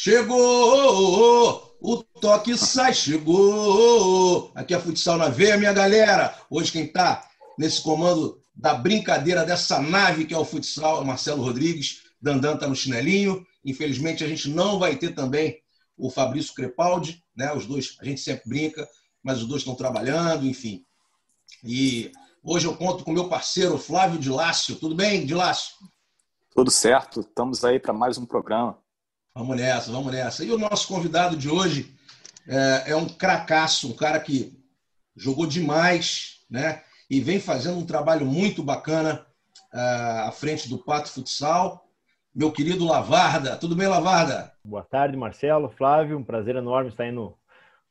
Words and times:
Chegou! 0.00 1.76
O 1.80 1.96
toque 2.20 2.56
sai, 2.56 2.94
chegou! 2.94 4.52
Aqui 4.54 4.72
é 4.72 4.78
Futsal 4.78 5.18
na 5.18 5.28
Veia, 5.28 5.56
minha 5.56 5.72
galera. 5.72 6.40
Hoje 6.48 6.70
quem 6.70 6.84
está 6.84 7.28
nesse 7.58 7.82
comando 7.82 8.40
da 8.54 8.74
brincadeira 8.74 9.44
dessa 9.44 9.82
nave 9.82 10.24
que 10.24 10.32
é 10.32 10.38
o 10.38 10.44
futsal 10.44 10.98
é 10.98 11.00
o 11.00 11.04
Marcelo 11.04 11.42
Rodrigues. 11.42 12.04
Dandan 12.22 12.54
está 12.54 12.68
no 12.68 12.76
chinelinho. 12.76 13.44
Infelizmente 13.64 14.22
a 14.22 14.28
gente 14.28 14.48
não 14.48 14.78
vai 14.78 14.94
ter 14.94 15.16
também 15.16 15.60
o 15.96 16.08
Fabrício 16.08 16.54
Crepaldi, 16.54 17.20
né? 17.36 17.52
Os 17.52 17.66
dois, 17.66 17.96
a 18.00 18.04
gente 18.04 18.20
sempre 18.20 18.48
brinca, 18.48 18.88
mas 19.20 19.42
os 19.42 19.48
dois 19.48 19.62
estão 19.62 19.74
trabalhando, 19.74 20.46
enfim. 20.46 20.84
E 21.64 22.12
hoje 22.40 22.68
eu 22.68 22.76
conto 22.76 23.02
com 23.02 23.10
meu 23.10 23.28
parceiro 23.28 23.76
Flávio 23.76 24.20
de 24.20 24.30
Lácio. 24.30 24.76
Tudo 24.76 24.94
bem, 24.94 25.26
de 25.26 25.34
Lácio? 25.34 25.74
Tudo 26.54 26.70
certo. 26.70 27.18
Estamos 27.18 27.64
aí 27.64 27.80
para 27.80 27.92
mais 27.92 28.16
um 28.16 28.24
programa. 28.24 28.78
Vamos 29.38 29.56
nessa, 29.56 29.92
vamos 29.92 30.12
nessa. 30.12 30.44
E 30.44 30.50
o 30.50 30.58
nosso 30.58 30.88
convidado 30.88 31.36
de 31.36 31.48
hoje 31.48 31.94
é, 32.48 32.90
é 32.90 32.96
um 32.96 33.06
cracaço, 33.06 33.88
um 33.88 33.94
cara 33.94 34.18
que 34.18 34.52
jogou 35.16 35.46
demais, 35.46 36.40
né? 36.50 36.82
E 37.08 37.20
vem 37.20 37.38
fazendo 37.38 37.78
um 37.78 37.86
trabalho 37.86 38.26
muito 38.26 38.64
bacana 38.64 39.24
uh, 39.72 40.26
à 40.26 40.32
frente 40.32 40.68
do 40.68 40.76
Pato 40.76 41.12
Futsal. 41.12 41.86
Meu 42.34 42.50
querido 42.50 42.84
Lavarda. 42.84 43.56
Tudo 43.56 43.76
bem, 43.76 43.86
Lavarda? 43.86 44.52
Boa 44.64 44.82
tarde, 44.82 45.16
Marcelo, 45.16 45.70
Flávio. 45.70 46.18
Um 46.18 46.24
prazer 46.24 46.56
enorme 46.56 46.90
estar 46.90 47.04
aí 47.04 47.12
no, 47.12 47.38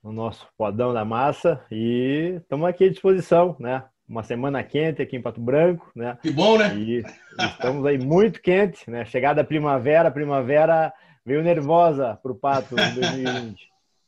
no 0.03 0.11
nosso 0.11 0.45
podão 0.57 0.93
da 0.93 1.05
massa. 1.05 1.63
E 1.71 2.39
estamos 2.41 2.67
aqui 2.67 2.83
à 2.83 2.89
disposição, 2.89 3.55
né? 3.57 3.85
Uma 4.05 4.21
semana 4.21 4.61
quente 4.63 5.01
aqui 5.01 5.15
em 5.15 5.21
Pato 5.21 5.39
Branco, 5.39 5.89
né? 5.95 6.17
Que 6.21 6.29
bom, 6.29 6.57
né? 6.57 6.75
E 6.75 7.05
estamos 7.39 7.85
aí 7.85 7.97
muito 7.97 8.41
quente, 8.41 8.91
né? 8.91 9.05
Chegada 9.05 9.39
a 9.39 9.45
primavera, 9.45 10.11
primavera 10.11 10.93
Veio 11.27 11.43
nervosa 11.43 12.17
para 12.23 12.31
o 12.31 12.35
Pato 12.35 12.73
em 12.79 12.93
2020. 12.95 13.59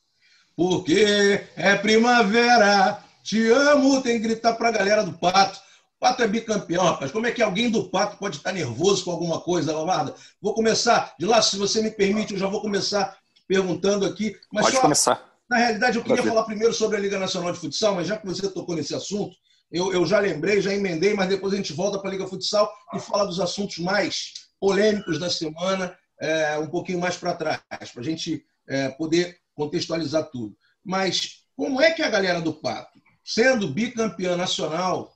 Porque 0.56 1.44
é 1.58 1.76
primavera, 1.76 3.04
te 3.22 3.46
amo, 3.52 4.02
tem 4.02 4.14
que 4.14 4.26
gritar 4.26 4.54
para 4.54 4.70
a 4.70 4.72
galera 4.72 5.04
do 5.04 5.12
Pato. 5.12 5.60
O 5.98 6.00
Pato 6.00 6.24
é 6.24 6.28
bicampeão, 6.30 6.86
rapaz. 6.86 7.12
Como 7.12 7.28
é 7.28 7.32
que 7.32 7.42
alguém 7.42 7.70
do 7.70 7.90
Pato 7.90 8.16
pode 8.16 8.38
estar 8.38 8.54
nervoso 8.54 9.04
com 9.04 9.12
alguma 9.12 9.42
coisa, 9.42 9.76
Lavarda? 9.76 10.16
Vou 10.42 10.54
começar, 10.54 11.14
de 11.20 11.26
lá, 11.26 11.42
se 11.42 11.58
você 11.58 11.82
me 11.82 11.92
permite, 11.92 12.32
eu 12.32 12.40
já 12.40 12.48
vou 12.48 12.62
começar 12.62 13.18
perguntando 13.46 14.06
aqui. 14.06 14.34
Mas 14.50 14.64
pode 14.64 14.76
só, 14.78 14.82
começar. 14.84 15.30
Na 15.50 15.58
realidade, 15.58 15.98
eu 15.98 16.04
queria 16.06 16.24
falar 16.24 16.46
primeiro 16.46 16.74
sobre 16.74 16.96
a 16.96 17.02
Liga 17.02 17.20
Nacional 17.20 17.52
de 17.52 17.60
Futsal, 17.60 17.96
mas 17.96 18.08
já 18.08 18.16
que 18.16 18.26
você 18.26 18.50
tocou 18.50 18.78
nesse 18.78 18.96
assunto, 18.96 19.36
eu, 19.70 19.92
eu 19.92 20.06
já 20.06 20.20
lembrei, 20.20 20.62
já 20.62 20.74
emendei, 20.74 21.14
mas 21.14 21.28
depois 21.28 21.54
a 21.54 21.58
gente 21.58 21.74
volta 21.74 22.00
para 22.00 22.12
a 22.12 22.14
Liga 22.14 22.28
Futsal 22.28 22.72
e 22.94 23.00
fala 23.00 23.26
dos 23.26 23.42
assuntos 23.42 23.78
mais 23.80 24.36
polêmicos 24.58 25.20
da 25.20 25.30
semana 25.30 25.94
é, 26.20 26.58
um 26.58 26.68
pouquinho 26.68 27.00
mais 27.00 27.18
para 27.18 27.34
trás, 27.34 27.62
para 27.70 28.02
a 28.02 28.04
gente 28.04 28.46
é, 28.68 28.90
poder 28.90 29.38
contextualizar 29.56 30.30
tudo. 30.30 30.56
Mas 30.84 31.44
como 31.56 31.82
é 31.82 31.92
que 31.92 32.02
a 32.02 32.10
galera 32.10 32.42
do 32.42 32.54
Pato, 32.54 33.00
sendo 33.24 33.68
bicampeã 33.68 34.36
nacional 34.36 35.14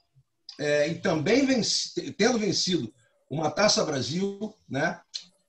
é, 0.59 0.87
e 0.89 0.95
também 0.95 1.45
venci, 1.45 2.11
tendo 2.13 2.37
vencido 2.37 2.93
uma 3.29 3.49
Taça 3.49 3.83
Brasil, 3.83 4.53
né, 4.69 4.99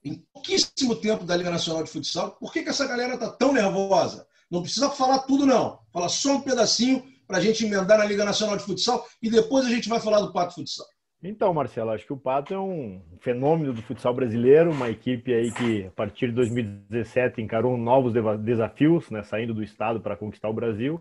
em 0.04 0.14
pouquíssimo 0.32 0.96
tempo 0.96 1.24
da 1.24 1.36
Liga 1.36 1.50
Nacional 1.50 1.82
de 1.82 1.90
Futsal, 1.90 2.32
por 2.32 2.52
que, 2.52 2.62
que 2.62 2.68
essa 2.68 2.86
galera 2.86 3.14
está 3.14 3.30
tão 3.30 3.52
nervosa? 3.52 4.26
Não 4.50 4.62
precisa 4.62 4.90
falar 4.90 5.20
tudo, 5.20 5.46
não. 5.46 5.80
Fala 5.92 6.08
só 6.08 6.36
um 6.36 6.40
pedacinho 6.42 7.04
para 7.26 7.38
a 7.38 7.40
gente 7.40 7.64
emendar 7.64 7.98
na 7.98 8.04
Liga 8.04 8.24
Nacional 8.24 8.56
de 8.56 8.62
Futsal 8.62 9.06
e 9.22 9.30
depois 9.30 9.64
a 9.64 9.70
gente 9.70 9.88
vai 9.88 10.00
falar 10.00 10.20
do 10.20 10.32
Pato 10.32 10.54
Futsal. 10.54 10.86
Então, 11.26 11.54
Marcelo, 11.54 11.90
acho 11.90 12.04
que 12.04 12.12
o 12.12 12.18
Pato 12.18 12.52
é 12.52 12.60
um 12.60 13.00
fenômeno 13.18 13.72
do 13.72 13.80
futsal 13.80 14.12
brasileiro, 14.12 14.70
uma 14.70 14.90
equipe 14.90 15.32
aí 15.32 15.50
que, 15.50 15.86
a 15.86 15.90
partir 15.90 16.26
de 16.26 16.34
2017, 16.34 17.40
encarou 17.40 17.78
novos 17.78 18.12
desafios, 18.42 19.08
né, 19.10 19.22
saindo 19.22 19.54
do 19.54 19.62
estado 19.62 20.02
para 20.02 20.18
conquistar 20.18 20.50
o 20.50 20.52
Brasil. 20.52 21.00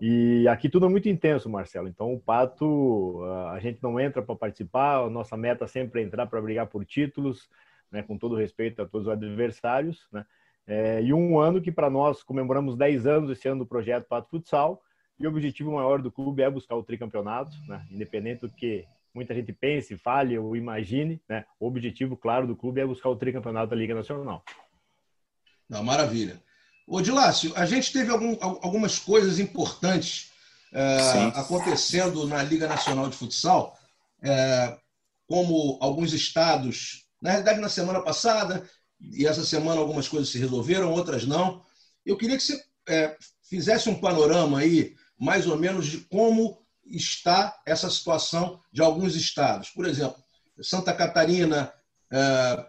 E 0.00 0.46
aqui 0.46 0.68
tudo 0.68 0.86
é 0.86 0.88
muito 0.88 1.08
intenso, 1.08 1.50
Marcelo. 1.50 1.88
Então, 1.88 2.14
o 2.14 2.20
Pato, 2.20 3.24
a 3.50 3.58
gente 3.58 3.82
não 3.82 3.98
entra 3.98 4.22
para 4.22 4.36
participar, 4.36 4.98
a 5.00 5.10
nossa 5.10 5.36
meta 5.36 5.66
sempre 5.66 6.00
é 6.00 6.04
entrar 6.04 6.28
para 6.28 6.40
brigar 6.40 6.68
por 6.68 6.84
títulos, 6.84 7.50
né, 7.90 8.04
com 8.04 8.16
todo 8.16 8.36
respeito 8.36 8.80
a 8.80 8.86
todos 8.86 9.08
os 9.08 9.12
adversários. 9.12 10.06
Né? 10.12 10.24
É, 10.64 11.02
e 11.02 11.12
um 11.12 11.40
ano 11.40 11.60
que, 11.60 11.72
para 11.72 11.90
nós, 11.90 12.22
comemoramos 12.22 12.76
10 12.76 13.04
anos 13.04 13.30
esse 13.30 13.48
ano 13.48 13.64
do 13.64 13.66
projeto 13.66 14.06
Pato 14.06 14.30
Futsal, 14.30 14.80
e 15.18 15.26
o 15.26 15.30
objetivo 15.30 15.72
maior 15.72 16.00
do 16.00 16.12
clube 16.12 16.40
é 16.40 16.48
buscar 16.48 16.76
o 16.76 16.84
tricampeonato, 16.84 17.50
né? 17.66 17.84
independente 17.90 18.42
do 18.42 18.48
que 18.48 18.86
muita 19.14 19.34
gente 19.34 19.52
pense, 19.52 19.96
fale 19.96 20.38
ou 20.38 20.56
imagine, 20.56 21.20
né? 21.28 21.44
O 21.58 21.66
objetivo, 21.66 22.16
claro, 22.16 22.46
do 22.46 22.56
clube 22.56 22.80
é 22.80 22.86
buscar 22.86 23.08
o 23.08 23.16
tricampeonato 23.16 23.70
da 23.70 23.76
Liga 23.76 23.94
Nacional. 23.94 24.44
Não, 25.68 25.82
maravilha. 25.82 26.42
Ô, 26.86 27.00
Dilácio, 27.00 27.52
a 27.54 27.64
gente 27.64 27.92
teve 27.92 28.10
algum, 28.10 28.36
algumas 28.40 28.98
coisas 28.98 29.38
importantes 29.38 30.32
é, 30.72 30.98
acontecendo 31.34 32.26
na 32.26 32.42
Liga 32.42 32.66
Nacional 32.66 33.08
de 33.08 33.16
Futsal, 33.16 33.76
é, 34.22 34.76
como 35.28 35.78
alguns 35.80 36.12
estados, 36.12 37.06
na 37.22 37.30
realidade, 37.30 37.60
na 37.60 37.68
semana 37.68 38.00
passada, 38.00 38.68
e 39.00 39.26
essa 39.26 39.44
semana 39.44 39.80
algumas 39.80 40.08
coisas 40.08 40.28
se 40.28 40.38
resolveram, 40.38 40.92
outras 40.92 41.24
não. 41.24 41.62
Eu 42.04 42.16
queria 42.16 42.36
que 42.36 42.42
você 42.42 42.62
é, 42.88 43.16
fizesse 43.48 43.88
um 43.88 44.00
panorama 44.00 44.58
aí, 44.58 44.94
mais 45.18 45.46
ou 45.46 45.56
menos, 45.56 45.86
de 45.86 45.98
como 45.98 46.60
está 46.84 47.56
essa 47.66 47.90
situação 47.90 48.60
de 48.72 48.82
alguns 48.82 49.14
estados. 49.14 49.70
Por 49.70 49.86
exemplo, 49.86 50.16
Santa 50.62 50.92
Catarina, 50.92 51.72
é, 52.12 52.66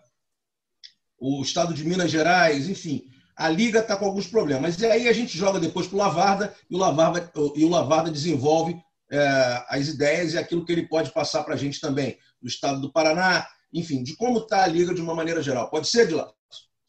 o 1.20 1.42
estado 1.42 1.74
de 1.74 1.84
Minas 1.84 2.12
Gerais, 2.12 2.70
enfim, 2.70 3.04
a 3.36 3.50
liga 3.50 3.80
está 3.80 3.96
com 3.96 4.06
alguns 4.06 4.28
problemas. 4.28 4.80
E 4.80 4.86
aí 4.86 5.08
a 5.08 5.14
gente 5.14 5.38
joga 5.38 5.60
depois 5.60 5.88
para 5.88 5.96
o 5.96 6.00
Lavarda 6.00 6.56
e 6.70 6.76
o 6.76 7.70
Lavarda, 7.70 8.12
desenvolve 8.12 8.76
é, 9.12 9.66
as 9.70 9.88
ideias 9.88 10.34
e 10.34 10.38
aquilo 10.38 10.66
que 10.66 10.72
ele 10.72 10.88
pode 10.88 11.12
passar 11.12 11.44
para 11.44 11.56
a 11.56 11.58
gente 11.58 11.80
também, 11.80 12.18
do 12.42 12.48
estado 12.48 12.80
do 12.80 12.92
Paraná, 12.92 13.48
enfim, 13.74 14.04
de 14.04 14.16
como 14.16 14.40
está 14.40 14.64
a 14.64 14.68
liga 14.68 14.94
de 14.94 15.02
uma 15.02 15.16
maneira 15.16 15.42
geral. 15.42 15.70
Pode 15.70 15.88
ser, 15.88 16.08
Dilas? 16.08 16.32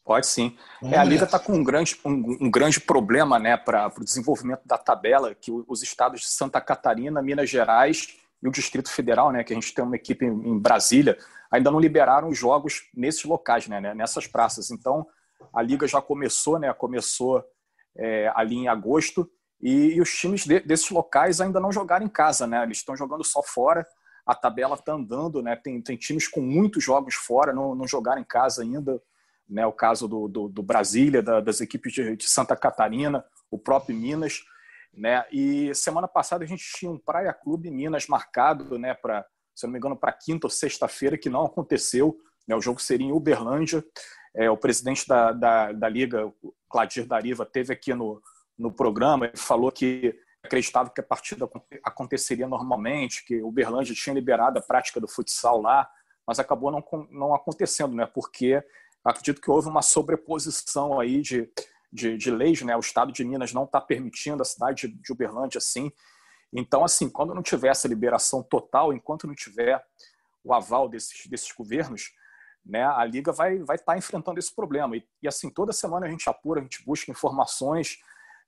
Pode 0.03 0.27
sim. 0.27 0.57
É, 0.81 0.97
a 0.97 1.03
Liga 1.03 1.23
está 1.23 1.39
com 1.39 1.53
um 1.53 1.63
grande, 1.63 1.97
um, 2.03 2.37
um 2.41 2.51
grande 2.51 2.79
problema 2.79 3.39
né, 3.39 3.55
para 3.55 3.91
o 3.97 4.03
desenvolvimento 4.03 4.61
da 4.65 4.77
tabela, 4.77 5.33
que 5.33 5.49
os 5.49 5.81
estados 5.81 6.21
de 6.21 6.27
Santa 6.27 6.59
Catarina, 6.59 7.21
Minas 7.21 7.49
Gerais 7.49 8.17
e 8.41 8.47
o 8.47 8.51
Distrito 8.51 8.91
Federal, 8.91 9.31
né, 9.31 9.43
que 9.43 9.53
a 9.53 9.55
gente 9.55 9.73
tem 9.73 9.83
uma 9.83 9.95
equipe 9.95 10.25
em 10.25 10.59
Brasília, 10.59 11.17
ainda 11.49 11.71
não 11.71 11.79
liberaram 11.79 12.33
jogos 12.33 12.89
nesses 12.93 13.23
locais, 13.23 13.67
né, 13.67 13.79
né, 13.79 13.93
nessas 13.93 14.27
praças. 14.27 14.71
Então, 14.71 15.07
a 15.53 15.61
Liga 15.61 15.87
já 15.87 16.01
começou, 16.01 16.59
né, 16.59 16.73
começou 16.73 17.41
é, 17.97 18.29
ali 18.35 18.57
em 18.57 18.67
agosto, 18.67 19.29
e, 19.61 19.93
e 19.93 20.01
os 20.01 20.13
times 20.13 20.45
de, 20.45 20.59
desses 20.59 20.89
locais 20.89 21.39
ainda 21.39 21.61
não 21.61 21.71
jogaram 21.71 22.05
em 22.05 22.09
casa, 22.09 22.45
né, 22.45 22.61
eles 22.63 22.79
estão 22.79 22.97
jogando 22.97 23.23
só 23.23 23.41
fora, 23.41 23.87
a 24.25 24.35
tabela 24.35 24.75
está 24.75 24.91
andando, 24.91 25.41
né, 25.41 25.55
tem, 25.55 25.81
tem 25.81 25.95
times 25.95 26.27
com 26.27 26.41
muitos 26.41 26.83
jogos 26.83 27.15
fora, 27.15 27.53
não, 27.53 27.73
não 27.73 27.87
jogaram 27.87 28.19
em 28.19 28.25
casa 28.25 28.63
ainda, 28.63 29.01
né, 29.49 29.65
o 29.65 29.71
caso 29.71 30.07
do, 30.07 30.27
do, 30.27 30.47
do 30.47 30.63
Brasília, 30.63 31.21
da, 31.21 31.39
das 31.39 31.61
equipes 31.61 31.93
de, 31.93 32.15
de, 32.15 32.29
Santa 32.29 32.55
Catarina, 32.55 33.23
o 33.49 33.57
próprio 33.57 33.95
Minas. 33.95 34.43
Né, 34.93 35.25
e 35.31 35.73
semana 35.73 36.07
passada 36.07 36.43
a 36.43 36.47
gente 36.47 36.63
tinha 36.75 36.91
um 36.91 36.99
Praia 36.99 37.33
Clube 37.33 37.71
Minas 37.71 38.07
marcado 38.07 38.77
né, 38.77 38.93
para, 38.93 39.25
se 39.55 39.65
não 39.65 39.73
me 39.73 39.79
engano, 39.79 39.97
para 39.97 40.13
quinta 40.13 40.47
ou 40.47 40.51
sexta-feira, 40.51 41.17
que 41.17 41.29
não 41.29 41.45
aconteceu. 41.45 42.17
Né, 42.47 42.55
o 42.55 42.61
jogo 42.61 42.81
seria 42.81 43.07
em 43.07 43.11
Uberlândia. 43.11 43.83
É, 44.35 44.49
o 44.49 44.57
presidente 44.57 45.07
da, 45.07 45.31
da, 45.31 45.71
da 45.71 45.89
Liga, 45.89 46.31
Cladir 46.69 47.05
Dariva, 47.05 47.45
teve 47.45 47.73
aqui 47.73 47.93
no, 47.93 48.21
no 48.57 48.71
programa 48.71 49.29
e 49.33 49.37
falou 49.37 49.71
que 49.71 50.15
acreditava 50.43 50.89
que 50.89 50.99
a 50.99 51.03
partida 51.03 51.49
aconteceria 51.83 52.47
normalmente, 52.47 53.23
que 53.25 53.41
Uberlândia 53.41 53.95
tinha 53.95 54.13
liberado 54.13 54.59
a 54.59 54.61
prática 54.61 54.99
do 54.99 55.07
futsal 55.07 55.61
lá, 55.61 55.89
mas 56.27 56.39
acabou 56.39 56.71
não, 56.71 56.83
não 57.11 57.33
acontecendo, 57.33 57.95
né? 57.95 58.05
Porque 58.05 58.61
acredito 59.03 59.41
que 59.41 59.51
houve 59.51 59.67
uma 59.67 59.81
sobreposição 59.81 60.99
aí 60.99 61.21
de, 61.21 61.49
de, 61.91 62.17
de 62.17 62.31
leis, 62.31 62.61
né? 62.61 62.75
O 62.75 62.79
Estado 62.79 63.11
de 63.11 63.23
Minas 63.23 63.53
não 63.53 63.65
está 63.65 63.79
permitindo 63.81 64.41
a 64.41 64.45
cidade 64.45 64.87
de 64.87 65.11
Uberlândia 65.11 65.57
assim. 65.57 65.91
Então, 66.51 66.83
assim, 66.83 67.09
quando 67.09 67.33
não 67.33 67.41
tiver 67.41 67.69
essa 67.69 67.87
liberação 67.87 68.43
total, 68.43 68.93
enquanto 68.93 69.27
não 69.27 69.33
tiver 69.35 69.83
o 70.43 70.53
aval 70.53 70.87
desses, 70.87 71.25
desses 71.27 71.51
governos, 71.51 72.11
né, 72.65 72.83
a 72.83 73.03
Liga 73.03 73.31
vai 73.31 73.59
vai 73.59 73.75
estar 73.75 73.93
tá 73.93 73.97
enfrentando 73.97 74.39
esse 74.39 74.53
problema. 74.53 74.95
E, 74.95 75.05
e, 75.21 75.27
assim, 75.27 75.49
toda 75.49 75.73
semana 75.73 76.05
a 76.05 76.09
gente 76.09 76.29
apura, 76.29 76.59
a 76.59 76.63
gente 76.63 76.85
busca 76.85 77.11
informações, 77.11 77.97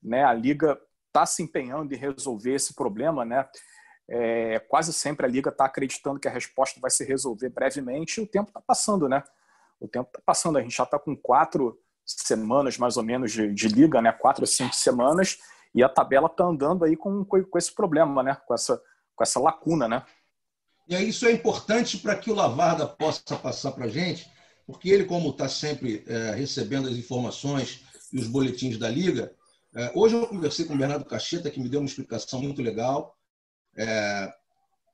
né, 0.02 0.24
a 0.24 0.34
Liga 0.34 0.80
está 1.08 1.26
se 1.26 1.42
empenhando 1.42 1.94
em 1.94 1.98
resolver 1.98 2.54
esse 2.54 2.74
problema, 2.74 3.24
né? 3.26 3.48
É, 4.08 4.60
quase 4.60 4.94
sempre 4.94 5.26
a 5.26 5.30
Liga 5.30 5.50
está 5.50 5.66
acreditando 5.66 6.20
que 6.20 6.28
a 6.28 6.32
resposta 6.32 6.80
vai 6.80 6.92
se 6.92 7.04
resolver 7.04 7.50
brevemente 7.50 8.20
e 8.20 8.24
o 8.24 8.28
tempo 8.28 8.50
está 8.50 8.62
passando, 8.62 9.10
né? 9.10 9.24
O 9.86 9.90
tempo 9.90 10.10
está 10.10 10.22
passando, 10.26 10.58
a 10.58 10.62
gente 10.62 10.76
já 10.76 10.84
está 10.84 11.00
com 11.00 11.16
quatro 11.16 11.80
semanas 12.06 12.78
mais 12.78 12.98
ou 12.98 13.04
menos 13.04 13.32
de, 13.32 13.52
de, 13.54 13.68
liga, 13.68 14.02
né? 14.02 14.12
quatro 14.12 14.44
a 14.44 14.48
cinco 14.48 14.76
semanas, 14.76 15.38
e 15.74 15.84
a 15.84 15.90
tabela 15.90 16.28
está 16.28 16.44
andando 16.46 16.86
aí 16.86 16.96
com, 16.96 17.26
com, 17.26 17.44
com, 17.44 17.58
esse 17.58 17.74
problema, 17.74 18.22
né? 18.22 18.38
com, 18.48 18.54
essa, 18.54 18.82
com 19.16 19.24
essa 19.24 19.40
lacuna. 19.40 19.88
Né? 19.88 20.04
E 20.88 20.96
aí 20.96 21.10
isso 21.10 21.26
é 21.26 21.32
importante 21.32 21.98
para 21.98 22.16
que 22.16 22.32
o 22.32 22.36
Lavarda 22.36 22.88
possa 22.88 23.36
passar 23.36 23.72
para 23.72 23.86
a 23.86 23.90
gente 23.90 24.34
porque 24.66 24.90
ele, 24.90 25.06
como 25.06 25.30
está 25.30 25.48
sempre 25.48 26.04
é, 26.08 26.32
recebendo 26.32 26.88
as 26.88 26.96
informações 26.96 27.82
e 28.12 28.20
os 28.20 28.28
boletins 28.28 28.78
da 28.78 28.90
Liga, 28.90 29.34
é, 29.76 29.92
hoje 29.94 30.16
eu 30.16 30.28
conversei 30.28 30.66
com 30.66 30.74
o 30.74 30.78
Bernardo 30.78 31.06
Cacheta, 31.06 31.52
que 31.52 31.60
me 31.60 31.70
deu 31.70 31.80
uma 31.80 31.88
explicação 31.88 32.42
muito 32.42 32.62
legal. 32.62 33.16
É, 33.78 34.34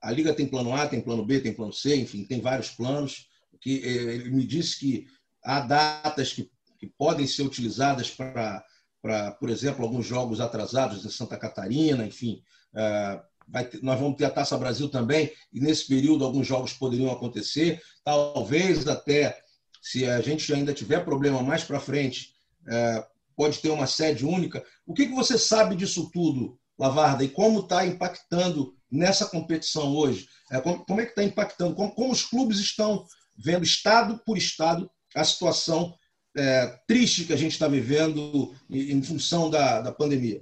a 0.01 0.11
Liga 0.11 0.33
tem 0.33 0.47
plano 0.47 0.73
A, 0.75 0.87
tem 0.87 0.99
plano 0.99 1.25
B, 1.25 1.39
tem 1.39 1.53
plano 1.53 1.71
C, 1.71 1.95
enfim, 1.95 2.25
tem 2.25 2.41
vários 2.41 2.71
planos. 2.71 3.29
Que, 3.61 3.79
é, 3.83 3.89
ele 4.15 4.31
me 4.31 4.45
disse 4.45 4.79
que 4.79 5.07
há 5.43 5.61
datas 5.61 6.33
que, 6.33 6.49
que 6.79 6.87
podem 6.87 7.27
ser 7.27 7.43
utilizadas 7.43 8.09
para, 8.09 9.31
por 9.39 9.49
exemplo, 9.49 9.83
alguns 9.83 10.05
jogos 10.05 10.41
atrasados 10.41 11.05
em 11.05 11.09
Santa 11.09 11.37
Catarina, 11.37 12.05
enfim. 12.05 12.41
É, 12.75 13.21
ter, 13.69 13.81
nós 13.81 13.99
vamos 13.99 14.17
ter 14.17 14.25
a 14.25 14.31
Taça 14.31 14.57
Brasil 14.57 14.89
também, 14.89 15.31
e 15.53 15.59
nesse 15.59 15.87
período 15.87 16.25
alguns 16.25 16.47
jogos 16.47 16.73
poderiam 16.73 17.11
acontecer. 17.11 17.81
Talvez 18.03 18.87
até 18.87 19.41
se 19.81 20.05
a 20.05 20.21
gente 20.21 20.53
ainda 20.53 20.73
tiver 20.73 21.03
problema 21.03 21.41
mais 21.41 21.63
para 21.63 21.79
frente, 21.79 22.33
é, 22.67 23.05
pode 23.35 23.59
ter 23.59 23.69
uma 23.69 23.87
sede 23.87 24.25
única. 24.25 24.63
O 24.85 24.93
que, 24.93 25.07
que 25.07 25.15
você 25.15 25.37
sabe 25.37 25.75
disso 25.75 26.09
tudo, 26.13 26.57
Lavarda, 26.77 27.23
e 27.23 27.29
como 27.29 27.61
está 27.61 27.85
impactando 27.85 28.75
nessa 28.89 29.25
competição 29.25 29.95
hoje? 29.95 30.27
É, 30.51 30.61
como, 30.61 31.01
é 31.01 31.05
que 31.05 31.11
está 31.11 31.23
impactando? 31.23 31.75
Como, 31.75 32.11
os 32.11 32.23
clubes 32.23 32.59
estão 32.59 33.05
vendo, 33.43 33.63
estado 33.63 34.21
por 34.25 34.37
estado, 34.37 34.89
a 35.15 35.23
situação 35.23 35.95
é, 36.37 36.67
triste 36.87 37.25
que 37.25 37.33
a 37.33 37.37
gente 37.37 37.51
está 37.51 37.67
vivendo 37.67 38.53
em, 38.69 39.01
função 39.01 39.49
da, 39.49 39.81
da 39.81 39.91
pandemia? 39.91 40.41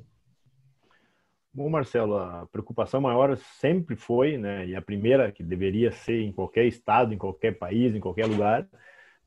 Bom, 1.51 1.69
Marcelo, 1.69 2.17
a 2.17 2.47
preocupação 2.51 3.01
maior 3.01 3.35
sempre 3.59 3.95
foi, 3.95 4.37
né, 4.37 4.67
e 4.67 4.75
a 4.75 4.81
primeira 4.81 5.31
que 5.31 5.43
deveria 5.43 5.91
ser 5.91 6.21
em 6.21 6.31
qualquer 6.31 6.65
estado, 6.65 7.13
em 7.13 7.17
qualquer 7.17 7.57
país, 7.57 7.95
em 7.95 7.99
qualquer 7.99 8.27
lugar, 8.27 8.67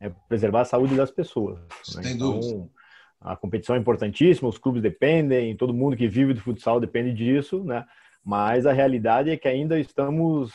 é 0.00 0.08
preservar 0.28 0.62
a 0.62 0.66
saúde 0.66 0.94
das 0.94 1.10
pessoas. 1.10 1.58
Né? 1.94 2.02
Sem 2.02 2.12
então, 2.14 2.38
dúvida. 2.38 2.70
A 3.20 3.36
competição 3.36 3.76
é 3.76 3.78
importantíssima, 3.78 4.48
os 4.48 4.58
clubes 4.58 4.82
dependem, 4.82 5.56
todo 5.56 5.74
mundo 5.74 5.96
que 5.96 6.08
vive 6.08 6.34
do 6.34 6.40
futsal 6.40 6.80
depende 6.80 7.12
disso, 7.12 7.62
né? 7.62 7.84
Mas 8.24 8.66
a 8.66 8.72
realidade 8.72 9.30
é 9.30 9.36
que 9.36 9.48
ainda 9.48 9.78
estamos 9.78 10.52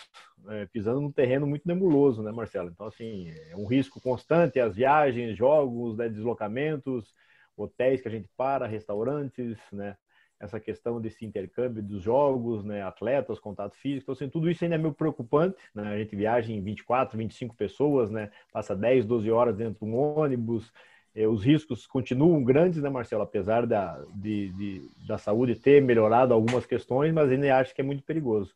é, 0.49 0.65
pisando 0.65 1.01
num 1.01 1.11
terreno 1.11 1.47
muito 1.47 1.67
nebuloso, 1.67 2.21
né, 2.23 2.31
Marcelo? 2.31 2.69
Então, 2.69 2.87
assim, 2.87 3.29
é 3.49 3.55
um 3.55 3.65
risco 3.65 4.01
constante 4.01 4.59
as 4.59 4.75
viagens, 4.75 5.37
jogos, 5.37 5.97
né, 5.97 6.09
deslocamentos, 6.09 7.13
hotéis 7.55 8.01
que 8.01 8.07
a 8.07 8.11
gente 8.11 8.29
para, 8.37 8.67
restaurantes, 8.67 9.57
né? 9.71 9.97
essa 10.39 10.59
questão 10.59 11.01
desse 11.01 11.25
intercâmbio 11.25 11.81
dos 11.81 12.03
jogos, 12.03 12.63
né, 12.63 12.83
atletas, 12.83 13.39
contato 13.39 13.75
físico, 13.75 14.03
então, 14.03 14.13
assim, 14.13 14.29
tudo 14.29 14.49
isso 14.49 14.63
ainda 14.63 14.75
é 14.75 14.77
meio 14.77 14.93
preocupante, 14.93 15.57
né, 15.73 15.93
a 15.93 15.97
gente 15.97 16.15
viaja 16.15 16.51
em 16.51 16.61
24, 16.61 17.17
25 17.17 17.55
pessoas, 17.55 18.11
né, 18.11 18.29
passa 18.51 18.75
10, 18.75 19.05
12 19.05 19.31
horas 19.31 19.55
dentro 19.55 19.83
de 19.83 19.91
um 19.91 19.97
ônibus, 19.97 20.71
eh, 21.15 21.27
os 21.27 21.43
riscos 21.43 21.87
continuam 21.87 22.43
grandes, 22.43 22.81
né, 22.81 22.89
Marcelo, 22.89 23.23
apesar 23.23 23.65
da, 23.65 23.99
de, 24.13 24.49
de, 24.49 24.89
da 25.07 25.17
saúde 25.17 25.55
ter 25.55 25.81
melhorado 25.81 26.33
algumas 26.33 26.65
questões, 26.65 27.11
mas 27.11 27.31
ainda 27.31 27.57
acho 27.57 27.73
que 27.73 27.81
é 27.81 27.83
muito 27.83 28.03
perigoso. 28.03 28.53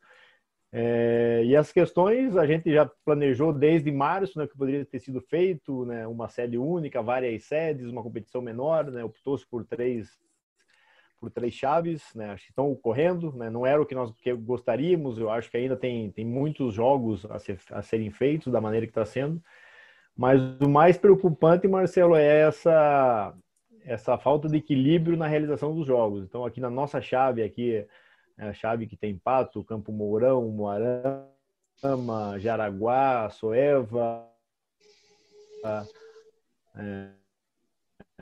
É, 0.74 1.44
e 1.46 1.56
as 1.56 1.72
questões 1.72 2.38
a 2.38 2.46
gente 2.46 2.72
já 2.72 2.90
planejou 3.04 3.52
desde 3.52 3.92
março, 3.92 4.40
né, 4.40 4.48
que 4.48 4.58
poderia 4.58 4.86
ter 4.86 5.00
sido 5.00 5.20
feito, 5.20 5.86
né, 5.86 6.08
uma 6.08 6.30
sede 6.30 6.58
única, 6.58 7.02
várias 7.02 7.44
sedes, 7.44 7.90
uma 7.90 8.02
competição 8.02 8.42
menor, 8.42 8.90
né, 8.90 9.04
optou-se 9.04 9.46
por 9.46 9.66
três 9.66 10.18
por 11.20 11.30
três 11.30 11.54
chaves, 11.54 12.04
né? 12.16 12.32
Acho 12.32 12.46
que 12.46 12.52
estão 12.52 12.72
ocorrendo, 12.72 13.32
né? 13.34 13.48
Não 13.48 13.64
era 13.64 13.80
o 13.80 13.86
que 13.86 13.94
nós 13.94 14.12
que 14.12 14.34
gostaríamos. 14.34 15.20
Eu 15.20 15.30
acho 15.30 15.52
que 15.52 15.58
ainda 15.58 15.78
tem, 15.78 16.10
tem 16.10 16.26
muitos 16.26 16.74
jogos 16.74 17.28
a, 17.30 17.38
ser, 17.38 17.60
a 17.70 17.84
serem 17.84 18.10
feitos 18.10 18.52
da 18.52 18.60
maneira 18.60 18.88
que 18.88 18.92
está 18.92 19.06
sendo. 19.06 19.40
Mas 20.18 20.42
o 20.60 20.68
mais 20.68 20.98
preocupante, 20.98 21.68
Marcelo, 21.68 22.16
é 22.16 22.42
essa 22.42 23.36
essa 23.84 24.18
falta 24.18 24.48
de 24.48 24.58
equilíbrio 24.58 25.18
na 25.18 25.28
realização 25.28 25.76
dos 25.76 25.86
jogos. 25.86 26.24
Então, 26.24 26.46
aqui 26.46 26.60
na 26.60 26.70
nossa 26.70 27.02
chave, 27.02 27.44
aqui 27.44 27.86
a 28.48 28.54
chave 28.54 28.88
que 28.88 28.98
tem 28.98 29.18
Pato, 29.18 29.64
Campo 29.64 29.92
Mourão, 29.92 30.50
Moarama, 30.50 31.30
Jaraguá, 32.40 33.30
Soeva, 33.30 34.28
é, 36.76 37.10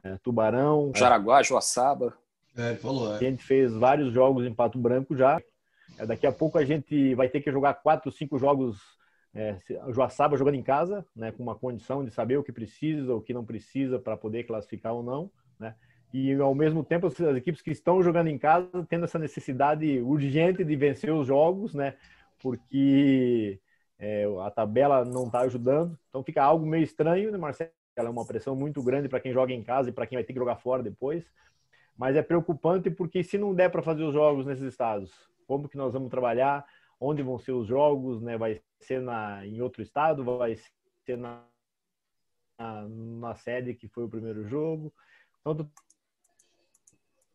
é, 0.03 0.17
Tubarão, 0.23 0.91
Jaraguá, 0.95 1.41
Joaçaba. 1.41 2.13
É, 2.57 2.75
falou. 2.75 3.13
É. 3.13 3.15
A 3.15 3.19
gente 3.19 3.43
fez 3.43 3.73
vários 3.73 4.13
jogos 4.13 4.45
em 4.45 4.53
Pato 4.53 4.77
Branco 4.77 5.15
já. 5.15 5.41
É, 5.97 6.05
daqui 6.05 6.27
a 6.27 6.31
pouco 6.31 6.57
a 6.57 6.65
gente 6.65 7.13
vai 7.15 7.29
ter 7.29 7.41
que 7.41 7.51
jogar 7.51 7.75
quatro, 7.75 8.11
cinco 8.11 8.37
jogos. 8.37 8.77
É, 9.33 9.57
Joaçaba 9.89 10.35
jogando 10.35 10.55
em 10.55 10.63
casa, 10.63 11.05
né, 11.15 11.31
com 11.31 11.43
uma 11.43 11.53
condição 11.53 12.03
de 12.03 12.09
saber 12.09 12.37
o 12.37 12.43
que 12.43 12.51
precisa, 12.51 13.13
o 13.13 13.21
que 13.21 13.31
não 13.31 13.45
precisa 13.45 13.99
para 13.99 14.17
poder 14.17 14.43
classificar 14.45 14.93
ou 14.93 15.03
não, 15.03 15.31
né? 15.59 15.75
E 16.13 16.33
ao 16.35 16.55
mesmo 16.55 16.83
tempo 16.83 17.07
as 17.07 17.19
equipes 17.19 17.61
que 17.61 17.71
estão 17.71 18.01
jogando 18.01 18.27
em 18.27 18.37
casa 18.37 18.85
tendo 18.89 19.05
essa 19.05 19.19
necessidade 19.19 19.99
urgente 20.01 20.63
de 20.63 20.75
vencer 20.75 21.13
os 21.13 21.27
jogos, 21.27 21.73
né? 21.73 21.95
Porque 22.39 23.59
é, 23.97 24.25
a 24.41 24.49
tabela 24.49 25.05
não 25.05 25.25
está 25.25 25.41
ajudando, 25.41 25.97
então 26.09 26.23
fica 26.23 26.43
algo 26.43 26.65
meio 26.65 26.83
estranho, 26.83 27.31
né, 27.31 27.37
Marcelo? 27.37 27.71
É 27.95 28.01
uma 28.03 28.25
pressão 28.25 28.55
muito 28.55 28.81
grande 28.81 29.09
para 29.09 29.19
quem 29.19 29.33
joga 29.33 29.51
em 29.51 29.61
casa 29.61 29.89
e 29.89 29.91
para 29.91 30.07
quem 30.07 30.15
vai 30.15 30.23
ter 30.23 30.31
que 30.31 30.39
jogar 30.39 30.55
fora 30.55 30.81
depois 30.81 31.25
mas 31.99 32.15
é 32.15 32.21
preocupante 32.21 32.89
porque 32.89 33.21
se 33.21 33.37
não 33.37 33.53
der 33.53 33.69
para 33.69 33.83
fazer 33.83 34.03
os 34.03 34.13
jogos 34.13 34.45
nesses 34.45 34.63
estados, 34.63 35.11
como 35.45 35.67
que 35.67 35.75
nós 35.75 35.91
vamos 35.91 36.09
trabalhar? 36.09 36.65
Onde 36.97 37.21
vão 37.21 37.37
ser 37.37 37.51
os 37.51 37.67
jogos? 37.67 38.21
Né? 38.21 38.37
Vai 38.37 38.61
ser 38.79 39.01
na, 39.01 39.45
em 39.45 39.61
outro 39.61 39.81
estado? 39.81 40.23
Vai 40.23 40.55
ser 41.05 41.17
na, 41.17 41.43
na, 42.57 42.87
na 42.87 43.35
sede 43.35 43.73
que 43.73 43.89
foi 43.89 44.05
o 44.05 44.09
primeiro 44.09 44.47
jogo? 44.47 44.93
Então, 45.41 45.69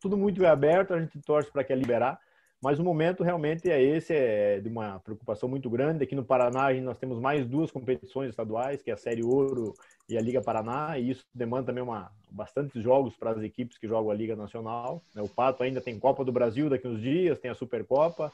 tudo 0.04 0.18
muito 0.18 0.44
aberto, 0.46 0.92
a 0.92 1.00
gente 1.00 1.18
torce 1.22 1.50
para 1.50 1.64
que 1.64 1.72
é 1.72 1.76
liberar. 1.76 2.20
Mas 2.62 2.78
o 2.78 2.84
momento 2.84 3.22
realmente 3.22 3.70
é 3.70 3.82
esse, 3.82 4.12
é 4.14 4.60
de 4.60 4.68
uma 4.68 5.00
preocupação 5.00 5.48
muito 5.48 5.68
grande. 5.70 6.04
Aqui 6.04 6.14
no 6.14 6.24
Paraná, 6.24 6.72
nós 6.82 6.98
temos 6.98 7.18
mais 7.18 7.46
duas 7.46 7.70
competições 7.70 8.28
estaduais, 8.28 8.82
que 8.82 8.90
é 8.90 8.94
a 8.94 8.98
Série 8.98 9.22
Ouro 9.22 9.72
e 10.08 10.16
a 10.18 10.20
Liga 10.20 10.42
Paraná, 10.42 10.98
e 10.98 11.10
isso 11.10 11.24
demanda 11.34 11.66
também 11.66 11.82
uma, 11.82 12.10
bastantes 12.30 12.82
jogos 12.82 13.16
para 13.16 13.30
as 13.30 13.42
equipes 13.42 13.78
que 13.78 13.88
jogam 13.88 14.10
a 14.10 14.14
Liga 14.14 14.36
Nacional. 14.36 15.02
Né? 15.14 15.22
O 15.22 15.28
Pato 15.28 15.62
ainda 15.62 15.80
tem 15.80 15.98
Copa 15.98 16.22
do 16.22 16.32
Brasil 16.32 16.68
daqui 16.68 16.86
uns 16.86 17.00
dias, 17.00 17.38
tem 17.38 17.50
a 17.50 17.54
Supercopa. 17.54 18.30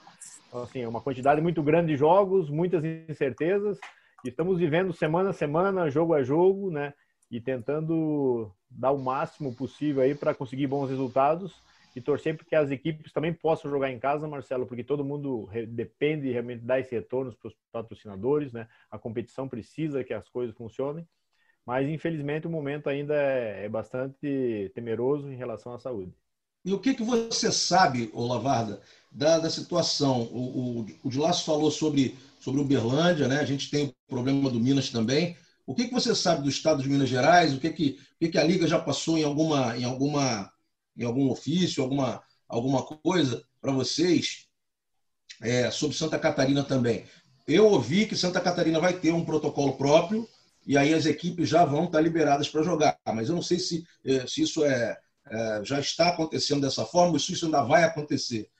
Então, 0.48 0.62
assim, 0.62 0.82
é 0.82 0.88
uma 0.88 1.00
quantidade 1.00 1.40
muito 1.40 1.62
grande 1.62 1.92
de 1.92 1.96
jogos, 1.96 2.50
muitas 2.50 2.84
incertezas. 2.84 3.78
Estamos 4.24 4.58
vivendo 4.58 4.92
semana 4.92 5.30
a 5.30 5.32
semana, 5.32 5.90
jogo 5.90 6.14
a 6.14 6.22
jogo, 6.22 6.70
né? 6.70 6.94
E 7.30 7.40
tentando 7.40 8.52
dar 8.70 8.92
o 8.92 8.98
máximo 8.98 9.54
possível 9.54 10.02
aí 10.02 10.14
para 10.14 10.34
conseguir 10.34 10.66
bons 10.66 10.88
resultados 10.88 11.52
e 11.94 12.00
torcer 12.00 12.36
porque 12.36 12.54
as 12.54 12.70
equipes 12.70 13.12
também 13.12 13.32
possam 13.32 13.70
jogar 13.70 13.90
em 13.90 13.98
casa, 13.98 14.28
Marcelo, 14.28 14.66
porque 14.66 14.84
todo 14.84 15.04
mundo 15.04 15.48
depende 15.68 16.30
realmente 16.30 16.64
dar 16.64 16.78
esse 16.78 16.94
retorno 16.94 17.34
para 17.36 17.48
os 17.48 17.54
patrocinadores, 17.72 18.52
né? 18.52 18.68
A 18.90 18.98
competição 18.98 19.48
precisa 19.48 20.04
que 20.04 20.14
as 20.14 20.28
coisas 20.28 20.54
funcionem, 20.56 21.06
mas 21.66 21.88
infelizmente 21.88 22.46
o 22.46 22.50
momento 22.50 22.88
ainda 22.88 23.14
é, 23.14 23.64
é 23.64 23.68
bastante 23.68 24.70
temeroso 24.74 25.30
em 25.30 25.36
relação 25.36 25.74
à 25.74 25.78
saúde. 25.78 26.14
E 26.64 26.72
o 26.72 26.78
que, 26.78 26.94
que 26.94 27.02
você 27.02 27.50
sabe, 27.50 28.10
ô 28.12 28.26
Lavarda, 28.26 28.80
da, 29.10 29.38
da 29.38 29.50
situação? 29.50 30.22
O, 30.24 30.80
o, 30.80 31.08
o 31.08 31.32
falou 31.32 31.70
sobre, 31.70 32.16
sobre 32.38 32.60
Uberlândia, 32.60 33.26
né? 33.26 33.40
A 33.40 33.44
gente 33.46 33.70
tem 33.70 33.86
o 33.86 33.94
problema 34.08 34.50
do 34.50 34.60
Minas 34.60 34.90
também. 34.90 35.36
O 35.70 35.74
que, 35.74 35.86
que 35.86 35.94
você 35.94 36.16
sabe 36.16 36.42
do 36.42 36.48
estado 36.48 36.82
de 36.82 36.88
Minas 36.88 37.08
Gerais? 37.08 37.54
O 37.54 37.60
que, 37.60 37.70
que, 37.70 38.00
o 38.16 38.18
que, 38.18 38.28
que 38.30 38.38
a 38.38 38.42
Liga 38.42 38.66
já 38.66 38.76
passou 38.76 39.16
em 39.16 39.22
alguma, 39.22 39.76
em 39.78 39.84
alguma 39.84 40.52
em 40.96 41.04
algum 41.04 41.30
ofício, 41.30 41.80
alguma, 41.80 42.20
alguma 42.48 42.82
coisa 42.82 43.44
para 43.60 43.70
vocês 43.70 44.48
é, 45.40 45.70
sobre 45.70 45.96
Santa 45.96 46.18
Catarina 46.18 46.64
também. 46.64 47.04
Eu 47.46 47.68
ouvi 47.68 48.04
que 48.04 48.16
Santa 48.16 48.40
Catarina 48.40 48.80
vai 48.80 48.94
ter 48.94 49.12
um 49.12 49.24
protocolo 49.24 49.76
próprio 49.76 50.28
e 50.66 50.76
aí 50.76 50.92
as 50.92 51.06
equipes 51.06 51.48
já 51.48 51.64
vão 51.64 51.84
estar 51.84 52.00
liberadas 52.00 52.48
para 52.48 52.64
jogar. 52.64 52.98
Mas 53.06 53.28
eu 53.28 53.36
não 53.36 53.42
sei 53.42 53.60
se, 53.60 53.86
é, 54.04 54.26
se 54.26 54.42
isso 54.42 54.64
é, 54.64 54.98
é, 55.28 55.60
já 55.62 55.78
está 55.78 56.08
acontecendo 56.08 56.62
dessa 56.62 56.84
forma 56.84 57.12
ou 57.12 57.20
se 57.20 57.32
isso 57.32 57.44
ainda 57.44 57.62
vai 57.62 57.84
acontecer. 57.84 58.50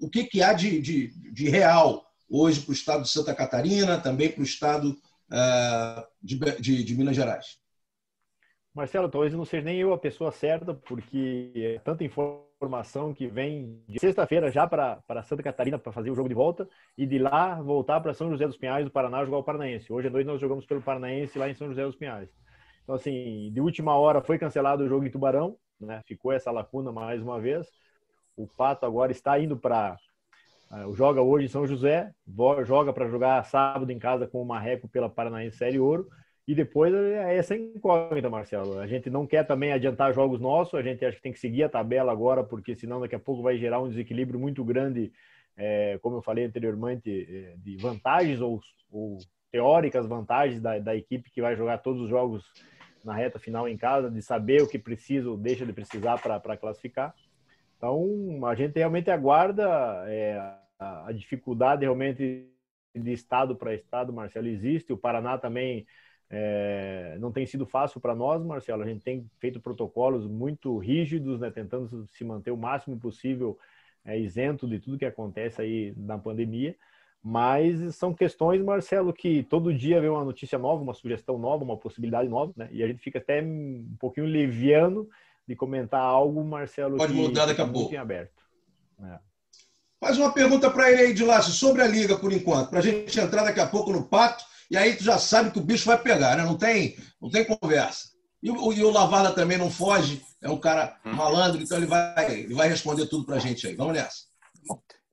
O 0.00 0.08
que, 0.08 0.24
que 0.24 0.42
há 0.42 0.54
de, 0.54 0.80
de, 0.80 1.08
de 1.30 1.50
real 1.50 2.10
hoje 2.26 2.62
para 2.62 2.70
o 2.70 2.74
estado 2.74 3.02
de 3.02 3.10
Santa 3.10 3.34
Catarina, 3.34 4.00
também 4.00 4.30
para 4.30 4.40
o 4.40 4.44
estado 4.44 4.96
de, 6.22 6.38
de, 6.60 6.84
de 6.84 6.96
Minas 6.96 7.16
Gerais? 7.16 7.58
Marcelo, 8.74 9.08
talvez 9.08 9.32
não 9.32 9.44
seja 9.44 9.64
nem 9.64 9.78
eu 9.78 9.92
a 9.92 9.98
pessoa 9.98 10.32
certa, 10.32 10.74
porque 10.74 11.52
é 11.54 11.78
tanta 11.78 12.02
informação 12.02 13.14
que 13.14 13.26
vem 13.28 13.80
de 13.88 14.00
sexta-feira 14.00 14.50
já 14.50 14.66
para 14.66 15.22
Santa 15.22 15.44
Catarina 15.44 15.78
para 15.78 15.92
fazer 15.92 16.10
o 16.10 16.14
jogo 16.14 16.28
de 16.28 16.34
volta 16.34 16.68
e 16.98 17.06
de 17.06 17.18
lá 17.18 17.62
voltar 17.62 18.00
para 18.00 18.12
São 18.12 18.28
José 18.30 18.46
dos 18.46 18.56
Pinhais 18.56 18.84
do 18.84 18.90
Paraná 18.90 19.24
jogar 19.24 19.38
o 19.38 19.44
Paranaense. 19.44 19.92
Hoje 19.92 20.08
à 20.08 20.10
noite 20.10 20.26
nós 20.26 20.40
jogamos 20.40 20.66
pelo 20.66 20.82
Paranaense 20.82 21.38
lá 21.38 21.48
em 21.48 21.54
São 21.54 21.68
José 21.68 21.84
dos 21.84 21.94
Pinhais. 21.94 22.28
Então, 22.82 22.96
assim, 22.96 23.50
de 23.52 23.60
última 23.60 23.96
hora 23.96 24.20
foi 24.20 24.38
cancelado 24.38 24.82
o 24.82 24.88
jogo 24.88 25.06
em 25.06 25.10
Tubarão, 25.10 25.56
né? 25.80 26.02
ficou 26.06 26.32
essa 26.32 26.50
lacuna 26.50 26.90
mais 26.90 27.22
uma 27.22 27.40
vez. 27.40 27.66
O 28.36 28.46
Pato 28.46 28.84
agora 28.84 29.12
está 29.12 29.38
indo 29.38 29.56
para. 29.56 29.96
Uh, 30.70 30.94
joga 30.94 31.20
hoje 31.20 31.46
em 31.46 31.48
São 31.48 31.66
José, 31.66 32.12
joga 32.64 32.92
para 32.92 33.08
jogar 33.08 33.44
sábado 33.44 33.90
em 33.90 33.98
casa 33.98 34.26
com 34.26 34.42
o 34.42 34.46
Marreco 34.46 34.88
pela 34.88 35.08
Paranaense 35.08 35.56
Série 35.56 35.78
Ouro 35.78 36.08
E 36.48 36.54
depois 36.54 36.92
é 36.92 37.36
essa 37.36 37.56
incógnita, 37.56 38.28
Marcelo. 38.28 38.78
A 38.78 38.86
gente 38.86 39.08
não 39.08 39.26
quer 39.26 39.44
também 39.46 39.72
adiantar 39.72 40.12
jogos 40.12 40.40
nossos, 40.40 40.74
a 40.74 40.82
gente 40.82 41.04
acha 41.04 41.16
que 41.16 41.22
tem 41.22 41.32
que 41.32 41.38
seguir 41.38 41.62
a 41.62 41.68
tabela 41.68 42.10
agora, 42.10 42.42
porque 42.42 42.74
senão 42.74 43.00
daqui 43.00 43.14
a 43.14 43.20
pouco 43.20 43.42
vai 43.42 43.56
gerar 43.56 43.80
um 43.80 43.88
desequilíbrio 43.88 44.40
muito 44.40 44.64
grande, 44.64 45.12
é, 45.56 45.98
como 46.02 46.16
eu 46.16 46.22
falei 46.22 46.44
anteriormente, 46.44 47.10
é, 47.10 47.54
de 47.56 47.76
vantagens 47.76 48.40
ou, 48.40 48.60
ou 48.90 49.18
teóricas 49.54 50.04
vantagens 50.06 50.60
da, 50.60 50.80
da, 50.80 50.96
equipe 50.96 51.30
que 51.30 51.40
vai 51.40 51.54
jogar 51.54 51.78
todos 51.78 52.02
os 52.02 52.08
jogos 52.08 52.44
na 53.04 53.14
reta 53.14 53.38
final 53.38 53.68
em 53.68 53.76
casa, 53.76 54.10
de 54.10 54.20
saber 54.20 54.62
o 54.62 54.68
que 54.68 54.80
precisa 54.80 55.30
ou 55.30 55.36
deixa 55.36 55.64
de 55.64 55.72
precisar 55.72 56.18
para 56.18 56.56
classificar. 56.56 57.14
Então, 57.76 58.44
a 58.46 58.54
gente 58.54 58.78
realmente 58.78 59.10
aguarda 59.10 59.64
é, 60.06 60.38
a, 60.78 61.12
dificuldade 61.12 61.82
realmente 61.82 62.48
de 62.94 63.12
estado 63.12 63.56
para 63.56 63.74
estado, 63.74 64.12
Marcelo, 64.12 64.46
existe. 64.46 64.92
O 64.92 64.98
Paraná 64.98 65.36
também 65.38 65.86
é, 66.30 67.16
não 67.20 67.32
tem 67.32 67.46
sido 67.46 67.66
fácil 67.66 68.00
para 68.00 68.14
nós, 68.14 68.42
Marcelo. 68.44 68.82
A 68.82 68.86
gente 68.86 69.02
tem 69.02 69.28
feito 69.38 69.60
protocolos 69.60 70.26
muito 70.26 70.78
rígidos, 70.78 71.40
né, 71.40 71.50
tentando 71.50 72.06
se 72.12 72.24
manter 72.24 72.50
o 72.50 72.56
máximo 72.56 72.98
possível 72.98 73.58
é, 74.04 74.18
isento 74.18 74.68
de 74.68 74.78
tudo 74.78 74.98
que 74.98 75.04
acontece 75.04 75.60
aí 75.60 75.94
na 75.96 76.18
pandemia. 76.18 76.76
Mas 77.22 77.96
são 77.96 78.12
questões, 78.12 78.62
Marcelo, 78.62 79.12
que 79.12 79.42
todo 79.44 79.72
dia 79.72 79.98
vem 79.98 80.10
uma 80.10 80.24
notícia 80.24 80.58
nova, 80.58 80.82
uma 80.82 80.92
sugestão 80.92 81.38
nova, 81.38 81.64
uma 81.64 81.76
possibilidade 81.76 82.28
nova, 82.28 82.52
né? 82.54 82.68
E 82.70 82.82
a 82.82 82.86
gente 82.86 83.02
fica 83.02 83.18
até 83.18 83.42
um 83.42 83.96
pouquinho 83.98 84.26
leviano 84.26 85.08
de 85.46 85.56
comentar 85.56 86.00
algo, 86.00 86.42
Marcelo. 86.44 86.96
Pode 86.96 87.12
mudar 87.12 87.46
daqui 87.46 87.60
a 87.60 87.66
pouco. 87.66 87.92
Em 87.92 87.98
aberto. 87.98 88.42
É. 89.02 89.18
Faz 90.00 90.18
uma 90.18 90.32
pergunta 90.32 90.70
para 90.70 90.90
ele 90.90 91.02
aí, 91.02 91.14
de 91.14 91.24
Lácio, 91.24 91.52
sobre 91.52 91.82
a 91.82 91.86
liga 91.86 92.18
por 92.18 92.32
enquanto, 92.32 92.70
para 92.70 92.78
a 92.78 92.82
gente 92.82 93.18
entrar 93.18 93.44
daqui 93.44 93.60
a 93.60 93.66
pouco 93.66 93.92
no 93.92 94.04
pato 94.04 94.44
e 94.70 94.76
aí 94.76 94.96
tu 94.96 95.04
já 95.04 95.18
sabe 95.18 95.50
que 95.50 95.58
o 95.58 95.62
bicho 95.62 95.86
vai 95.86 96.00
pegar, 96.00 96.36
né? 96.36 96.42
Não 96.42 96.56
tem, 96.56 96.96
não 97.20 97.30
tem 97.30 97.44
conversa. 97.44 98.08
E 98.42 98.50
o, 98.50 98.72
e 98.72 98.84
o 98.84 98.90
Lavarda 98.90 99.32
também 99.32 99.56
não 99.56 99.70
foge, 99.70 100.22
é 100.42 100.50
um 100.50 100.58
cara 100.58 100.98
hum. 101.04 101.12
malandro, 101.12 101.62
então 101.62 101.78
ele 101.78 101.86
vai, 101.86 102.40
ele 102.40 102.54
vai 102.54 102.68
responder 102.68 103.06
tudo 103.06 103.24
para 103.24 103.36
a 103.36 103.38
gente 103.38 103.66
aí. 103.66 103.74
Vamos 103.74 103.94
nessa. 103.94 104.24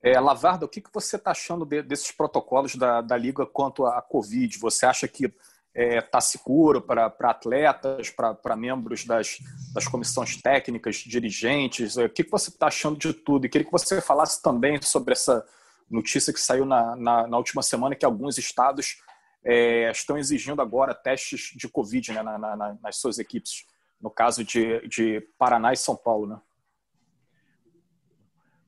É, 0.02 0.18
Lavarda, 0.18 0.66
o 0.66 0.68
que, 0.68 0.80
que 0.80 0.90
você 0.92 1.16
está 1.16 1.30
achando 1.30 1.64
de, 1.64 1.82
desses 1.82 2.10
protocolos 2.10 2.74
da, 2.74 3.00
da 3.00 3.16
Liga 3.16 3.46
quanto 3.46 3.86
à 3.86 4.02
Covid? 4.02 4.58
Você 4.58 4.84
acha 4.84 5.06
que 5.06 5.32
está 5.74 5.96
é, 5.96 6.00
tá 6.00 6.20
seguro 6.20 6.82
para 6.82 7.06
atletas, 7.06 8.10
para 8.10 8.56
membros 8.56 9.04
das, 9.04 9.38
das 9.72 9.88
comissões 9.88 10.40
técnicas, 10.40 10.96
dirigentes? 10.96 11.96
O 11.96 12.08
que, 12.08 12.24
que 12.24 12.30
você 12.30 12.50
está 12.50 12.66
achando 12.66 12.98
de 12.98 13.14
tudo? 13.14 13.46
E 13.46 13.48
queria 13.48 13.64
que 13.64 13.72
você 13.72 14.00
falasse 14.00 14.42
também 14.42 14.80
sobre 14.82 15.12
essa 15.12 15.44
notícia 15.90 16.32
que 16.32 16.40
saiu 16.40 16.64
na, 16.64 16.94
na, 16.96 17.26
na 17.26 17.36
última 17.38 17.62
semana, 17.62 17.94
que 17.94 18.04
alguns 18.04 18.36
estados 18.38 18.98
é, 19.44 19.90
estão 19.90 20.18
exigindo 20.18 20.60
agora 20.60 20.94
testes 20.94 21.52
de 21.56 21.68
Covid 21.68 22.12
né, 22.12 22.22
na, 22.22 22.38
na, 22.38 22.76
nas 22.80 22.96
suas 22.96 23.18
equipes, 23.18 23.66
no 24.00 24.10
caso 24.10 24.44
de, 24.44 24.86
de 24.88 25.20
Paraná 25.38 25.72
e 25.72 25.76
São 25.76 25.96
Paulo. 25.96 26.26
Né? 26.26 26.40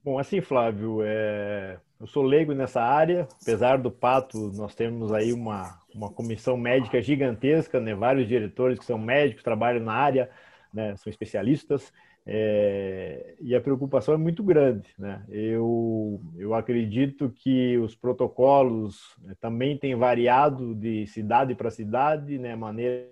Bom, 0.02 0.18
assim, 0.18 0.40
Flávio, 0.40 1.00
é... 1.02 1.78
eu 2.00 2.06
sou 2.06 2.22
leigo 2.22 2.52
nessa 2.52 2.82
área, 2.82 3.28
apesar 3.42 3.78
do 3.78 3.90
Pato, 3.90 4.52
nós 4.52 4.74
temos 4.74 5.12
aí 5.12 5.32
uma, 5.32 5.80
uma 5.94 6.10
comissão 6.10 6.56
médica 6.56 7.00
gigantesca, 7.00 7.80
né? 7.80 7.94
vários 7.94 8.26
diretores 8.26 8.78
que 8.78 8.84
são 8.84 8.98
médicos, 8.98 9.44
trabalham 9.44 9.82
na 9.82 9.92
área, 9.92 10.28
né? 10.72 10.96
são 10.96 11.08
especialistas, 11.08 11.92
é, 12.26 13.36
e 13.40 13.54
a 13.54 13.60
preocupação 13.60 14.14
é 14.14 14.16
muito 14.16 14.42
grande. 14.42 14.88
Né? 14.98 15.24
Eu, 15.28 16.20
eu 16.36 16.54
acredito 16.54 17.30
que 17.30 17.78
os 17.78 17.94
protocolos 17.94 19.14
né, 19.22 19.34
também 19.40 19.78
têm 19.78 19.94
variado 19.94 20.74
de 20.74 21.06
cidade 21.06 21.54
para 21.54 21.70
cidade, 21.70 22.38
né? 22.38 22.52
a 22.52 22.56
maneira 22.56 23.08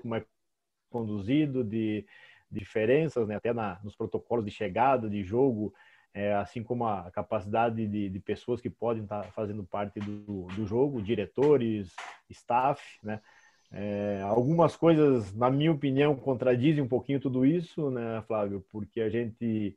como 0.00 0.14
é 0.14 0.24
conduzido, 0.90 1.62
de 1.64 2.04
diferenças, 2.50 3.28
né? 3.28 3.36
até 3.36 3.52
na, 3.52 3.78
nos 3.84 3.94
protocolos 3.94 4.44
de 4.44 4.50
chegada, 4.50 5.08
de 5.08 5.22
jogo, 5.22 5.74
é, 6.14 6.34
assim 6.34 6.62
como 6.62 6.86
a 6.86 7.10
capacidade 7.10 7.86
de, 7.86 8.08
de, 8.08 8.20
pessoas 8.20 8.60
que 8.60 8.70
podem 8.70 9.02
estar 9.02 9.24
fazendo 9.32 9.62
parte 9.64 10.00
do, 10.00 10.46
do 10.56 10.66
jogo, 10.66 11.02
diretores, 11.02 11.94
staff, 12.30 12.82
né? 13.02 13.20
É, 13.70 14.22
algumas 14.24 14.74
coisas, 14.74 15.34
na 15.34 15.50
minha 15.50 15.70
opinião, 15.70 16.16
contradizem 16.16 16.82
um 16.82 16.88
pouquinho 16.88 17.20
tudo 17.20 17.44
isso, 17.44 17.90
né, 17.90 18.22
Flávio? 18.26 18.64
Porque 18.70 19.00
a 19.00 19.10
gente 19.10 19.76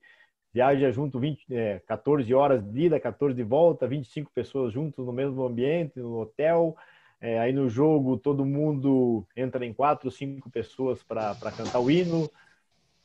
viaja 0.54 0.92
junto 0.92 1.20
20, 1.20 1.46
é, 1.54 1.80
14 1.86 2.34
horas 2.34 2.64
de 2.64 2.86
ida, 2.86 3.00
14 3.00 3.36
de 3.36 3.44
volta, 3.44 3.88
25 3.88 4.32
pessoas 4.32 4.74
juntos 4.74 5.06
no 5.06 5.14
mesmo 5.14 5.44
ambiente, 5.46 6.00
no 6.00 6.20
hotel. 6.20 6.76
É, 7.20 7.40
aí 7.40 7.54
no 7.54 7.70
jogo 7.70 8.18
todo 8.18 8.46
mundo 8.46 9.26
entra 9.36 9.66
em 9.66 9.74
quatro, 9.74 10.10
cinco 10.10 10.50
pessoas 10.50 11.04
para 11.04 11.36
cantar 11.56 11.80
o 11.80 11.92
hino, 11.92 12.30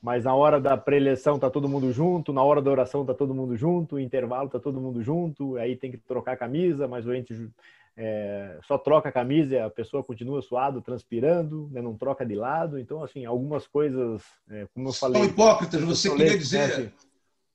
mas 0.06 0.22
na 0.22 0.32
hora 0.32 0.60
da 0.60 0.76
preleção 0.76 1.36
tá 1.36 1.50
todo 1.50 1.68
mundo 1.68 1.92
junto, 1.92 2.32
na 2.32 2.40
hora 2.40 2.62
da 2.62 2.70
oração 2.70 3.04
tá 3.04 3.12
todo 3.12 3.34
mundo 3.34 3.56
junto, 3.56 3.98
intervalo 3.98 4.48
tá 4.48 4.60
todo 4.60 4.80
mundo 4.80 5.02
junto, 5.02 5.56
aí 5.56 5.74
tem 5.74 5.90
que 5.90 5.96
trocar 5.96 6.34
a 6.34 6.36
camisa, 6.36 6.86
mas 6.86 7.04
o 7.04 7.12
ente 7.12 7.50
é, 7.96 8.56
só 8.68 8.78
troca 8.78 9.08
a 9.08 9.12
camisa 9.12 9.56
e 9.56 9.58
a 9.58 9.68
pessoa 9.68 10.04
continua 10.04 10.40
suado, 10.40 10.80
transpirando, 10.80 11.68
né, 11.72 11.82
não 11.82 11.96
troca 11.96 12.24
de 12.24 12.36
lado. 12.36 12.78
Então, 12.78 13.02
assim, 13.02 13.26
algumas 13.26 13.66
coisas, 13.66 14.22
é, 14.48 14.68
como 14.72 14.90
eu 14.90 14.92
falei. 14.92 15.20
São 15.20 15.28
hipócritas, 15.28 15.82
você 15.82 16.08
queria 16.08 16.38
dizer. 16.38 16.60
Assim, 16.60 16.92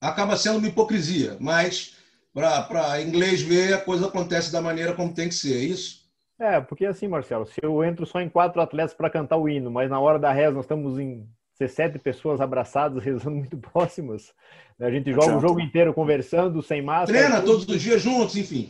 acaba 0.01 0.35
sendo 0.35 0.57
uma 0.57 0.67
hipocrisia, 0.67 1.37
mas 1.39 1.95
para 2.33 3.01
inglês 3.01 3.41
ver, 3.41 3.75
a 3.75 3.79
coisa 3.79 4.07
acontece 4.07 4.51
da 4.51 4.61
maneira 4.61 4.93
como 4.93 5.13
tem 5.13 5.29
que 5.29 5.35
ser, 5.35 5.53
é 5.53 5.63
isso? 5.63 6.01
É, 6.37 6.59
porque 6.59 6.85
assim, 6.85 7.07
Marcelo, 7.07 7.45
se 7.45 7.61
eu 7.63 7.81
entro 7.81 8.05
só 8.05 8.19
em 8.19 8.27
quatro 8.27 8.59
atletas 8.59 8.93
para 8.93 9.09
cantar 9.09 9.37
o 9.37 9.47
hino, 9.47 9.71
mas 9.71 9.89
na 9.89 10.01
hora 10.01 10.19
da 10.19 10.33
reza 10.33 10.51
nós 10.51 10.65
estamos 10.65 10.99
em 10.99 11.25
17 11.59 11.99
pessoas 11.99 12.41
abraçadas, 12.41 13.03
rezando 13.05 13.35
muito 13.35 13.57
próximas, 13.57 14.33
né, 14.77 14.87
a 14.87 14.91
gente 14.91 15.11
joga 15.13 15.37
o 15.37 15.41
jogo 15.41 15.59
inteiro 15.59 15.93
conversando, 15.93 16.61
sem 16.61 16.81
máscara. 16.81 17.19
Treina 17.19 17.41
todos 17.41 17.67
os 17.67 17.81
dias 17.81 18.01
juntos, 18.01 18.35
enfim. 18.35 18.69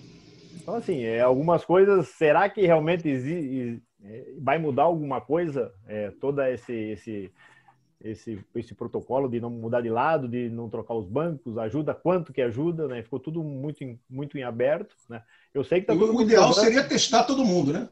Então, 0.62 0.76
assim, 0.76 1.02
é, 1.04 1.22
algumas 1.22 1.66
coisas, 1.66 2.08
será 2.10 2.48
que 2.48 2.62
realmente 2.62 3.82
é, 4.04 4.26
vai 4.40 4.60
mudar 4.60 4.84
alguma 4.84 5.20
coisa? 5.20 5.72
É, 5.88 6.12
toda 6.20 6.52
esse, 6.52 6.74
esse, 6.74 7.32
esse, 8.04 8.40
esse 8.56 8.76
protocolo 8.76 9.30
de 9.30 9.40
não 9.40 9.50
mudar 9.50 9.82
de 9.82 9.90
lado, 9.90 10.28
de 10.28 10.50
não 10.50 10.70
trocar 10.70 10.94
os 10.94 11.08
bancos, 11.08 11.58
ajuda 11.58 11.94
quanto 11.96 12.34
que 12.34 12.42
ajuda, 12.42 12.88
né? 12.88 13.02
Ficou 13.02 13.20
tudo 13.20 13.44
muito 13.44 13.84
em, 13.84 14.00
muito 14.10 14.38
em 14.38 14.44
aberto, 14.44 14.96
né? 15.10 15.22
Eu 15.54 15.64
sei 15.64 15.82
que 15.82 15.88
tá 15.88 15.96
todo 15.96 16.16
O 16.16 16.22
ideal 16.22 16.54
seria 16.54 16.84
testar 16.84 17.24
todo 17.24 17.46
mundo, 17.46 17.74
né? 17.74 17.90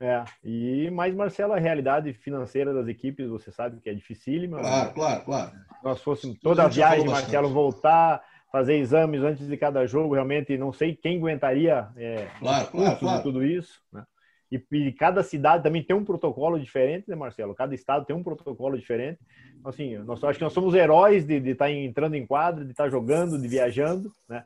É, 0.00 0.24
e 0.42 0.90
mais 0.90 1.14
Marcelo, 1.14 1.52
a 1.52 1.58
realidade 1.58 2.12
financeira 2.12 2.74
das 2.74 2.88
equipes, 2.88 3.28
você 3.28 3.52
sabe 3.52 3.80
que 3.80 3.88
é 3.88 3.94
dificílima. 3.94 4.58
Claro, 4.58 4.86
né? 4.86 4.92
claro, 4.92 5.24
claro. 5.24 5.50
Se 5.50 5.84
nós 5.84 6.02
fôssemos 6.02 6.38
toda 6.40 6.64
a 6.64 6.68
viagem, 6.68 7.06
Marcelo, 7.06 7.48
voltar, 7.48 8.22
fazer 8.50 8.74
exames 8.74 9.22
antes 9.22 9.46
de 9.46 9.56
cada 9.56 9.86
jogo, 9.86 10.14
realmente 10.14 10.56
não 10.58 10.72
sei 10.72 10.94
quem 10.94 11.18
aguentaria 11.18 11.88
é, 11.96 12.28
claro, 12.38 12.66
claro, 12.68 12.98
claro. 12.98 13.22
tudo 13.22 13.44
isso. 13.44 13.80
Né? 13.92 14.04
E, 14.50 14.62
e, 14.72 14.92
cada 14.92 15.22
cidade 15.22 15.62
também 15.62 15.82
tem 15.82 15.96
um 15.96 16.04
protocolo 16.04 16.58
diferente, 16.58 17.08
né, 17.08 17.16
Marcelo? 17.16 17.54
Cada 17.54 17.74
estado 17.74 18.04
tem 18.04 18.14
um 18.14 18.22
protocolo 18.22 18.78
diferente. 18.78 19.18
Então, 19.58 19.70
assim, 19.70 19.96
nós 19.98 20.22
acho 20.22 20.38
que 20.38 20.44
nós 20.44 20.52
somos 20.52 20.74
heróis 20.74 21.24
de 21.26 21.36
estar 21.36 21.64
tá 21.64 21.70
entrando 21.70 22.14
em 22.14 22.26
quadra, 22.26 22.64
de 22.64 22.70
estar 22.70 22.84
tá 22.84 22.90
jogando, 22.90 23.40
de 23.40 23.48
viajando, 23.48 24.12
né? 24.28 24.44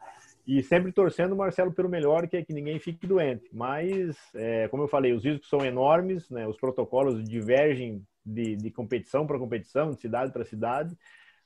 E 0.48 0.62
sempre 0.62 0.90
torcendo, 0.90 1.36
Marcelo, 1.36 1.72
pelo 1.72 1.88
melhor, 1.88 2.26
que 2.26 2.38
é 2.38 2.42
que 2.42 2.54
ninguém 2.54 2.80
fique 2.80 3.06
doente. 3.06 3.48
Mas, 3.52 4.16
é, 4.34 4.66
como 4.68 4.82
eu 4.82 4.88
falei, 4.88 5.12
os 5.12 5.22
riscos 5.22 5.48
são 5.48 5.64
enormes, 5.64 6.28
né? 6.30 6.48
Os 6.48 6.56
protocolos 6.56 7.22
divergem 7.22 8.02
de, 8.24 8.56
de 8.56 8.70
competição 8.70 9.26
para 9.26 9.38
competição, 9.38 9.90
de 9.90 10.00
cidade 10.00 10.32
para 10.32 10.44
cidade 10.44 10.96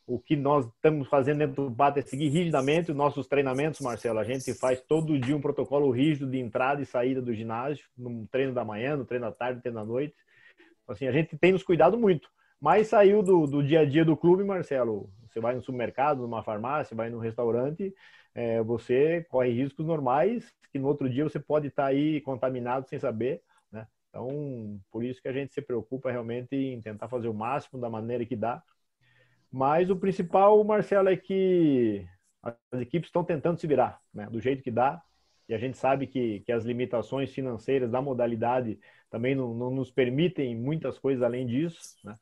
o 0.07 0.19
que 0.19 0.37
nós 0.37 0.67
estamos 0.67 1.09
fazendo 1.09 1.39
dentro 1.39 1.69
do 1.69 1.75
PAT 1.75 1.97
é 1.99 2.03
seguir 2.03 2.29
rigidamente 2.29 2.91
os 2.91 2.97
nossos 2.97 3.27
treinamentos, 3.27 3.81
Marcelo. 3.81 4.19
A 4.19 4.25
gente 4.25 4.53
faz 4.55 4.81
todo 4.81 5.19
dia 5.19 5.37
um 5.37 5.41
protocolo 5.41 5.91
rígido 5.91 6.31
de 6.31 6.39
entrada 6.39 6.83
e 6.83 6.87
saída 6.87 7.23
do 7.23 7.33
ginásio, 7.33 7.85
no 7.97 8.27
treino 8.27 8.53
da 8.53 8.65
manhã, 8.65 8.97
no 8.97 9.05
treino 9.05 9.27
da 9.27 9.33
tarde, 9.33 9.57
no 9.57 9.63
treino 9.63 9.79
da 9.79 9.85
noite. 9.85 10.15
Assim, 10.89 11.07
a 11.07 11.13
gente 11.13 11.39
tem 11.39 11.53
nos 11.53 11.63
cuidado 11.63 11.97
muito. 11.97 12.29
Mas 12.61 12.89
saiu 12.89 13.23
do, 13.23 13.47
do 13.47 13.63
dia 13.63 13.81
a 13.81 13.85
dia 13.85 14.05
do 14.05 14.17
clube, 14.17 14.45
Marcelo. 14.45 15.09
Você 15.33 15.41
vai 15.41 15.55
no 15.55 15.63
supermercado, 15.63 16.23
numa 16.23 16.43
farmácia, 16.43 16.97
vai 16.97 17.11
no 17.11 17.19
restaurante, 17.19 17.95
é, 18.35 18.63
você 18.63 19.25
corre 19.29 19.51
riscos 19.51 19.87
normais 19.87 20.53
que 20.71 20.79
no 20.79 20.89
outro 20.89 21.09
dia 21.09 21.25
você 21.25 21.39
pode 21.39 21.69
estar 21.69 21.87
aí 21.87 22.21
contaminado 22.23 22.89
sem 22.89 22.99
saber. 22.99 23.43
Né? 23.71 23.87
Então, 24.09 24.81
por 24.91 25.05
isso 25.05 25.21
que 25.21 25.29
a 25.29 25.33
gente 25.33 25.53
se 25.53 25.61
preocupa 25.61 26.11
realmente 26.11 26.57
em 26.57 26.81
tentar 26.81 27.09
fazer 27.09 27.29
o 27.29 27.35
máximo 27.35 27.81
da 27.81 27.91
maneira 27.91 28.25
que 28.25 28.37
dá 28.37 28.63
mas 29.53 29.91
o 29.91 29.97
principal, 29.97 30.65
Marcelo, 30.65 31.11
é 31.11 31.17
que 31.17 32.07
as 32.43 32.81
equipes 32.81 33.09
estão 33.09 33.23
tentando 33.23 33.61
se 33.61 33.67
virar, 33.67 34.01
né? 34.13 34.27
do 34.31 34.41
jeito 34.41 34.63
que 34.63 34.71
dá. 34.71 35.03
E 35.47 35.55
a 35.55 35.59
gente 35.59 35.77
sabe 35.77 36.07
que, 36.07 36.41
que 36.41 36.51
as 36.51 36.65
limitações 36.65 37.31
financeiras 37.35 37.91
da 37.91 38.01
modalidade 38.01 38.81
também 39.11 39.35
não, 39.35 39.53
não 39.53 39.71
nos 39.71 39.91
permitem 39.91 40.57
muitas 40.57 40.99
coisas 40.99 41.23
além 41.23 41.47
disso. 41.47 41.97
Né? 42.03 42.17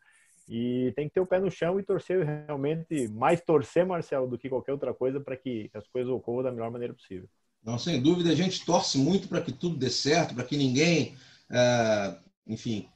E 0.51 0.93
tem 0.97 1.07
que 1.09 1.15
ter 1.15 1.21
o 1.21 1.27
pé 1.27 1.39
no 1.39 1.51
chão 1.51 1.79
e 1.79 1.83
torcer 1.83 2.27
realmente, 2.27 3.07
mais 3.09 3.41
torcer, 3.41 3.87
Marcelo, 3.87 4.27
do 4.27 4.37
que 4.37 4.49
qualquer 4.49 4.73
outra 4.73 4.93
coisa 4.93 5.21
para 5.21 5.37
que 5.37 5.71
as 5.73 5.87
coisas 5.87 6.13
ocorram 6.13 6.43
da 6.43 6.51
melhor 6.51 6.73
maneira 6.73 6.93
possível. 6.93 7.29
Não, 7.63 7.79
sem 7.79 8.03
dúvida, 8.03 8.31
a 8.31 8.35
gente 8.35 8.65
torce 8.67 8.99
muito 8.99 9.29
para 9.29 9.41
que 9.41 9.53
tudo 9.53 9.77
dê 9.77 9.89
certo, 9.89 10.35
para 10.35 10.43
que 10.45 10.57
ninguém 10.57 11.15
é, 11.51 12.17
enfim, 12.47 12.89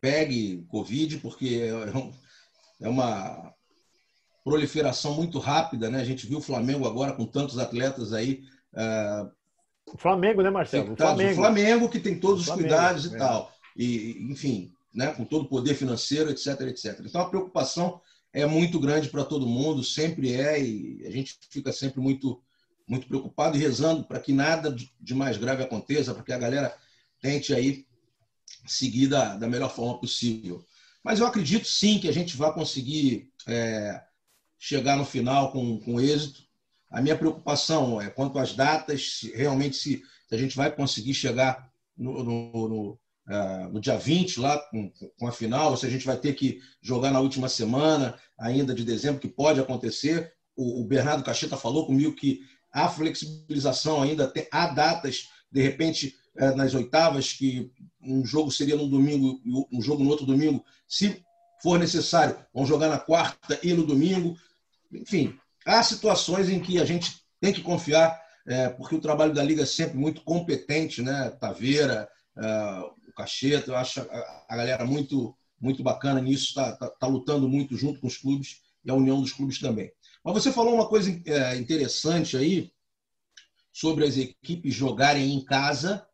pegue 0.00 0.64
Covid, 0.68 1.18
porque 1.18 1.62
é, 1.62 2.84
é 2.84 2.88
uma 2.88 3.52
proliferação 4.42 5.14
muito 5.14 5.38
rápida, 5.38 5.88
né? 5.88 6.00
A 6.00 6.04
gente 6.04 6.26
viu 6.26 6.38
o 6.38 6.42
Flamengo 6.42 6.86
agora 6.86 7.12
com 7.12 7.24
tantos 7.24 7.58
atletas 7.58 8.12
aí. 8.12 8.42
O 9.86 9.96
Flamengo, 9.96 10.42
né, 10.42 10.50
Marcelo? 10.50 10.92
O 10.92 10.96
Flamengo. 10.96 11.32
o 11.32 11.36
Flamengo 11.36 11.88
que 11.88 12.00
tem 12.00 12.18
todos 12.18 12.46
os 12.46 12.54
cuidados 12.54 13.06
e 13.06 13.14
é. 13.14 13.18
tal. 13.18 13.52
E, 13.76 14.26
enfim, 14.30 14.72
né, 14.94 15.12
com 15.12 15.24
todo 15.24 15.44
o 15.44 15.48
poder 15.48 15.74
financeiro, 15.74 16.30
etc, 16.30 16.60
etc. 16.62 17.00
Então 17.04 17.20
a 17.20 17.28
preocupação 17.28 18.00
é 18.32 18.46
muito 18.46 18.78
grande 18.80 19.08
para 19.08 19.24
todo 19.24 19.46
mundo, 19.46 19.82
sempre 19.82 20.32
é, 20.32 20.62
e 20.62 21.04
a 21.06 21.10
gente 21.10 21.38
fica 21.50 21.72
sempre 21.72 22.00
muito, 22.00 22.42
muito 22.86 23.06
preocupado 23.06 23.56
e 23.56 23.60
rezando 23.60 24.04
para 24.04 24.20
que 24.20 24.32
nada 24.32 24.74
de 25.00 25.14
mais 25.14 25.36
grave 25.36 25.62
aconteça, 25.62 26.14
para 26.14 26.22
que 26.22 26.32
a 26.32 26.38
galera 26.38 26.76
tente 27.20 27.54
aí 27.54 27.86
seguir 28.66 29.08
da, 29.08 29.36
da 29.36 29.48
melhor 29.48 29.74
forma 29.74 29.98
possível. 29.98 30.64
Mas 31.02 31.20
eu 31.20 31.26
acredito 31.26 31.66
sim 31.66 31.98
que 31.98 32.08
a 32.08 32.12
gente 32.12 32.36
vai 32.36 32.52
conseguir 32.52 33.30
é, 33.46 34.02
chegar 34.58 34.96
no 34.96 35.04
final 35.04 35.52
com, 35.52 35.78
com 35.80 36.00
êxito. 36.00 36.42
A 36.90 37.02
minha 37.02 37.16
preocupação 37.16 38.00
é 38.00 38.08
quanto 38.08 38.38
às 38.38 38.54
datas, 38.54 39.20
realmente 39.34 39.76
se, 39.76 40.02
se, 40.28 40.34
a 40.34 40.38
gente 40.38 40.56
vai 40.56 40.74
conseguir 40.74 41.12
chegar 41.12 41.70
no, 41.96 42.24
no, 42.24 42.68
no, 42.68 42.98
uh, 43.28 43.72
no 43.72 43.80
dia 43.80 43.96
20 43.96 44.40
lá 44.40 44.58
com, 44.70 44.90
com, 45.18 45.26
a 45.26 45.32
final, 45.32 45.70
ou 45.70 45.76
se 45.76 45.86
a 45.86 45.90
gente 45.90 46.06
vai 46.06 46.16
ter 46.16 46.34
que 46.34 46.60
jogar 46.80 47.10
na 47.10 47.20
última 47.20 47.48
semana 47.48 48.18
ainda 48.38 48.74
de 48.74 48.84
dezembro, 48.84 49.20
que 49.20 49.28
pode 49.28 49.60
acontecer. 49.60 50.32
O, 50.56 50.82
o 50.82 50.84
Bernardo 50.84 51.24
Cacheta 51.24 51.56
falou 51.56 51.86
comigo 51.86 52.14
que 52.14 52.40
há 52.72 52.88
flexibilização 52.88 54.02
ainda, 54.02 54.26
tem, 54.26 54.46
há 54.50 54.66
datas, 54.66 55.28
de 55.50 55.62
repente, 55.62 56.14
uh, 56.36 56.56
nas 56.56 56.74
oitavas, 56.74 57.32
que 57.32 57.70
um 58.02 58.24
jogo 58.24 58.50
seria 58.50 58.76
no 58.76 58.88
domingo, 58.88 59.40
um 59.72 59.80
jogo 59.80 60.04
no 60.04 60.10
outro 60.10 60.26
domingo, 60.26 60.64
se 60.86 61.22
for 61.62 61.78
necessário, 61.78 62.36
vão 62.52 62.66
jogar 62.66 62.88
na 62.88 62.98
quarta 62.98 63.58
e 63.62 63.72
no 63.72 63.86
domingo. 63.86 64.36
Enfim, 64.92 65.34
há 65.64 65.82
situações 65.82 66.50
em 66.50 66.60
que 66.60 66.78
a 66.78 66.84
gente 66.84 67.24
tem 67.40 67.52
que 67.52 67.62
confiar, 67.62 68.20
é, 68.46 68.68
porque 68.68 68.94
o 68.94 69.00
trabalho 69.00 69.32
da 69.32 69.42
Liga 69.42 69.62
é 69.62 69.66
sempre 69.66 69.96
muito 69.96 70.20
competente, 70.22 71.00
né? 71.00 71.30
Taveira, 71.40 72.06
o 72.36 73.03
Cacheta, 73.14 73.70
eu 73.70 73.76
acho 73.76 74.00
a, 74.00 74.44
a, 74.48 74.56
galera 74.56 74.84
muito, 74.84 75.36
muito 75.60 75.82
bacana 75.82 76.20
nisso, 76.20 76.48
está 76.48 76.76
tá, 76.76 76.88
tá 76.90 77.06
lutando 77.06 77.48
muito 77.48 77.76
junto 77.76 78.00
com 78.00 78.06
os 78.06 78.16
clubes 78.16 78.62
e 78.84 78.90
a 78.90 78.94
união 78.94 79.20
dos 79.20 79.32
clubes 79.32 79.58
também. 79.58 79.90
Mas 80.24 80.34
você 80.34 80.52
falou 80.52 80.74
uma 80.74 80.88
coisa 80.88 81.10
é, 81.26 81.56
interessante 81.56 82.36
aí 82.36 82.72
sobre 83.72 84.06
as 84.06 84.16
equipes 84.16 84.74
jogarem 84.74 85.34
em 85.34 85.44
casa, 85.44 86.06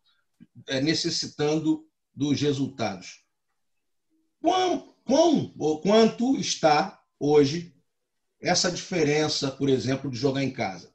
é, 0.67 0.81
necessitando 0.81 1.87
dos 2.15 2.41
resultados. 2.41 3.23
Quão, 4.41 4.95
quão 5.05 5.55
ou 5.59 5.81
quanto 5.81 6.37
está 6.37 7.01
hoje 7.19 7.75
essa 8.41 8.71
diferença, 8.71 9.51
por 9.51 9.69
exemplo, 9.69 10.11
de 10.11 10.17
jogar 10.17 10.43
em 10.43 10.51
casa? 10.51 10.91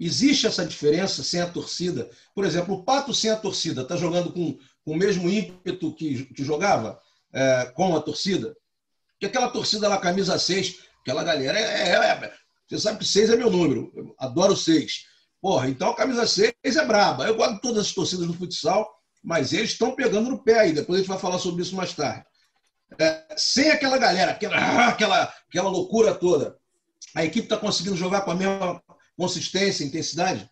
Existe 0.00 0.46
essa 0.46 0.66
diferença 0.66 1.22
sem 1.22 1.40
a 1.40 1.50
torcida? 1.50 2.10
Por 2.34 2.44
exemplo, 2.44 2.74
o 2.74 2.82
Pato 2.82 3.12
sem 3.12 3.30
a 3.30 3.36
torcida 3.36 3.82
está 3.82 3.94
jogando 3.94 4.32
com, 4.32 4.58
com, 4.84 4.92
o 4.92 4.96
mesmo 4.96 5.28
ímpeto 5.28 5.94
que, 5.94 6.26
que 6.26 6.44
jogava 6.44 7.00
é, 7.32 7.72
com 7.74 7.96
a 7.96 8.00
torcida? 8.00 8.56
Porque 9.12 9.26
aquela 9.26 9.50
torcida 9.50 9.88
lá, 9.88 9.98
camisa 9.98 10.38
6, 10.38 10.78
aquela 11.00 11.22
galera, 11.22 11.58
é, 11.58 11.90
é, 11.90 11.94
é, 11.94 12.32
você 12.68 12.78
sabe 12.78 12.98
que 12.98 13.04
6 13.04 13.30
é 13.30 13.36
meu 13.36 13.50
número, 13.50 13.92
eu 13.94 14.14
adoro 14.18 14.56
6. 14.56 15.04
Porra, 15.40 15.68
então 15.68 15.90
a 15.90 15.96
camisa 15.96 16.26
6 16.26 16.54
é 16.64 16.84
braba. 16.86 17.26
Eu 17.26 17.34
gosto 17.34 17.54
de 17.54 17.60
todas 17.60 17.86
as 17.86 17.92
torcidas 17.92 18.26
do 18.26 18.34
futsal, 18.34 18.88
mas 19.22 19.52
eles 19.52 19.72
estão 19.72 19.94
pegando 19.94 20.30
no 20.30 20.42
pé 20.42 20.60
aí. 20.60 20.72
Depois 20.72 20.98
a 20.98 21.02
gente 21.02 21.08
vai 21.08 21.18
falar 21.18 21.38
sobre 21.38 21.62
isso 21.62 21.76
mais 21.76 21.92
tarde. 21.92 22.24
É, 22.98 23.24
sem 23.36 23.70
aquela 23.70 23.98
galera, 23.98 24.32
aquela, 24.32 24.56
aquela, 24.88 25.34
aquela 25.48 25.68
loucura 25.68 26.14
toda, 26.14 26.56
a 27.14 27.24
equipe 27.24 27.46
está 27.46 27.56
conseguindo 27.56 27.96
jogar 27.96 28.22
com 28.22 28.30
a 28.30 28.34
mesma 28.34 28.82
consistência, 29.16 29.84
intensidade? 29.84 30.50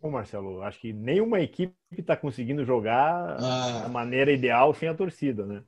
Bom, 0.00 0.10
Marcelo, 0.10 0.62
acho 0.62 0.80
que 0.80 0.92
nenhuma 0.92 1.40
equipe 1.40 1.74
está 1.92 2.16
conseguindo 2.16 2.64
jogar 2.64 3.36
ah. 3.40 3.80
da 3.82 3.88
maneira 3.88 4.30
ideal 4.30 4.72
sem 4.72 4.88
a 4.88 4.94
torcida, 4.94 5.44
né? 5.44 5.62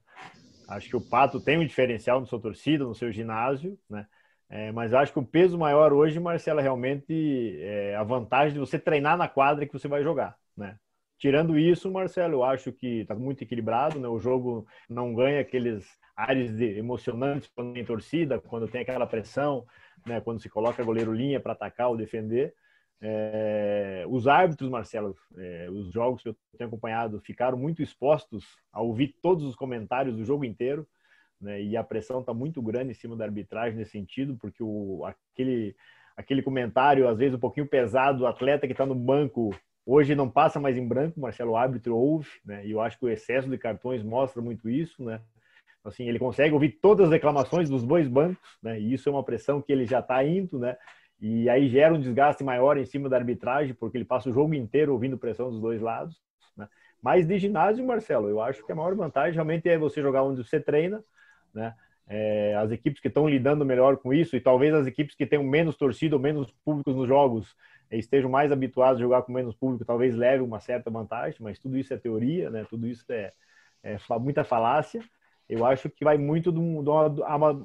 Acho 0.69 0.89
que 0.89 0.97
o 0.97 1.01
Pato 1.01 1.41
tem 1.41 1.59
um 1.59 1.67
diferencial 1.67 2.21
na 2.21 2.27
sua 2.27 2.41
torcida, 2.41 2.85
no 2.85 2.95
seu 2.95 3.11
ginásio, 3.11 3.77
né? 3.89 4.07
É, 4.49 4.73
mas 4.73 4.93
acho 4.93 5.13
que 5.13 5.19
o 5.19 5.25
peso 5.25 5.59
maior 5.59 5.93
hoje, 5.93 6.19
Marcelo, 6.19 6.61
é 6.61 6.63
realmente 6.63 7.59
é 7.61 7.97
a 7.97 8.03
vantagem 8.03 8.53
de 8.53 8.59
você 8.59 8.79
treinar 8.79 9.17
na 9.17 9.29
quadra 9.29 9.67
que 9.67 9.73
você 9.73 9.89
vai 9.89 10.03
jogar, 10.03 10.37
né? 10.57 10.77
Tirando 11.19 11.59
isso, 11.59 11.91
Marcelo, 11.91 12.35
eu 12.35 12.45
acho 12.45 12.73
que 12.73 13.01
está 13.01 13.15
muito 13.15 13.43
equilibrado, 13.43 14.01
né? 14.01 14.09
O 14.09 14.19
jogo 14.19 14.67
não 14.89 15.15
ganha 15.15 15.41
aqueles 15.41 15.87
ares 16.17 16.57
de, 16.57 16.79
emocionantes 16.79 17.51
quando 17.55 17.75
tem 17.75 17.85
torcida, 17.85 18.41
quando 18.41 18.69
tem 18.69 18.83
aquela 18.83 19.07
pressão, 19.07 19.67
né, 20.07 20.21
quando 20.21 20.41
se 20.41 20.49
coloca 20.49 20.85
goleiro 20.85 21.13
linha 21.13 21.41
para 21.41 21.53
atacar 21.53 21.89
ou 21.89 21.97
defender. 21.97 22.55
É, 23.03 24.05
os 24.09 24.27
árbitros, 24.27 24.69
Marcelo, 24.69 25.17
é, 25.37 25.69
os 25.71 25.91
jogos 25.91 26.23
que 26.23 26.29
eu 26.29 26.37
tenho 26.57 26.69
acompanhado 26.69 27.21
ficaram 27.21 27.57
muito 27.57 27.83
expostos 27.83 28.45
a 28.73 28.83
ouvir 28.83 29.17
todos 29.23 29.45
os 29.45 29.57
comentários 29.57 30.17
do 30.17 30.25
jogo 30.25 30.45
inteiro, 30.45 30.87
né, 31.41 31.63
e 31.63 31.77
a 31.77 31.83
pressão 31.83 32.21
está 32.21 32.35
muito 32.35 32.61
grande 32.61 32.91
em 32.91 32.95
cima 32.95 33.17
da 33.17 33.25
arbitragem 33.25 33.79
nesse 33.79 33.93
sentido, 33.93 34.37
porque 34.37 34.63
o, 34.63 35.03
aquele, 35.07 35.75
aquele 36.15 36.43
comentário, 36.43 37.09
às 37.09 37.17
vezes 37.17 37.35
um 37.35 37.41
pouquinho 37.41 37.67
pesado, 37.67 38.19
do 38.19 38.27
atleta 38.27 38.67
que 38.67 38.75
está 38.75 38.85
no 38.85 38.95
banco 38.95 39.51
hoje 39.87 40.15
não 40.15 40.29
passa 40.29 40.61
mais 40.61 40.77
em 40.77 40.87
branco, 40.87 41.19
Marcelo, 41.19 41.53
o 41.53 41.57
árbitro 41.57 41.97
ouve, 41.97 42.29
né, 42.45 42.67
e 42.67 42.73
eu 42.73 42.81
acho 42.83 42.99
que 42.99 43.07
o 43.07 43.09
excesso 43.09 43.49
de 43.49 43.57
cartões 43.57 44.03
mostra 44.03 44.43
muito 44.43 44.69
isso, 44.69 45.03
né, 45.03 45.23
Assim, 45.83 46.07
ele 46.07 46.19
consegue 46.19 46.53
ouvir 46.53 46.73
todas 46.73 47.07
as 47.07 47.13
reclamações 47.13 47.71
dos 47.71 47.83
dois 47.83 48.07
bancos, 48.07 48.59
né? 48.63 48.79
E 48.79 48.93
isso 48.93 49.09
é 49.09 49.13
uma 49.13 49.25
pressão 49.25 49.63
que 49.63 49.73
ele 49.73 49.87
já 49.87 50.01
está 50.01 50.23
indo, 50.23 50.59
né? 50.59 50.77
E 51.21 51.49
aí 51.51 51.69
gera 51.69 51.93
um 51.93 52.01
desgaste 52.01 52.43
maior 52.43 52.79
em 52.79 52.85
cima 52.87 53.09
da 53.09 53.17
arbitragem, 53.17 53.75
porque 53.75 53.99
ele 53.99 54.05
passa 54.05 54.31
o 54.31 54.33
jogo 54.33 54.55
inteiro 54.55 54.93
ouvindo 54.93 55.19
pressão 55.19 55.51
dos 55.51 55.61
dois 55.61 55.81
lados. 55.81 56.21
Né? 56.57 56.67
Mas 57.03 57.27
de 57.27 57.39
ginásio, 57.39 57.87
Marcelo, 57.87 58.29
eu 58.29 58.41
acho 58.41 58.65
que 58.65 58.73
a 58.73 58.75
maior 58.75 58.95
vantagem 58.95 59.35
realmente 59.35 59.69
é 59.69 59.77
você 59.77 60.01
jogar 60.01 60.23
onde 60.23 60.43
você 60.43 60.59
treina, 60.59 61.05
né? 61.53 61.75
É, 62.13 62.57
as 62.57 62.73
equipes 62.73 63.01
que 63.01 63.07
estão 63.07 63.29
lidando 63.29 63.65
melhor 63.65 63.97
com 63.97 64.13
isso 64.13 64.35
e 64.35 64.41
talvez 64.41 64.75
as 64.75 64.85
equipes 64.85 65.15
que 65.15 65.25
tenham 65.25 65.45
menos 65.45 65.77
torcida 65.77 66.17
ou 66.17 66.21
menos 66.21 66.51
públicos 66.65 66.97
nos 66.97 67.07
jogos 67.07 67.55
estejam 67.89 68.29
mais 68.29 68.51
habituadas 68.51 68.97
a 68.99 69.01
jogar 69.01 69.23
com 69.23 69.33
menos 69.33 69.55
público, 69.55 69.85
talvez 69.85 70.17
leve 70.17 70.43
uma 70.43 70.59
certa 70.59 70.91
vantagem, 70.91 71.39
mas 71.41 71.59
tudo 71.61 71.79
isso 71.79 71.95
é 71.95 71.97
teoria, 71.97 72.51
né? 72.51 72.67
Tudo 72.69 72.89
isso 72.89 73.05
é, 73.11 73.33
é 73.83 73.97
muita 74.19 74.43
falácia. 74.43 75.03
Eu 75.51 75.67
acho 75.67 75.91
que 75.91 76.05
vai 76.05 76.17
muito 76.17 76.53
do, 76.53 76.81
do 76.81 76.93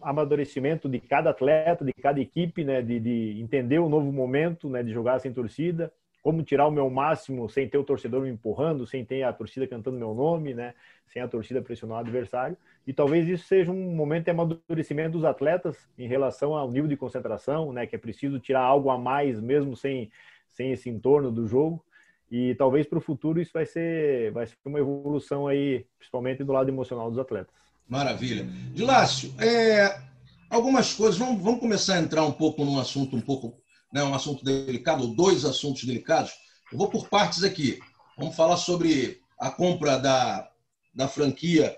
amadurecimento 0.01 0.89
de 0.89 0.99
cada 0.99 1.29
atleta, 1.29 1.85
de 1.85 1.93
cada 1.93 2.19
equipe, 2.19 2.63
né? 2.63 2.81
De, 2.81 2.99
de, 2.99 3.39
entender 3.39 3.77
o 3.77 3.87
novo 3.87 4.11
momento, 4.11 4.67
né? 4.67 4.81
De 4.81 4.91
jogar 4.91 5.19
sem 5.19 5.31
torcida, 5.31 5.93
como 6.23 6.41
tirar 6.41 6.65
o 6.65 6.71
meu 6.71 6.89
máximo 6.89 7.47
sem 7.47 7.69
ter 7.69 7.77
o 7.77 7.83
torcedor 7.83 8.23
me 8.23 8.29
empurrando, 8.29 8.87
sem 8.87 9.05
ter 9.05 9.21
a 9.21 9.31
torcida 9.31 9.67
cantando 9.67 9.99
meu 9.99 10.15
nome, 10.15 10.55
né? 10.55 10.73
Sem 11.05 11.21
a 11.21 11.27
torcida 11.27 11.61
pressionar 11.61 11.97
o 11.97 11.99
adversário. 11.99 12.57
E 12.87 12.91
talvez 12.91 13.27
isso 13.27 13.45
seja 13.45 13.71
um 13.71 13.95
momento 13.95 14.25
de 14.25 14.31
amadurecimento 14.31 15.11
dos 15.11 15.23
atletas 15.23 15.87
em 15.95 16.07
relação 16.07 16.55
ao 16.55 16.71
nível 16.71 16.89
de 16.89 16.97
concentração, 16.97 17.71
né? 17.71 17.85
Que 17.85 17.95
é 17.95 17.99
preciso 17.99 18.39
tirar 18.39 18.61
algo 18.61 18.89
a 18.89 18.97
mais, 18.97 19.39
mesmo 19.39 19.75
sem, 19.75 20.09
sem 20.49 20.71
esse 20.71 20.89
entorno 20.89 21.31
do 21.31 21.45
jogo. 21.45 21.85
E 22.31 22.55
talvez 22.55 22.87
para 22.87 22.97
o 22.97 23.01
futuro 23.01 23.39
isso 23.39 23.51
vai 23.53 23.65
ser, 23.65 24.31
vai 24.31 24.47
ser 24.47 24.55
uma 24.65 24.79
evolução 24.79 25.47
aí, 25.47 25.85
principalmente 25.97 26.43
do 26.43 26.51
lado 26.51 26.69
emocional 26.69 27.09
dos 27.09 27.19
atletas. 27.19 27.53
Maravilha. 27.87 28.45
Dilácio, 28.73 29.33
é, 29.39 30.01
algumas 30.49 30.93
coisas, 30.93 31.17
vamos, 31.17 31.41
vamos 31.41 31.59
começar 31.59 31.95
a 31.95 31.99
entrar 31.99 32.25
um 32.25 32.31
pouco 32.31 32.65
num 32.65 32.79
assunto 32.79 33.15
um 33.15 33.21
pouco, 33.21 33.53
né, 33.93 34.03
um 34.03 34.15
assunto 34.15 34.43
delicado, 34.43 35.03
ou 35.03 35.15
dois 35.15 35.45
assuntos 35.45 35.83
delicados. 35.83 36.33
Eu 36.71 36.77
vou 36.77 36.89
por 36.89 37.07
partes 37.07 37.43
aqui. 37.43 37.79
Vamos 38.17 38.35
falar 38.35 38.57
sobre 38.57 39.21
a 39.39 39.51
compra 39.51 39.97
da, 39.97 40.49
da 40.93 41.07
franquia 41.07 41.77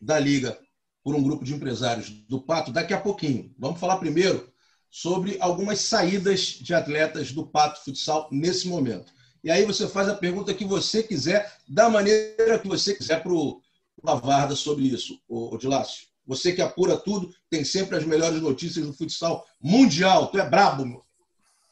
da 0.00 0.18
Liga 0.18 0.58
por 1.02 1.14
um 1.14 1.22
grupo 1.22 1.44
de 1.44 1.54
empresários 1.54 2.08
do 2.08 2.40
Pato 2.40 2.72
daqui 2.72 2.94
a 2.94 3.00
pouquinho. 3.00 3.54
Vamos 3.58 3.78
falar 3.78 3.98
primeiro 3.98 4.50
sobre 4.90 5.36
algumas 5.40 5.80
saídas 5.80 6.40
de 6.40 6.72
atletas 6.72 7.32
do 7.32 7.46
Pato 7.46 7.84
Futsal 7.84 8.28
nesse 8.32 8.68
momento. 8.68 9.12
E 9.44 9.50
aí 9.50 9.66
você 9.66 9.86
faz 9.86 10.08
a 10.08 10.14
pergunta 10.14 10.54
que 10.54 10.64
você 10.64 11.02
quiser, 11.02 11.52
da 11.68 11.90
maneira 11.90 12.58
que 12.58 12.66
você 12.66 12.94
quiser 12.94 13.22
para 13.22 13.32
o 13.32 13.60
Lavarda 14.02 14.56
sobre 14.56 14.84
isso, 14.84 15.20
o 15.28 15.56
Dilácio. 15.58 16.06
Você 16.26 16.54
que 16.54 16.62
apura 16.62 16.96
tudo, 16.96 17.30
tem 17.50 17.62
sempre 17.62 17.98
as 17.98 18.04
melhores 18.04 18.40
notícias 18.40 18.86
do 18.86 18.94
futsal 18.94 19.46
mundial. 19.60 20.28
Tu 20.28 20.38
é 20.38 20.48
brabo, 20.48 20.86
meu. 20.86 21.04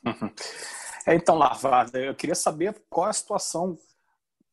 É, 1.05 1.17
então, 1.17 1.37
Lavarda, 1.37 1.99
eu 1.99 2.15
queria 2.15 2.35
saber 2.37 2.81
qual 2.89 3.09
é 3.09 3.11
a 3.11 3.13
situação 3.13 3.77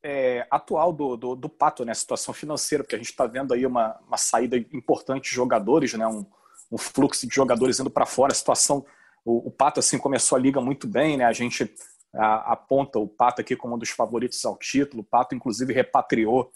é, 0.02 0.48
atual 0.50 0.92
do, 0.92 1.16
do, 1.16 1.36
do, 1.36 1.48
Pato, 1.48 1.86
né? 1.86 1.92
A 1.92 1.96
situação 1.96 2.34
financeira, 2.34 2.84
porque 2.84 2.96
a 2.96 2.98
gente 2.98 3.12
está 3.12 3.28
vendo 3.28 3.54
aí 3.54 3.68
uma, 3.68 4.00
uma 4.08 4.18
saída 4.18 4.58
importante 4.58 5.30
de 5.30 5.36
jogadores, 5.36 5.94
né? 5.94 6.08
Um, 6.08 6.26
um 6.72 6.78
fluxo 6.78 7.28
de 7.28 7.36
jogadores 7.36 7.80
indo 7.80 7.92
para 7.92 8.08
fora. 8.08 8.32
A 8.32 8.36
situação, 8.36 8.84
o, 9.24 9.50
o, 9.50 9.52
Pato 9.52 9.80
assim 9.80 10.00
começou 10.00 10.38
a 10.38 10.42
liga 10.42 10.60
muito 10.60 10.88
bem, 10.88 11.18
né? 11.18 11.26
A 11.26 11.34
gente 11.34 11.72
aponta 12.14 13.00
o 13.00 13.08
Pato 13.08 13.42
aqui 13.42 13.56
como 13.56 13.76
um 13.76 13.78
dos 13.78 13.90
favoritos 13.90 14.44
ao 14.46 14.58
título. 14.58 15.02
O 15.02 15.06
Pato, 15.06 15.36
inclusive, 15.36 15.74
repatriou 15.74 16.52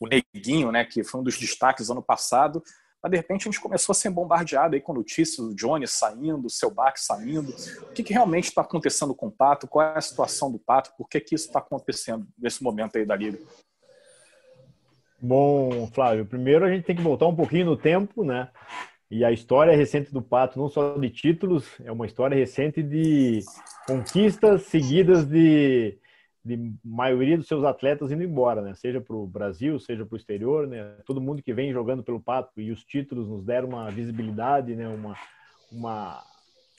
o 0.00 0.06
Neguinho, 0.06 0.72
né, 0.72 0.84
que 0.84 1.04
foi 1.04 1.20
um 1.20 1.24
dos 1.24 1.38
destaques 1.38 1.90
ano 1.90 2.02
passado. 2.02 2.62
Mas, 3.02 3.10
de 3.10 3.18
repente, 3.18 3.42
a 3.42 3.50
gente 3.50 3.60
começou 3.60 3.92
a 3.92 3.96
ser 3.96 4.08
bombardeado 4.08 4.74
aí 4.74 4.80
com 4.80 4.94
notícias 4.94 5.46
do 5.46 5.54
Johnny 5.54 5.86
saindo, 5.86 6.46
o 6.46 6.50
seu 6.50 6.70
Bach 6.70 6.96
saindo. 6.96 7.54
O 7.82 7.92
que, 7.92 8.02
que 8.02 8.14
realmente 8.14 8.44
está 8.44 8.62
acontecendo 8.62 9.14
com 9.14 9.26
o 9.26 9.30
Pato? 9.30 9.68
Qual 9.68 9.86
é 9.86 9.98
a 9.98 10.00
situação 10.00 10.50
do 10.50 10.58
Pato? 10.58 10.90
Por 10.96 11.06
que, 11.06 11.20
que 11.20 11.34
isso 11.34 11.46
está 11.46 11.58
acontecendo 11.58 12.26
nesse 12.38 12.62
momento 12.62 12.96
aí 12.96 13.04
da 13.04 13.14
Liga? 13.14 13.38
Bom, 15.20 15.86
Flávio, 15.88 16.24
primeiro 16.24 16.64
a 16.64 16.70
gente 16.70 16.84
tem 16.84 16.96
que 16.96 17.02
voltar 17.02 17.26
um 17.26 17.36
pouquinho 17.36 17.66
no 17.66 17.76
tempo, 17.76 18.24
né? 18.24 18.50
E 19.10 19.24
a 19.24 19.30
história 19.30 19.76
recente 19.76 20.12
do 20.12 20.22
Pato, 20.22 20.58
não 20.58 20.68
só 20.68 20.96
de 20.98 21.10
títulos, 21.10 21.78
é 21.84 21.92
uma 21.92 22.06
história 22.06 22.34
recente 22.36 22.82
de 22.82 23.40
conquistas 23.86 24.62
seguidas 24.62 25.26
de, 25.26 25.98
de 26.44 26.72
maioria 26.84 27.36
dos 27.36 27.46
seus 27.46 27.64
atletas 27.64 28.10
indo 28.10 28.22
embora, 28.22 28.62
né? 28.62 28.74
Seja 28.74 29.00
para 29.00 29.14
o 29.14 29.26
Brasil, 29.26 29.78
seja 29.78 30.04
para 30.04 30.14
o 30.14 30.16
exterior, 30.16 30.66
né? 30.66 30.96
Todo 31.06 31.20
mundo 31.20 31.42
que 31.42 31.52
vem 31.52 31.72
jogando 31.72 32.02
pelo 32.02 32.20
Pato 32.20 32.60
e 32.60 32.70
os 32.70 32.82
títulos 32.82 33.28
nos 33.28 33.44
deram 33.44 33.68
uma 33.68 33.90
visibilidade, 33.90 34.74
né? 34.74 34.88
Uma, 34.88 35.14
uma 35.70 36.22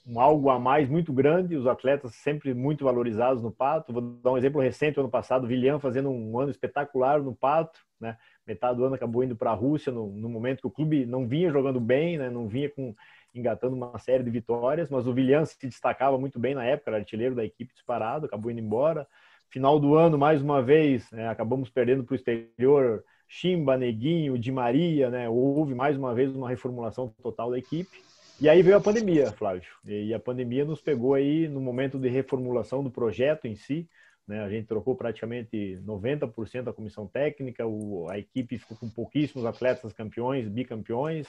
um 0.05 0.19
algo 0.19 0.49
a 0.49 0.59
mais 0.59 0.87
muito 0.87 1.11
grande, 1.11 1.55
os 1.55 1.65
atletas 1.65 2.13
sempre 2.15 2.53
muito 2.53 2.85
valorizados 2.85 3.41
no 3.41 3.51
Pato. 3.51 3.91
Vou 3.91 4.01
dar 4.01 4.31
um 4.31 4.37
exemplo 4.37 4.61
recente, 4.61 4.99
ano 4.99 5.09
passado, 5.09 5.45
o 5.45 5.47
Vilham 5.47 5.79
fazendo 5.79 6.09
um 6.09 6.39
ano 6.39 6.51
espetacular 6.51 7.21
no 7.21 7.33
Pato, 7.33 7.79
né? 7.99 8.15
Metade 8.45 8.77
do 8.77 8.85
ano 8.85 8.95
acabou 8.95 9.23
indo 9.23 9.35
para 9.35 9.49
a 9.49 9.55
Rússia 9.55 9.91
no, 9.91 10.07
no, 10.11 10.29
momento 10.29 10.61
que 10.61 10.67
o 10.67 10.71
clube 10.71 11.05
não 11.05 11.27
vinha 11.27 11.49
jogando 11.49 11.79
bem, 11.79 12.19
né? 12.19 12.29
Não 12.29 12.47
vinha 12.47 12.69
com 12.69 12.93
engatando 13.33 13.75
uma 13.75 13.97
série 13.97 14.23
de 14.23 14.29
vitórias, 14.29 14.89
mas 14.89 15.07
o 15.07 15.13
Vilham 15.13 15.43
se 15.45 15.57
destacava 15.67 16.17
muito 16.17 16.39
bem 16.39 16.53
na 16.53 16.63
época, 16.63 16.91
era 16.91 16.99
artilheiro 16.99 17.35
da 17.35 17.43
equipe 17.43 17.73
disparado, 17.73 18.27
acabou 18.27 18.51
indo 18.51 18.61
embora. 18.61 19.07
Final 19.49 19.79
do 19.79 19.95
ano, 19.95 20.17
mais 20.17 20.41
uma 20.41 20.61
vez, 20.61 21.09
né? 21.11 21.27
acabamos 21.27 21.69
perdendo 21.69 22.03
para 22.03 22.13
o 22.13 22.15
exterior 22.15 23.03
Chimba, 23.27 23.75
Neguinho, 23.75 24.37
Di 24.37 24.51
Maria, 24.51 25.09
né? 25.09 25.27
Houve 25.27 25.73
mais 25.73 25.97
uma 25.97 26.13
vez 26.13 26.33
uma 26.33 26.47
reformulação 26.47 27.09
total 27.21 27.51
da 27.51 27.57
equipe. 27.57 27.89
E 28.39 28.50
aí 28.50 28.62
veio 28.62 28.76
a 28.76 28.82
pandemia, 28.82 29.32
Flávio. 29.32 29.63
E 29.86 30.13
a 30.13 30.19
pandemia 30.19 30.65
nos 30.65 30.82
pegou 30.82 31.13
aí 31.13 31.48
no 31.48 31.62
momento 31.62 31.98
de 31.98 32.10
reformulação 32.10 32.84
do 32.84 32.91
projeto 32.91 33.45
em 33.45 33.56
si. 33.56 33.88
Né? 34.28 34.43
A 34.43 34.50
gente 34.50 34.67
trocou 34.67 34.95
praticamente 34.95 35.80
90% 35.86 36.63
da 36.63 36.74
comissão 36.74 37.08
técnica, 37.08 37.65
o, 37.65 38.10
a 38.10 38.19
equipe 38.19 38.58
ficou 38.58 38.78
com 38.78 38.89
pouquíssimos 38.89 39.45
atletas 39.45 39.93
campeões, 39.93 40.50
bicampeões. 40.50 41.28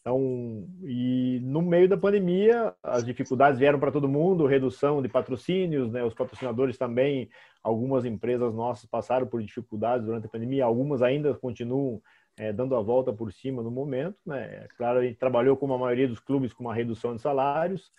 Então, 0.00 0.66
e 0.82 1.40
no 1.42 1.60
meio 1.60 1.86
da 1.86 1.96
pandemia, 1.96 2.74
as 2.82 3.04
dificuldades 3.04 3.58
vieram 3.58 3.78
para 3.78 3.92
todo 3.92 4.08
mundo, 4.08 4.46
redução 4.46 5.02
de 5.02 5.08
patrocínios, 5.10 5.92
né? 5.92 6.02
Os 6.02 6.14
patrocinadores 6.14 6.78
também, 6.78 7.28
algumas 7.62 8.06
empresas 8.06 8.54
nossas 8.54 8.86
passaram 8.86 9.26
por 9.26 9.42
dificuldades 9.42 10.06
durante 10.06 10.26
a 10.26 10.30
pandemia, 10.30 10.64
algumas 10.64 11.02
ainda 11.02 11.34
continuam 11.34 12.00
é, 12.36 12.52
dando 12.52 12.74
a 12.74 12.80
volta 12.80 13.12
por 13.12 13.32
cima 13.32 13.62
no 13.62 13.70
momento. 13.70 14.16
Né? 14.26 14.64
É 14.64 14.68
claro, 14.76 15.00
a 15.00 15.02
gente 15.02 15.18
trabalhou 15.18 15.56
com 15.56 15.72
a 15.72 15.78
maioria 15.78 16.08
dos 16.08 16.20
clubes 16.20 16.52
com 16.52 16.64
uma 16.64 16.74
redução 16.74 17.14
de 17.14 17.22
salários. 17.22 17.92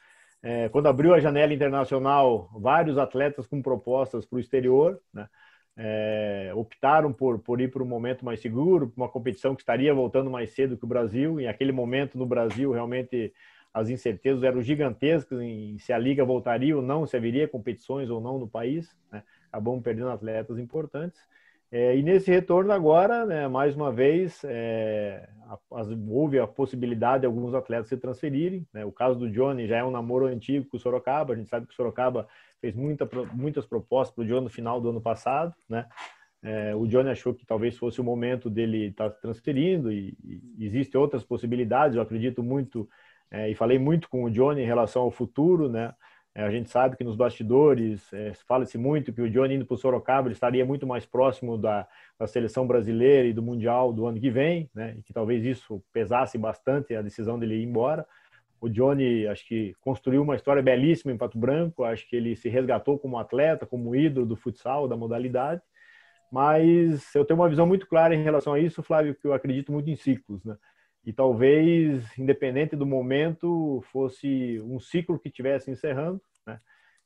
É, 0.43 0.69
quando 0.69 0.87
abriu 0.87 1.13
a 1.13 1.19
janela 1.19 1.53
internacional, 1.53 2.49
vários 2.53 2.97
atletas 2.97 3.45
com 3.45 3.61
propostas 3.61 4.25
para 4.25 4.37
o 4.37 4.39
exterior, 4.39 4.99
né? 5.13 5.27
é, 5.77 6.51
optaram 6.55 7.13
por, 7.13 7.39
por 7.39 7.61
ir 7.61 7.71
para 7.71 7.83
um 7.83 7.87
momento 7.87 8.25
mais 8.25 8.39
seguro, 8.39 8.89
para 8.89 9.03
uma 9.03 9.09
competição 9.09 9.55
que 9.55 9.61
estaria 9.61 9.93
voltando 9.93 10.29
mais 10.29 10.51
cedo 10.51 10.77
que 10.77 10.85
o 10.85 10.87
Brasil. 10.87 11.39
E 11.39 11.47
aquele 11.47 11.71
momento 11.71 12.17
no 12.17 12.25
Brasil, 12.25 12.71
realmente, 12.71 13.33
as 13.73 13.89
incertezas 13.89 14.43
eram 14.43 14.61
gigantescas 14.61 15.39
em 15.39 15.77
se 15.79 15.93
a 15.93 15.97
liga 15.97 16.25
voltaria 16.25 16.75
ou 16.75 16.81
não, 16.81 17.05
se 17.05 17.15
haveria 17.15 17.47
competições 17.47 18.09
ou 18.09 18.19
não 18.19 18.37
no 18.37 18.47
país. 18.47 18.95
Né? 19.11 19.23
Acabamos 19.51 19.83
perdendo 19.83 20.09
atletas 20.09 20.59
importantes. 20.59 21.21
É, 21.71 21.95
e 21.95 22.03
nesse 22.03 22.29
retorno 22.29 22.73
agora, 22.73 23.25
né, 23.25 23.47
mais 23.47 23.75
uma 23.75 23.93
vez, 23.93 24.43
é, 24.43 25.29
a, 25.47 25.57
houve 26.09 26.37
a 26.37 26.45
possibilidade 26.45 27.21
de 27.21 27.27
alguns 27.27 27.53
atletas 27.53 27.87
se 27.87 27.95
transferirem. 27.95 28.67
Né? 28.73 28.83
O 28.83 28.91
caso 28.91 29.17
do 29.17 29.31
Johnny 29.31 29.67
já 29.67 29.77
é 29.77 29.83
um 29.83 29.91
namoro 29.91 30.25
antigo 30.25 30.67
com 30.67 30.75
o 30.75 30.79
Sorocaba. 30.79 31.33
A 31.33 31.37
gente 31.37 31.49
sabe 31.49 31.65
que 31.65 31.73
o 31.73 31.75
Sorocaba 31.75 32.27
fez 32.59 32.75
muita, 32.75 33.09
muitas 33.33 33.65
propostas 33.65 34.13
para 34.13 34.23
o 34.23 34.27
Johnny 34.27 34.43
no 34.43 34.49
final 34.49 34.81
do 34.81 34.89
ano 34.89 34.99
passado. 34.99 35.55
Né? 35.69 35.87
É, 36.43 36.75
o 36.75 36.85
Johnny 36.85 37.09
achou 37.09 37.33
que 37.33 37.45
talvez 37.45 37.77
fosse 37.77 38.01
o 38.01 38.03
momento 38.03 38.49
dele 38.49 38.87
estar 38.87 39.09
tá 39.09 39.15
transferindo 39.21 39.93
e, 39.93 40.17
e 40.25 40.65
existem 40.65 40.99
outras 40.99 41.23
possibilidades. 41.23 41.95
Eu 41.95 42.01
acredito 42.01 42.43
muito 42.43 42.89
é, 43.31 43.49
e 43.49 43.55
falei 43.55 43.79
muito 43.79 44.09
com 44.09 44.25
o 44.25 44.29
Johnny 44.29 44.61
em 44.61 44.65
relação 44.65 45.03
ao 45.03 45.11
futuro, 45.11 45.69
né? 45.69 45.93
É, 46.33 46.43
a 46.43 46.49
gente 46.49 46.69
sabe 46.69 46.95
que 46.95 47.03
nos 47.03 47.17
bastidores 47.17 48.11
é, 48.13 48.33
fala-se 48.47 48.77
muito 48.77 49.11
que 49.11 49.21
o 49.21 49.29
Johnny 49.29 49.55
indo 49.55 49.65
para 49.65 49.75
o 49.75 49.77
Sorocaba 49.77 50.27
ele 50.27 50.33
estaria 50.33 50.65
muito 50.65 50.87
mais 50.87 51.05
próximo 51.05 51.57
da, 51.57 51.85
da, 52.17 52.25
seleção 52.25 52.65
brasileira 52.65 53.27
e 53.27 53.33
do 53.33 53.43
Mundial 53.43 53.91
do 53.91 54.05
ano 54.05 54.19
que 54.19 54.29
vem, 54.29 54.69
né? 54.73 54.95
E 54.97 55.01
que 55.01 55.11
talvez 55.11 55.43
isso 55.43 55.83
pesasse 55.91 56.37
bastante 56.37 56.95
a 56.95 57.01
decisão 57.01 57.37
dele 57.37 57.55
ir 57.55 57.63
embora. 57.65 58.07
O 58.61 58.69
Johnny, 58.69 59.27
acho 59.27 59.45
que 59.45 59.75
construiu 59.81 60.21
uma 60.21 60.35
história 60.35 60.61
belíssima 60.61 61.11
em 61.11 61.17
Pato 61.17 61.37
Branco, 61.37 61.83
acho 61.83 62.07
que 62.07 62.15
ele 62.15 62.35
se 62.35 62.47
resgatou 62.47 62.97
como 62.97 63.17
atleta, 63.17 63.65
como 63.65 63.95
ídolo 63.95 64.25
do 64.25 64.35
futsal, 64.37 64.87
da 64.87 64.95
modalidade. 64.95 65.61
Mas 66.31 67.13
eu 67.13 67.25
tenho 67.25 67.39
uma 67.39 67.49
visão 67.49 67.67
muito 67.67 67.87
clara 67.87 68.15
em 68.15 68.23
relação 68.23 68.53
a 68.53 68.59
isso, 68.59 68.81
Flávio, 68.81 69.15
que 69.15 69.27
eu 69.27 69.33
acredito 69.33 69.71
muito 69.71 69.89
em 69.89 69.95
ciclos, 69.97 70.45
né? 70.45 70.55
E 71.05 71.11
talvez, 71.11 72.17
independente 72.17 72.75
do 72.75 72.85
momento, 72.85 73.81
fosse 73.91 74.59
um 74.61 74.79
ciclo 74.79 75.19
que 75.19 75.29
estivesse 75.29 75.71
encerrando, 75.71 76.21
né? 76.45 76.59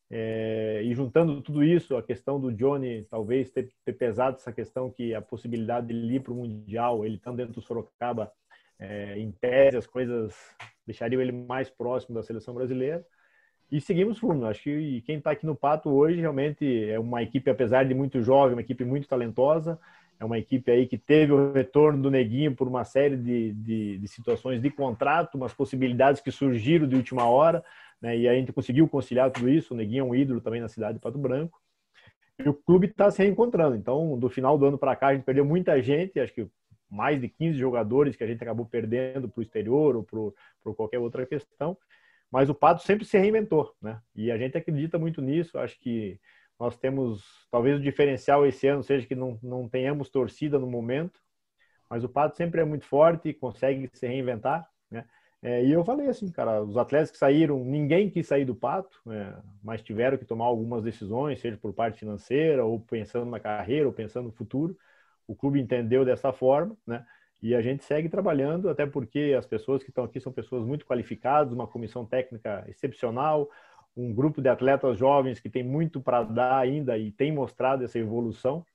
É, 0.09 0.81
e 0.83 0.93
juntando 0.93 1.41
tudo 1.41 1.63
isso, 1.63 1.95
a 1.95 2.03
questão 2.03 2.39
do 2.39 2.51
Johnny 2.51 3.05
talvez 3.09 3.49
ter, 3.49 3.71
ter, 3.83 3.93
pesado 3.93 4.37
essa 4.37 4.51
questão 4.51 4.91
que 4.91 5.15
a 5.15 5.21
possibilidade 5.21 5.87
de 5.87 5.93
ir 5.93 6.19
para 6.21 6.33
o 6.33 6.35
Mundial, 6.35 7.05
ele 7.05 7.15
estando 7.15 7.37
dentro 7.37 7.53
do 7.53 7.61
Sorocaba, 7.61 8.31
é, 8.77 9.17
em 9.17 9.31
tese, 9.31 9.77
as 9.77 9.87
coisas 9.87 10.35
deixariam 10.85 11.21
ele 11.21 11.31
mais 11.31 11.69
próximo 11.69 12.15
da 12.15 12.23
seleção 12.23 12.53
brasileira. 12.53 13.03
E 13.71 13.81
seguimos 13.81 14.19
fundo. 14.19 14.45
Acho 14.45 14.63
que 14.63 15.01
quem 15.01 15.17
está 15.17 15.31
aqui 15.31 15.45
no 15.45 15.55
Pato 15.55 15.89
hoje 15.89 16.19
realmente 16.19 16.89
é 16.89 16.99
uma 16.99 17.23
equipe, 17.23 17.49
apesar 17.49 17.83
de 17.85 17.93
muito 17.95 18.21
jovem, 18.21 18.53
uma 18.53 18.61
equipe 18.61 18.85
muito 18.85 19.07
talentosa, 19.07 19.79
é 20.19 20.25
uma 20.25 20.37
equipe 20.37 20.71
aí 20.71 20.87
que 20.87 20.97
teve 20.97 21.31
o 21.31 21.51
retorno 21.51 22.01
do 22.01 22.11
Neguinho 22.11 22.55
por 22.55 22.67
uma 22.67 22.83
série 22.83 23.17
de, 23.17 23.51
de, 23.53 23.97
de 23.97 24.07
situações 24.07 24.61
de 24.61 24.69
contrato, 24.69 25.35
umas 25.35 25.53
possibilidades 25.53 26.21
que 26.21 26.31
surgiram 26.31 26.87
de 26.87 26.95
última 26.95 27.27
hora, 27.27 27.63
né? 28.01 28.17
E 28.17 28.27
a 28.27 28.33
gente 28.33 28.53
conseguiu 28.53 28.87
conciliar 28.87 29.31
tudo 29.31 29.49
isso. 29.49 29.73
O 29.73 29.77
Neguinho 29.77 30.01
é 30.01 30.03
um 30.03 30.15
ídolo 30.15 30.41
também 30.41 30.61
na 30.61 30.67
cidade 30.67 30.95
de 30.95 30.99
Pato 30.99 31.17
Branco. 31.17 31.59
E 32.37 32.47
o 32.47 32.53
clube 32.53 32.87
está 32.87 33.09
se 33.09 33.23
reencontrando. 33.23 33.75
Então, 33.75 34.17
do 34.17 34.29
final 34.29 34.57
do 34.57 34.65
ano 34.65 34.77
para 34.77 34.95
cá, 34.95 35.07
a 35.07 35.13
gente 35.13 35.23
perdeu 35.23 35.45
muita 35.45 35.81
gente, 35.81 36.19
acho 36.19 36.33
que 36.33 36.47
mais 36.89 37.19
de 37.19 37.27
15 37.27 37.57
jogadores 37.57 38.15
que 38.15 38.23
a 38.23 38.27
gente 38.27 38.41
acabou 38.41 38.65
perdendo 38.65 39.27
para 39.27 39.39
o 39.39 39.43
exterior 39.43 39.95
ou 39.95 40.03
para 40.03 40.73
qualquer 40.73 40.99
outra 40.99 41.25
questão. 41.25 41.77
Mas 42.31 42.49
o 42.49 42.55
Pato 42.55 42.83
sempre 42.83 43.05
se 43.05 43.17
reinventou, 43.17 43.73
né? 43.81 43.99
E 44.15 44.31
a 44.31 44.37
gente 44.37 44.57
acredita 44.57 44.97
muito 44.97 45.21
nisso. 45.21 45.57
Acho 45.57 45.79
que 45.79 46.19
nós 46.59 46.77
temos, 46.77 47.23
talvez 47.51 47.79
o 47.79 47.83
diferencial 47.83 48.45
esse 48.45 48.67
ano 48.67 48.83
seja 48.83 49.05
que 49.05 49.15
não, 49.15 49.39
não 49.43 49.67
tenhamos 49.67 50.09
torcida 50.09 50.57
no 50.57 50.67
momento, 50.67 51.19
mas 51.89 52.03
o 52.03 52.09
Pato 52.09 52.37
sempre 52.37 52.61
é 52.61 52.65
muito 52.65 52.85
forte, 52.85 53.33
consegue 53.33 53.89
se 53.93 54.07
reinventar, 54.07 54.67
né? 54.89 55.05
É, 55.41 55.63
e 55.63 55.71
eu 55.71 55.85
falei 55.85 56.07
assim, 56.07 56.31
cara, 56.31 56.63
os 56.63 56.75
atletas 56.75 57.11
que 57.11 57.17
saíram, 57.17 57.63
ninguém 57.63 58.09
quis 58.09 58.25
sair 58.25 58.45
do 58.45 58.55
Pato, 58.55 58.99
né? 59.05 59.39
mas 59.63 59.83
tiveram 59.83 60.17
que 60.17 60.25
tomar 60.25 60.45
algumas 60.45 60.81
decisões, 60.83 61.39
seja 61.39 61.55
por 61.55 61.71
parte 61.71 61.99
financeira, 61.99 62.65
ou 62.65 62.79
pensando 62.79 63.29
na 63.29 63.39
carreira, 63.39 63.85
ou 63.85 63.93
pensando 63.93 64.25
no 64.25 64.31
futuro. 64.31 64.75
O 65.27 65.35
clube 65.35 65.61
entendeu 65.61 66.03
dessa 66.03 66.33
forma, 66.33 66.75
né? 66.85 67.05
E 67.43 67.53
a 67.53 67.61
gente 67.61 67.83
segue 67.83 68.09
trabalhando, 68.09 68.69
até 68.69 68.87
porque 68.87 69.35
as 69.37 69.45
pessoas 69.45 69.83
que 69.83 69.91
estão 69.91 70.03
aqui 70.03 70.19
são 70.19 70.33
pessoas 70.33 70.65
muito 70.65 70.83
qualificadas, 70.83 71.53
uma 71.53 71.67
comissão 71.67 72.03
técnica 72.07 72.65
excepcional, 72.67 73.47
um 73.95 74.13
grupo 74.13 74.41
de 74.41 74.49
atletas 74.49 74.97
jovens 74.97 75.39
que 75.39 75.49
tem 75.49 75.63
muito 75.63 76.01
para 76.01 76.23
dar 76.23 76.57
ainda 76.57 76.97
e 76.97 77.11
tem 77.11 77.31
mostrado 77.31 77.83
essa 77.83 77.97
evolução. 77.97 78.65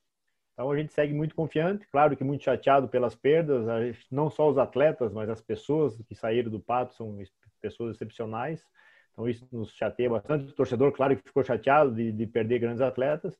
Então 0.53 0.71
a 0.71 0.77
gente 0.77 0.93
segue 0.93 1.13
muito 1.15 1.35
confiante, 1.35 1.87
claro 1.91 2.17
que 2.17 2.25
muito 2.25 2.45
chateado 2.45 2.89
pelas 2.89 3.15
perdas, 3.15 3.67
não 4.11 4.31
só 4.31 4.49
os 4.49 4.59
atletas, 4.59 5.13
mas 5.13 5.29
as 5.29 5.41
pessoas 5.41 5.97
que 6.07 6.15
saíram 6.15 6.51
do 6.51 6.61
Pato 6.61 6.95
são 6.95 7.19
pessoas 7.61 7.97
excepcionais. 7.97 8.65
Então 9.13 9.29
isso 9.29 9.47
nos 9.53 9.73
chateia 9.73 10.09
bastante. 10.09 10.51
O 10.51 10.53
torcedor, 10.53 10.93
claro 10.93 11.17
que 11.17 11.23
ficou 11.23 11.43
chateado 11.45 11.95
de, 11.95 12.13
de 12.13 12.27
perder 12.27 12.59
grandes 12.59 12.81
atletas, 12.81 13.37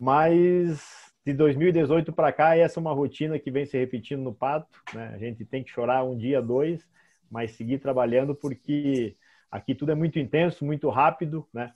mas 0.00 1.12
de 1.24 1.32
2018 1.32 2.12
para 2.12 2.32
cá 2.32 2.56
essa 2.56 2.78
é 2.78 2.80
uma 2.80 2.92
rotina 2.92 3.38
que 3.38 3.50
vem 3.50 3.66
se 3.66 3.76
repetindo 3.76 4.22
no 4.22 4.34
Pato. 4.34 4.80
Né? 4.94 5.12
A 5.14 5.18
gente 5.18 5.44
tem 5.44 5.64
que 5.64 5.70
chorar 5.70 6.04
um 6.04 6.16
dia, 6.16 6.40
dois, 6.40 6.88
mas 7.30 7.52
seguir 7.52 7.78
trabalhando 7.78 8.34
porque 8.34 9.16
Aqui 9.50 9.74
tudo 9.74 9.92
é 9.92 9.94
muito 9.94 10.18
intenso, 10.18 10.64
muito 10.64 10.88
rápido, 10.88 11.46
né? 11.52 11.72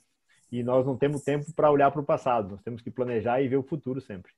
E 0.51 0.61
nós 0.63 0.85
não 0.85 0.97
temos 0.97 1.21
tempo 1.21 1.51
para 1.53 1.71
olhar 1.71 1.91
para 1.91 2.01
o 2.01 2.05
passado. 2.05 2.49
Nós 2.51 2.61
temos 2.61 2.81
que 2.81 2.91
planejar 2.91 3.41
e 3.41 3.47
ver 3.47 3.55
o 3.55 3.63
futuro 3.63 4.01
sempre. 4.01 4.31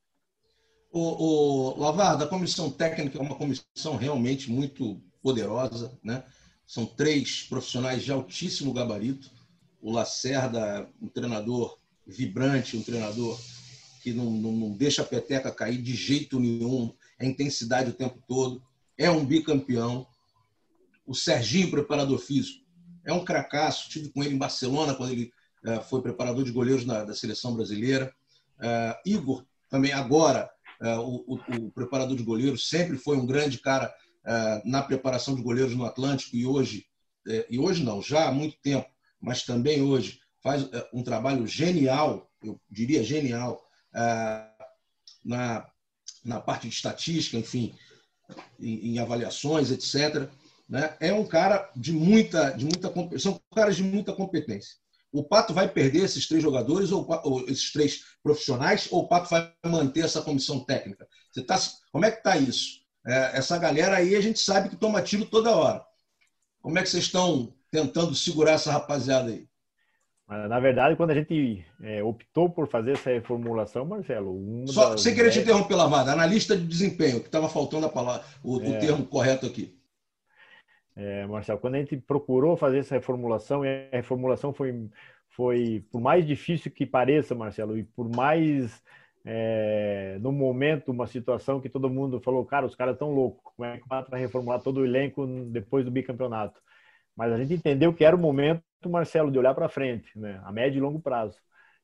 O, 0.91 1.73
o 1.73 1.79
Lavarda, 1.79 2.25
a 2.25 2.27
comissão 2.27 2.69
técnica 2.69 3.17
é 3.17 3.21
uma 3.21 3.35
comissão 3.35 3.95
realmente 3.97 4.51
muito 4.51 5.01
poderosa, 5.23 5.97
né? 6.03 6.23
São 6.67 6.85
três 6.85 7.43
profissionais 7.43 8.03
de 8.03 8.11
altíssimo 8.11 8.73
gabarito. 8.73 9.31
O 9.81 9.91
Lacerda, 9.91 10.87
um 11.01 11.07
treinador 11.07 11.79
vibrante, 12.05 12.77
um 12.77 12.83
treinador 12.83 13.39
que 14.01 14.13
não, 14.13 14.29
não, 14.29 14.51
não 14.51 14.71
deixa 14.71 15.01
a 15.01 15.05
peteca 15.05 15.51
cair 15.51 15.81
de 15.81 15.95
jeito 15.95 16.39
nenhum, 16.39 16.93
é 17.17 17.25
intensidade 17.25 17.89
o 17.89 17.93
tempo 17.93 18.21
todo, 18.27 18.61
é 18.97 19.09
um 19.09 19.25
bicampeão. 19.25 20.05
O 21.05 21.15
Serginho, 21.15 21.71
preparador 21.71 22.19
físico, 22.19 22.62
é 23.05 23.13
um 23.13 23.23
cracaço. 23.23 23.89
Tive 23.89 24.09
com 24.09 24.23
ele 24.23 24.35
em 24.35 24.37
Barcelona 24.37 24.93
quando 24.93 25.11
ele 25.11 25.31
uh, 25.65 25.81
foi 25.83 26.01
preparador 26.01 26.43
de 26.43 26.51
goleiros 26.51 26.85
na, 26.85 27.03
da 27.03 27.13
seleção 27.13 27.55
brasileira. 27.55 28.13
Uh, 28.59 29.09
Igor, 29.09 29.45
também 29.69 29.91
agora, 29.91 30.49
uh, 30.81 30.99
o, 30.99 31.35
o, 31.35 31.65
o, 31.65 31.71
preparador 31.71 32.15
de 32.15 32.23
goleiros, 32.23 32.69
sempre 32.69 32.97
foi 32.97 33.17
um 33.17 33.25
grande 33.25 33.59
cara 33.59 33.93
na 34.63 34.81
preparação 34.81 35.35
de 35.35 35.41
goleiros 35.41 35.75
no 35.75 35.83
Atlântico 35.83 36.37
e 36.37 36.45
hoje, 36.45 36.85
e 37.49 37.59
hoje 37.59 37.83
não, 37.83 38.01
já 38.01 38.29
há 38.29 38.31
muito 38.31 38.55
tempo, 38.61 38.87
mas 39.19 39.43
também 39.43 39.81
hoje, 39.81 40.21
faz 40.41 40.65
um 40.93 41.03
trabalho 41.03 41.45
genial, 41.45 42.31
eu 42.41 42.57
diria 42.71 43.03
genial, 43.03 43.61
na, 45.25 45.69
na 46.23 46.39
parte 46.39 46.69
de 46.69 46.73
estatística, 46.73 47.35
enfim, 47.35 47.75
em, 48.57 48.93
em 48.93 48.99
avaliações, 48.99 49.71
etc 49.71 50.31
né, 50.73 50.97
é 50.99 51.13
um 51.13 51.23
cara 51.23 51.69
de 51.75 51.93
muita, 51.93 52.49
de 52.49 52.65
muita 52.65 52.91
são 53.19 53.39
caras 53.53 53.75
de 53.75 53.83
muita 53.83 54.11
competência. 54.11 54.73
O 55.11 55.23
Pato 55.23 55.53
vai 55.53 55.67
perder 55.67 55.99
esses 55.99 56.27
três 56.27 56.41
jogadores 56.41 56.91
ou, 56.91 57.07
ou 57.23 57.41
esses 57.41 57.71
três 57.71 58.01
profissionais 58.23 58.87
ou 58.89 59.01
o 59.03 59.07
Pato 59.07 59.29
vai 59.29 59.53
manter 59.63 60.03
essa 60.03 60.23
comissão 60.23 60.65
técnica? 60.65 61.07
Você 61.31 61.43
tá, 61.43 61.59
como 61.91 62.05
é 62.05 62.09
que 62.09 62.17
está 62.17 62.37
isso? 62.37 62.81
É, 63.05 63.37
essa 63.37 63.55
galera 63.59 63.97
aí 63.97 64.15
a 64.15 64.21
gente 64.21 64.39
sabe 64.39 64.69
que 64.69 64.75
toma 64.75 65.03
tiro 65.03 65.25
toda 65.25 65.55
hora. 65.55 65.85
Como 66.59 66.79
é 66.79 66.81
que 66.81 66.89
vocês 66.89 67.03
estão 67.03 67.53
tentando 67.69 68.15
segurar 68.15 68.53
essa 68.53 68.71
rapaziada 68.71 69.29
aí? 69.29 69.45
Na 70.27 70.59
verdade, 70.59 70.95
quando 70.95 71.11
a 71.11 71.15
gente 71.15 71.63
é, 71.83 72.01
optou 72.01 72.49
por 72.49 72.67
fazer 72.67 72.93
essa 72.93 73.11
reformulação, 73.11 73.85
Marcelo. 73.85 74.65
Só, 74.65 74.97
sem 74.97 75.13
querer 75.13 75.29
te 75.29 75.39
interromper, 75.39 75.75
Lavada, 75.75 76.11
analista 76.11 76.57
de 76.57 76.65
desempenho, 76.65 77.19
que 77.19 77.27
estava 77.27 77.47
faltando 77.47 77.85
a 77.85 77.89
palavra, 77.89 78.25
o, 78.41 78.59
é... 78.59 78.69
o 78.69 78.79
termo 78.79 79.05
correto 79.05 79.45
aqui 79.45 79.77
é, 80.95 81.25
Marcelo, 81.25 81.59
quando 81.59 81.75
a 81.75 81.79
gente 81.79 81.97
procurou 81.97 82.55
fazer 82.55 82.79
essa 82.79 82.95
reformulação, 82.95 83.65
e 83.65 83.89
a 83.91 83.97
reformulação 83.97 84.53
foi, 84.53 84.89
foi 85.29 85.85
por 85.91 85.99
mais 85.99 86.25
difícil 86.25 86.71
que 86.71 86.85
pareça, 86.85 87.33
Marcelo, 87.33 87.77
e 87.77 87.83
por 87.83 88.09
mais 88.09 88.81
é, 89.25 90.17
no 90.19 90.31
momento, 90.31 90.91
uma 90.91 91.07
situação 91.07 91.61
que 91.61 91.69
todo 91.69 91.89
mundo 91.89 92.19
falou, 92.19 92.45
cara, 92.45 92.65
os 92.65 92.75
caras 92.75 92.93
estão 92.93 93.11
loucos, 93.11 93.53
como 93.55 93.67
é 93.67 93.77
que 93.77 93.87
vai 93.87 94.19
reformular 94.19 94.61
todo 94.61 94.81
o 94.81 94.85
elenco 94.85 95.25
depois 95.49 95.85
do 95.85 95.91
bicampeonato? 95.91 96.61
Mas 97.15 97.31
a 97.31 97.37
gente 97.37 97.53
entendeu 97.53 97.93
que 97.93 98.03
era 98.03 98.15
o 98.15 98.19
momento, 98.19 98.63
Marcelo, 98.85 99.31
de 99.31 99.39
olhar 99.39 99.53
para 99.53 99.69
frente, 99.69 100.17
né? 100.17 100.41
a 100.43 100.51
médio 100.51 100.79
e 100.79 100.81
longo 100.81 100.99
prazo. 100.99 101.39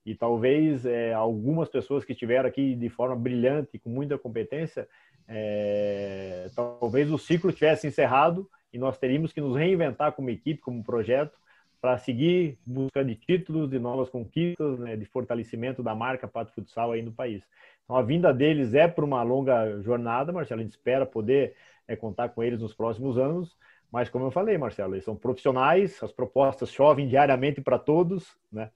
E 0.05 0.15
talvez 0.15 0.85
é, 0.85 1.13
algumas 1.13 1.69
pessoas 1.69 2.03
que 2.03 2.13
estiveram 2.13 2.49
aqui 2.49 2.75
de 2.75 2.89
forma 2.89 3.15
brilhante, 3.15 3.79
com 3.79 3.89
muita 3.89 4.17
competência, 4.17 4.87
é, 5.27 6.49
talvez 6.55 7.11
o 7.11 7.17
ciclo 7.17 7.53
tivesse 7.53 7.87
encerrado 7.87 8.49
e 8.71 8.77
nós 8.77 8.97
teríamos 8.97 9.33
que 9.33 9.41
nos 9.41 9.55
reinventar 9.55 10.13
como 10.13 10.29
equipe, 10.29 10.61
como 10.61 10.83
projeto, 10.83 11.37
para 11.81 11.97
seguir 11.97 12.57
busca 12.65 13.03
de 13.03 13.15
títulos, 13.15 13.69
de 13.69 13.79
novas 13.79 14.09
conquistas, 14.09 14.79
né, 14.79 14.95
de 14.95 15.05
fortalecimento 15.05 15.81
da 15.81 15.95
marca 15.95 16.27
Pato 16.27 16.53
Futsal 16.53 16.91
aí 16.91 17.01
no 17.01 17.11
país. 17.11 17.41
Então, 17.83 17.95
a 17.95 18.01
vinda 18.01 18.33
deles 18.33 18.73
é 18.73 18.87
para 18.87 19.05
uma 19.05 19.23
longa 19.23 19.81
jornada, 19.81 20.31
Marcelo. 20.31 20.59
A 20.59 20.63
gente 20.63 20.73
espera 20.73 21.05
poder 21.05 21.55
é, 21.87 21.95
contar 21.95 22.29
com 22.29 22.43
eles 22.43 22.59
nos 22.59 22.73
próximos 22.73 23.17
anos. 23.17 23.57
Mas, 23.91 24.09
como 24.09 24.25
eu 24.25 24.31
falei, 24.31 24.57
Marcelo, 24.57 24.93
eles 24.93 25.05
são 25.05 25.15
profissionais, 25.15 26.01
as 26.03 26.11
propostas 26.11 26.71
chovem 26.71 27.07
diariamente 27.07 27.61
para 27.61 27.79
todos, 27.79 28.37
né? 28.51 28.69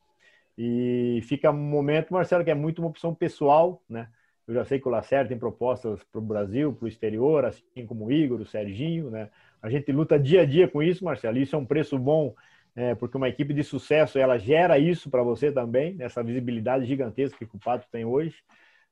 E 0.57 1.19
fica 1.23 1.51
um 1.51 1.57
momento, 1.57 2.13
Marcelo, 2.13 2.43
que 2.43 2.51
é 2.51 2.55
muito 2.55 2.79
uma 2.79 2.87
opção 2.87 3.13
pessoal, 3.13 3.83
né? 3.87 4.09
Eu 4.47 4.53
já 4.55 4.65
sei 4.65 4.79
que 4.79 4.87
o 4.87 4.91
Lacerda 4.91 5.29
tem 5.29 5.37
propostas 5.37 6.03
para 6.03 6.19
o 6.19 6.23
Brasil, 6.23 6.73
para 6.73 6.85
o 6.85 6.87
exterior, 6.87 7.45
assim 7.45 7.85
como 7.85 8.05
o 8.05 8.11
Igor, 8.11 8.41
o 8.41 8.45
Serginho, 8.45 9.09
né? 9.09 9.29
A 9.63 9.69
gente 9.69 9.89
luta 9.93 10.19
dia 10.19 10.41
a 10.41 10.45
dia 10.45 10.67
com 10.67 10.83
isso, 10.83 11.05
Marcelo. 11.05 11.37
Isso 11.37 11.55
é 11.55 11.57
um 11.57 11.65
preço 11.65 11.97
bom, 11.97 12.35
é, 12.75 12.93
porque 12.95 13.15
uma 13.15 13.29
equipe 13.29 13.53
de 13.53 13.63
sucesso 13.63 14.19
ela 14.19 14.37
gera 14.37 14.77
isso 14.77 15.09
para 15.09 15.23
você 15.23 15.53
também, 15.53 15.95
essa 15.99 16.21
visibilidade 16.21 16.85
gigantesca 16.85 17.45
que 17.45 17.55
o 17.55 17.59
Pato 17.59 17.87
tem 17.89 18.03
hoje. 18.03 18.35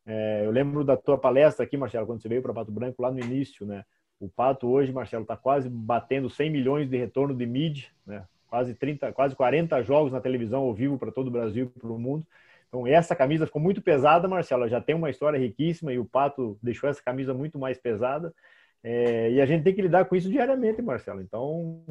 É, 0.06 0.44
eu 0.46 0.52
lembro 0.52 0.86
da 0.86 0.96
tua 0.96 1.18
palestra 1.18 1.66
aqui, 1.66 1.76
Marcelo, 1.76 2.08
quando 2.08 2.22
você 2.22 2.30
veio 2.30 2.42
para 2.42 2.54
Pato 2.54 2.72
Branco 2.72 3.02
lá 3.02 3.12
no 3.12 3.20
início, 3.20 3.66
né? 3.66 3.84
O 4.18 4.30
Pato 4.30 4.66
hoje, 4.68 4.94
Marcelo, 4.94 5.24
está 5.24 5.36
quase 5.36 5.70
batendo 5.70 6.30
100 6.30 6.50
milhões 6.50 6.90
de 6.90 6.96
retorno 6.96 7.36
de 7.36 7.46
mídia, 7.46 7.90
né? 8.08 8.24
Quase 8.48 8.74
30, 8.74 9.12
quase 9.12 9.36
40 9.36 9.82
jogos 9.84 10.14
na 10.14 10.22
televisão 10.22 10.62
ao 10.62 10.74
vivo 10.74 10.98
para 10.98 11.12
todo 11.12 11.28
o 11.28 11.32
Brasil 11.32 11.70
e 11.76 11.80
para 11.80 11.92
o 11.92 12.00
mundo. 12.00 12.26
Então, 12.70 12.88
essa 12.88 13.14
camisa 13.14 13.46
ficou 13.46 13.62
muito 13.62 13.82
pesada, 13.82 14.28
Marcelo. 14.28 14.70
Já 14.70 14.80
tem 14.80 14.96
uma 14.96 15.10
história 15.10 15.38
riquíssima 15.38 15.92
e 15.92 16.00
o 16.00 16.06
Pato 16.06 16.58
deixou 16.64 16.90
essa 16.90 17.04
camisa 17.04 17.34
muito 17.34 17.60
mais 17.60 17.78
pesada. 17.78 18.34
É, 18.84 19.32
e 19.32 19.42
a 19.42 19.46
gente 19.46 19.64
tem 19.64 19.74
que 19.74 19.82
lidar 19.82 20.06
com 20.06 20.16
isso 20.16 20.30
diariamente, 20.30 20.82
Marcelo. 20.82 21.22
Então, 21.22 21.84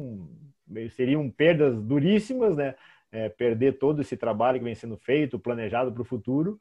seriam 0.91 1.29
perdas 1.29 1.81
duríssimas, 1.81 2.55
né? 2.55 2.75
É, 3.11 3.27
perder 3.27 3.77
todo 3.77 4.01
esse 4.01 4.15
trabalho 4.15 4.57
que 4.57 4.63
vem 4.63 4.75
sendo 4.75 4.97
feito, 4.97 5.37
planejado 5.37 5.91
para 5.91 6.01
o 6.01 6.05
futuro, 6.05 6.57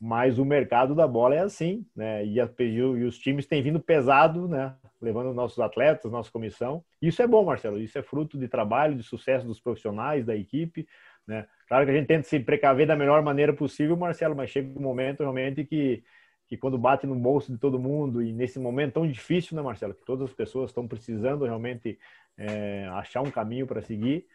mas 0.00 0.38
o 0.38 0.46
mercado 0.46 0.94
da 0.94 1.06
bola 1.06 1.34
é 1.34 1.40
assim, 1.40 1.84
né? 1.94 2.24
E, 2.24 2.40
a, 2.40 2.48
e, 2.58 2.82
os 2.82 3.18
times 3.18 3.46
têm 3.46 3.62
vindo 3.62 3.78
pesado, 3.78 4.48
né? 4.48 4.74
Levando 5.00 5.34
nossos 5.34 5.58
atletas, 5.58 6.10
nossa 6.10 6.30
comissão. 6.30 6.82
Isso 7.02 7.20
é 7.20 7.26
bom, 7.26 7.44
Marcelo. 7.44 7.78
Isso 7.78 7.98
é 7.98 8.02
fruto 8.02 8.38
de 8.38 8.48
trabalho, 8.48 8.96
de 8.96 9.02
sucesso 9.02 9.46
dos 9.46 9.60
profissionais, 9.60 10.24
da 10.24 10.34
equipe, 10.34 10.88
né? 11.26 11.46
Claro 11.68 11.84
que 11.84 11.92
a 11.92 11.94
gente 11.94 12.06
tenta 12.06 12.22
se 12.22 12.40
precaver 12.40 12.86
da 12.86 12.96
melhor 12.96 13.22
maneira 13.22 13.52
possível, 13.52 13.94
Marcelo, 13.96 14.34
mas 14.34 14.50
chega 14.50 14.78
um 14.78 14.82
momento 14.82 15.20
realmente 15.20 15.64
que 15.64 16.02
que 16.50 16.56
quando 16.56 16.76
bate 16.76 17.06
no 17.06 17.14
bolso 17.14 17.52
de 17.52 17.58
todo 17.58 17.78
mundo 17.78 18.20
e 18.20 18.32
nesse 18.32 18.58
momento 18.58 18.94
tão 18.94 19.06
difícil, 19.06 19.56
né, 19.56 19.62
Marcelo, 19.62 19.94
que 19.94 20.04
todas 20.04 20.28
as 20.28 20.34
pessoas 20.34 20.70
estão 20.70 20.86
precisando 20.86 21.44
realmente 21.44 21.96
é, 22.36 22.88
achar 22.94 23.22
um 23.22 23.30
caminho 23.30 23.68
para 23.68 23.80
seguir, 23.80 24.26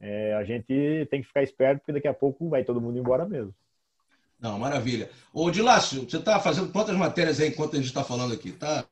é, 0.00 0.34
a 0.34 0.42
gente 0.42 1.06
tem 1.08 1.22
que 1.22 1.28
ficar 1.28 1.44
esperto 1.44 1.78
porque 1.78 1.92
daqui 1.92 2.08
a 2.08 2.14
pouco 2.14 2.48
vai 2.48 2.64
todo 2.64 2.80
mundo 2.80 2.98
embora 2.98 3.24
mesmo. 3.24 3.54
Não, 4.40 4.58
maravilha. 4.58 5.08
Ô, 5.32 5.52
Dilácio, 5.52 6.02
você 6.02 6.16
está 6.16 6.40
fazendo 6.40 6.72
quantas 6.72 6.96
matérias 6.96 7.38
aí 7.38 7.50
enquanto 7.50 7.74
a 7.74 7.76
gente 7.76 7.86
está 7.86 8.02
falando 8.02 8.34
aqui? 8.34 8.50
Tá? 8.50 8.84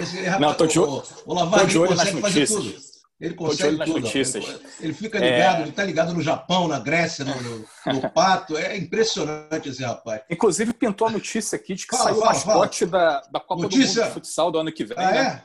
Esse, 0.00 0.22
rapaz, 0.22 0.40
Não, 0.40 0.54
tô 0.54 0.66
de, 0.66 0.80
o, 0.80 1.02
o 1.26 1.34
Lavar 1.34 1.60
consegue 1.70 2.20
fazer 2.22 2.46
tudo. 2.46 2.74
Ele 3.18 3.34
consegue 3.34 3.78
tudo. 3.78 4.00
Notícias. 4.00 4.60
Ele, 4.78 4.92
fica 4.92 5.18
ligado, 5.18 5.58
é... 5.58 5.60
ele 5.62 5.70
está 5.70 5.82
ligado 5.82 6.12
no 6.12 6.20
Japão, 6.20 6.68
na 6.68 6.78
Grécia, 6.78 7.24
no, 7.24 7.34
no, 7.40 7.64
no, 7.94 8.10
Pato. 8.12 8.56
É 8.56 8.76
impressionante 8.76 9.70
esse 9.70 9.82
rapaz. 9.82 10.22
Inclusive, 10.28 10.74
pintou 10.74 11.08
a 11.08 11.10
notícia 11.10 11.56
aqui 11.56 11.74
de 11.74 11.86
que 11.86 11.96
fala, 11.96 12.10
saiu 12.10 12.16
fala, 12.16 12.26
o 12.26 12.34
mascote 12.34 12.84
da, 12.84 13.20
da 13.32 13.40
Copa 13.40 13.62
notícia? 13.62 13.94
do 13.94 14.00
Mundo 14.00 14.08
de 14.08 14.14
Futsal 14.14 14.50
do 14.50 14.58
ano 14.58 14.72
que 14.72 14.84
vem. 14.84 14.98
Ah, 14.98 15.10
né? 15.10 15.42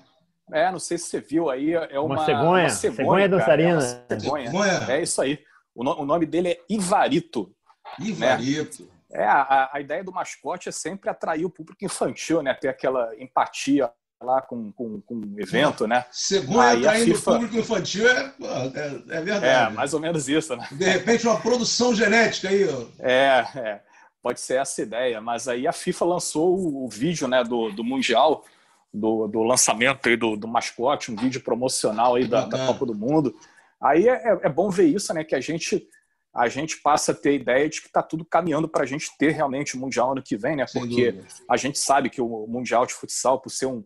é? 0.52 0.64
É, 0.64 0.72
não 0.72 0.80
sei 0.80 0.98
se 0.98 1.06
você 1.06 1.22
viu 1.22 1.50
aí. 1.50 1.74
É 1.74 1.98
uma, 1.98 2.16
uma 2.16 2.26
cegonha. 2.26 2.64
Uma 2.64 2.70
cegonha, 2.70 2.98
cegonha 2.98 3.30
dançarina. 3.30 4.06
É, 4.10 4.20
cegonha. 4.20 4.52
cegonha. 4.52 4.92
é 4.92 5.02
isso 5.02 5.22
aí. 5.22 5.40
O, 5.74 5.84
no, 5.84 6.02
o, 6.02 6.06
nome 6.06 6.26
dele 6.26 6.50
é 6.50 6.60
Ivarito. 6.70 7.56
Ivarito. 7.98 8.84
Né? 8.84 8.90
É, 9.14 9.26
a, 9.26 9.70
a 9.74 9.80
ideia 9.80 10.04
do 10.04 10.12
mascote 10.12 10.68
é 10.68 10.72
sempre 10.74 11.10
atrair 11.10 11.46
o 11.46 11.50
público 11.50 11.86
infantil, 11.86 12.42
né? 12.42 12.54
Ter 12.54 12.68
aquela 12.68 13.16
empatia 13.18 13.90
lá 14.24 14.42
com, 14.42 14.72
com, 14.72 15.02
com 15.02 15.16
um 15.16 15.36
evento, 15.38 15.88
né? 15.88 16.06
Segundo 16.12 16.62
Aí 16.62 16.88
a 16.88 16.94
FIFA... 16.94 17.32
público 17.32 17.58
infantil 17.58 18.08
é, 18.08 18.34
é, 18.76 19.18
é, 19.18 19.22
verdade. 19.22 19.46
É, 19.46 19.70
mais 19.70 19.94
ou 19.94 20.00
menos 20.00 20.30
isso, 20.30 20.56
né? 20.56 20.68
De 20.72 20.86
repente 20.86 21.28
uma 21.28 21.40
produção 21.40 21.94
genética 21.94 22.50
aí. 22.50 22.68
Ó. 22.68 22.86
É, 23.00 23.48
é, 23.56 23.82
pode 24.22 24.40
ser 24.40 24.60
essa 24.60 24.82
ideia. 24.82 25.20
Mas 25.20 25.48
aí 25.48 25.68
a 25.68 25.74
FIFA 25.74 26.06
lançou 26.06 26.58
o, 26.58 26.86
o 26.86 26.90
vídeo 26.90 27.28
né, 27.28 27.44
do, 27.44 27.72
do 27.72 27.84
Mundial, 27.84 28.46
do, 28.94 29.28
do 29.28 29.44
lançamento 29.44 30.08
aí 30.08 30.16
do, 30.16 30.36
do 30.36 30.48
mascote, 30.48 31.12
um 31.12 31.16
vídeo 31.16 31.42
promocional 31.42 32.16
aí 32.16 32.28
da, 32.28 32.46
da 32.46 32.66
Copa 32.68 32.86
do 32.86 32.96
Mundo. 32.96 33.36
Aí 33.82 34.08
é, 34.08 34.14
é, 34.14 34.40
é 34.44 34.50
bom 34.50 34.70
ver 34.70 34.86
isso, 34.86 35.14
né? 35.14 35.24
Que 35.24 35.36
a 35.36 35.42
gente 35.42 35.88
a 36.34 36.48
gente 36.48 36.78
passa 36.78 37.12
a 37.12 37.16
ter 37.16 37.36
ideia 37.36 37.68
de 37.68 37.82
que 37.82 37.88
está 37.88 38.02
tudo 38.02 38.24
caminhando 38.24 38.66
para 38.66 38.84
a 38.84 38.86
gente 38.86 39.12
ter 39.18 39.32
realmente 39.32 39.76
o 39.76 39.80
Mundial 39.80 40.14
ano 40.14 40.24
que 40.24 40.38
vem, 40.38 40.56
né? 40.56 40.66
Porque 40.72 41.20
a 41.50 41.58
gente 41.58 41.78
sabe 41.78 42.10
que 42.10 42.22
o 42.22 42.48
Mundial 42.48 42.86
de 42.86 42.94
Futsal, 42.94 43.42
por 43.42 43.50
ser 43.50 43.66
um, 43.66 43.84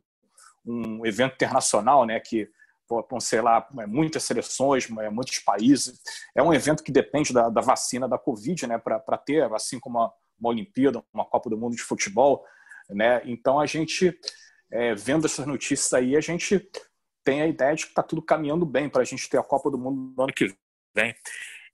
um 0.66 1.06
evento 1.06 1.36
internacional, 1.36 2.06
né, 2.06 2.20
que 2.20 2.50
vão 2.88 3.20
ser 3.20 3.42
lá 3.42 3.68
é, 3.80 3.86
muitas 3.86 4.24
seleções, 4.24 4.90
é, 5.00 5.10
muitos 5.10 5.40
países. 5.40 6.00
É 6.36 6.42
um 6.42 6.54
evento 6.54 6.84
que 6.84 6.92
depende 6.92 7.34
da, 7.34 7.50
da 7.50 7.62
vacina 7.62 8.08
da 8.08 8.18
Covid, 8.18 8.68
né, 8.68 8.78
para 8.78 9.18
ter, 9.18 9.52
assim 9.54 9.80
como 9.80 10.00
uma, 10.00 10.14
uma 10.40 10.50
Olimpíada, 10.50 11.04
uma 11.14 11.26
Copa 11.26 11.50
do 11.50 11.58
Mundo 11.58 11.76
de 11.76 11.82
futebol, 11.82 12.46
né. 12.90 13.22
Então 13.26 13.60
a 13.60 13.66
gente 13.66 14.18
é, 14.72 14.94
vendo 14.94 15.26
essas 15.26 15.46
notícias 15.46 15.94
aí, 15.94 16.16
a 16.16 16.22
gente 16.22 16.70
tem 17.24 17.42
a 17.42 17.48
ideia 17.48 17.76
de 17.76 17.86
que 17.86 17.92
está 17.92 18.04
tudo 18.04 18.22
caminhando 18.22 18.66
bem 18.66 18.88
para 18.88 19.02
a 19.02 19.06
gente 19.06 19.28
ter 19.30 19.40
a 19.40 19.44
Copa 19.44 19.72
do 19.72 19.78
Mundo 19.78 20.14
no 20.16 20.24
ano 20.24 20.34
que 20.34 20.56
vem. 20.96 21.16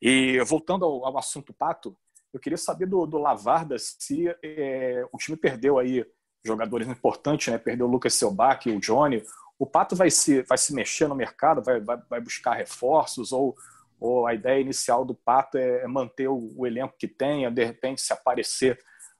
E 0.01 0.39
voltando 0.41 0.85
ao, 0.85 1.05
ao 1.05 1.17
assunto 1.17 1.53
Pato, 1.53 1.95
eu 2.33 2.39
queria 2.39 2.57
saber 2.57 2.85
do, 2.85 3.05
do 3.05 3.17
Lavarda 3.17 3.77
se 3.77 4.33
é, 4.41 5.05
o 5.11 5.17
time 5.17 5.35
perdeu 5.35 5.77
aí 5.77 6.05
jogadores 6.43 6.87
importantes, 6.87 7.51
né? 7.51 7.57
Perdeu 7.57 7.87
o 7.87 7.89
Lucas 7.89 8.13
Selbach, 8.13 8.69
o 8.69 8.79
Johnny. 8.79 9.23
O 9.57 9.65
Pato 9.65 9.95
vai 9.95 10.09
se, 10.09 10.41
vai 10.43 10.57
se 10.57 10.73
mexer 10.73 11.07
no 11.07 11.15
mercado, 11.15 11.61
vai, 11.61 11.79
vai, 11.79 11.97
vai 12.09 12.21
buscar 12.21 12.53
reforços 12.53 13.31
ou, 13.31 13.55
Ou 13.99 14.25
a 14.25 14.33
ideia 14.33 14.59
inicial 14.59 15.05
do 15.05 15.13
Pato 15.13 15.57
é, 15.57 15.83
é 15.83 15.87
manter 15.87 16.27
o, 16.27 16.51
o 16.57 16.65
elenco 16.65 16.95
que 16.97 17.07
tem, 17.07 17.51
de 17.53 17.63
repente 17.63 18.01
se 18.01 18.11
aparecer 18.11 18.79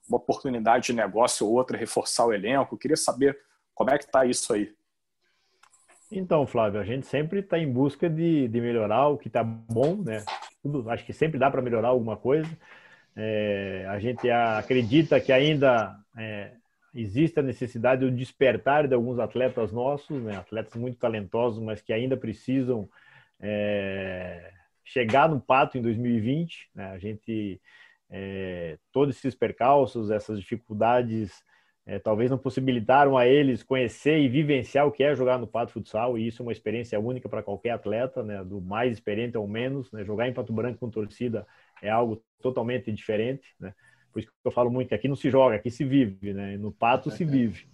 uma 0.09 0.17
oportunidade 0.17 0.87
de 0.87 0.93
negócio 0.93 1.45
ou 1.45 1.53
outra, 1.53 1.77
reforçar 1.77 2.25
o 2.25 2.33
elenco? 2.33 2.73
Eu 2.73 2.79
queria 2.79 2.97
saber 2.97 3.37
como 3.73 3.91
é 3.91 3.97
que 3.97 4.05
está 4.05 4.25
isso 4.25 4.53
aí. 4.53 4.73
Então, 6.11 6.45
Flávio, 6.45 6.81
a 6.81 6.83
gente 6.83 7.07
sempre 7.07 7.39
está 7.39 7.57
em 7.57 7.71
busca 7.71 8.09
de, 8.09 8.47
de 8.47 8.59
melhorar 8.59 9.07
o 9.07 9.17
que 9.17 9.29
está 9.29 9.43
bom, 9.43 9.95
né? 9.95 10.25
Tudo, 10.61 10.89
acho 10.89 11.05
que 11.05 11.13
sempre 11.13 11.39
dá 11.39 11.49
para 11.49 11.61
melhorar 11.61 11.87
alguma 11.87 12.17
coisa. 12.17 12.49
É, 13.15 13.85
a 13.87 13.97
gente 13.99 14.29
acredita 14.29 15.21
que 15.21 15.31
ainda 15.31 15.95
é, 16.17 16.51
existe 16.93 17.39
a 17.39 17.43
necessidade 17.43 18.09
de 18.09 18.15
despertar 18.15 18.87
de 18.87 18.93
alguns 18.93 19.19
atletas 19.19 19.71
nossos, 19.71 20.21
né? 20.23 20.35
atletas 20.37 20.75
muito 20.75 20.97
talentosos, 20.97 21.63
mas 21.63 21.81
que 21.81 21.93
ainda 21.93 22.17
precisam 22.17 22.89
é, 23.39 24.51
chegar 24.83 25.29
no 25.29 25.39
pato 25.39 25.77
em 25.77 25.81
2020. 25.81 26.69
Né? 26.75 26.85
A 26.85 26.97
gente, 26.97 27.61
é, 28.09 28.77
todos 28.91 29.15
esses 29.15 29.35
percalços, 29.35 30.11
essas 30.11 30.39
dificuldades 30.39 31.31
é, 31.85 31.97
talvez 31.97 32.29
não 32.29 32.37
possibilitaram 32.37 33.17
a 33.17 33.27
eles 33.27 33.63
conhecer 33.63 34.19
e 34.19 34.29
vivenciar 34.29 34.85
o 34.85 34.91
que 34.91 35.03
é 35.03 35.15
jogar 35.15 35.39
no 35.39 35.47
Pato 35.47 35.73
Futsal, 35.73 36.17
e 36.17 36.27
isso 36.27 36.41
é 36.41 36.45
uma 36.45 36.51
experiência 36.51 36.99
única 36.99 37.27
para 37.27 37.41
qualquer 37.41 37.71
atleta, 37.71 38.21
né, 38.21 38.43
do 38.43 38.61
mais 38.61 38.93
experiente 38.93 39.35
ao 39.35 39.47
menos. 39.47 39.91
Né, 39.91 40.05
jogar 40.05 40.27
em 40.27 40.33
Pato 40.33 40.53
Branco 40.53 40.79
com 40.79 40.89
torcida 40.89 41.45
é 41.81 41.89
algo 41.89 42.23
totalmente 42.41 42.91
diferente. 42.91 43.55
Né, 43.59 43.73
por 44.11 44.19
isso 44.19 44.29
que 44.29 44.47
eu 44.47 44.51
falo 44.51 44.69
muito 44.69 44.89
que 44.89 44.95
aqui 44.95 45.07
não 45.07 45.15
se 45.15 45.29
joga, 45.29 45.55
aqui 45.55 45.71
se 45.71 45.83
vive, 45.83 46.33
né, 46.33 46.57
no 46.57 46.71
Pato 46.71 47.09
se 47.09 47.23
vive. 47.25 47.65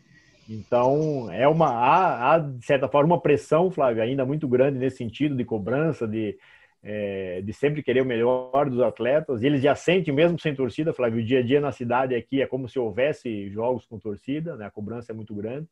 Então, 0.49 1.29
é 1.31 1.47
uma, 1.47 1.67
há, 1.67 2.33
há, 2.33 2.39
de 2.39 2.65
certa 2.65 2.87
forma, 2.87 3.15
uma 3.15 3.21
pressão, 3.21 3.69
Flávio, 3.69 4.01
ainda 4.01 4.25
muito 4.25 4.47
grande 4.47 4.79
nesse 4.79 4.97
sentido 4.97 5.35
de 5.35 5.43
cobrança, 5.43 6.07
de, 6.07 6.37
é, 6.81 7.41
de 7.41 7.51
sempre 7.51 7.83
querer 7.83 8.01
o 8.01 8.05
melhor 8.05 8.69
dos 8.69 8.79
atletas. 8.79 9.43
E 9.43 9.45
eles 9.45 9.61
já 9.61 9.75
sentem, 9.75 10.13
mesmo 10.13 10.39
sem 10.39 10.55
torcida, 10.55 10.93
Flávio, 10.93 11.19
o 11.19 11.25
dia 11.25 11.39
a 11.39 11.43
dia 11.43 11.59
na 11.59 11.73
cidade 11.73 12.15
aqui 12.15 12.41
é 12.41 12.47
como 12.47 12.69
se 12.69 12.79
houvesse 12.79 13.49
jogos 13.49 13.85
com 13.85 13.99
torcida, 13.99 14.55
né? 14.55 14.65
a 14.65 14.71
cobrança 14.71 15.11
é 15.11 15.15
muito 15.15 15.35
grande. 15.35 15.67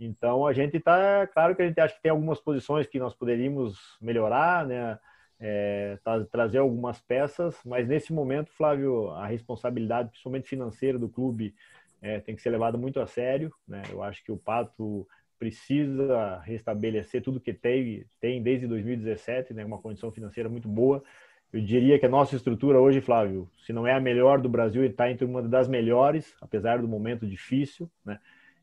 Então 0.00 0.46
a 0.46 0.52
gente 0.52 0.78
está, 0.78 1.26
claro 1.26 1.54
que 1.54 1.62
a 1.62 1.66
gente 1.66 1.78
acha 1.78 1.94
que 1.94 2.02
tem 2.02 2.10
algumas 2.10 2.40
posições 2.40 2.86
que 2.86 2.98
nós 2.98 3.14
poderíamos 3.14 3.78
melhorar, 4.00 4.66
né? 4.66 4.98
É, 5.42 5.98
tra 6.04 6.22
trazer 6.26 6.58
algumas 6.58 7.00
peças, 7.00 7.56
mas 7.64 7.88
nesse 7.88 8.12
momento, 8.12 8.52
Flávio, 8.52 9.08
a 9.10 9.26
responsabilidade, 9.26 10.10
principalmente 10.10 10.48
financeira 10.48 10.98
do 10.98 11.08
clube, 11.08 11.54
é, 12.02 12.20
tem 12.20 12.36
que 12.36 12.42
ser 12.42 12.50
levada 12.50 12.76
muito 12.76 13.00
a 13.00 13.06
sério. 13.06 13.50
Né? 13.66 13.82
Eu 13.90 14.02
acho 14.02 14.22
que 14.22 14.30
o 14.30 14.36
Pato 14.36 15.06
precisa 15.40 16.38
restabelecer 16.44 17.22
tudo 17.22 17.40
que 17.40 17.54
tem, 17.54 18.04
tem 18.20 18.42
desde 18.42 18.66
2017, 18.66 19.54
né, 19.54 19.64
uma 19.64 19.78
condição 19.78 20.12
financeira 20.12 20.50
muito 20.50 20.68
boa. 20.68 21.02
Eu 21.50 21.62
diria 21.62 21.98
que 21.98 22.04
a 22.04 22.10
nossa 22.10 22.36
estrutura 22.36 22.78
hoje, 22.78 23.00
Flávio, 23.00 23.50
se 23.64 23.72
não 23.72 23.86
é 23.86 23.94
a 23.94 24.00
melhor 24.00 24.40
do 24.40 24.50
Brasil, 24.50 24.84
está 24.84 25.10
entre 25.10 25.24
uma 25.24 25.42
das 25.42 25.66
melhores, 25.66 26.36
apesar 26.42 26.80
do 26.80 26.86
momento 26.86 27.26
difícil, 27.26 27.90
né? 28.04 28.20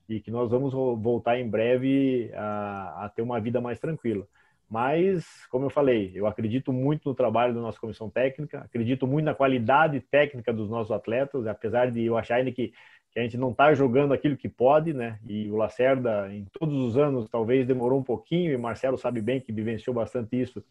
E 0.07 0.21
que 0.21 0.31
nós 0.31 0.49
vamos 0.49 0.71
voltar 0.71 1.37
em 1.37 1.49
breve 1.49 2.31
a, 2.33 3.05
a 3.05 3.09
ter 3.09 3.21
uma 3.23 3.41
vida 3.41 3.59
mais 3.59 3.77
tranquila. 3.77 4.25
Mas, 4.69 5.45
como 5.49 5.65
eu 5.65 5.69
falei, 5.69 6.11
eu 6.13 6.27
acredito 6.27 6.73
muito 6.73 7.07
no 7.07 7.15
trabalho 7.15 7.53
da 7.53 7.61
nossa 7.61 7.79
comissão 7.79 8.09
técnica, 8.09 8.59
acredito 8.59 9.07
muito 9.07 9.25
na 9.25 9.33
qualidade 9.33 10.01
técnica 10.01 10.51
dos 10.51 10.69
nossos 10.69 10.91
atletas, 10.91 11.47
apesar 11.47 11.89
de 11.89 12.03
eu 12.03 12.17
achar 12.17 12.35
ainda 12.35 12.51
que 12.51 12.73
que 13.17 13.19
a 13.19 13.23
gente 13.23 13.37
não 13.37 13.49
está 13.49 13.73
jogando 13.73 14.13
aquilo 14.13 14.37
que 14.37 14.47
pode, 14.47 14.93
né? 14.93 15.17
E 15.27 15.49
o 15.49 15.55
Lacerda, 15.55 16.31
em 16.31 16.45
todos 16.51 16.75
os 16.75 16.97
anos, 16.97 17.27
talvez 17.29 17.65
demorou 17.65 17.99
um 17.99 18.03
pouquinho, 18.03 18.51
e 18.51 18.57
Marcelo 18.57 18.95
sabe 18.95 19.21
bem 19.21 19.39
que 19.39 19.51
vivenciou 19.51 19.93
bastante 19.95 20.39
isso. 20.39 20.63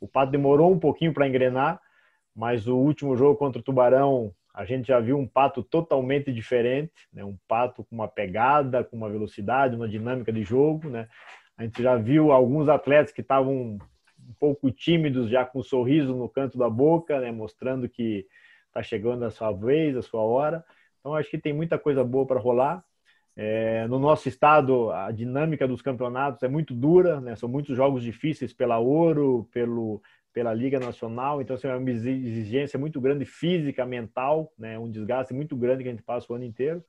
O 0.00 0.08
Pato 0.08 0.32
demorou 0.32 0.72
um 0.72 0.78
pouquinho 0.78 1.12
para 1.12 1.28
engrenar, 1.28 1.78
mas 2.34 2.66
o 2.66 2.76
último 2.76 3.16
jogo 3.16 3.36
contra 3.36 3.60
o 3.60 3.62
Tubarão, 3.62 4.32
a 4.54 4.64
gente 4.64 4.86
já 4.88 4.98
viu 4.98 5.18
um 5.18 5.26
Pato 5.26 5.62
totalmente 5.62 6.32
diferente, 6.32 6.92
né? 7.12 7.22
Um 7.22 7.36
Pato 7.46 7.84
com 7.84 7.94
uma 7.94 8.08
pegada, 8.08 8.82
com 8.82 8.96
uma 8.96 9.10
velocidade, 9.10 9.76
uma 9.76 9.88
dinâmica 9.88 10.32
de 10.32 10.42
jogo, 10.42 10.88
né? 10.88 11.06
A 11.56 11.62
gente 11.64 11.82
já 11.82 11.96
viu 11.96 12.32
alguns 12.32 12.68
atletas 12.68 13.12
que 13.12 13.20
estavam 13.20 13.78
um 14.18 14.34
pouco 14.40 14.70
tímidos, 14.70 15.30
já 15.30 15.44
com 15.44 15.60
um 15.60 15.62
sorriso 15.62 16.14
no 16.14 16.28
canto 16.28 16.58
da 16.58 16.68
boca, 16.68 17.20
né? 17.20 17.30
Mostrando 17.30 17.88
que 17.88 18.26
está 18.66 18.82
chegando 18.82 19.24
a 19.24 19.30
sua 19.30 19.52
vez, 19.52 19.96
a 19.96 20.02
sua 20.02 20.20
hora. 20.22 20.64
Então, 21.00 21.14
acho 21.14 21.30
que 21.30 21.38
tem 21.38 21.52
muita 21.52 21.78
coisa 21.78 22.02
boa 22.02 22.26
para 22.26 22.40
rolar. 22.40 22.84
É, 23.36 23.86
no 23.88 23.98
nosso 23.98 24.28
estado, 24.28 24.90
a 24.92 25.10
dinâmica 25.10 25.66
dos 25.66 25.82
campeonatos 25.82 26.42
é 26.42 26.48
muito 26.48 26.72
dura, 26.72 27.20
né? 27.20 27.34
são 27.34 27.48
muitos 27.48 27.76
jogos 27.76 28.02
difíceis 28.02 28.52
pela 28.52 28.78
Ouro, 28.78 29.48
pelo, 29.52 30.00
pela 30.32 30.54
Liga 30.54 30.78
Nacional, 30.78 31.42
então 31.42 31.56
assim, 31.56 31.66
é 31.66 31.74
uma 31.74 31.90
exigência 31.90 32.78
muito 32.78 33.00
grande 33.00 33.24
física, 33.24 33.84
mental, 33.84 34.52
né? 34.56 34.78
um 34.78 34.88
desgaste 34.88 35.34
muito 35.34 35.56
grande 35.56 35.82
que 35.82 35.88
a 35.88 35.92
gente 35.92 36.04
passa 36.04 36.32
o 36.32 36.36
ano 36.36 36.44
inteiro. 36.44 36.84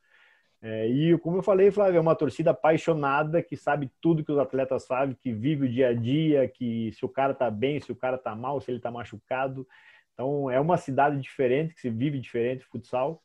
É, 0.68 0.88
e 0.88 1.16
como 1.20 1.38
eu 1.38 1.44
falei, 1.44 1.70
Flávio, 1.70 2.00
é 2.00 2.02
uma 2.02 2.16
torcida 2.16 2.50
apaixonada 2.50 3.40
que 3.44 3.56
sabe 3.56 3.92
tudo 4.02 4.24
que 4.26 4.32
os 4.32 4.40
atletas 4.40 4.84
sabem, 4.84 5.16
que 5.22 5.32
vive 5.32 5.68
o 5.68 5.70
dia 5.70 5.90
a 5.90 5.94
dia, 5.94 6.48
que 6.50 6.92
se 6.94 7.06
o 7.06 7.10
cara 7.10 7.36
tá 7.36 7.52
bem, 7.52 7.80
se 7.80 7.92
o 7.92 7.96
cara 7.96 8.18
tá 8.18 8.36
mal, 8.36 8.60
se 8.60 8.72
ele 8.72 8.80
tá 8.80 8.90
machucado. 8.90 9.68
Então 10.12 10.50
é 10.50 10.60
uma 10.60 10.76
cidade 10.76 11.22
diferente, 11.22 11.76
que 11.76 11.82
se 11.82 11.90
vive 11.92 12.20
diferente 12.20 12.66
futsal. 12.66 13.22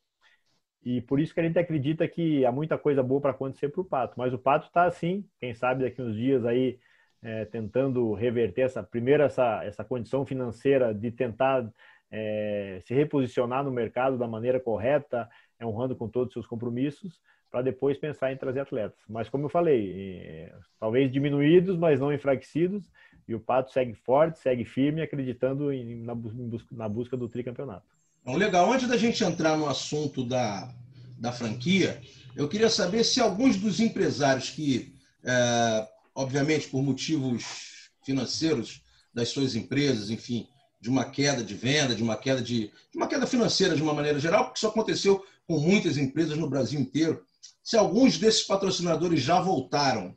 E 0.85 1.01
por 1.01 1.19
isso 1.19 1.33
que 1.33 1.41
a 1.41 1.43
gente 1.43 1.59
acredita 1.59 2.07
que 2.07 2.45
há 2.45 2.53
muita 2.53 2.77
coisa 2.77 3.03
boa 3.03 3.23
para 3.23 3.31
acontecer 3.31 3.71
para 3.71 3.81
o 3.81 3.85
Pato. 3.87 4.15
Mas 4.19 4.35
o 4.35 4.39
Pato 4.39 4.67
está 4.67 4.85
assim, 4.85 5.27
quem 5.39 5.55
sabe 5.55 5.85
daqui 5.85 6.03
uns 6.03 6.15
dias 6.15 6.45
aí 6.45 6.79
é, 7.23 7.47
tentando 7.47 8.13
reverter 8.13 8.63
essa 8.63 8.83
primeiro 8.83 9.23
essa, 9.23 9.65
essa 9.65 9.83
condição 9.83 10.27
financeira 10.27 10.93
de 10.95 11.11
tentar 11.11 11.71
é, 12.11 12.81
se 12.85 12.93
reposicionar 12.93 13.65
no 13.65 13.71
mercado 13.71 14.19
da 14.19 14.27
maneira 14.29 14.61
correta, 14.61 15.27
é, 15.61 15.67
honrando 15.67 15.95
com 15.95 16.09
todos 16.09 16.29
os 16.29 16.33
seus 16.33 16.47
compromissos, 16.47 17.21
para 17.51 17.63
depois 17.63 17.99
pensar 17.99 18.33
em 18.33 18.37
trazer 18.37 18.61
atletas. 18.61 18.99
Mas 19.09 19.29
como 19.29 19.45
eu 19.45 19.49
falei, 19.49 20.23
é, 20.25 20.55
talvez 20.79 21.13
diminuídos, 21.13 21.77
mas 21.77 22.01
não 22.01 22.13
enfraquecidos, 22.13 22.91
e 23.29 23.35
o 23.35 23.41
Pato 23.41 23.71
segue 23.71 23.95
forte, 23.95 24.39
segue 24.41 24.65
firme, 24.65 25.03
acreditando 25.03 25.73
em, 25.73 26.03
na, 26.03 26.15
busca, 26.15 26.75
na 26.75 26.89
busca 26.89 27.17
do 27.17 27.29
tricampeonato. 27.29 27.87
Então, 28.23 28.35
legal. 28.35 28.73
Antes 28.73 28.89
da 28.89 28.97
gente 28.97 29.23
entrar 29.23 29.57
no 29.57 29.69
assunto 29.69 30.25
da, 30.25 30.73
da 31.19 31.31
franquia, 31.31 32.01
eu 32.35 32.49
queria 32.49 32.69
saber 32.69 33.05
se 33.05 33.21
alguns 33.21 33.57
dos 33.57 33.81
empresários 33.81 34.51
que, 34.51 34.95
é, 35.23 35.89
obviamente, 36.15 36.69
por 36.69 36.83
motivos 36.83 37.91
financeiros 38.03 38.83
das 39.13 39.29
suas 39.29 39.55
empresas, 39.55 40.11
enfim, 40.11 40.49
de 40.81 40.89
uma 40.89 41.05
queda 41.05 41.45
de 41.45 41.55
venda, 41.55 41.95
de 41.95 42.03
uma 42.03 42.17
queda 42.17 42.41
de, 42.41 42.71
de 42.91 42.97
uma 42.97 43.07
queda 43.07 43.27
financeira 43.27 43.77
de 43.77 43.83
uma 43.83 43.93
maneira 43.93 44.19
geral, 44.19 44.45
porque 44.45 44.59
isso 44.59 44.67
aconteceu 44.67 45.25
com 45.51 45.59
muitas 45.59 45.99
empresas 45.99 46.39
no 46.39 46.49
Brasil 46.49 46.79
inteiro. 46.79 47.21
Se 47.61 47.77
alguns 47.77 48.17
desses 48.19 48.45
patrocinadores 48.45 49.21
já 49.21 49.41
voltaram. 49.41 50.17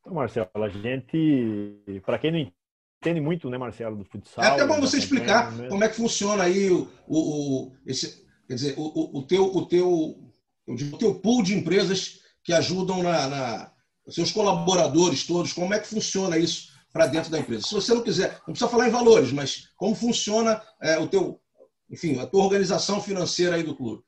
Então, 0.00 0.14
Marcelo, 0.14 0.48
a 0.54 0.68
gente, 0.70 2.00
para 2.06 2.18
quem 2.18 2.32
não 2.32 2.52
entende 2.98 3.20
muito, 3.20 3.50
né, 3.50 3.58
Marcelo, 3.58 3.96
do 3.96 4.04
futsal. 4.06 4.42
É 4.42 4.48
até 4.48 4.66
bom 4.66 4.80
você 4.80 4.96
explicar 4.96 5.52
né? 5.52 5.68
como 5.68 5.84
é 5.84 5.88
que 5.88 5.96
funciona 5.96 6.44
aí 6.44 6.70
o, 6.70 6.90
o, 7.06 7.18
o 7.66 7.72
esse, 7.86 8.26
quer 8.48 8.54
dizer, 8.54 8.74
o, 8.78 9.18
o, 9.18 9.22
teu, 9.22 9.44
o, 9.44 9.66
teu, 9.66 10.32
o 10.66 10.98
teu 10.98 11.14
pool 11.16 11.42
de 11.42 11.54
empresas 11.54 12.20
que 12.42 12.54
ajudam 12.54 13.02
na, 13.02 13.28
na 13.28 13.72
seus 14.08 14.32
colaboradores 14.32 15.26
todos, 15.26 15.52
como 15.52 15.74
é 15.74 15.78
que 15.78 15.86
funciona 15.86 16.38
isso 16.38 16.70
para 16.90 17.06
dentro 17.06 17.30
da 17.30 17.38
empresa? 17.38 17.66
Se 17.66 17.74
você 17.74 17.92
não 17.92 18.02
quiser, 18.02 18.38
não 18.46 18.54
precisa 18.54 18.70
falar 18.70 18.88
em 18.88 18.90
valores, 18.90 19.30
mas 19.30 19.68
como 19.76 19.94
funciona 19.94 20.60
é, 20.82 20.98
o 20.98 21.06
teu, 21.06 21.38
enfim, 21.90 22.18
a 22.18 22.26
tua 22.26 22.44
organização 22.44 23.00
financeira 23.00 23.56
aí 23.56 23.62
do 23.62 23.74
clube? 23.74 24.02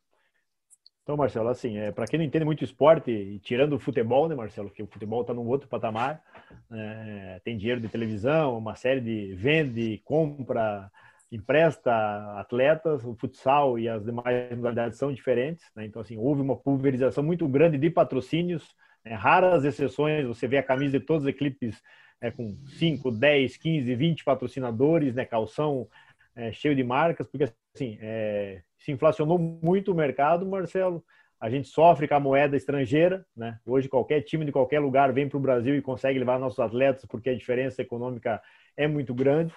Então, 1.02 1.16
Marcelo, 1.16 1.48
assim, 1.48 1.78
é, 1.78 1.90
para 1.90 2.06
quem 2.06 2.18
não 2.18 2.24
entende 2.24 2.44
muito 2.44 2.62
esporte, 2.62 3.10
e 3.10 3.40
tirando 3.40 3.72
o 3.72 3.78
futebol, 3.78 4.28
né, 4.28 4.37
Marcelo, 4.37 4.70
que 4.70 4.85
o 4.85 4.87
futebol 4.87 5.22
está 5.22 5.35
num 5.35 5.48
outro 5.48 5.68
patamar, 5.68 6.22
é, 6.70 7.40
tem 7.44 7.58
dinheiro 7.58 7.80
de 7.80 7.88
televisão, 7.88 8.56
uma 8.56 8.76
série 8.76 9.00
de 9.00 9.35
vende, 9.35 10.00
compra, 10.04 10.88
empresta 11.33 11.92
atletas, 12.38 13.04
o 13.04 13.14
futsal 13.14 13.78
e 13.78 13.88
as 13.88 14.04
demais 14.04 14.50
modalidades 14.54 14.98
são 14.98 15.10
diferentes, 15.10 15.64
né? 15.74 15.87
então 15.87 16.02
assim 16.02 16.18
houve 16.18 16.42
uma 16.42 16.54
pulverização 16.54 17.24
muito 17.24 17.48
grande 17.48 17.78
de 17.78 17.88
patrocínios, 17.88 18.76
né? 19.02 19.14
raras 19.14 19.64
exceções, 19.64 20.26
você 20.26 20.46
vê 20.46 20.58
a 20.58 20.62
camisa 20.62 21.00
de 21.00 21.04
todas 21.04 21.22
as 21.22 21.30
equipes 21.30 21.83
é, 22.20 22.30
com 22.30 22.54
5, 22.78 23.10
10, 23.10 23.56
15, 23.56 23.94
20 23.94 24.24
patrocinadores, 24.24 25.14
né? 25.14 25.24
calção 25.24 25.88
é, 26.35 26.52
cheio 26.52 26.74
de 26.74 26.83
marcas, 26.83 27.26
porque 27.26 27.52
assim, 27.74 27.98
é, 28.00 28.62
se 28.78 28.92
inflacionou 28.92 29.38
muito 29.38 29.92
o 29.92 29.94
mercado, 29.94 30.46
Marcelo. 30.46 31.04
A 31.40 31.50
gente 31.50 31.68
sofre 31.68 32.06
com 32.06 32.14
a 32.14 32.20
moeda 32.20 32.56
estrangeira, 32.56 33.26
né? 33.37 33.58
Hoje 33.66 33.88
qualquer 33.88 34.20
time 34.22 34.44
de 34.44 34.52
qualquer 34.52 34.78
lugar 34.78 35.12
vem 35.12 35.28
para 35.28 35.37
o 35.37 35.40
Brasil 35.40 35.74
e 35.74 35.83
consegue 35.83 36.18
levar 36.18 36.38
nossos 36.38 36.60
atletas 36.60 37.04
porque 37.04 37.30
a 37.30 37.37
diferença 37.37 37.83
econômica 37.83 38.40
é 38.76 38.87
muito 38.87 39.12
grande. 39.12 39.52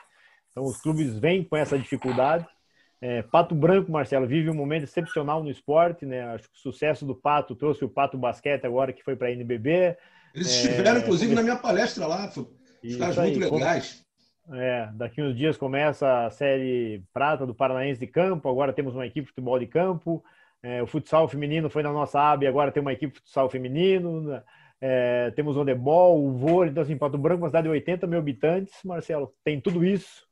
Então 0.52 0.64
os 0.64 0.82
clubes 0.82 1.18
vêm 1.20 1.44
com 1.44 1.56
essa 1.56 1.78
dificuldade. 1.78 2.48
É, 3.00 3.22
Pato 3.22 3.54
Branco, 3.54 3.92
Marcelo, 3.92 4.26
vive 4.26 4.50
um 4.50 4.56
momento 4.56 4.84
excepcional 4.84 5.44
no 5.44 5.52
esporte, 5.52 6.06
né? 6.06 6.24
Acho 6.34 6.50
que 6.50 6.56
o 6.56 6.60
sucesso 6.60 7.06
do 7.06 7.14
Pato 7.14 7.56
trouxe 7.56 7.86
o 7.86 7.90
Pato 7.90 8.18
Basquete 8.18 8.66
agora 8.66 8.92
que 8.92 9.04
foi 9.04 9.16
para 9.16 9.28
a 9.28 9.32
NBB. 9.32 9.96
Eles 10.34 10.48
estiveram, 10.48 11.00
é, 11.00 11.04
inclusive, 11.04 11.36
na 11.36 11.44
minha 11.44 11.56
palestra 11.56 12.08
lá, 12.08 12.32
ficaram 12.82 13.24
muito 13.24 13.54
legais. 13.54 14.05
É, 14.52 14.90
daqui 14.94 15.22
uns 15.22 15.36
dias 15.36 15.58
começa 15.58 16.26
a 16.26 16.30
série 16.30 17.04
prata 17.12 17.46
do 17.46 17.56
Paranaense 17.56 18.00
de 18.00 18.08
campo. 18.08 18.48
Agora 18.48 18.74
temos 18.74 18.94
uma 18.94 19.06
equipe 19.06 19.22
de 19.22 19.30
futebol 19.30 19.58
de 19.58 19.66
campo. 19.66 20.24
É, 20.62 20.82
o 20.82 20.88
futsal 20.88 21.28
feminino 21.28 21.70
foi 21.70 21.84
na 21.84 21.92
nossa 21.92 22.20
aba 22.20 22.44
e 22.44 22.48
agora 22.48 22.72
tem 22.72 22.82
uma 22.82 22.94
equipe 22.94 23.14
de 23.14 23.20
futsal 23.20 23.50
feminino. 23.50 24.22
Né? 24.22 24.44
É, 24.80 25.32
temos 25.32 25.58
o 25.58 25.62
handebol, 25.62 26.24
o 26.24 26.32
vôlei. 26.34 26.72
Então, 26.72 26.84
assim, 26.84 26.98
Pato 26.98 27.18
Branco, 27.18 27.44
uma 27.44 27.50
cidade 27.50 27.66
de 27.66 27.72
80 27.72 28.06
mil 28.08 28.20
habitantes, 28.20 28.74
Marcelo, 28.84 29.34
tem 29.44 29.60
tudo 29.60 29.84
isso. 29.84 30.26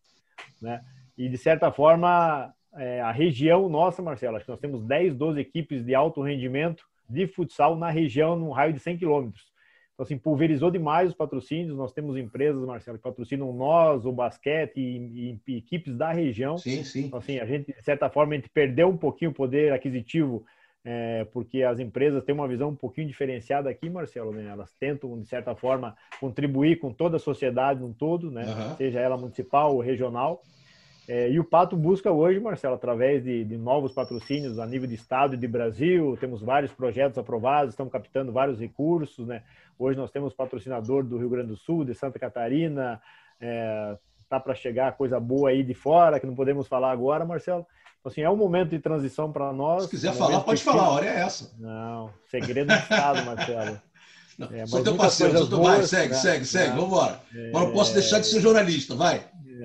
Né? 0.62 0.82
E, 1.18 1.28
de 1.28 1.38
certa 1.38 1.72
forma, 1.72 2.54
é, 2.76 3.02
a 3.02 3.12
região 3.12 3.68
nossa, 3.68 4.02
Marcelo, 4.02 4.36
acho 4.36 4.46
que 4.46 4.52
nós 4.52 4.60
temos 4.60 4.84
10, 4.84 5.16
12 5.16 5.40
equipes 5.40 5.84
de 5.84 5.96
alto 5.96 6.22
rendimento 6.22 6.84
de 7.10 7.28
futsal 7.28 7.76
na 7.76 7.90
região, 7.90 8.36
num 8.36 8.52
raio 8.52 8.74
de 8.74 8.80
100 8.80 8.98
quilômetros. 8.98 9.53
Então, 9.94 10.04
assim, 10.04 10.18
pulverizou 10.18 10.72
demais 10.72 11.10
os 11.10 11.16
patrocínios. 11.16 11.78
Nós 11.78 11.94
temos 11.94 12.18
empresas, 12.18 12.66
Marcelo, 12.66 12.98
que 12.98 13.04
patrocinam 13.04 13.54
nós, 13.54 14.06
o 14.06 14.12
basquete 14.12 14.78
e, 14.78 15.38
e, 15.48 15.52
e 15.54 15.58
equipes 15.58 15.96
da 15.96 16.12
região. 16.12 16.58
Sim, 16.58 16.84
sim. 16.84 17.06
Então, 17.06 17.20
assim, 17.20 17.40
a 17.40 17.46
gente, 17.46 17.72
de 17.72 17.84
certa 17.84 18.10
forma, 18.10 18.34
a 18.34 18.38
gente 18.38 18.50
perdeu 18.50 18.88
um 18.88 18.98
pouquinho 18.98 19.30
o 19.30 19.34
poder 19.34 19.72
aquisitivo, 19.72 20.44
é, 20.84 21.26
porque 21.32 21.62
as 21.62 21.80
empresas 21.80 22.24
têm 22.24 22.34
uma 22.34 22.48
visão 22.48 22.70
um 22.70 22.76
pouquinho 22.76 23.08
diferenciada 23.08 23.70
aqui, 23.70 23.88
Marcelo. 23.88 24.32
Né? 24.32 24.48
Elas 24.48 24.74
tentam, 24.80 25.22
de 25.22 25.28
certa 25.28 25.56
forma, 25.56 25.96
contribuir 26.20 26.80
com 26.80 26.92
toda 26.92 27.18
a 27.18 27.20
sociedade 27.20 27.80
no 27.80 27.94
todo, 27.94 28.32
né? 28.32 28.46
Uhum. 28.46 28.76
seja 28.78 29.00
ela 29.00 29.16
municipal 29.16 29.76
ou 29.76 29.82
regional. 29.82 30.42
É, 31.08 31.30
e 31.30 31.40
o 31.40 31.44
Pato 31.44 31.76
busca 31.76 32.12
hoje, 32.12 32.40
Marcelo, 32.40 32.76
através 32.76 33.24
de, 33.24 33.44
de, 33.44 33.58
novos 33.58 33.92
patrocínios 33.92 34.58
a 34.58 34.66
nível 34.66 34.88
de 34.88 34.96
Estado 34.96 35.36
e 35.36 35.38
de 35.38 35.48
Brasil, 35.48 36.18
temos 36.20 36.42
vários 36.42 36.72
projetos 36.72 37.18
aprovados, 37.18 37.74
estamos 37.74 37.92
captando 37.92 38.32
vários 38.32 38.58
recursos. 38.58 39.28
Né? 39.28 39.44
Hoje 39.78 39.98
nós 39.98 40.12
temos 40.12 40.34
patrocinador 40.34 41.04
do 41.04 41.18
Rio 41.18 41.30
Grande 41.30 41.50
do 41.50 41.58
Sul, 41.58 41.84
de 41.84 41.94
Santa 41.94 42.18
Catarina, 42.18 43.02
é, 43.40 43.98
tá 44.30 44.40
para 44.40 44.56
chegar 44.56 44.96
coisa 44.96 45.20
boa 45.20 45.50
aí 45.50 45.62
de 45.62 45.74
fora, 45.74 46.20
que 46.20 46.26
não 46.26 46.36
podemos 46.36 46.68
falar 46.68 46.92
agora, 46.92 47.26
Marcelo. 47.26 47.66
Então, 48.00 48.12
assim, 48.12 48.22
é 48.22 48.30
um 48.30 48.38
momento 48.38 48.70
de 48.70 48.80
transição 48.80 49.32
para 49.32 49.52
nós. 49.52 49.84
Se 49.84 49.90
quiser 49.90 50.12
um 50.12 50.16
falar, 50.16 50.40
pode 50.42 50.64
falar, 50.64 50.84
a 50.84 50.90
hora 50.90 51.06
é 51.06 51.20
essa. 51.20 51.54
Não, 51.60 52.10
segredo 52.30 52.68
do 52.68 52.74
Estado, 52.74 53.26
Marcelo. 53.26 53.82
Não, 54.38 54.52
é, 54.52 54.66
sou 54.66 54.84
teu 54.84 54.96
parceiro, 54.96 55.38
sou 55.38 55.48
teu 55.48 55.86
segue, 55.86 56.14
né? 56.14 56.20
segue, 56.20 56.46
segue, 56.46 56.70
vamos 56.70 56.88
embora. 56.88 57.22
É, 57.36 57.52
não 57.52 57.72
posso 57.72 57.94
deixar 57.94 58.20
de 58.20 58.26
ser 58.26 58.42
jornalista, 58.42 58.96
vai. 58.96 59.24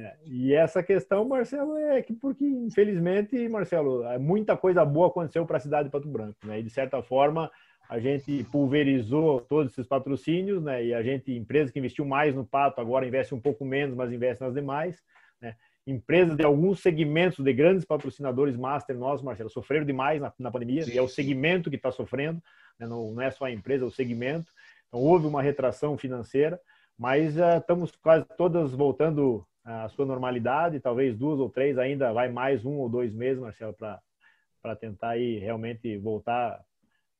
É, 0.08 0.16
e 0.24 0.54
essa 0.54 0.82
questão, 0.82 1.26
Marcelo, 1.26 1.76
é 1.76 2.00
que 2.02 2.14
porque, 2.14 2.44
infelizmente, 2.44 3.48
Marcelo, 3.48 4.04
é 4.04 4.18
muita 4.18 4.56
coisa 4.56 4.84
boa 4.84 5.08
aconteceu 5.08 5.44
para 5.44 5.58
a 5.58 5.60
cidade 5.60 5.88
de 5.88 5.92
Pato 5.92 6.08
Branco, 6.08 6.38
né? 6.44 6.60
E 6.60 6.62
de 6.62 6.70
certa 6.70 7.02
forma, 7.02 7.50
a 7.88 7.98
gente 7.98 8.44
pulverizou 8.44 9.40
todos 9.40 9.72
esses 9.72 9.86
patrocínios, 9.86 10.62
né? 10.62 10.84
E 10.84 10.94
a 10.94 11.02
gente, 11.02 11.32
empresa 11.32 11.72
que 11.72 11.78
investiu 11.78 12.04
mais 12.04 12.34
no 12.34 12.44
Pato, 12.44 12.80
agora 12.80 13.06
investe 13.06 13.34
um 13.34 13.40
pouco 13.40 13.64
menos, 13.64 13.94
mas 13.94 14.12
investe 14.12 14.42
nas 14.42 14.54
demais, 14.54 15.02
né? 15.40 15.56
Empresas 15.86 16.36
de 16.36 16.44
alguns 16.44 16.80
segmentos 16.80 17.42
de 17.42 17.52
grandes 17.52 17.84
patrocinadores 17.84 18.56
master 18.56 18.96
nossos, 18.96 19.24
Marcelo, 19.24 19.48
sofreram 19.48 19.86
demais 19.86 20.20
na, 20.20 20.32
na 20.38 20.50
pandemia, 20.50 20.82
sim, 20.84 20.92
e 20.92 20.98
é 20.98 21.02
o 21.02 21.08
segmento 21.08 21.70
que 21.70 21.76
está 21.76 21.90
sofrendo, 21.90 22.42
né? 22.78 22.86
não, 22.86 23.10
não, 23.12 23.22
é 23.22 23.30
só 23.30 23.46
a 23.46 23.50
empresa, 23.50 23.84
é 23.84 23.86
o 23.88 23.90
segmento. 23.90 24.52
Então, 24.86 25.00
houve 25.00 25.26
uma 25.26 25.40
retração 25.40 25.96
financeira, 25.96 26.60
mas 26.98 27.36
uh, 27.36 27.58
estamos 27.58 27.92
quase 28.02 28.26
todas 28.36 28.72
voltando 28.72 29.46
à 29.68 29.88
sua 29.90 30.06
normalidade, 30.06 30.80
talvez 30.80 31.14
duas 31.14 31.38
ou 31.38 31.50
três 31.50 31.76
ainda, 31.76 32.10
vai 32.10 32.30
mais 32.30 32.64
um 32.64 32.78
ou 32.78 32.88
dois 32.88 33.12
meses, 33.12 33.38
Marcelo, 33.38 33.74
para 33.74 34.76
tentar 34.76 35.10
aí 35.10 35.38
realmente 35.38 35.98
voltar 35.98 36.58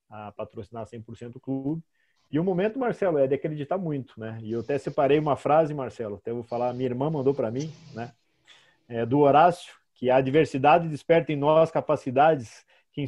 a 0.09 0.33
patrocinar 0.33 0.87
100% 0.87 1.37
o 1.37 1.41
clube. 1.41 1.83
E 2.31 2.39
o 2.39 2.45
momento, 2.45 2.79
Marcelo, 2.79 3.19
é 3.19 3.27
de 3.27 3.35
acreditar 3.35 3.77
muito, 3.77 4.19
né? 4.19 4.39
E 4.43 4.53
eu 4.53 4.61
até 4.61 4.79
separei 4.79 5.19
uma 5.19 5.37
frase, 5.37 5.75
Marcelo, 5.75 6.17
até 6.17 6.33
vou 6.33 6.43
falar, 6.43 6.73
minha 6.73 6.89
irmã 6.89 7.11
mandou 7.11 7.35
para 7.35 7.51
mim, 7.51 7.71
né? 7.95 8.13
É, 8.89 9.05
do 9.05 9.19
Horácio, 9.19 9.75
que 9.95 10.11
a 10.11 10.19
diversidade 10.21 10.89
desperta 10.89 11.33
em 11.33 11.37
nós 11.37 11.71
capacidades 11.71 12.65
que 12.93 13.03
em 13.03 13.07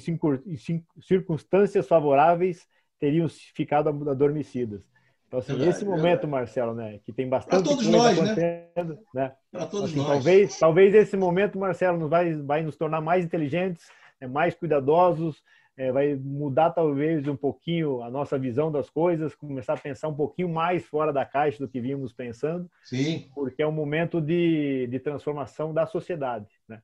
circunstâncias 1.01 1.88
favoráveis 1.88 2.68
teriam 2.99 3.26
ficado 3.28 3.88
adormecidas. 4.11 4.86
Então, 5.31 5.39
assim, 5.39 5.53
verdade, 5.53 5.70
esse 5.70 5.85
momento, 5.85 6.03
verdade. 6.03 6.26
Marcelo, 6.26 6.74
né, 6.74 6.99
que 7.05 7.12
tem 7.12 7.28
bastante 7.28 7.62
todos 7.62 7.87
coisa 7.87 7.97
nós, 7.97 8.16
né? 8.16 8.24
acontecendo, 8.24 8.99
né? 9.14 9.33
Para 9.53 9.66
todos 9.66 9.91
assim, 9.91 9.99
nós. 9.99 10.09
Talvez, 10.09 10.59
talvez 10.59 10.95
esse 10.97 11.16
momento, 11.16 11.57
Marcelo, 11.57 11.99
nos 11.99 12.11
vai, 12.11 12.35
vai 12.35 12.62
nos 12.64 12.76
tornar 12.76 13.01
mais 13.01 13.24
inteligentes, 13.24 13.87
né, 14.20 14.26
mais 14.26 14.57
cuidadosos, 14.57 15.41
é, 15.76 15.93
vai 15.93 16.16
mudar 16.16 16.70
talvez 16.70 17.28
um 17.28 17.37
pouquinho 17.37 18.03
a 18.03 18.11
nossa 18.11 18.37
visão 18.37 18.72
das 18.72 18.91
coisas, 18.91 19.33
começar 19.37 19.74
a 19.74 19.78
pensar 19.78 20.09
um 20.09 20.16
pouquinho 20.16 20.49
mais 20.49 20.85
fora 20.85 21.12
da 21.12 21.24
caixa 21.24 21.61
do 21.61 21.68
que 21.68 21.81
vínhamos 21.81 22.12
pensando. 22.12 22.68
Sim. 22.83 23.31
Porque 23.33 23.62
é 23.62 23.66
um 23.68 23.72
momento 23.72 24.20
de, 24.20 24.89
de 24.89 24.99
transformação 24.99 25.72
da 25.72 25.87
sociedade, 25.87 26.49
né? 26.68 26.83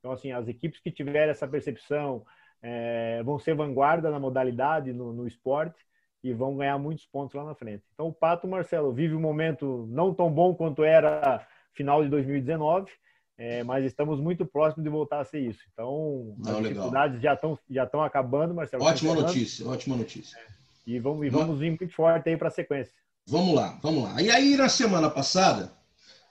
Então, 0.00 0.10
assim, 0.10 0.32
as 0.32 0.48
equipes 0.48 0.80
que 0.80 0.90
tiverem 0.90 1.30
essa 1.30 1.46
percepção 1.46 2.26
é, 2.60 3.22
vão 3.22 3.38
ser 3.38 3.54
vanguarda 3.54 4.10
na 4.10 4.18
modalidade, 4.18 4.92
no, 4.92 5.12
no 5.12 5.28
esporte, 5.28 5.78
e 6.24 6.32
vão 6.32 6.56
ganhar 6.56 6.78
muitos 6.78 7.04
pontos 7.04 7.34
lá 7.34 7.44
na 7.44 7.54
frente. 7.54 7.84
Então, 7.92 8.08
o 8.08 8.12
Pato, 8.12 8.48
Marcelo, 8.48 8.94
vive 8.94 9.14
um 9.14 9.20
momento 9.20 9.86
não 9.90 10.14
tão 10.14 10.32
bom 10.32 10.54
quanto 10.54 10.82
era 10.82 11.46
final 11.74 12.02
de 12.02 12.08
2019, 12.08 12.90
é, 13.36 13.62
mas 13.62 13.84
estamos 13.84 14.18
muito 14.18 14.46
próximos 14.46 14.82
de 14.82 14.88
voltar 14.88 15.20
a 15.20 15.24
ser 15.26 15.40
isso. 15.40 15.60
Então, 15.70 16.34
não, 16.38 16.56
as 16.56 16.62
dificuldades 16.62 17.20
já 17.20 17.34
estão 17.34 17.58
já 17.68 17.84
estão 17.84 18.02
acabando, 18.02 18.54
Marcelo. 18.54 18.82
Ótima 18.82 19.14
notícia, 19.14 19.68
ótima 19.68 19.96
notícia. 19.96 20.38
É, 20.38 20.46
e 20.86 20.98
vamos, 20.98 21.26
e 21.26 21.28
vamos 21.28 21.58
vir 21.58 21.76
muito 21.78 21.94
forte 21.94 22.30
aí 22.30 22.38
para 22.38 22.48
a 22.48 22.50
sequência. 22.50 22.94
Vamos 23.26 23.54
lá, 23.54 23.78
vamos 23.82 24.04
lá. 24.04 24.22
E 24.22 24.30
aí, 24.30 24.56
na 24.56 24.70
semana 24.70 25.10
passada, 25.10 25.72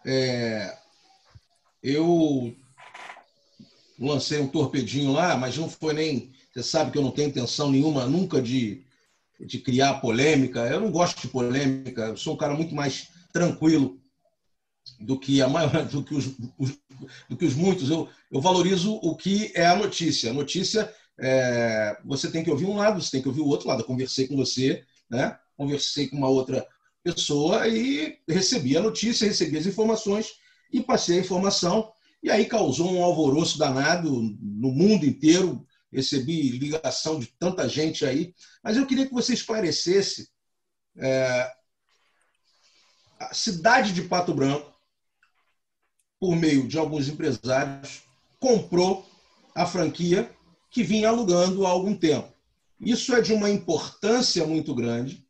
é, 0.04 0.76
eu 1.84 2.56
lancei 4.00 4.40
um 4.40 4.48
torpedinho 4.48 5.12
lá, 5.12 5.38
mas 5.38 5.56
não 5.56 5.70
foi 5.70 5.94
nem. 5.94 6.34
Você 6.52 6.64
sabe 6.64 6.92
que 6.92 6.98
eu 6.98 7.04
não 7.04 7.12
tenho 7.12 7.30
intenção 7.30 7.70
nenhuma 7.70 8.08
nunca 8.08 8.42
de 8.42 8.84
de 9.40 9.60
criar 9.60 9.96
polêmica. 9.96 10.62
Eu 10.62 10.82
não 10.82 10.92
gosto 10.92 11.22
de 11.22 11.28
polêmica, 11.28 12.02
eu 12.04 12.18
sou 12.18 12.34
um 12.34 12.38
cara 12.38 12.54
muito 12.54 12.74
mais 12.74 13.10
tranquilo 13.32 14.00
do 15.00 15.20
que 15.20 15.42
a 15.42 15.48
maior, 15.48 15.86
do 15.86 16.04
que 16.04 16.14
os, 16.14 16.36
os 16.58 16.78
do 17.30 17.38
que 17.38 17.46
os 17.46 17.56
muitos. 17.56 17.90
Eu, 17.90 18.10
eu 18.32 18.42
valorizo 18.42 18.94
o 18.96 19.16
que 19.16 19.52
é 19.56 19.66
a 19.66 19.76
notícia. 19.76 20.32
A 20.32 20.34
notícia, 20.34 20.94
é, 21.20 21.98
você 22.06 22.30
tem 22.30 22.44
que 22.44 22.52
ouvir 22.52 22.66
um 22.66 22.78
lado, 22.78 23.02
você 23.02 23.12
tem 23.12 23.22
que 23.22 23.28
ouvir 23.28 23.42
o 23.42 23.48
outro 23.48 23.68
lado. 23.68 23.82
Eu 23.82 23.88
conversei 23.88 24.28
com 24.28 24.36
você, 24.36 24.84
né? 25.10 25.38
conversei 25.58 26.08
com 26.08 26.18
uma 26.18 26.30
outra 26.30 26.66
pessoa 27.04 27.68
e 27.68 28.18
recebi 28.28 28.78
a 28.78 28.82
notícia, 28.82 29.28
recebi 29.28 29.58
as 29.58 29.66
informações 29.66 30.32
e 30.72 30.82
passei 30.82 31.18
a 31.18 31.22
informação. 31.22 31.92
E 32.22 32.32
aí 32.32 32.46
causou 32.46 32.92
um 32.92 33.04
alvoroço 33.04 33.58
danado 33.58 34.10
no 34.42 34.72
mundo 34.72 35.06
inteiro 35.06 35.66
recebi 35.94 36.50
ligação 36.58 37.20
de 37.20 37.28
tanta 37.40 37.68
gente 37.70 38.06
aí, 38.06 38.34
mas 38.64 38.76
eu 38.76 38.86
queria 38.86 39.08
que 39.08 39.14
você 39.14 39.34
esclarecesse 39.34 40.30
é, 40.98 41.52
a 43.20 43.34
cidade 43.34 43.94
de 43.94 44.02
Pato 44.02 44.34
Branco, 44.34 44.74
por 46.20 46.36
meio 46.36 46.68
de 46.68 46.78
alguns 46.78 47.08
empresários, 47.08 48.02
comprou 48.40 49.08
a 49.56 49.66
franquia 49.66 50.30
que 50.70 50.84
vinha 50.84 51.10
alugando 51.10 51.66
há 51.66 51.70
algum 51.70 51.96
tempo. 51.96 52.34
Isso 52.80 53.14
é 53.14 53.22
de 53.22 53.34
uma 53.34 53.50
importância 53.50 54.46
muito 54.46 54.74
grande, 54.74 55.26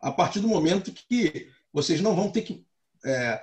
a 0.00 0.12
partir 0.12 0.40
do 0.40 0.48
momento 0.48 0.92
que 0.92 1.50
vocês 1.72 2.00
não 2.00 2.14
vão 2.14 2.30
ter 2.30 2.42
que 2.42 2.66
é, 3.04 3.42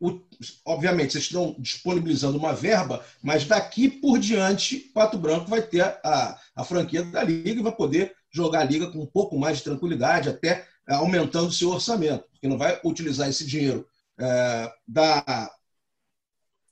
o, 0.00 0.18
obviamente, 0.64 1.12
vocês 1.12 1.24
estão 1.24 1.54
disponibilizando 1.58 2.38
uma 2.38 2.54
verba, 2.54 3.04
mas 3.22 3.44
daqui 3.44 3.88
por 3.88 4.18
diante, 4.18 4.78
Pato 4.78 5.18
Branco 5.18 5.50
vai 5.50 5.60
ter 5.60 5.82
a, 5.82 6.40
a 6.56 6.64
franquia 6.64 7.04
da 7.04 7.22
Liga 7.22 7.60
e 7.60 7.62
vai 7.62 7.72
poder 7.72 8.14
jogar 8.30 8.60
a 8.60 8.64
Liga 8.64 8.90
com 8.90 9.00
um 9.00 9.06
pouco 9.06 9.38
mais 9.38 9.58
de 9.58 9.64
tranquilidade, 9.64 10.30
até 10.30 10.66
é, 10.88 10.94
aumentando 10.94 11.52
seu 11.52 11.70
orçamento, 11.70 12.24
porque 12.30 12.48
não 12.48 12.56
vai 12.56 12.80
utilizar 12.82 13.28
esse 13.28 13.46
dinheiro 13.46 13.86
é, 14.18 14.72
da, 14.88 15.50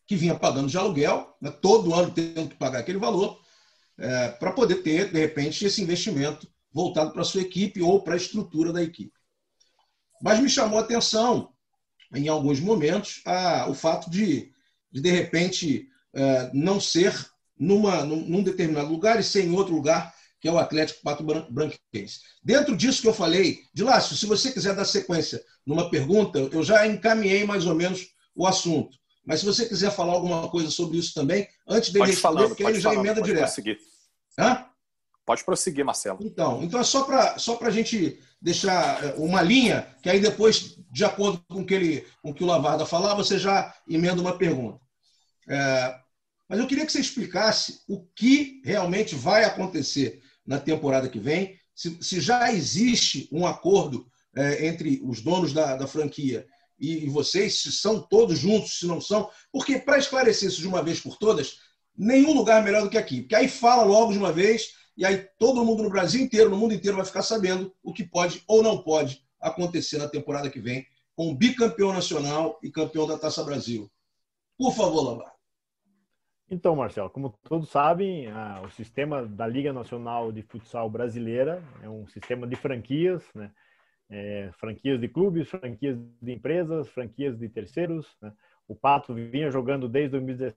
que 0.07 0.17
vinha 0.17 0.35
pagando 0.35 0.69
de 0.69 0.79
aluguel, 0.79 1.37
né, 1.39 1.51
todo 1.51 1.95
ano 1.95 2.11
tendo 2.11 2.49
que 2.49 2.57
pagar 2.57 2.79
aquele 2.79 2.99
valor, 2.99 3.39
é, 3.99 4.29
para 4.29 4.53
poder 4.53 4.77
ter, 4.77 5.13
de 5.13 5.21
repente, 5.21 5.67
esse 5.67 5.83
investimento 5.83 6.49
voltado 6.73 7.13
para 7.13 7.21
a 7.21 7.27
sua 7.27 7.43
equipe 7.43 7.83
ou 7.83 8.03
para 8.03 8.15
a 8.15 8.17
estrutura 8.17 8.73
da 8.73 8.83
equipe. 8.83 9.13
Mas 10.23 10.41
me 10.41 10.49
chamou 10.49 10.79
a 10.79 10.83
atenção 10.83 11.53
em 12.15 12.29
alguns 12.29 12.61
momentos, 12.61 13.21
a, 13.25 13.69
o 13.69 13.75
fato 13.75 14.11
de, 14.11 14.51
de, 14.91 15.01
de 15.01 15.11
repente, 15.11 15.89
é, 16.15 16.51
não 16.53 16.81
ser 16.81 17.15
numa, 17.59 18.05
num, 18.05 18.21
num, 18.21 18.43
determinado 18.43 18.91
lugar 18.91 19.19
e 19.19 19.25
ser 19.25 19.45
em 19.45 19.53
outro 19.53 19.75
lugar, 19.75 20.15
que 20.41 20.49
é 20.49 20.53
o 20.53 20.59
Atlético 20.59 21.03
Pato 21.03 21.25
Branquense. 21.25 22.21
Dentro 22.43 22.77
disso 22.77 23.03
que 23.03 23.09
eu 23.09 23.15
falei, 23.15 23.59
de 23.75 23.83
Lácio, 23.83 24.17
se 24.17 24.27
você 24.27 24.53
quiser 24.53 24.75
dar 24.75 24.85
sequência 24.85 25.43
numa 25.67 25.91
pergunta, 25.91 26.39
eu 26.39 26.63
já 26.63 26.87
encaminhei 26.87 27.45
mais 27.45 27.67
ou 27.67 27.75
menos 27.75 28.07
o 28.35 28.47
assunto. 28.47 28.97
Mas 29.27 29.41
se 29.41 29.47
você 29.47 29.67
quiser 29.67 29.91
falar 29.91 30.13
alguma 30.15 30.49
coisa 30.49 30.71
sobre 30.71 30.97
isso 30.97 31.13
também, 31.13 31.47
antes 31.67 31.91
dele 31.91 32.07
responder, 32.07 32.49
porque 32.49 32.63
ele 32.63 32.81
já 32.81 32.95
emenda 32.95 33.21
direto. 33.21 33.43
Hã? 34.39 34.65
Pode 35.29 35.45
prosseguir, 35.45 35.85
Marcelo. 35.85 36.21
Então, 36.23 36.63
então 36.63 36.81
é 36.81 36.83
só 36.83 37.05
para 37.05 37.39
só 37.39 37.59
a 37.61 37.71
gente 37.71 38.19
deixar 38.41 39.05
eh, 39.05 39.15
uma 39.19 39.43
linha, 39.43 39.87
que 40.03 40.09
aí 40.09 40.19
depois, 40.19 40.79
de 40.91 41.05
acordo 41.05 41.45
com, 41.51 41.63
que 41.67 41.75
ele, 41.75 42.07
com 42.23 42.31
o 42.31 42.35
que 42.35 42.43
o 42.43 42.47
Lavarda 42.47 42.87
falar, 42.87 43.15
você 43.15 43.39
já 43.39 43.75
emenda 43.87 44.23
uma 44.23 44.39
pergunta. 44.39 44.81
É, 45.47 45.95
mas 46.49 46.59
eu 46.59 46.67
queria 46.67 46.87
que 46.87 46.93
você 46.93 47.01
explicasse 47.01 47.83
o 47.87 48.07
que 48.17 48.63
realmente 48.65 49.15
vai 49.15 49.45
acontecer 49.45 50.23
na 50.47 50.59
temporada 50.59 51.11
que 51.11 51.19
vem, 51.19 51.59
se, 51.75 52.03
se 52.03 52.23
já 52.23 52.51
existe 52.51 53.29
um 53.31 53.47
acordo 53.47 54.07
é, 54.35 54.67
entre 54.67 54.99
os 55.05 55.21
donos 55.21 55.53
da, 55.53 55.77
da 55.77 55.87
franquia 55.87 56.47
e, 56.81 57.05
e, 57.05 57.09
vocês, 57.11 57.61
se 57.61 57.71
são 57.71 58.01
todos 58.01 58.39
juntos, 58.39 58.79
se 58.79 58.87
não 58.87 58.99
são, 58.99 59.29
porque 59.53 59.79
para 59.79 59.99
esclarecer 59.99 60.49
isso 60.49 60.63
de 60.63 60.69
uma 60.69 60.83
vez 60.83 61.01
por 61.01 61.19
todas, 61.19 61.59
nenhum 61.95 62.33
lugar 62.33 62.65
melhor 62.65 62.83
do 62.83 62.89
que 62.89 62.97
aqui, 62.97 63.21
porque 63.21 63.35
aí 63.35 63.47
fala 63.47 63.83
logo 63.83 64.13
de 64.13 64.19
uma 64.19 64.33
vez 64.33 64.78
e 64.99 65.07
aí 65.07 65.29
todo 65.39 65.65
mundo 65.65 65.85
no 65.85 65.91
Brasil 65.91 66.21
inteiro, 66.21 66.51
no 66.51 66.57
mundo 66.57 66.75
inteiro 66.75 66.97
vai 66.97 67.07
ficar 67.07 67.23
sabendo 67.23 67.73
o 67.85 67.95
que 67.95 68.03
pode 68.03 68.43
ou 68.49 68.65
não 68.65 68.83
pode 68.83 69.25
acontecer 69.41 69.97
na 69.97 70.09
temporada 70.09 70.51
que 70.51 70.59
vem 70.59 70.85
com 71.15 71.31
o 71.31 71.35
bicampeão 71.37 71.93
nacional 71.93 72.59
e 72.65 72.69
campeão 72.69 73.07
da 73.07 73.17
Taça 73.17 73.45
Brasil. 73.45 73.89
Por 74.59 74.75
favor, 74.75 75.03
Lamar. 75.03 75.33
Então, 76.51 76.75
Marcelo, 76.75 77.11
como 77.11 77.33
todos 77.45 77.69
sabem, 77.69 78.27
o 78.65 78.71
sistema 78.71 79.25
da 79.25 79.47
Liga 79.47 79.73
Nacional 79.73 80.33
de 80.33 80.43
Futsal 80.43 80.91
Brasileira 80.91 81.63
é 81.81 81.89
um 81.89 82.07
sistema 82.09 82.45
de 82.45 82.57
franquias, 82.57 83.23
né? 83.35 83.53
É, 84.11 84.51
franquias 84.59 84.99
de 84.99 85.07
clubes, 85.07 85.49
franquias 85.49 85.97
de 86.21 86.33
empresas, 86.33 86.89
franquias 86.89 87.39
de 87.39 87.49
terceiros. 87.49 88.17
Né? 88.21 88.33
O 88.67 88.75
Pato 88.75 89.15
vinha 89.15 89.51
jogando 89.51 89.89
desde 89.89 90.13
2017 90.13 90.57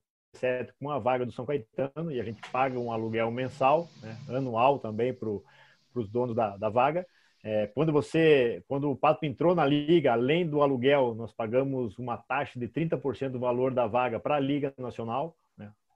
com 0.80 0.90
a 0.90 1.00
vaga 1.00 1.26
do 1.26 1.32
São 1.32 1.46
Caetano 1.46 2.12
e 2.12 2.20
a 2.20 2.24
gente 2.24 2.42
paga 2.52 2.80
um 2.80 2.92
aluguel 2.92 3.30
mensal, 3.32 3.88
né? 4.02 4.18
anual 4.30 4.80
também 4.80 5.14
para 5.14 5.30
os 5.30 6.10
donos 6.10 6.36
da, 6.36 6.58
da 6.58 6.70
vaga. 6.70 7.06
É, 7.44 7.68
quando 7.68 7.92
você, 7.92 8.64
quando 8.68 8.90
o 8.90 8.96
Pato 8.96 9.26
entrou 9.26 9.56
na 9.56 9.66
liga, 9.66 10.14
além 10.14 10.48
do 10.48 10.62
aluguel, 10.62 11.16
nós 11.16 11.34
pagamos 11.34 11.98
uma 11.98 12.18
taxa 12.18 12.60
de 12.60 12.68
30% 12.68 13.32
do 13.32 13.40
valor 13.40 13.74
da 13.74 13.88
vaga 13.88 14.20
para 14.20 14.36
a 14.36 14.40
Liga 14.40 14.74
Nacional. 14.78 15.36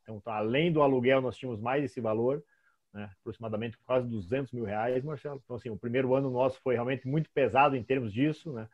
Então, 0.06 0.20
tá, 0.20 0.36
além 0.36 0.72
do 0.72 0.84
aluguel, 0.84 1.20
nós 1.20 1.36
tínhamos 1.36 1.60
mais 1.60 1.84
esse 1.84 2.00
valor, 2.00 2.44
né, 2.94 3.10
aproximadamente 3.20 3.76
quase 3.86 4.08
200 4.08 4.54
mil 4.54 4.64
reais, 4.64 5.04
Marcelo. 5.04 5.42
Então, 5.44 5.56
assim, 5.56 5.70
o 5.72 5.78
primeiro 5.78 6.14
ano 6.14 6.30
nosso 6.30 6.62
foi 6.62 6.76
realmente 6.76 7.08
muito 7.08 7.30
pesado 7.32 7.76
em 7.76 7.84
termos 7.84 8.14
disso, 8.14 8.54
né? 8.54 8.70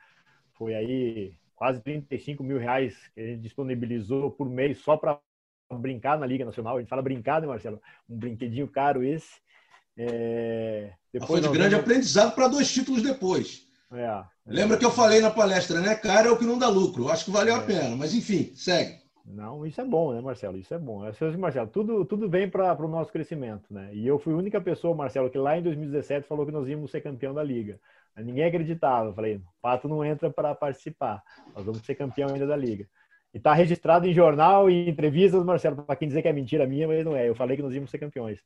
Foi 0.55 0.75
aí 0.75 1.33
quase 1.55 1.81
35 1.81 2.43
mil 2.43 2.57
reais 2.57 3.07
que 3.15 3.21
a 3.21 3.25
gente 3.25 3.41
disponibilizou 3.41 4.29
por 4.29 4.49
mês 4.49 4.79
só 4.79 4.97
para 4.97 5.17
brincar 5.79 6.19
na 6.19 6.25
Liga 6.25 6.45
Nacional. 6.45 6.77
A 6.77 6.79
gente 6.79 6.89
fala 6.89 7.01
brincar, 7.01 7.41
né, 7.41 7.47
Marcelo? 7.47 7.81
Um 8.09 8.17
brinquedinho 8.17 8.67
caro 8.67 9.03
esse. 9.03 9.39
É... 9.97 10.91
Depois 11.13 11.29
foi 11.29 11.41
de 11.41 11.57
grande 11.57 11.75
aprendizado 11.75 12.33
para 12.33 12.47
dois 12.47 12.71
títulos 12.71 13.01
depois. 13.01 13.67
É, 13.93 14.03
é, 14.03 14.23
Lembra 14.45 14.77
que 14.77 14.85
eu 14.85 14.91
falei 14.91 15.19
na 15.19 15.29
palestra, 15.29 15.81
né? 15.81 15.95
Caro 15.95 16.29
é 16.29 16.31
o 16.31 16.37
que 16.37 16.45
não 16.45 16.57
dá 16.57 16.69
lucro. 16.69 17.09
Acho 17.09 17.25
que 17.25 17.31
valeu 17.31 17.55
é. 17.55 17.57
a 17.57 17.61
pena, 17.61 17.95
mas 17.95 18.13
enfim, 18.13 18.51
segue. 18.55 19.01
Não, 19.25 19.65
isso 19.65 19.79
é 19.79 19.85
bom, 19.85 20.13
né, 20.13 20.21
Marcelo? 20.21 20.57
Isso 20.57 20.73
é 20.73 20.79
bom. 20.79 21.03
Marcelo, 21.37 21.67
tudo, 21.67 22.05
tudo 22.05 22.29
vem 22.29 22.49
para 22.49 22.73
o 22.83 22.87
nosso 22.87 23.11
crescimento, 23.11 23.71
né? 23.71 23.89
E 23.93 24.07
eu 24.07 24.17
fui 24.17 24.33
a 24.33 24.37
única 24.37 24.59
pessoa, 24.59 24.95
Marcelo, 24.95 25.29
que 25.29 25.37
lá 25.37 25.57
em 25.57 25.61
2017 25.61 26.27
falou 26.27 26.45
que 26.45 26.51
nós 26.51 26.67
íamos 26.67 26.89
ser 26.89 27.01
campeão 27.01 27.33
da 27.33 27.43
Liga. 27.43 27.79
Ninguém 28.17 28.45
acreditava. 28.45 29.09
Eu 29.09 29.13
falei, 29.13 29.35
o 29.37 29.41
Pato 29.61 29.87
não 29.87 30.03
entra 30.03 30.29
para 30.29 30.55
participar. 30.55 31.23
Nós 31.55 31.65
vamos 31.65 31.81
ser 31.85 31.95
campeão 31.95 32.29
ainda 32.29 32.47
da 32.47 32.55
Liga. 32.55 32.87
E 33.33 33.37
está 33.37 33.53
registrado 33.53 34.07
em 34.07 34.13
jornal 34.13 34.69
e 34.69 34.89
entrevistas, 34.89 35.43
Marcelo, 35.43 35.77
para 35.77 35.95
quem 35.95 36.07
dizer 36.07 36.21
que 36.21 36.27
é 36.27 36.33
mentira 36.33 36.67
minha, 36.67 36.87
mas 36.87 37.05
não 37.05 37.15
é. 37.15 37.27
Eu 37.27 37.35
falei 37.35 37.55
que 37.55 37.63
nós 37.63 37.73
íamos 37.73 37.89
ser 37.89 37.97
campeões. 37.97 38.39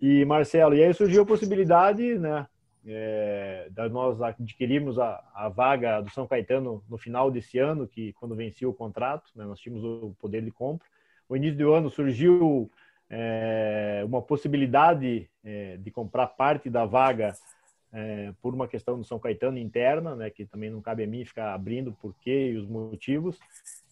E, 0.00 0.24
Marcelo, 0.24 0.74
e 0.74 0.82
aí 0.82 0.92
surgiu 0.92 1.22
a 1.22 1.26
possibilidade, 1.26 2.18
né? 2.18 2.46
é, 2.86 3.68
nós 3.90 4.22
adquirimos 4.22 4.98
a, 4.98 5.22
a, 5.34 5.48
vaga 5.48 6.00
do 6.00 6.10
São 6.10 6.26
Caetano 6.26 6.84
no 6.88 6.96
final 6.96 7.30
desse 7.30 7.58
ano, 7.58 7.86
que 7.86 8.12
quando 8.14 8.36
vencia 8.36 8.68
o 8.68 8.74
contrato, 8.74 9.30
né, 9.34 9.44
nós 9.44 9.58
tínhamos 9.58 9.84
o 9.84 10.14
poder 10.20 10.42
de 10.42 10.52
compra. 10.52 10.86
No 11.28 11.36
início 11.36 11.58
do 11.58 11.72
ano 11.72 11.90
surgiu 11.90 12.70
é, 13.10 14.02
uma 14.06 14.22
possibilidade 14.22 15.28
é, 15.44 15.76
de 15.78 15.90
comprar 15.90 16.28
parte 16.28 16.70
da 16.70 16.84
vaga 16.84 17.34
é, 17.92 18.32
por 18.40 18.54
uma 18.54 18.68
questão 18.68 18.96
do 18.96 19.04
São 19.04 19.18
Caetano 19.18 19.58
interna, 19.58 20.14
né, 20.14 20.30
que 20.30 20.46
também 20.46 20.70
não 20.70 20.80
cabe 20.80 21.02
a 21.02 21.06
mim 21.08 21.24
ficar 21.24 21.54
abrindo 21.54 21.92
por 21.92 22.14
quê 22.20 22.52
e 22.52 22.56
os 22.56 22.68
motivos. 22.68 23.36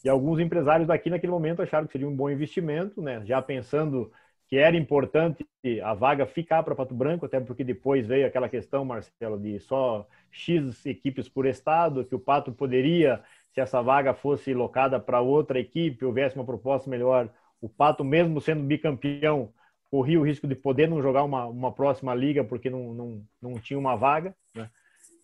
E 0.05 0.09
alguns 0.09 0.38
empresários 0.38 0.86
daqui 0.86 1.09
naquele 1.09 1.32
momento 1.32 1.62
acharam 1.62 1.86
que 1.86 1.92
seria 1.92 2.07
um 2.07 2.14
bom 2.14 2.28
investimento, 2.28 3.00
né, 3.00 3.24
já 3.24 3.40
pensando 3.40 4.12
que 4.46 4.57
era 4.57 4.76
importante 4.76 5.46
a 5.82 5.94
vaga 5.94 6.26
ficar 6.26 6.62
para 6.62 6.74
Pato 6.74 6.94
Branco, 6.94 7.24
até 7.24 7.40
porque 7.40 7.64
depois 7.64 8.07
veio 8.07 8.26
aquela 8.26 8.48
questão, 8.48 8.84
Marcelo, 8.84 9.40
de 9.40 9.59
só 9.59 10.07
X 10.30 10.84
equipes 10.84 11.28
por 11.28 11.46
estado, 11.46 12.05
que 12.05 12.14
o 12.14 12.18
Pato 12.18 12.52
poderia, 12.52 13.22
se 13.52 13.61
essa 13.61 13.80
vaga 13.80 14.12
fosse 14.12 14.52
locada 14.52 15.00
para 15.00 15.20
outra 15.22 15.59
equipe, 15.59 16.05
houvesse 16.05 16.36
uma 16.36 16.44
proposta 16.44 16.90
melhor, 16.90 17.30
o 17.61 17.68
Pato, 17.68 18.05
mesmo 18.05 18.40
sendo 18.42 18.62
bicampeão, 18.62 19.50
corria 19.90 20.20
o 20.20 20.24
risco 20.24 20.46
de 20.46 20.55
poder 20.55 20.86
não 20.86 21.00
jogar 21.00 21.22
uma, 21.22 21.46
uma 21.46 21.72
próxima 21.72 22.14
liga 22.14 22.44
porque 22.44 22.68
não, 22.68 22.92
não, 22.92 23.24
não 23.40 23.55
tinha 23.55 23.78
uma 23.78 23.96
vaga, 23.96 24.36
né? 24.55 24.68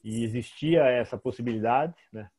E 0.02 0.24
existia 0.24 0.84
essa 0.84 1.18
possibilidade, 1.18 1.94
né? 2.10 2.30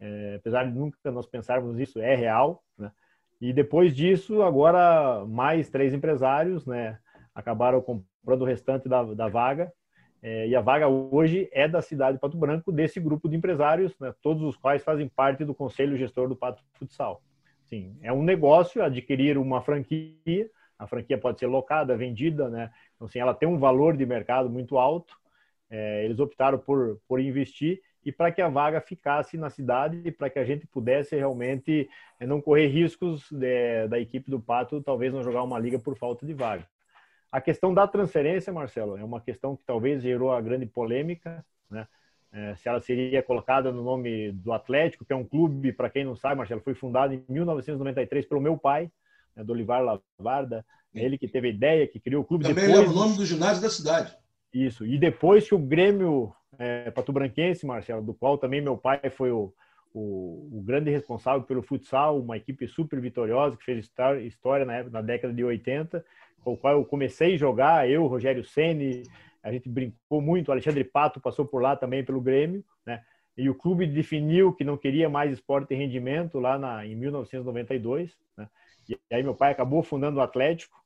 É, 0.00 0.36
apesar 0.36 0.64
de 0.64 0.78
nunca 0.78 1.10
nós 1.10 1.26
pensarmos 1.26 1.78
isso, 1.78 2.00
é 2.00 2.14
real, 2.14 2.62
né? 2.78 2.92
E 3.40 3.52
depois 3.52 3.94
disso, 3.94 4.42
agora 4.42 5.24
mais 5.26 5.70
três 5.70 5.94
empresários, 5.94 6.66
né, 6.66 6.98
acabaram 7.34 7.80
comprando 7.80 8.42
o 8.42 8.44
restante 8.44 8.88
da, 8.88 9.02
da 9.14 9.28
vaga. 9.28 9.72
É, 10.20 10.48
e 10.48 10.56
a 10.56 10.60
vaga 10.60 10.88
hoje 10.88 11.48
é 11.52 11.68
da 11.68 11.80
cidade 11.80 12.16
de 12.16 12.20
Pato 12.20 12.36
Branco, 12.36 12.72
desse 12.72 12.98
grupo 12.98 13.28
de 13.28 13.36
empresários, 13.36 13.96
né, 14.00 14.12
todos 14.20 14.42
os 14.42 14.56
quais 14.56 14.82
fazem 14.82 15.08
parte 15.08 15.44
do 15.44 15.54
conselho 15.54 15.96
gestor 15.96 16.28
do 16.28 16.34
Pato 16.34 16.62
Futsal. 16.74 17.22
Sim, 17.66 17.96
é 18.02 18.12
um 18.12 18.22
negócio 18.22 18.82
adquirir 18.82 19.38
uma 19.38 19.60
franquia. 19.60 20.50
A 20.78 20.86
franquia 20.86 21.18
pode 21.18 21.38
ser 21.38 21.46
locada, 21.46 21.96
vendida, 21.96 22.48
né? 22.48 22.70
Então, 22.94 23.06
assim, 23.06 23.18
ela 23.18 23.34
tem 23.34 23.48
um 23.48 23.58
valor 23.58 23.96
de 23.96 24.06
mercado 24.06 24.48
muito 24.48 24.78
alto. 24.78 25.14
É, 25.68 26.04
eles 26.04 26.18
optaram 26.18 26.58
por, 26.58 26.98
por 27.06 27.20
investir 27.20 27.80
e 28.04 28.12
para 28.12 28.32
que 28.32 28.40
a 28.40 28.48
vaga 28.48 28.80
ficasse 28.80 29.36
na 29.36 29.50
cidade 29.50 30.00
e 30.04 30.10
para 30.10 30.30
que 30.30 30.38
a 30.38 30.44
gente 30.44 30.66
pudesse 30.66 31.16
realmente 31.16 31.88
eh, 32.18 32.26
não 32.26 32.40
correr 32.40 32.68
riscos 32.68 33.30
de, 33.30 33.86
da 33.88 33.98
equipe 33.98 34.30
do 34.30 34.40
Pato 34.40 34.82
talvez 34.82 35.12
não 35.12 35.22
jogar 35.22 35.42
uma 35.42 35.58
liga 35.58 35.78
por 35.78 35.96
falta 35.96 36.24
de 36.24 36.34
vaga. 36.34 36.66
A 37.30 37.40
questão 37.40 37.74
da 37.74 37.86
transferência, 37.86 38.52
Marcelo, 38.52 38.96
é 38.96 39.04
uma 39.04 39.20
questão 39.20 39.54
que 39.54 39.64
talvez 39.64 40.02
gerou 40.02 40.32
a 40.32 40.40
grande 40.40 40.64
polêmica, 40.64 41.44
né? 41.70 41.86
É, 42.30 42.54
se 42.56 42.68
ela 42.68 42.80
seria 42.80 43.22
colocada 43.22 43.72
no 43.72 43.82
nome 43.82 44.32
do 44.32 44.52
Atlético, 44.52 45.04
que 45.04 45.12
é 45.12 45.16
um 45.16 45.24
clube, 45.24 45.72
para 45.72 45.88
quem 45.88 46.04
não 46.04 46.14
sabe, 46.14 46.36
Marcelo, 46.36 46.60
foi 46.60 46.74
fundado 46.74 47.14
em 47.14 47.24
1993 47.26 48.26
pelo 48.26 48.40
meu 48.40 48.58
pai, 48.58 48.90
né, 49.34 49.42
do 49.42 49.52
Olivar 49.52 49.82
Lavarda, 50.18 50.64
é 50.94 51.04
ele 51.04 51.16
que 51.16 51.26
teve 51.26 51.48
a 51.48 51.50
ideia, 51.50 51.86
que 51.86 51.98
criou 51.98 52.22
o 52.22 52.24
clube. 52.24 52.44
Também 52.44 52.66
depois... 52.66 52.86
é 52.86 52.90
o 52.90 52.92
nome 52.92 53.16
do 53.16 53.24
ginásio 53.24 53.62
da 53.62 53.70
cidade. 53.70 54.14
Isso. 54.52 54.86
E 54.86 54.98
depois 54.98 55.46
que 55.46 55.54
o 55.54 55.58
Grêmio 55.58 56.32
é, 56.58 56.90
Patobranquense, 56.90 57.66
Marcelo, 57.66 58.02
do 58.02 58.14
qual 58.14 58.38
também 58.38 58.60
meu 58.60 58.76
pai 58.76 59.10
foi 59.10 59.30
o, 59.30 59.52
o, 59.92 60.58
o, 60.58 60.62
grande 60.62 60.90
responsável 60.90 61.42
pelo 61.42 61.62
futsal, 61.62 62.18
uma 62.18 62.36
equipe 62.36 62.66
super 62.66 63.00
vitoriosa 63.00 63.56
que 63.56 63.64
fez 63.64 63.90
história 64.24 64.64
na, 64.64 64.76
época, 64.76 64.92
na 64.92 65.02
década 65.02 65.32
de 65.32 65.44
80, 65.44 66.04
com 66.42 66.52
o 66.52 66.56
qual 66.56 66.74
eu 66.74 66.84
comecei 66.84 67.34
a 67.34 67.38
jogar, 67.38 67.88
eu, 67.88 68.06
Rogério 68.06 68.44
Ceni, 68.44 69.02
a 69.42 69.52
gente 69.52 69.68
brincou 69.68 70.20
muito, 70.20 70.50
Alexandre 70.50 70.84
Pato 70.84 71.20
passou 71.20 71.44
por 71.44 71.62
lá 71.62 71.76
também 71.76 72.04
pelo 72.04 72.20
Grêmio, 72.20 72.64
né? 72.84 73.02
E 73.36 73.48
o 73.48 73.54
clube 73.54 73.86
definiu 73.86 74.52
que 74.52 74.64
não 74.64 74.76
queria 74.76 75.08
mais 75.08 75.32
esporte 75.32 75.72
e 75.72 75.76
rendimento 75.76 76.40
lá 76.40 76.58
na, 76.58 76.84
em 76.84 76.96
1992, 76.96 78.16
né? 78.36 78.48
E 78.88 79.14
aí 79.14 79.22
meu 79.22 79.34
pai 79.34 79.52
acabou 79.52 79.82
fundando 79.82 80.18
o 80.18 80.22
Atlético? 80.22 80.76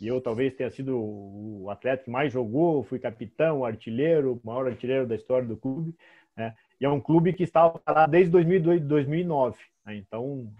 E 0.00 0.08
eu 0.08 0.20
talvez 0.20 0.54
tenha 0.54 0.70
sido 0.70 0.98
o 0.98 1.70
atleta 1.70 2.04
que 2.04 2.10
mais 2.10 2.32
jogou, 2.32 2.82
fui 2.82 2.98
capitão, 2.98 3.64
artilheiro, 3.64 4.40
maior 4.42 4.66
artilheiro 4.66 5.06
da 5.06 5.14
história 5.14 5.46
do 5.46 5.56
clube. 5.56 5.94
Né? 6.36 6.54
E 6.80 6.84
é 6.84 6.88
um 6.88 7.00
clube 7.00 7.32
que 7.32 7.44
estava 7.44 7.80
lá 7.86 8.06
desde 8.06 8.30
2002, 8.30 8.82
2009. 8.82 9.56
Né? 9.86 9.96
Então, 9.96 10.52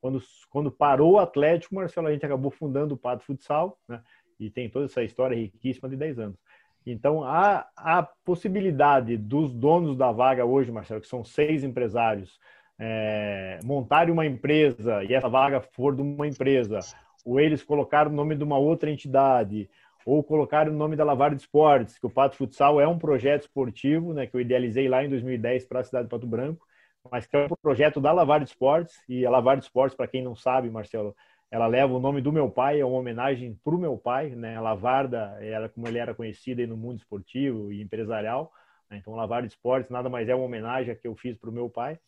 quando, 0.00 0.22
quando 0.50 0.70
parou 0.70 1.14
o 1.14 1.18
Atlético, 1.18 1.74
Marcelo, 1.74 2.06
a 2.06 2.12
gente 2.12 2.24
acabou 2.24 2.50
fundando 2.50 2.94
o 2.94 2.98
Pato 2.98 3.24
Futsal, 3.24 3.78
né? 3.88 4.00
e 4.38 4.48
tem 4.50 4.68
toda 4.68 4.84
essa 4.84 5.02
história 5.02 5.36
riquíssima 5.36 5.88
de 5.88 5.96
10 5.96 6.18
anos. 6.18 6.38
Então, 6.84 7.22
a, 7.22 7.66
a 7.76 8.02
possibilidade 8.24 9.16
dos 9.16 9.52
donos 9.52 9.96
da 9.96 10.10
vaga 10.10 10.44
hoje, 10.44 10.72
Marcelo, 10.72 11.00
que 11.00 11.06
são 11.06 11.24
seis 11.24 11.62
empresários, 11.62 12.38
é, 12.78 13.60
montarem 13.62 14.12
uma 14.12 14.26
empresa 14.26 15.04
e 15.04 15.14
essa 15.14 15.28
vaga 15.28 15.60
for 15.60 15.94
de 15.94 16.02
uma 16.02 16.26
empresa, 16.26 16.80
ou 17.24 17.40
eles 17.40 17.62
colocaram 17.62 18.10
o 18.10 18.14
nome 18.14 18.34
de 18.34 18.44
uma 18.44 18.58
outra 18.58 18.90
entidade, 18.90 19.68
ou 20.04 20.22
colocaram 20.22 20.72
o 20.72 20.76
nome 20.76 20.96
da 20.96 21.04
Lavar 21.04 21.34
de 21.34 21.42
Esportes, 21.42 21.98
que 21.98 22.06
o 22.06 22.10
Pato 22.10 22.36
Futsal 22.36 22.80
é 22.80 22.86
um 22.86 22.98
projeto 22.98 23.42
esportivo, 23.42 24.12
né, 24.12 24.26
que 24.26 24.36
eu 24.36 24.40
idealizei 24.40 24.88
lá 24.88 25.04
em 25.04 25.08
2010 25.08 25.66
para 25.66 25.80
a 25.80 25.84
cidade 25.84 26.04
de 26.04 26.10
Pato 26.10 26.26
Branco, 26.26 26.66
mas 27.10 27.26
que 27.26 27.36
é 27.36 27.46
um 27.46 27.56
projeto 27.60 28.00
da 28.00 28.12
Lavar 28.12 28.40
de 28.40 28.46
Esportes, 28.46 28.96
e 29.08 29.24
a 29.24 29.30
Lavar 29.30 29.56
de 29.56 29.64
Esportes, 29.64 29.96
para 29.96 30.06
quem 30.06 30.22
não 30.22 30.34
sabe, 30.34 30.70
Marcelo, 30.70 31.14
ela 31.52 31.66
leva 31.66 31.92
o 31.92 32.00
nome 32.00 32.22
do 32.22 32.32
meu 32.32 32.50
pai, 32.50 32.80
é 32.80 32.84
uma 32.84 32.98
homenagem 32.98 33.58
para 33.62 33.74
o 33.74 33.78
meu 33.78 33.98
pai, 33.98 34.30
né? 34.30 34.56
A 34.56 34.60
Lavarda 34.62 35.36
era 35.38 35.68
como 35.68 35.86
ele 35.86 35.98
era 35.98 36.14
conhecido 36.14 36.66
no 36.66 36.78
mundo 36.78 36.96
esportivo 36.96 37.70
e 37.70 37.82
empresarial, 37.82 38.50
né? 38.90 38.96
então 38.96 39.14
Lavarda 39.14 39.46
Esportes 39.46 39.90
nada 39.90 40.08
mais 40.08 40.30
é 40.30 40.34
uma 40.34 40.46
homenagem 40.46 40.96
que 40.96 41.06
eu 41.06 41.14
fiz 41.14 41.36
para 41.36 41.50
o 41.50 41.52
meu 41.52 41.68
pai. 41.68 41.98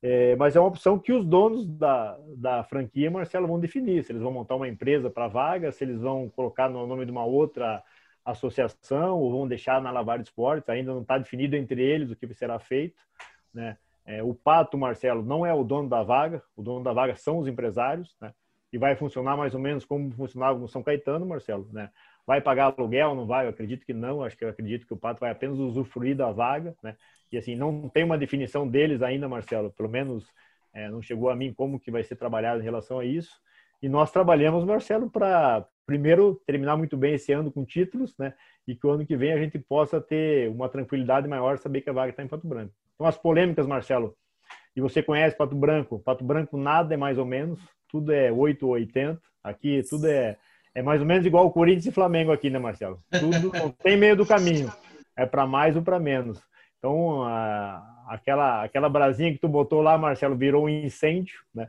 É, 0.00 0.36
mas 0.36 0.54
é 0.54 0.60
uma 0.60 0.68
opção 0.68 0.98
que 0.98 1.12
os 1.12 1.24
donos 1.24 1.66
da, 1.66 2.16
da 2.36 2.64
franquia, 2.64 3.10
Marcelo, 3.10 3.48
vão 3.48 3.58
definir. 3.58 4.04
Se 4.04 4.12
eles 4.12 4.22
vão 4.22 4.32
montar 4.32 4.54
uma 4.54 4.68
empresa 4.68 5.10
para 5.10 5.26
vaga, 5.26 5.72
se 5.72 5.84
eles 5.84 6.00
vão 6.00 6.28
colocar 6.28 6.68
no 6.68 6.86
nome 6.86 7.04
de 7.04 7.10
uma 7.10 7.24
outra 7.24 7.82
associação 8.24 9.18
ou 9.18 9.30
vão 9.30 9.48
deixar 9.48 9.80
na 9.82 9.90
Lavar 9.90 10.20
Esportes. 10.20 10.68
Ainda 10.68 10.92
não 10.92 11.02
está 11.02 11.18
definido 11.18 11.56
entre 11.56 11.82
eles 11.82 12.10
o 12.10 12.16
que 12.16 12.32
será 12.32 12.58
feito. 12.58 13.02
Né? 13.52 13.76
É, 14.06 14.22
o 14.22 14.34
Pato, 14.34 14.78
Marcelo, 14.78 15.24
não 15.24 15.44
é 15.44 15.52
o 15.52 15.64
dono 15.64 15.88
da 15.88 16.02
vaga. 16.02 16.42
O 16.56 16.62
dono 16.62 16.84
da 16.84 16.92
vaga 16.92 17.16
são 17.16 17.38
os 17.38 17.48
empresários. 17.48 18.16
Né? 18.20 18.32
E 18.72 18.78
vai 18.78 18.94
funcionar 18.94 19.36
mais 19.36 19.54
ou 19.54 19.60
menos 19.60 19.84
como 19.84 20.12
funcionava 20.12 20.58
no 20.58 20.68
São 20.68 20.82
Caetano, 20.82 21.26
Marcelo. 21.26 21.68
Né? 21.72 21.90
Vai 22.28 22.42
pagar 22.42 22.74
aluguel? 22.76 23.14
Não 23.14 23.24
vai? 23.24 23.46
Eu 23.46 23.50
acredito 23.50 23.86
que 23.86 23.94
não. 23.94 24.22
Acho 24.22 24.36
que 24.36 24.44
eu 24.44 24.50
acredito 24.50 24.86
que 24.86 24.92
o 24.92 24.98
Pato 24.98 25.20
vai 25.20 25.30
apenas 25.30 25.58
usufruir 25.58 26.14
da 26.14 26.30
vaga. 26.30 26.76
Né? 26.82 26.94
E 27.32 27.38
assim, 27.38 27.56
não 27.56 27.88
tem 27.88 28.04
uma 28.04 28.18
definição 28.18 28.68
deles 28.68 29.00
ainda, 29.00 29.26
Marcelo, 29.26 29.70
pelo 29.70 29.88
menos 29.88 30.30
é, 30.74 30.90
não 30.90 31.00
chegou 31.00 31.30
a 31.30 31.34
mim 31.34 31.54
como 31.54 31.80
que 31.80 31.90
vai 31.90 32.04
ser 32.04 32.16
trabalhado 32.16 32.60
em 32.60 32.64
relação 32.64 32.98
a 32.98 33.04
isso. 33.06 33.32
E 33.80 33.88
nós 33.88 34.10
trabalhamos, 34.10 34.62
Marcelo, 34.66 35.08
para 35.08 35.66
primeiro 35.86 36.38
terminar 36.46 36.76
muito 36.76 36.98
bem 36.98 37.14
esse 37.14 37.32
ano 37.32 37.50
com 37.50 37.64
títulos, 37.64 38.14
né? 38.18 38.34
E 38.66 38.76
que 38.76 38.86
o 38.86 38.90
ano 38.90 39.06
que 39.06 39.16
vem 39.16 39.32
a 39.32 39.38
gente 39.38 39.58
possa 39.58 39.98
ter 39.98 40.50
uma 40.50 40.68
tranquilidade 40.68 41.26
maior, 41.26 41.56
saber 41.56 41.80
que 41.80 41.88
a 41.88 41.94
vaga 41.94 42.10
está 42.10 42.22
em 42.22 42.28
Pato 42.28 42.46
Branco. 42.46 42.74
Então, 42.94 43.06
as 43.06 43.16
polêmicas, 43.16 43.66
Marcelo, 43.66 44.14
e 44.76 44.82
você 44.82 45.02
conhece 45.02 45.34
Pato 45.34 45.56
Branco. 45.56 45.98
Pato 45.98 46.22
Branco 46.22 46.58
nada 46.58 46.92
é 46.92 46.96
mais 46.98 47.16
ou 47.16 47.24
menos, 47.24 47.58
tudo 47.88 48.12
é 48.12 48.30
8 48.30 48.66
ou 48.66 48.72
80. 48.72 49.18
Aqui 49.42 49.82
tudo 49.88 50.06
é, 50.06 50.36
é 50.78 50.82
mais 50.82 51.00
ou 51.00 51.06
menos 51.06 51.26
igual 51.26 51.44
o 51.44 51.50
Corinthians 51.50 51.86
e 51.86 51.90
Flamengo 51.90 52.30
aqui, 52.30 52.48
né, 52.48 52.58
Marcelo? 52.58 53.02
Tudo 53.10 53.50
não 53.58 53.70
tem 53.70 53.96
meio 53.96 54.14
do 54.14 54.24
caminho. 54.24 54.72
É 55.16 55.26
para 55.26 55.44
mais 55.44 55.74
ou 55.74 55.82
para 55.82 55.98
menos. 55.98 56.40
Então, 56.78 57.24
a, 57.24 58.04
aquela, 58.06 58.62
aquela 58.62 58.88
brasinha 58.88 59.32
que 59.32 59.40
tu 59.40 59.48
botou 59.48 59.82
lá, 59.82 59.98
Marcelo, 59.98 60.36
virou 60.36 60.66
um 60.66 60.68
incêndio, 60.68 61.40
né? 61.52 61.68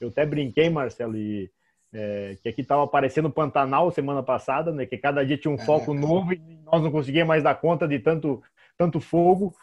Eu 0.00 0.08
até 0.08 0.24
brinquei, 0.24 0.70
Marcelo, 0.70 1.14
e, 1.14 1.50
é, 1.92 2.38
que 2.42 2.48
aqui 2.48 2.62
estava 2.62 2.82
aparecendo 2.84 3.28
Pantanal 3.28 3.90
semana 3.90 4.22
passada, 4.22 4.72
né? 4.72 4.86
Que 4.86 4.96
cada 4.96 5.26
dia 5.26 5.36
tinha 5.36 5.52
um 5.52 5.58
foco 5.58 5.92
novo 5.92 6.32
e 6.32 6.38
nós 6.64 6.82
não 6.82 6.90
conseguíamos 6.90 7.28
mais 7.28 7.42
dar 7.42 7.54
conta 7.54 7.86
de 7.86 7.98
tanto, 7.98 8.42
tanto 8.78 8.98
fogo 8.98 9.54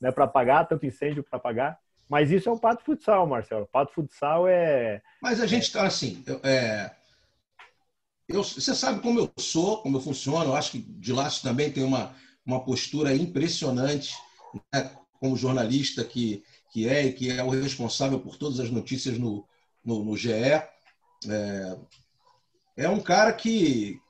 né, 0.00 0.10
para 0.10 0.24
apagar, 0.24 0.66
tanto 0.66 0.84
incêndio 0.84 1.22
para 1.22 1.36
apagar. 1.36 1.78
Mas 2.08 2.32
isso 2.32 2.48
é 2.48 2.52
o 2.52 2.58
Pato 2.58 2.82
Futsal, 2.82 3.28
Marcelo. 3.28 3.62
O 3.62 3.68
Pato 3.68 3.92
Futsal 3.92 4.48
é. 4.48 5.00
Mas 5.22 5.40
a 5.40 5.46
gente 5.46 5.62
está 5.62 5.86
assim. 5.86 6.24
É, 6.42 6.90
eu, 8.28 8.42
você 8.42 8.74
sabe 8.74 9.00
como 9.00 9.18
eu 9.18 9.30
sou, 9.38 9.82
como 9.82 9.96
eu 9.96 10.00
funciono. 10.00 10.50
Eu 10.50 10.56
acho 10.56 10.72
que 10.72 10.78
de 10.78 11.12
lá 11.12 11.30
também 11.30 11.70
tem 11.70 11.84
uma, 11.84 12.14
uma 12.44 12.64
postura 12.64 13.14
impressionante 13.14 14.14
né, 14.72 14.90
como 15.20 15.36
jornalista 15.36 16.04
que, 16.04 16.42
que 16.72 16.88
é 16.88 17.06
e 17.06 17.12
que 17.12 17.30
é 17.30 17.42
o 17.42 17.50
responsável 17.50 18.20
por 18.20 18.36
todas 18.36 18.60
as 18.60 18.70
notícias 18.70 19.18
no, 19.18 19.46
no, 19.84 20.04
no 20.04 20.16
GE. 20.16 20.32
É, 20.32 20.68
é 22.76 22.88
um 22.88 23.00
cara 23.00 23.32
que, 23.32 24.00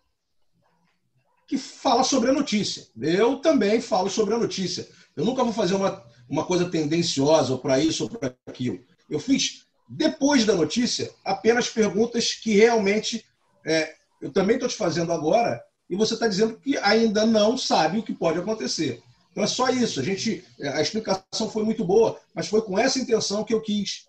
que 1.46 1.58
fala 1.58 2.04
sobre 2.04 2.30
a 2.30 2.34
notícia. 2.34 2.86
Eu 3.00 3.38
também 3.38 3.80
falo 3.80 4.08
sobre 4.08 4.34
a 4.34 4.38
notícia. 4.38 4.88
Eu 5.16 5.24
nunca 5.24 5.44
vou 5.44 5.52
fazer 5.52 5.74
uma, 5.74 6.04
uma 6.28 6.44
coisa 6.44 6.70
tendenciosa 6.70 7.52
ou 7.52 7.58
para 7.58 7.78
isso 7.78 8.04
ou 8.04 8.10
para 8.10 8.34
aquilo. 8.46 8.80
Eu 9.10 9.18
fiz, 9.18 9.66
depois 9.88 10.44
da 10.44 10.54
notícia, 10.54 11.12
apenas 11.24 11.68
perguntas 11.68 12.32
que 12.32 12.54
realmente 12.54 13.24
é, 13.64 13.94
eu 14.24 14.32
também 14.32 14.56
estou 14.56 14.70
te 14.70 14.74
fazendo 14.74 15.12
agora 15.12 15.62
e 15.88 15.94
você 15.94 16.14
está 16.14 16.26
dizendo 16.26 16.58
que 16.58 16.78
ainda 16.78 17.26
não 17.26 17.58
sabe 17.58 17.98
o 17.98 18.02
que 18.02 18.14
pode 18.14 18.38
acontecer. 18.38 19.02
Então 19.30 19.44
é 19.44 19.46
só 19.46 19.68
isso. 19.68 20.00
A 20.00 20.02
gente, 20.02 20.42
a 20.62 20.80
explicação 20.80 21.50
foi 21.50 21.62
muito 21.62 21.84
boa, 21.84 22.18
mas 22.32 22.48
foi 22.48 22.62
com 22.62 22.78
essa 22.78 22.98
intenção 22.98 23.44
que 23.44 23.52
eu 23.52 23.60
quis 23.60 24.06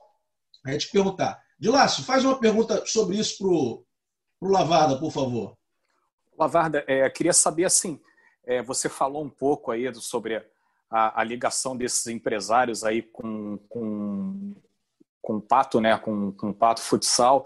é, 0.66 0.78
te 0.78 0.89
perguntar. 0.89 1.38
Dilácio, 1.59 2.01
faz 2.05 2.24
uma 2.24 2.39
pergunta 2.39 2.86
sobre 2.86 3.18
isso 3.18 3.39
para 3.39 3.47
o 3.47 4.51
Lavarda, 4.51 4.97
por 4.97 5.11
favor. 5.11 5.57
Lavarda, 6.39 6.86
é, 6.88 7.09
queria 7.09 7.34
saber 7.34 7.66
assim, 7.66 7.99
é, 8.45 8.63
você 8.63 8.88
falou 8.88 9.22
um 9.22 9.30
pouco 9.30 9.70
aí 9.70 9.93
sobre 9.95 10.41
a, 10.89 11.20
a 11.20 11.24
ligação 11.26 11.76
desses 11.76 12.07
empresários 12.07 12.86
aí 12.86 13.01
com, 13.01 13.57
com, 13.68 14.55
com 15.22 15.41
Pato, 15.41 15.82
né, 15.82 15.97
com, 15.97 16.32
com 16.32 16.51
o 16.51 16.53
Pato 16.53 16.80
Futsal. 16.80 17.43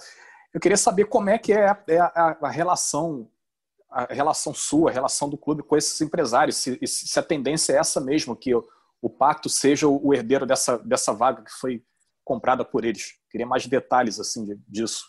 Eu 0.53 0.59
queria 0.59 0.77
saber 0.77 1.05
como 1.05 1.29
é 1.29 1.37
que 1.37 1.53
é, 1.53 1.75
é 1.87 1.99
a, 1.99 2.37
a 2.41 2.49
relação 2.49 3.29
a 3.89 4.13
relação 4.13 4.53
sua, 4.53 4.91
a 4.91 4.93
relação 4.93 5.27
do 5.29 5.37
clube 5.37 5.63
com 5.63 5.75
esses 5.75 5.99
empresários, 5.99 6.57
se, 6.57 6.79
se 6.85 7.19
a 7.19 7.23
tendência 7.23 7.73
é 7.73 7.77
essa 7.77 7.99
mesmo, 7.99 8.35
que 8.35 8.53
o, 8.53 8.67
o 9.01 9.09
Pacto 9.09 9.49
seja 9.49 9.87
o, 9.87 10.13
herdeiro 10.13 10.45
dessa, 10.45 10.77
dessa 10.77 11.11
vaga 11.11 11.43
que 11.43 11.51
foi 11.51 11.83
comprada 12.23 12.63
por 12.63 12.85
eles. 12.85 13.19
Queria 13.31 13.47
mais 13.47 13.65
detalhes 13.65 14.19
assim 14.19 14.45
disso. 14.67 15.05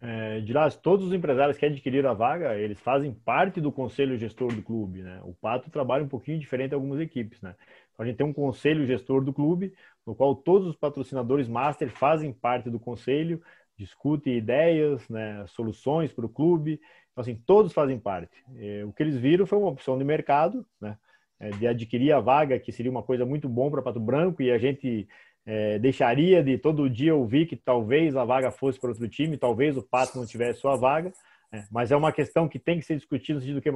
É, 0.00 0.40
de 0.40 0.52
lá, 0.52 0.68
todos 0.70 1.06
os 1.06 1.12
empresários 1.12 1.56
que 1.56 1.64
adquiriram 1.64 2.10
a 2.10 2.14
vaga, 2.14 2.56
eles 2.56 2.78
fazem 2.80 3.14
parte 3.14 3.60
do 3.60 3.72
conselho 3.72 4.18
gestor 4.18 4.52
do 4.52 4.62
clube, 4.62 5.02
né? 5.02 5.20
O 5.24 5.32
Pato 5.32 5.70
trabalha 5.70 6.04
um 6.04 6.08
pouquinho 6.08 6.38
diferente 6.38 6.72
em 6.72 6.74
algumas 6.74 7.00
equipes, 7.00 7.40
né? 7.40 7.54
Então, 7.92 8.04
a 8.04 8.06
gente 8.06 8.16
tem 8.16 8.26
um 8.26 8.32
conselho 8.32 8.86
gestor 8.86 9.24
do 9.24 9.32
clube, 9.32 9.72
no 10.04 10.14
qual 10.14 10.34
todos 10.34 10.68
os 10.68 10.76
patrocinadores 10.76 11.48
master 11.48 11.90
fazem 11.90 12.32
parte 12.32 12.68
do 12.68 12.78
conselho, 12.78 13.42
discutem 13.78 14.36
ideias, 14.36 15.08
né, 15.08 15.44
soluções 15.48 16.12
para 16.12 16.26
o 16.26 16.28
clube, 16.28 16.80
então, 17.16 17.22
assim, 17.22 17.34
todos 17.34 17.72
fazem 17.72 17.98
parte. 17.98 18.44
É, 18.58 18.84
o 18.84 18.92
que 18.92 19.02
eles 19.02 19.16
viram 19.16 19.46
foi 19.46 19.56
uma 19.56 19.70
opção 19.70 19.96
de 19.96 20.04
mercado, 20.04 20.66
né? 20.78 20.98
É, 21.40 21.50
de 21.50 21.66
adquirir 21.66 22.12
a 22.12 22.20
vaga, 22.20 22.58
que 22.58 22.70
seria 22.70 22.90
uma 22.90 23.02
coisa 23.02 23.24
muito 23.24 23.48
bom 23.48 23.70
para 23.70 23.82
Pato 23.82 24.00
Branco, 24.00 24.42
e 24.42 24.50
a 24.50 24.58
gente 24.58 25.08
é, 25.46 25.78
deixaria 25.78 26.42
de 26.42 26.58
todo 26.58 26.90
dia 26.90 27.14
ouvir 27.14 27.46
que 27.46 27.56
talvez 27.56 28.16
a 28.16 28.24
vaga 28.24 28.50
fosse 28.50 28.78
para 28.78 28.90
outro 28.90 29.08
time, 29.08 29.38
talvez 29.38 29.76
o 29.78 29.82
Pato 29.82 30.18
não 30.18 30.26
tivesse 30.26 30.60
sua 30.60 30.76
vaga, 30.76 31.10
é, 31.52 31.64
mas 31.70 31.90
é 31.90 31.96
uma 31.96 32.12
questão 32.12 32.48
que 32.48 32.58
tem 32.58 32.78
que 32.78 32.84
ser 32.84 32.96
discutida 32.96 33.38
no 33.38 33.40
sentido 33.40 33.62
que 33.62 33.70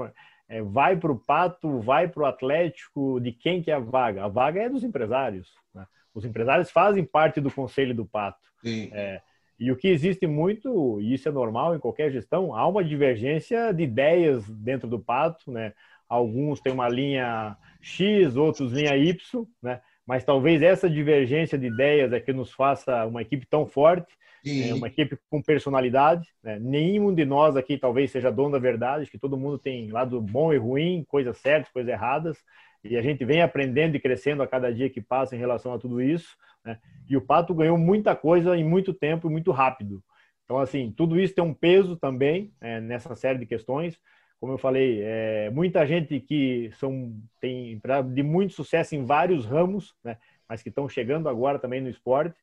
é, 0.48 0.60
vai 0.62 0.96
para 0.96 1.12
o 1.12 1.18
Pato, 1.18 1.80
vai 1.80 2.08
para 2.08 2.22
o 2.22 2.26
Atlético, 2.26 3.20
de 3.20 3.32
quem 3.32 3.62
que 3.62 3.70
é 3.70 3.74
a 3.74 3.78
vaga? 3.78 4.24
A 4.24 4.28
vaga 4.28 4.60
é 4.60 4.68
dos 4.68 4.84
empresários. 4.84 5.54
Né? 5.74 5.86
Os 6.14 6.26
empresários 6.26 6.70
fazem 6.70 7.04
parte 7.04 7.40
do 7.40 7.50
conselho 7.50 7.94
do 7.94 8.04
Pato. 8.04 8.50
É, 8.92 9.22
e 9.60 9.70
o 9.70 9.76
que 9.76 9.88
existe 9.88 10.26
muito, 10.26 10.98
e 11.02 11.12
isso 11.12 11.28
é 11.28 11.32
normal 11.32 11.76
em 11.76 11.78
qualquer 11.78 12.10
gestão, 12.10 12.56
há 12.56 12.66
uma 12.66 12.82
divergência 12.82 13.72
de 13.74 13.82
ideias 13.82 14.48
dentro 14.48 14.88
do 14.88 14.98
pato, 14.98 15.52
né? 15.52 15.74
Alguns 16.08 16.60
têm 16.60 16.72
uma 16.72 16.88
linha 16.88 17.56
X, 17.78 18.36
outros 18.36 18.72
linha 18.72 18.96
Y, 18.96 19.46
né? 19.62 19.82
Mas 20.06 20.24
talvez 20.24 20.62
essa 20.62 20.88
divergência 20.88 21.58
de 21.58 21.66
ideias 21.66 22.10
é 22.12 22.18
que 22.18 22.32
nos 22.32 22.50
faça 22.50 23.04
uma 23.06 23.20
equipe 23.20 23.46
tão 23.46 23.66
forte, 23.66 24.12
é, 24.46 24.72
uma 24.72 24.88
equipe 24.88 25.18
com 25.28 25.42
personalidade. 25.42 26.26
Né? 26.42 26.58
Nenhum 26.58 27.14
de 27.14 27.24
nós 27.26 27.54
aqui 27.54 27.76
talvez 27.76 28.10
seja 28.10 28.32
dono 28.32 28.52
da 28.52 28.58
verdade, 28.58 29.10
que 29.10 29.18
todo 29.18 29.36
mundo 29.36 29.58
tem 29.58 29.90
lado 29.90 30.20
bom 30.20 30.52
e 30.52 30.56
ruim, 30.56 31.04
coisas 31.06 31.36
certas, 31.36 31.70
coisas 31.70 31.92
erradas, 31.92 32.38
e 32.82 32.96
a 32.96 33.02
gente 33.02 33.24
vem 33.24 33.42
aprendendo 33.42 33.96
e 33.96 34.00
crescendo 34.00 34.42
a 34.42 34.46
cada 34.46 34.72
dia 34.72 34.88
que 34.88 35.00
passa 35.00 35.36
em 35.36 35.38
relação 35.38 35.72
a 35.72 35.78
tudo 35.78 36.00
isso. 36.00 36.36
Né? 36.64 36.78
E 37.08 37.16
o 37.16 37.20
Pato 37.20 37.54
ganhou 37.54 37.76
muita 37.76 38.16
coisa 38.16 38.56
em 38.56 38.64
muito 38.64 38.94
tempo 38.94 39.28
e 39.28 39.30
muito 39.30 39.50
rápido. 39.50 40.02
Então, 40.44 40.58
assim, 40.58 40.92
tudo 40.96 41.20
isso 41.20 41.34
tem 41.34 41.44
um 41.44 41.54
peso 41.54 41.96
também 41.96 42.52
é, 42.60 42.80
nessa 42.80 43.14
série 43.14 43.38
de 43.38 43.46
questões. 43.46 43.98
Como 44.40 44.54
eu 44.54 44.58
falei, 44.58 45.00
é, 45.02 45.50
muita 45.50 45.86
gente 45.86 46.18
que 46.18 46.70
são, 46.74 47.14
tem 47.40 47.80
de 48.14 48.22
muito 48.22 48.54
sucesso 48.54 48.96
em 48.96 49.04
vários 49.04 49.44
ramos, 49.44 49.94
né? 50.02 50.16
mas 50.48 50.62
que 50.62 50.70
estão 50.70 50.88
chegando 50.88 51.28
agora 51.28 51.58
também 51.58 51.80
no 51.80 51.90
esporte. 51.90 52.34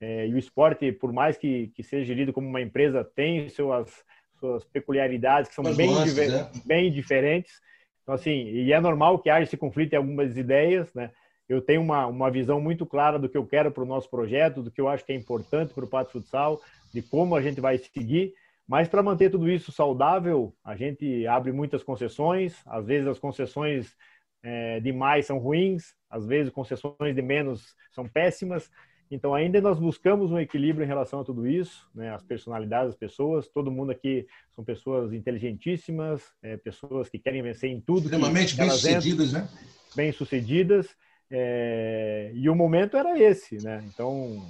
É, 0.00 0.26
e 0.26 0.34
o 0.34 0.38
esporte, 0.38 0.90
por 0.92 1.12
mais 1.12 1.36
que, 1.36 1.68
que 1.74 1.82
seja 1.82 2.04
gerido 2.04 2.32
como 2.32 2.48
uma 2.48 2.60
empresa, 2.60 3.04
tem 3.04 3.48
suas, 3.48 4.04
suas 4.38 4.64
peculiaridades 4.64 5.48
que 5.48 5.54
são 5.54 5.64
bem, 5.74 5.88
nuances, 5.88 6.18
é. 6.18 6.50
bem 6.64 6.90
diferentes. 6.90 7.60
Então, 8.02 8.14
assim, 8.14 8.44
e 8.48 8.72
é 8.72 8.80
normal 8.80 9.18
que 9.18 9.30
haja 9.30 9.44
esse 9.44 9.56
conflito 9.56 9.92
em 9.92 9.96
algumas 9.96 10.36
ideias, 10.36 10.92
né? 10.94 11.10
eu 11.48 11.60
tenho 11.60 11.80
uma, 11.80 12.06
uma 12.06 12.30
visão 12.30 12.60
muito 12.60 12.86
clara 12.86 13.18
do 13.18 13.28
que 13.28 13.36
eu 13.36 13.46
quero 13.46 13.70
para 13.70 13.82
o 13.82 13.86
nosso 13.86 14.08
projeto, 14.08 14.62
do 14.62 14.70
que 14.70 14.80
eu 14.80 14.88
acho 14.88 15.04
que 15.04 15.12
é 15.12 15.16
importante 15.16 15.74
para 15.74 15.84
o 15.84 15.88
Pato 15.88 16.12
Futsal, 16.12 16.60
de 16.92 17.02
como 17.02 17.36
a 17.36 17.42
gente 17.42 17.60
vai 17.60 17.78
seguir. 17.78 18.32
Mas 18.66 18.88
para 18.88 19.02
manter 19.02 19.30
tudo 19.30 19.50
isso 19.50 19.72
saudável, 19.72 20.54
a 20.64 20.74
gente 20.76 21.26
abre 21.26 21.52
muitas 21.52 21.82
concessões. 21.82 22.56
Às 22.66 22.86
vezes 22.86 23.06
as 23.06 23.18
concessões 23.18 23.94
é, 24.42 24.80
de 24.80 24.92
mais 24.92 25.26
são 25.26 25.38
ruins, 25.38 25.94
às 26.08 26.26
vezes 26.26 26.52
concessões 26.52 27.14
de 27.14 27.22
menos 27.22 27.74
são 27.90 28.08
péssimas. 28.08 28.70
Então 29.14 29.34
ainda 29.34 29.60
nós 29.60 29.78
buscamos 29.78 30.32
um 30.32 30.38
equilíbrio 30.38 30.84
em 30.84 30.88
relação 30.88 31.20
a 31.20 31.24
tudo 31.24 31.46
isso, 31.46 31.86
né? 31.94 32.14
As 32.14 32.22
personalidades 32.22 32.88
das 32.88 32.96
pessoas, 32.96 33.46
todo 33.46 33.70
mundo 33.70 33.92
aqui 33.92 34.26
são 34.54 34.64
pessoas 34.64 35.12
inteligentíssimas, 35.12 36.22
é, 36.42 36.56
pessoas 36.56 37.10
que 37.10 37.18
querem 37.18 37.42
vencer 37.42 37.70
em 37.70 37.78
tudo. 37.78 38.04
Extremamente 38.04 38.56
bem 38.56 38.70
sucedidas, 38.70 39.32
né? 39.34 39.48
Bem 39.94 40.12
sucedidas 40.12 40.88
é, 41.30 42.30
e 42.34 42.48
o 42.48 42.54
momento 42.54 42.96
era 42.96 43.18
esse, 43.18 43.62
né? 43.62 43.84
Então, 43.86 44.42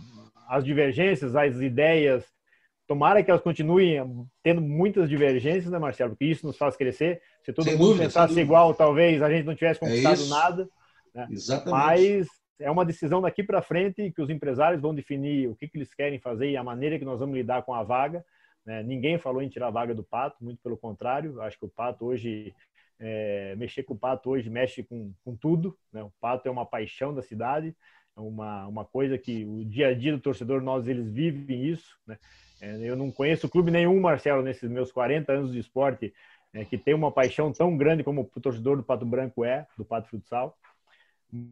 as 0.48 0.64
divergências, 0.64 1.34
as 1.34 1.60
ideias 1.60 2.24
tomara 2.86 3.22
que 3.22 3.30
elas 3.30 3.42
continuem 3.42 3.98
tendo 4.44 4.60
muitas 4.60 5.08
divergências, 5.08 5.72
né, 5.72 5.78
Marcelo? 5.78 6.10
Porque 6.10 6.26
isso 6.26 6.46
nos 6.46 6.56
faz 6.56 6.76
crescer. 6.76 7.20
Se 7.44 7.52
todo 7.52 7.64
sem 7.64 7.74
mundo 7.74 7.86
dúvida, 7.88 8.04
pensasse 8.04 8.38
igual, 8.38 8.74
talvez 8.74 9.22
a 9.22 9.28
gente 9.28 9.44
não 9.44 9.56
tivesse 9.56 9.82
é 9.82 9.88
conquistado 9.88 10.22
é 10.22 10.28
nada. 10.28 10.68
Né? 11.14 11.26
Exatamente. 11.30 11.70
Mas 11.70 12.28
é 12.62 12.70
uma 12.70 12.84
decisão 12.84 13.20
daqui 13.20 13.42
para 13.42 13.62
frente 13.62 14.10
que 14.10 14.22
os 14.22 14.30
empresários 14.30 14.80
vão 14.80 14.94
definir 14.94 15.48
o 15.48 15.54
que, 15.54 15.68
que 15.68 15.76
eles 15.76 15.94
querem 15.94 16.18
fazer 16.18 16.50
e 16.50 16.56
a 16.56 16.64
maneira 16.64 16.98
que 16.98 17.04
nós 17.04 17.18
vamos 17.18 17.34
lidar 17.34 17.62
com 17.62 17.74
a 17.74 17.82
vaga. 17.82 18.24
Né? 18.64 18.82
Ninguém 18.82 19.18
falou 19.18 19.42
em 19.42 19.48
tirar 19.48 19.68
a 19.68 19.70
vaga 19.70 19.94
do 19.94 20.02
Pato, 20.02 20.42
muito 20.42 20.60
pelo 20.62 20.76
contrário. 20.76 21.40
Acho 21.42 21.58
que 21.58 21.64
o 21.64 21.68
Pato 21.68 22.06
hoje, 22.06 22.54
é, 22.98 23.54
mexer 23.56 23.82
com 23.82 23.94
o 23.94 23.98
Pato 23.98 24.30
hoje 24.30 24.48
mexe 24.48 24.82
com, 24.82 25.12
com 25.24 25.36
tudo. 25.36 25.76
Né? 25.92 26.02
O 26.02 26.12
Pato 26.20 26.48
é 26.48 26.50
uma 26.50 26.66
paixão 26.66 27.14
da 27.14 27.22
cidade, 27.22 27.74
é 28.16 28.20
uma, 28.20 28.66
uma 28.66 28.84
coisa 28.84 29.18
que 29.18 29.44
o 29.44 29.64
dia 29.64 29.88
a 29.88 29.94
dia 29.94 30.12
do 30.12 30.20
torcedor, 30.20 30.62
nós 30.62 30.86
eles 30.86 31.10
vivem 31.10 31.66
isso. 31.66 31.98
Né? 32.06 32.18
É, 32.60 32.76
eu 32.88 32.96
não 32.96 33.10
conheço 33.10 33.48
clube 33.48 33.70
nenhum, 33.70 34.00
Marcelo, 34.00 34.42
nesses 34.42 34.70
meus 34.70 34.92
40 34.92 35.32
anos 35.32 35.52
de 35.52 35.58
esporte, 35.58 36.14
é, 36.54 36.64
que 36.64 36.78
tem 36.78 36.94
uma 36.94 37.10
paixão 37.10 37.52
tão 37.52 37.76
grande 37.76 38.04
como 38.04 38.30
o 38.34 38.40
torcedor 38.40 38.76
do 38.76 38.82
Pato 38.82 39.06
Branco 39.06 39.44
é, 39.44 39.66
do 39.76 39.84
Pato 39.84 40.08
Futsal. 40.08 40.56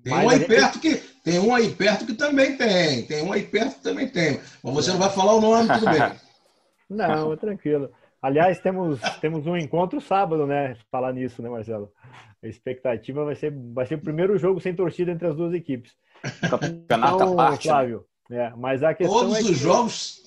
Tem 0.03 0.13
um 0.13 0.29
aí 0.29 0.45
perto 0.45 0.79
que 0.79 0.97
tem 1.25 1.39
um 1.39 1.55
aí 1.55 1.75
perto 1.75 2.05
que 2.05 2.13
também 2.13 2.57
tem, 2.57 3.07
tem 3.07 3.23
um 3.23 3.33
aí 3.33 3.43
perto 3.43 3.77
que 3.77 3.83
também 3.83 4.09
tem. 4.09 4.41
Mas 4.63 4.75
você 4.75 4.91
não 4.91 4.99
vai 4.99 5.11
falar 5.11 5.35
o 5.35 5.41
nome, 5.41 5.69
tudo 5.69 5.87
bem. 5.87 6.01
Não, 6.91 7.37
tranquilo. 7.37 7.89
Aliás, 8.21 8.59
temos, 8.59 9.01
temos 9.21 9.47
um 9.47 9.57
encontro 9.57 10.01
sábado, 10.01 10.45
né? 10.45 10.77
Falar 10.91 11.13
nisso, 11.13 11.41
né, 11.41 11.49
Marcelo? 11.49 11.93
A 12.43 12.49
expectativa 12.49 13.25
vai 13.25 13.37
ser, 13.37 13.55
vai 13.73 13.87
ser 13.87 13.95
o 13.95 14.01
primeiro 14.01 14.37
jogo 14.37 14.61
sem 14.61 14.75
torcida 14.75 15.13
entre 15.13 15.29
as 15.29 15.37
duas 15.37 15.55
equipes. 15.55 15.93
Campeonato 16.51 17.15
então, 17.15 17.37
parte. 17.37 17.69
Né? 17.69 17.73
Flávio, 17.73 18.05
é, 18.31 18.53
mas 18.57 18.83
a 18.83 18.93
questão 18.93 19.21
Todos 19.21 19.39
é 19.39 19.41
os 19.43 19.59
jogos. 19.59 20.23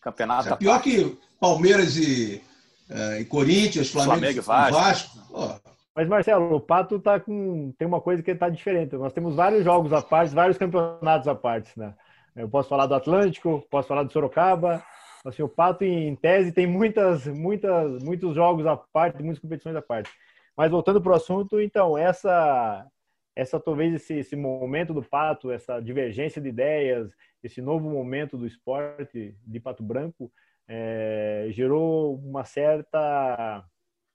Campeonato 0.00 0.48
é 0.52 0.56
pior 0.56 0.74
parte. 0.74 0.90
que 0.90 1.18
Palmeiras 1.40 1.96
e, 1.96 2.42
uh, 2.90 3.20
e 3.20 3.24
Corinthians, 3.24 3.90
Flamengo, 3.90 4.18
Flamengo 4.18 4.38
e 4.38 4.72
Vasco. 4.72 5.18
Vasco. 5.28 5.57
Mas, 5.98 6.06
Marcelo, 6.06 6.54
o 6.54 6.60
Pato 6.60 7.00
tá 7.00 7.18
com. 7.18 7.72
Tem 7.76 7.88
uma 7.88 8.00
coisa 8.00 8.22
que 8.22 8.30
está 8.30 8.48
diferente. 8.48 8.94
Nós 8.94 9.12
temos 9.12 9.34
vários 9.34 9.64
jogos 9.64 9.92
à 9.92 10.00
parte, 10.00 10.32
vários 10.32 10.56
campeonatos 10.56 11.26
à 11.26 11.34
parte, 11.34 11.76
né? 11.76 11.92
Eu 12.36 12.48
posso 12.48 12.68
falar 12.68 12.86
do 12.86 12.94
Atlântico, 12.94 13.66
posso 13.68 13.88
falar 13.88 14.04
do 14.04 14.12
Sorocaba, 14.12 14.80
Assim, 15.24 15.42
o 15.42 15.48
Pato, 15.48 15.82
em 15.82 16.14
tese, 16.14 16.52
tem 16.52 16.68
muitas, 16.68 17.26
muitas, 17.26 18.00
muitos 18.00 18.32
jogos 18.32 18.64
à 18.64 18.76
parte, 18.76 19.24
muitas 19.24 19.40
competições 19.40 19.74
à 19.74 19.82
parte. 19.82 20.08
Mas 20.56 20.70
voltando 20.70 21.02
para 21.02 21.10
o 21.10 21.16
assunto, 21.16 21.60
então, 21.60 21.98
essa, 21.98 22.86
essa 23.34 23.58
talvez 23.58 23.92
esse, 23.92 24.14
esse 24.14 24.36
momento 24.36 24.94
do 24.94 25.02
Pato, 25.02 25.50
essa 25.50 25.80
divergência 25.80 26.40
de 26.40 26.48
ideias, 26.48 27.12
esse 27.42 27.60
novo 27.60 27.90
momento 27.90 28.38
do 28.38 28.46
esporte 28.46 29.36
de 29.44 29.58
Pato 29.58 29.82
Branco, 29.82 30.30
é, 30.68 31.48
gerou 31.50 32.14
uma 32.14 32.44
certa, 32.44 33.64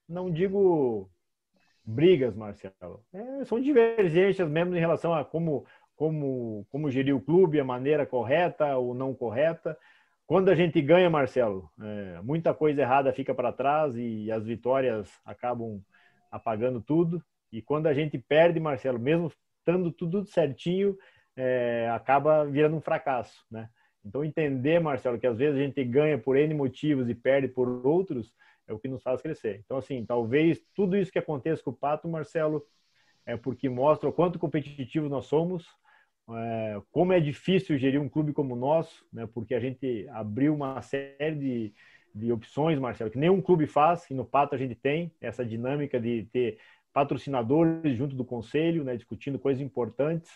não 0.07 0.31
digo 0.31 1.11
brigas, 1.85 2.35
Marcelo, 2.35 3.03
é, 3.13 3.45
são 3.45 3.59
divergências 3.59 4.49
mesmo 4.49 4.75
em 4.75 4.79
relação 4.79 5.13
a 5.13 5.25
como, 5.25 5.65
como, 5.95 6.65
como 6.71 6.89
gerir 6.89 7.15
o 7.15 7.21
clube, 7.21 7.59
a 7.59 7.63
maneira 7.63 8.05
correta 8.05 8.77
ou 8.77 8.93
não 8.93 9.13
correta. 9.13 9.77
Quando 10.25 10.49
a 10.49 10.55
gente 10.55 10.81
ganha, 10.81 11.09
Marcelo, 11.09 11.69
é, 11.81 12.21
muita 12.21 12.53
coisa 12.53 12.81
errada 12.81 13.11
fica 13.11 13.35
para 13.35 13.51
trás 13.51 13.95
e 13.95 14.31
as 14.31 14.45
vitórias 14.45 15.11
acabam 15.25 15.81
apagando 16.31 16.81
tudo. 16.81 17.23
E 17.51 17.61
quando 17.61 17.87
a 17.87 17.93
gente 17.93 18.17
perde, 18.17 18.59
Marcelo, 18.59 18.97
mesmo 18.97 19.31
estando 19.59 19.91
tudo 19.91 20.25
certinho, 20.25 20.97
é, 21.35 21.89
acaba 21.93 22.45
virando 22.45 22.77
um 22.77 22.81
fracasso, 22.81 23.45
né? 23.51 23.69
Então 24.05 24.23
entender, 24.23 24.79
Marcelo, 24.79 25.17
que 25.19 25.27
às 25.27 25.37
vezes 25.37 25.55
a 25.55 25.63
gente 25.63 25.83
ganha 25.83 26.17
por 26.17 26.35
N 26.35 26.53
motivos 26.53 27.09
e 27.09 27.15
perde 27.15 27.47
por 27.47 27.85
outros, 27.85 28.33
é 28.67 28.73
o 28.73 28.79
que 28.79 28.87
nos 28.87 29.03
faz 29.03 29.21
crescer. 29.21 29.61
Então, 29.65 29.77
assim, 29.77 30.05
talvez 30.05 30.61
tudo 30.75 30.95
isso 30.97 31.11
que 31.11 31.19
aconteça 31.19 31.63
com 31.63 31.71
o 31.71 31.75
Pato, 31.75 32.07
Marcelo, 32.07 32.65
é 33.25 33.37
porque 33.37 33.69
mostra 33.69 34.09
o 34.09 34.13
quanto 34.13 34.39
competitivo 34.39 35.09
nós 35.09 35.25
somos, 35.25 35.65
é, 36.29 36.81
como 36.91 37.11
é 37.13 37.19
difícil 37.19 37.77
gerir 37.77 37.99
um 38.01 38.09
clube 38.09 38.33
como 38.33 38.53
o 38.53 38.57
nosso, 38.57 39.05
né, 39.11 39.27
porque 39.33 39.53
a 39.53 39.59
gente 39.59 40.07
abriu 40.09 40.53
uma 40.53 40.81
série 40.81 41.35
de, 41.35 41.73
de 42.15 42.31
opções, 42.31 42.79
Marcelo, 42.79 43.11
que 43.11 43.17
nenhum 43.17 43.41
clube 43.41 43.67
faz, 43.67 44.09
e 44.09 44.13
no 44.13 44.25
Pato 44.25 44.55
a 44.55 44.57
gente 44.57 44.75
tem 44.75 45.11
essa 45.19 45.45
dinâmica 45.45 45.99
de 45.99 46.27
ter 46.31 46.59
patrocinadores 46.93 47.97
junto 47.97 48.15
do 48.15 48.23
conselho, 48.23 48.83
né, 48.83 48.95
discutindo 48.95 49.39
coisas 49.39 49.61
importantes. 49.61 50.31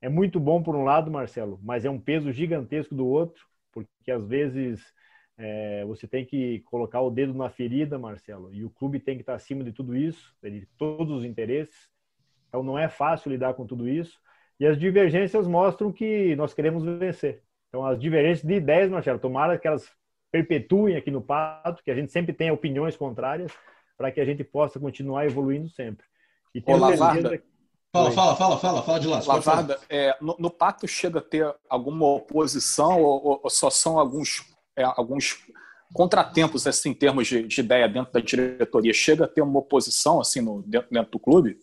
É 0.00 0.08
muito 0.08 0.38
bom 0.38 0.62
por 0.62 0.76
um 0.76 0.84
lado, 0.84 1.10
Marcelo, 1.10 1.58
mas 1.62 1.84
é 1.84 1.90
um 1.90 1.98
peso 1.98 2.30
gigantesco 2.32 2.94
do 2.94 3.06
outro, 3.06 3.46
porque 3.72 4.10
às 4.10 4.24
vezes 4.26 4.92
é, 5.38 5.84
você 5.84 6.06
tem 6.06 6.24
que 6.24 6.60
colocar 6.60 7.00
o 7.00 7.10
dedo 7.10 7.34
na 7.34 7.50
ferida, 7.50 7.98
Marcelo, 7.98 8.52
e 8.52 8.64
o 8.64 8.70
clube 8.70 9.00
tem 9.00 9.16
que 9.16 9.22
estar 9.22 9.34
acima 9.34 9.64
de 9.64 9.72
tudo 9.72 9.96
isso, 9.96 10.34
de 10.42 10.66
todos 10.78 11.18
os 11.18 11.24
interesses. 11.24 11.88
Então 12.48 12.62
não 12.62 12.78
é 12.78 12.88
fácil 12.88 13.30
lidar 13.30 13.54
com 13.54 13.66
tudo 13.66 13.88
isso. 13.88 14.20
E 14.60 14.66
as 14.66 14.78
divergências 14.78 15.46
mostram 15.48 15.90
que 15.90 16.36
nós 16.36 16.54
queremos 16.54 16.84
vencer. 16.84 17.42
Então, 17.68 17.84
as 17.86 17.98
divergências 17.98 18.46
de 18.46 18.54
ideias, 18.54 18.90
Marcelo, 18.90 19.18
tomara 19.18 19.58
que 19.58 19.66
elas 19.66 19.90
perpetuem 20.30 20.96
aqui 20.96 21.10
no 21.10 21.22
Pato, 21.22 21.82
que 21.82 21.90
a 21.90 21.94
gente 21.94 22.12
sempre 22.12 22.32
tenha 22.32 22.52
opiniões 22.52 22.96
contrárias, 22.96 23.50
para 23.96 24.12
que 24.12 24.20
a 24.20 24.24
gente 24.24 24.44
possa 24.44 24.78
continuar 24.78 25.24
evoluindo 25.24 25.68
sempre. 25.70 26.06
E 26.54 26.60
tenho 26.60 26.78
Ô, 26.78 26.96
certeza... 26.96 27.42
Fala, 27.90 28.10
fala, 28.10 28.36
fala, 28.36 28.58
fala, 28.58 28.82
fala 28.82 29.00
de 29.00 29.08
lá. 29.08 29.22
Lavarda, 29.26 29.78
é, 29.88 30.16
no, 30.20 30.34
no 30.38 30.50
Pato 30.50 30.86
chega 30.86 31.18
a 31.18 31.22
ter 31.22 31.54
alguma 31.68 32.06
oposição 32.06 33.02
ou, 33.02 33.40
ou 33.42 33.50
só 33.50 33.68
são 33.68 33.98
alguns, 33.98 34.42
é, 34.76 34.84
alguns 34.84 35.38
contratempos 35.92 36.66
assim, 36.66 36.90
em 36.90 36.94
termos 36.94 37.26
de, 37.28 37.42
de, 37.42 37.60
ideia 37.60 37.88
dentro 37.88 38.12
da 38.12 38.20
diretoria? 38.20 38.92
Chega 38.92 39.24
a 39.24 39.28
ter 39.28 39.42
uma 39.42 39.58
oposição 39.58 40.20
assim 40.20 40.40
no, 40.40 40.62
dentro, 40.62 40.88
dentro 40.90 41.12
do 41.12 41.18
clube? 41.18 41.58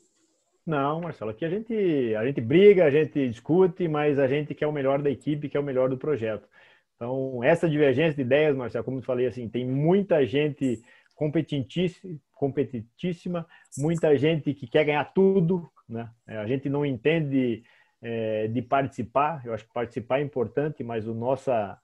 Não, 0.65 1.01
Marcelo, 1.01 1.31
aqui 1.31 1.43
a 1.43 1.49
gente, 1.49 1.73
a 2.15 2.25
gente 2.25 2.39
briga, 2.41 2.85
a 2.85 2.91
gente 2.91 3.27
discute, 3.29 3.87
mas 3.87 4.19
a 4.19 4.27
gente 4.27 4.53
quer 4.53 4.67
o 4.67 4.71
melhor 4.71 5.01
da 5.01 5.09
equipe, 5.09 5.49
quer 5.49 5.59
o 5.59 5.63
melhor 5.63 5.89
do 5.89 5.97
projeto. 5.97 6.47
Então, 6.95 7.43
essa 7.43 7.67
divergência 7.67 8.13
de 8.13 8.21
ideias, 8.21 8.55
Marcelo, 8.55 8.83
como 8.83 8.99
eu 8.99 9.03
falei, 9.03 9.25
assim, 9.25 9.49
tem 9.49 9.65
muita 9.65 10.25
gente 10.25 10.83
competitíssima, 11.15 12.19
competitíssima, 12.33 13.47
muita 13.77 14.17
gente 14.17 14.53
que 14.53 14.67
quer 14.67 14.85
ganhar 14.85 15.05
tudo, 15.05 15.69
né? 15.87 16.09
É, 16.27 16.37
a 16.37 16.45
gente 16.45 16.69
não 16.69 16.85
entende 16.85 17.63
é, 18.01 18.47
de 18.47 18.61
participar, 18.61 19.41
eu 19.45 19.53
acho 19.53 19.65
que 19.65 19.73
participar 19.73 20.19
é 20.19 20.23
importante, 20.23 20.83
mas 20.83 21.07
o 21.07 21.13
nossa, 21.13 21.77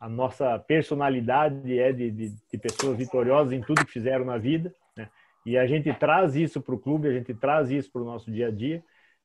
a 0.00 0.08
nossa 0.08 0.58
personalidade 0.58 1.78
é 1.78 1.92
de, 1.92 2.10
de, 2.10 2.28
de 2.30 2.58
pessoas 2.58 2.96
vitoriosas 2.96 3.52
em 3.52 3.60
tudo 3.60 3.84
que 3.84 3.92
fizeram 3.92 4.24
na 4.24 4.38
vida. 4.38 4.72
E 5.46 5.56
a 5.56 5.66
gente 5.66 5.92
traz 5.94 6.36
isso 6.36 6.60
para 6.60 6.74
o 6.74 6.78
clube, 6.78 7.08
a 7.08 7.12
gente 7.12 7.32
traz 7.32 7.70
isso 7.70 7.90
para 7.90 8.02
o 8.02 8.04
nosso 8.04 8.30
dia 8.30 8.48
a 8.48 8.50
dia. 8.50 8.82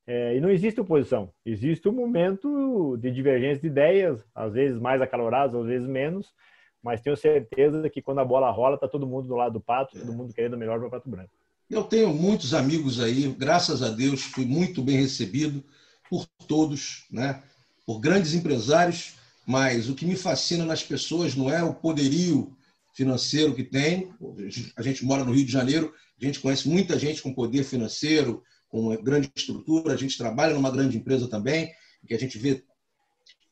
É, 0.07 0.35
e 0.35 0.39
não 0.39 0.49
existe 0.49 0.79
oposição, 0.81 1.29
existe 1.45 1.87
um 1.87 1.93
momento 1.93 2.97
de 2.97 3.09
divergência 3.09 3.61
de 3.61 3.67
ideias, 3.67 4.25
às 4.35 4.53
vezes 4.53 4.79
mais 4.79 5.01
acalorados, 5.01 5.59
às 5.59 5.65
vezes 5.65 5.87
menos, 5.87 6.33
mas 6.81 6.99
tenho 6.99 7.15
certeza 7.15 7.89
que 7.89 8.01
quando 8.01 8.19
a 8.19 8.25
bola 8.25 8.51
rola, 8.51 8.75
está 8.75 8.85
todo 8.85 9.07
mundo 9.07 9.29
do 9.29 9.35
lado 9.35 9.53
do 9.53 9.61
Pato, 9.61 9.97
todo 9.97 10.11
mundo 10.11 10.33
querendo 10.33 10.57
melhor 10.57 10.77
para 10.77 10.87
o 10.87 10.91
Pato 10.91 11.09
Branco. 11.09 11.31
Eu 11.69 11.83
tenho 11.83 12.13
muitos 12.13 12.53
amigos 12.53 13.01
aí, 13.01 13.29
graças 13.31 13.81
a 13.81 13.89
Deus, 13.89 14.23
fui 14.23 14.45
muito 14.45 14.81
bem 14.81 14.97
recebido 14.97 15.63
por 16.09 16.25
todos, 16.47 17.07
né? 17.09 17.41
por 17.85 17.99
grandes 17.99 18.33
empresários, 18.33 19.15
mas 19.45 19.89
o 19.89 19.95
que 19.95 20.05
me 20.05 20.15
fascina 20.15 20.65
nas 20.65 20.83
pessoas 20.83 21.35
não 21.35 21.49
é 21.49 21.61
o 21.63 21.73
poderio 21.73 22.55
financeiro 22.93 23.53
que 23.53 23.63
tem. 23.63 24.13
A 24.77 24.81
gente 24.81 25.03
mora 25.03 25.23
no 25.23 25.33
Rio 25.33 25.45
de 25.45 25.51
Janeiro, 25.51 25.93
a 26.21 26.25
gente 26.25 26.39
conhece 26.39 26.69
muita 26.69 26.97
gente 26.97 27.21
com 27.21 27.33
poder 27.33 27.63
financeiro, 27.63 28.43
com 28.69 28.95
grande 28.97 29.31
estrutura, 29.35 29.93
a 29.93 29.97
gente 29.97 30.17
trabalha 30.17 30.53
numa 30.53 30.71
grande 30.71 30.97
empresa 30.97 31.27
também, 31.27 31.71
que 32.07 32.13
a 32.13 32.19
gente 32.19 32.37
vê 32.37 32.63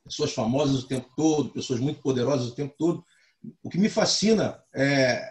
pessoas 0.03 0.33
famosas 0.33 0.83
o 0.83 0.87
tempo 0.87 1.09
todo, 1.15 1.53
pessoas 1.53 1.79
muito 1.79 2.01
poderosas 2.01 2.47
o 2.47 2.55
tempo 2.55 2.73
todo. 2.77 3.03
O 3.63 3.69
que 3.69 3.77
me 3.77 3.89
fascina 3.89 4.59
é, 4.73 5.21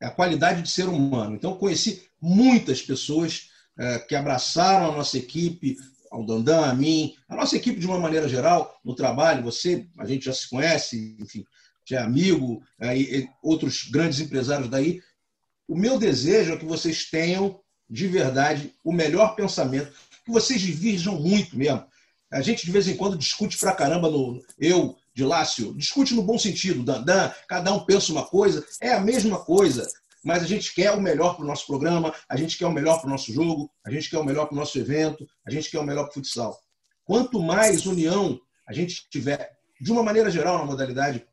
é 0.00 0.06
a 0.06 0.10
qualidade 0.10 0.62
de 0.62 0.70
ser 0.70 0.88
humano. 0.88 1.36
Então, 1.36 1.56
conheci 1.56 2.08
muitas 2.20 2.82
pessoas 2.82 3.50
é, 3.78 3.98
que 3.98 4.14
abraçaram 4.14 4.92
a 4.92 4.96
nossa 4.96 5.18
equipe, 5.18 5.76
ao 6.10 6.24
Dandan, 6.24 6.64
a 6.64 6.74
mim, 6.74 7.14
a 7.28 7.36
nossa 7.36 7.56
equipe 7.56 7.78
de 7.78 7.86
uma 7.86 7.98
maneira 7.98 8.28
geral, 8.28 8.78
no 8.84 8.94
trabalho, 8.94 9.42
você, 9.42 9.86
a 9.98 10.04
gente 10.04 10.26
já 10.26 10.32
se 10.32 10.48
conhece, 10.48 11.16
enfim, 11.20 11.44
já 11.84 12.00
é 12.00 12.02
amigo, 12.02 12.62
aí, 12.80 13.28
outros 13.42 13.84
grandes 13.90 14.20
empresários 14.20 14.68
daí, 14.68 15.00
o 15.68 15.76
meu 15.76 15.98
desejo 15.98 16.52
é 16.52 16.56
que 16.56 16.64
vocês 16.64 17.10
tenham, 17.10 17.60
de 17.88 18.06
verdade, 18.06 18.72
o 18.84 18.92
melhor 18.92 19.34
pensamento, 19.34 19.92
que 20.24 20.30
vocês 20.30 20.60
divirjam 20.60 21.20
muito 21.20 21.56
mesmo. 21.56 21.84
A 22.32 22.40
gente, 22.40 22.66
de 22.66 22.72
vez 22.72 22.88
em 22.88 22.96
quando, 22.96 23.16
discute 23.16 23.56
pra 23.56 23.72
caramba 23.72 24.10
no. 24.10 24.42
Eu, 24.58 24.96
de 25.14 25.24
Lácio, 25.24 25.72
discute 25.74 26.14
no 26.14 26.22
bom 26.22 26.38
sentido, 26.38 26.82
Dandan, 26.82 27.32
cada 27.48 27.72
um 27.72 27.84
pensa 27.84 28.12
uma 28.12 28.26
coisa, 28.26 28.64
é 28.80 28.92
a 28.92 29.00
mesma 29.00 29.38
coisa, 29.38 29.86
mas 30.26 30.42
a 30.42 30.46
gente 30.46 30.74
quer 30.74 30.90
o 30.90 31.00
melhor 31.00 31.36
para 31.36 31.44
o 31.44 31.46
nosso 31.46 31.64
programa, 31.68 32.12
a 32.28 32.36
gente 32.36 32.58
quer 32.58 32.66
o 32.66 32.72
melhor 32.72 32.98
para 32.98 33.06
o 33.06 33.10
nosso 33.10 33.32
jogo, 33.32 33.70
a 33.84 33.92
gente 33.92 34.10
quer 34.10 34.18
o 34.18 34.24
melhor 34.24 34.46
para 34.46 34.54
o 34.54 34.58
nosso 34.58 34.76
evento, 34.76 35.24
a 35.46 35.52
gente 35.52 35.70
quer 35.70 35.78
o 35.78 35.84
melhor 35.84 36.02
para 36.02 36.10
o 36.10 36.14
futsal. 36.14 36.58
Quanto 37.04 37.40
mais 37.40 37.86
união 37.86 38.36
a 38.66 38.72
gente 38.72 39.08
tiver, 39.08 39.56
de 39.80 39.92
uma 39.92 40.02
maneira 40.02 40.28
geral, 40.28 40.58
na 40.58 40.64
modalidade 40.64 41.24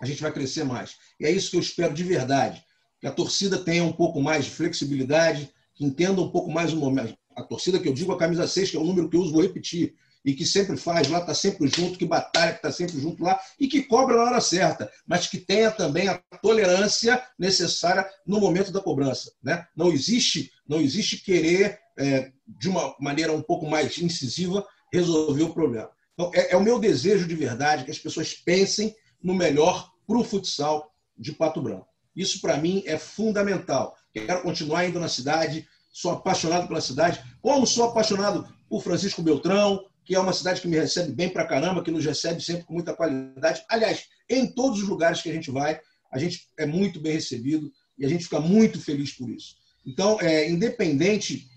a 0.00 0.04
gente 0.06 0.20
vai 0.20 0.32
crescer 0.32 0.64
mais. 0.64 0.96
E 1.20 1.24
é 1.24 1.30
isso 1.30 1.52
que 1.52 1.56
eu 1.56 1.60
espero 1.60 1.94
de 1.94 2.02
verdade. 2.02 2.60
Que 3.00 3.06
a 3.06 3.12
torcida 3.12 3.56
tenha 3.56 3.84
um 3.84 3.92
pouco 3.92 4.20
mais 4.20 4.46
de 4.46 4.50
flexibilidade, 4.50 5.48
que 5.72 5.84
entenda 5.84 6.20
um 6.20 6.32
pouco 6.32 6.50
mais 6.50 6.72
o 6.72 6.76
momento. 6.76 7.16
A 7.36 7.44
torcida 7.44 7.78
que 7.78 7.88
eu 7.88 7.94
digo, 7.94 8.10
a 8.10 8.18
camisa 8.18 8.48
6, 8.48 8.72
que 8.72 8.76
é 8.76 8.80
o 8.80 8.84
número 8.84 9.08
que 9.08 9.16
eu 9.16 9.20
uso, 9.20 9.32
vou 9.32 9.42
repetir 9.42 9.94
e 10.24 10.34
que 10.34 10.46
sempre 10.46 10.76
faz 10.76 11.08
lá, 11.08 11.18
está 11.18 11.34
sempre 11.34 11.68
junto, 11.68 11.98
que 11.98 12.04
batalha, 12.04 12.52
que 12.52 12.58
está 12.58 12.70
sempre 12.70 13.00
junto 13.00 13.22
lá 13.22 13.40
e 13.58 13.66
que 13.66 13.82
cobra 13.82 14.16
na 14.16 14.24
hora 14.24 14.40
certa, 14.40 14.90
mas 15.06 15.26
que 15.26 15.38
tenha 15.38 15.70
também 15.70 16.08
a 16.08 16.18
tolerância 16.40 17.22
necessária 17.38 18.08
no 18.26 18.40
momento 18.40 18.70
da 18.70 18.80
cobrança. 18.80 19.32
Né? 19.42 19.66
Não 19.76 19.90
existe, 19.90 20.52
não 20.66 20.80
existe 20.80 21.18
querer 21.18 21.78
é, 21.98 22.30
de 22.46 22.68
uma 22.68 22.94
maneira 23.00 23.32
um 23.32 23.42
pouco 23.42 23.66
mais 23.66 23.98
incisiva 23.98 24.66
resolver 24.92 25.42
o 25.42 25.54
problema. 25.54 25.90
Então, 26.14 26.30
é, 26.34 26.52
é 26.52 26.56
o 26.56 26.62
meu 26.62 26.78
desejo 26.78 27.26
de 27.26 27.34
verdade 27.34 27.84
que 27.84 27.90
as 27.90 27.98
pessoas 27.98 28.34
pensem 28.34 28.94
no 29.22 29.34
melhor 29.34 29.90
para 30.06 30.18
o 30.18 30.24
futsal 30.24 30.92
de 31.16 31.32
Pato 31.32 31.60
Branco. 31.60 31.86
Isso 32.14 32.40
para 32.40 32.58
mim 32.58 32.82
é 32.86 32.98
fundamental. 32.98 33.96
Quero 34.12 34.42
continuar 34.42 34.84
indo 34.84 35.00
na 35.00 35.08
cidade, 35.08 35.66
sou 35.90 36.10
apaixonado 36.10 36.68
pela 36.68 36.80
cidade, 36.80 37.22
como 37.40 37.66
sou 37.66 37.84
apaixonado 37.84 38.46
por 38.68 38.82
Francisco 38.82 39.22
Beltrão, 39.22 39.84
que 40.04 40.14
é 40.14 40.20
uma 40.20 40.32
cidade 40.32 40.60
que 40.60 40.68
me 40.68 40.76
recebe 40.76 41.12
bem 41.12 41.28
pra 41.28 41.46
caramba, 41.46 41.82
que 41.82 41.90
nos 41.90 42.04
recebe 42.04 42.40
sempre 42.40 42.64
com 42.64 42.74
muita 42.74 42.94
qualidade. 42.94 43.64
Aliás, 43.68 44.06
em 44.28 44.46
todos 44.52 44.82
os 44.82 44.88
lugares 44.88 45.22
que 45.22 45.30
a 45.30 45.32
gente 45.32 45.50
vai, 45.50 45.80
a 46.10 46.18
gente 46.18 46.48
é 46.58 46.66
muito 46.66 47.00
bem 47.00 47.12
recebido 47.12 47.72
e 47.98 48.04
a 48.04 48.08
gente 48.08 48.24
fica 48.24 48.40
muito 48.40 48.80
feliz 48.80 49.12
por 49.12 49.30
isso. 49.30 49.56
Então, 49.86 50.20
é, 50.20 50.48
independente 50.50 51.48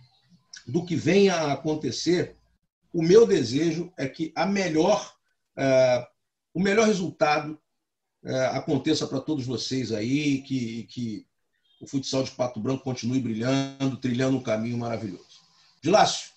do 0.68 0.86
que 0.86 0.96
venha 0.96 1.36
a 1.36 1.54
acontecer, 1.54 2.36
o 2.94 3.02
meu 3.02 3.28
desejo 3.28 3.92
é 3.98 4.08
que 4.08 4.32
a 4.36 4.46
melhor, 4.46 5.14
é, 5.58 6.08
o 6.54 6.60
melhor 6.60 6.88
resultado 6.88 7.60
é, 8.24 8.46
aconteça 8.48 9.06
para 9.06 9.20
todos 9.20 9.46
vocês 9.46 9.92
aí, 9.92 10.42
que, 10.42 10.84
que 10.84 11.28
o 11.82 11.88
futsal 11.88 12.24
de 12.24 12.32
Pato 12.32 12.60
Branco 12.60 12.84
continue 12.84 13.20
brilhando, 13.20 13.98
trilhando 13.98 14.38
um 14.38 14.44
caminho 14.44 14.78
maravilhoso. 14.78 15.42
Dilácio, 15.82 16.32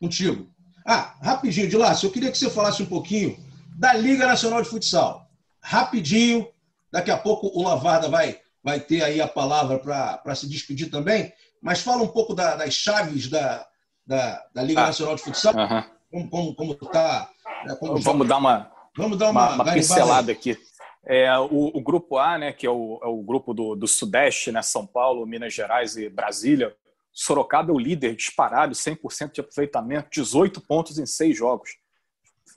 contigo. 0.00 0.50
Ah, 0.90 1.14
rapidinho, 1.20 1.68
Dilácio, 1.68 2.06
eu 2.06 2.10
queria 2.10 2.32
que 2.32 2.38
você 2.38 2.48
falasse 2.48 2.82
um 2.82 2.86
pouquinho 2.86 3.36
da 3.76 3.92
Liga 3.92 4.26
Nacional 4.26 4.62
de 4.62 4.70
Futsal. 4.70 5.28
Rapidinho, 5.60 6.48
daqui 6.90 7.10
a 7.10 7.18
pouco 7.18 7.48
o 7.48 7.62
Lavarda 7.62 8.08
vai, 8.08 8.38
vai 8.64 8.80
ter 8.80 9.04
aí 9.04 9.20
a 9.20 9.28
palavra 9.28 9.78
para 9.78 10.34
se 10.34 10.48
despedir 10.48 10.90
também, 10.90 11.30
mas 11.60 11.82
fala 11.82 12.02
um 12.02 12.08
pouco 12.08 12.34
da, 12.34 12.56
das 12.56 12.72
chaves 12.72 13.28
da, 13.28 13.66
da, 14.06 14.42
da 14.54 14.62
Liga 14.62 14.80
ah, 14.80 14.86
Nacional 14.86 15.14
de 15.14 15.20
Futsal, 15.24 15.52
uh 15.52 15.58
-huh. 15.58 15.84
como, 16.10 16.30
como, 16.30 16.54
como 16.54 16.74
tá. 16.74 17.28
Né, 17.66 17.76
como 17.78 17.98
vamos, 17.98 18.26
dar 18.26 18.38
uma, 18.38 18.72
vamos 18.96 19.18
dar 19.18 19.28
uma, 19.28 19.46
uma, 19.50 19.62
uma 19.64 19.72
pincelada 19.74 20.32
aqui. 20.32 20.56
É, 21.04 21.38
o, 21.38 21.70
o, 21.74 21.82
grupo 21.82 22.16
A, 22.16 22.38
né, 22.38 22.50
que 22.50 22.66
é 22.66 22.70
o, 22.70 22.98
é 23.02 23.06
o 23.06 23.22
grupo 23.22 23.52
do, 23.52 23.76
do 23.76 23.86
Sudeste, 23.86 24.50
né, 24.50 24.62
São 24.62 24.86
Paulo, 24.86 25.26
Minas 25.26 25.52
Gerais 25.52 25.98
e 25.98 26.08
Brasília, 26.08 26.74
Sorocaba 27.20 27.72
é 27.72 27.74
o 27.74 27.80
líder 27.80 28.14
disparado, 28.14 28.76
100% 28.76 29.32
de 29.32 29.40
aproveitamento, 29.40 30.08
18 30.08 30.60
pontos 30.60 31.00
em 31.00 31.04
seis 31.04 31.36
jogos. 31.36 31.70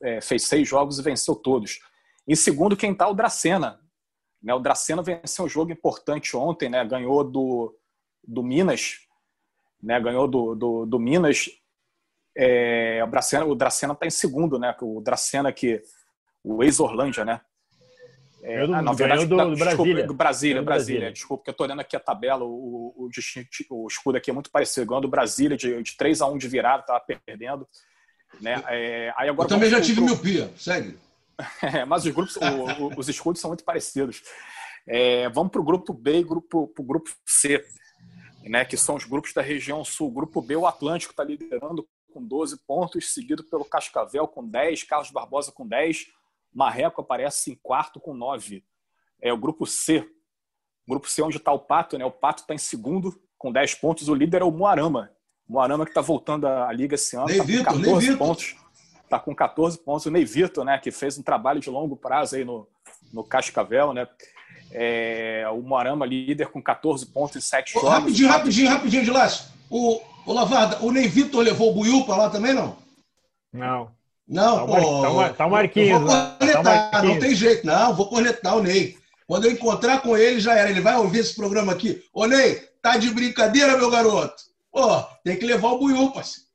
É, 0.03 0.22
fez 0.22 0.43
seis 0.43 0.70
jogos 0.70 0.99
e 0.99 1.01
venceu 1.01 1.34
todos. 1.34 1.80
Em 2.28 2.36
segundo, 2.36 2.78
quem 2.78 2.91
está 2.91 3.07
o 3.09 3.16
Dracena. 3.16 3.82
Né, 4.39 4.53
o 4.53 4.59
Dracena 4.59 5.01
venceu 5.01 5.45
um 5.45 5.49
jogo 5.49 5.72
importante 5.72 6.38
ontem, 6.38 6.70
né, 6.70 6.86
ganhou 6.86 7.24
do, 7.24 7.76
do 8.24 8.43
Minas, 8.43 8.99
né, 9.82 9.99
ganhou 9.99 10.28
do, 10.28 10.53
do, 10.53 10.86
do 10.86 10.99
Minas. 10.99 11.49
É, 12.38 13.03
o 13.03 13.07
Dracena 13.07 13.45
o 13.45 13.55
Dracena 13.55 13.93
está 13.93 14.05
em 14.05 14.12
segundo, 14.12 14.59
né, 14.59 14.76
o 14.80 15.01
Dracena 15.01 15.51
que 15.51 15.82
o 16.43 16.64
ex-Orlândia, 16.64 17.26
né, 17.26 17.41
é, 18.44 18.66
do, 18.66 18.74
ah, 18.74 18.82
na 18.82 18.94
verdade, 18.94 19.26
do, 19.26 19.36
do 19.36 19.56
Brasília. 19.56 19.66
Desculpa, 19.66 20.04
do 20.04 20.14
Brasília, 20.14 20.62
Brasília. 20.62 21.12
Desculpa, 21.12 21.42
porque 21.42 21.50
eu 21.50 21.54
estou 21.54 21.66
olhando 21.66 21.82
aqui 21.82 21.96
a 21.96 22.00
tabela, 22.00 22.44
o, 22.44 22.94
o, 22.96 23.10
o, 23.70 23.88
escudo 23.88 24.18
aqui 24.18 24.32
é 24.32 24.34
muito 24.34 24.50
parecido. 24.50 24.88
Ganhou 24.88 25.02
do 25.02 25.08
Brasília 25.08 25.56
de, 25.56 25.82
de 25.82 25.98
3 25.98 26.22
a 26.22 26.28
1 26.28 26.38
de 26.38 26.48
virada, 26.48 26.82
estava 26.82 27.00
perdendo. 27.00 27.68
Né? 28.39 28.64
É, 28.68 29.14
aí 29.16 29.30
agora 29.30 29.46
eu 29.46 29.50
também 29.50 29.70
já 29.70 29.80
tive 29.80 29.98
pro... 29.98 30.06
miopia, 30.06 30.52
segue. 30.58 30.98
É, 31.64 31.86
mas 31.86 32.06
os 32.06 32.12
grupos, 32.12 32.36
o, 32.38 33.00
os 33.00 33.10
escudos 33.10 33.42
são 33.42 33.50
muito 33.50 33.64
parecidos. 33.64 34.22
É, 34.88 35.28
vamos 35.30 35.52
para 35.52 35.62
o 35.62 35.64
grupo 35.64 35.92
B 35.92 36.20
e 36.20 36.24
grupo, 36.24 36.68
para 36.68 36.84
o 36.84 36.86
grupo 36.86 37.10
C, 37.26 37.64
né, 38.44 38.64
que 38.64 38.78
são 38.78 38.96
os 38.96 39.06
grupos 39.06 39.34
da 39.34 39.42
região 39.42 39.84
sul. 39.84 40.10
O 40.10 40.12
grupo 40.12 40.39
B, 40.39 40.56
o 40.56 40.68
Atlântico 40.68 41.14
está 41.14 41.24
liderando 41.24 41.88
com 42.14 42.24
12 42.24 42.60
pontos, 42.68 43.14
seguido 43.14 43.44
pelo 43.44 43.66
Cascavel 43.66 44.28
com 44.28 44.46
10, 44.46 44.84
Carlos 44.84 45.10
Barbosa 45.10 45.52
com 45.52 45.68
10, 45.68 46.08
Marreco 46.54 47.02
aparece 47.02 47.52
em 47.52 47.56
quarto 47.56 47.99
com 47.99 48.14
nove. 48.14 48.64
É 49.22 49.32
o 49.32 49.38
grupo 49.38 49.66
C. 49.66 49.99
O 50.88 50.91
grupo 50.91 51.10
C 51.10 51.22
onde 51.22 51.38
está 51.38 51.52
o 51.52 51.60
Pato, 51.60 51.97
né? 51.97 52.06
O 52.06 52.12
Pato 52.12 52.41
está 52.41 52.54
em 52.54 52.58
segundo 52.58 53.20
com 53.38 53.52
10 53.52 53.76
pontos. 53.76 54.10
O 54.10 54.16
líder 54.16 54.41
é 54.41 54.45
o 54.45 54.52
Moarama. 54.52 55.12
O 55.47 55.54
Moarama 55.54 55.86
que 55.86 55.91
está 55.91 56.02
voltando 56.02 56.47
à 56.47 56.72
liga 56.72 56.95
esse 56.95 57.16
ano. 57.16 57.30
Está 57.30 57.74
com 57.74 57.82
14 57.82 58.18
pontos. 58.18 58.56
Está 59.04 59.20
com 59.20 59.36
14 59.36 59.78
pontos. 59.80 60.06
O 60.06 60.12
Ney 60.12 60.26
Vitor, 60.26 60.66
né? 60.66 60.78
Que 60.78 60.91
fez 60.91 61.18
um 61.18 61.24
trabalho 61.24 61.60
de 61.60 61.70
longo 61.70 61.95
prazo 61.95 62.36
aí 62.36 62.43
no, 62.43 62.68
no 63.14 63.24
Cascavel, 63.24 63.93
né? 63.93 64.08
É, 64.74 65.45
o 65.52 65.62
Moarama 65.62 66.06
líder 66.06 66.47
com 66.47 66.62
14 66.62 67.06
pontos 67.08 67.36
e 67.36 67.41
7 67.41 67.74
jogos. 67.74 67.89
Rapidinho, 67.89 68.30
rapidinho, 68.30 68.70
rapidinho, 68.70 69.04
de 69.04 69.12
O, 69.70 70.02
o 70.26 70.34
Lavarda, 70.34 70.84
o 70.84 70.91
Ney 70.91 71.08
Vitor 71.08 71.41
levou 71.41 71.72
o 71.72 71.74
Buiu 71.74 72.06
para 72.06 72.16
lá 72.16 72.30
também, 72.30 72.54
não? 72.54 72.78
Não. 73.52 73.91
Não, 74.28 74.66
tá 74.66 74.66
pô. 74.66 75.14
Mar, 75.14 75.34
tá 75.34 75.45
o 75.45 75.52
Marquinhos. 75.52 76.02
Vou 76.02 76.10
cornetar, 76.54 77.04
não 77.04 77.20
tem 77.20 77.36
jeito, 77.36 77.66
não. 77.66 77.95
Vou 77.95 78.10
cornetar 78.10 78.58
o 78.58 78.64
Ney. 78.64 78.97
Quando 79.28 79.45
eu 79.45 79.52
encontrar 79.52 80.02
com 80.02 80.18
ele, 80.18 80.39
já 80.39 80.56
era. 80.56 80.70
Ele 80.70 80.82
vai 80.82 80.95
ouvir 80.97 81.20
esse 81.20 81.36
programa 81.36 81.72
aqui. 81.72 82.04
Ô, 82.14 82.26
Ney, 82.26 82.56
tá 82.82 82.97
de 82.97 83.10
brincadeira, 83.10 83.78
meu 83.78 83.89
garoto? 83.89 84.43
Pô, 84.72 85.02
tem 85.24 85.38
que 85.38 85.45
levar 85.45 85.70
o 85.70 85.80
Buiú, 85.80 86.12
parceiro. 86.12 86.49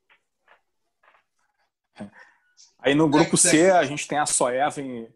Aí 2.86 2.94
no 2.94 3.08
grupo 3.08 3.36
C, 3.36 3.70
a 3.70 3.84
gente 3.84 4.06
tem 4.06 4.16
a 4.16 4.26
Soev 4.26 4.78
em, 4.78 5.08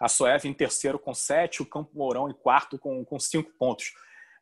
a 0.00 0.08
Soev 0.08 0.46
em 0.46 0.54
terceiro 0.54 0.98
com 0.98 1.12
sete, 1.12 1.60
o 1.60 1.66
Campo 1.66 1.90
Mourão 1.92 2.30
em 2.30 2.32
quarto 2.32 2.78
com, 2.78 3.04
com 3.04 3.18
cinco 3.20 3.52
pontos. 3.58 3.92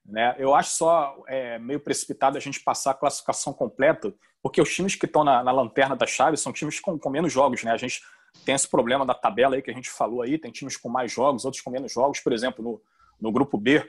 Né? 0.07 0.36
Eu 0.39 0.55
acho 0.55 0.70
só 0.70 1.22
é, 1.26 1.59
meio 1.59 1.80
precipitado 1.80 2.39
a 2.39 2.41
gente 2.41 2.61
passar 2.61 2.93
a 2.93 2.95
classificação 2.95 3.53
completa, 3.53 4.14
porque 4.41 4.61
os 4.61 4.72
times 4.72 4.95
que 4.95 5.07
estão 5.07 5.24
na, 5.24 5.43
na 5.43 5.51
lanterna 5.51 5.97
da 5.97 6.07
chave 6.07 6.36
são 6.36 6.53
times 6.53 6.78
com, 6.78 6.97
com, 6.97 7.11
menos 7.11 7.32
jogos. 7.32 7.64
Né? 7.64 7.72
A 7.72 7.76
gente 7.76 8.01
tem 8.45 8.55
esse 8.55 8.68
problema 8.68 9.05
da 9.05 9.14
tabela 9.14 9.57
aí 9.57 9.62
que 9.62 9.70
a 9.70 9.74
gente 9.74 9.91
falou 9.91 10.22
aí, 10.22 10.39
tem 10.39 10.51
times 10.51 10.76
com 10.76 10.89
mais 10.89 11.12
jogos, 11.12 11.45
outros 11.45 11.62
com 11.62 11.70
menos 11.70 11.93
jogos. 11.93 12.20
Por 12.20 12.33
exemplo, 12.33 12.64
no, 12.64 12.83
no 13.20 13.33
grupo 13.33 13.59
B, 13.59 13.89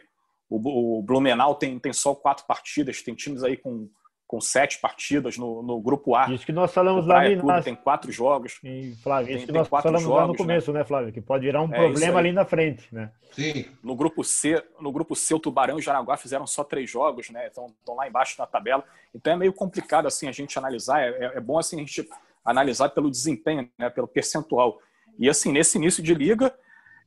o, 0.49 0.99
o 0.99 1.01
Blumenau 1.01 1.55
tem, 1.55 1.77
tem 1.79 1.93
só 1.93 2.13
quatro 2.15 2.45
partidas, 2.45 3.01
tem 3.01 3.15
times 3.15 3.43
aí 3.43 3.55
com 3.55 3.89
com 4.29 4.39
sete 4.39 4.77
partidas 4.77 5.39
no, 5.39 5.63
no 5.63 5.81
grupo 5.81 6.13
A. 6.13 6.31
Isso 6.31 6.45
que 6.45 6.51
nós 6.51 6.71
falamos 6.71 7.07
lá 7.07 7.27
no 7.27 7.39
Clube, 7.39 7.63
tem 7.63 7.73
quatro 7.73 8.11
jogos. 8.11 8.59
E, 8.63 8.93
Flávio, 9.01 9.35
isso 9.35 9.37
tem, 9.39 9.47
que 9.47 9.51
nós 9.51 9.67
falamos 9.67 10.03
jogos, 10.03 10.17
lá 10.17 10.27
no 10.27 10.33
né? 10.33 10.37
começo, 10.37 10.71
né? 10.71 10.79
né, 10.79 10.85
Flávio? 10.85 11.11
Que 11.11 11.19
pode 11.19 11.43
virar 11.47 11.63
um 11.63 11.73
é, 11.73 11.77
problema 11.77 12.19
ali 12.19 12.31
na 12.31 12.45
frente, 12.45 12.93
né? 12.93 13.11
Sim. 13.31 13.65
No 13.83 13.95
grupo 13.95 14.23
C, 14.23 14.63
no 14.79 14.91
grupo 14.91 15.15
C, 15.15 15.33
o 15.33 15.39
Tubarão 15.39 15.77
e 15.77 15.79
o 15.79 15.81
Jaraguá 15.81 16.15
fizeram 16.15 16.45
só 16.45 16.63
três 16.63 16.87
jogos, 16.87 17.31
né? 17.31 17.47
Estão, 17.47 17.65
estão 17.79 17.95
lá 17.95 18.07
embaixo 18.07 18.35
na 18.37 18.45
tabela. 18.45 18.83
Então 19.15 19.33
é 19.33 19.35
meio 19.35 19.51
complicado 19.51 20.07
assim 20.07 20.27
a 20.27 20.31
gente 20.31 20.59
analisar. 20.59 21.01
É, 21.01 21.09
é, 21.09 21.37
é 21.37 21.39
bom 21.39 21.57
assim 21.57 21.77
a 21.77 21.79
gente 21.79 22.07
analisar 22.43 22.89
pelo 22.89 23.09
desempenho, 23.09 23.69
né? 23.77 23.89
Pelo 23.89 24.07
percentual. 24.07 24.79
E 25.17 25.29
assim 25.29 25.51
nesse 25.51 25.77
início 25.77 26.01
de 26.01 26.13
liga 26.13 26.53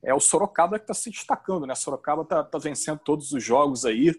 é 0.02 0.12
o 0.12 0.20
Sorocaba 0.20 0.78
que 0.78 0.84
está 0.84 0.94
se 0.94 1.10
destacando, 1.10 1.66
né? 1.66 1.74
Sorocaba 1.74 2.22
está 2.22 2.42
tá 2.42 2.58
vencendo 2.58 2.98
todos 2.98 3.32
os 3.32 3.42
jogos 3.42 3.84
aí 3.84 4.14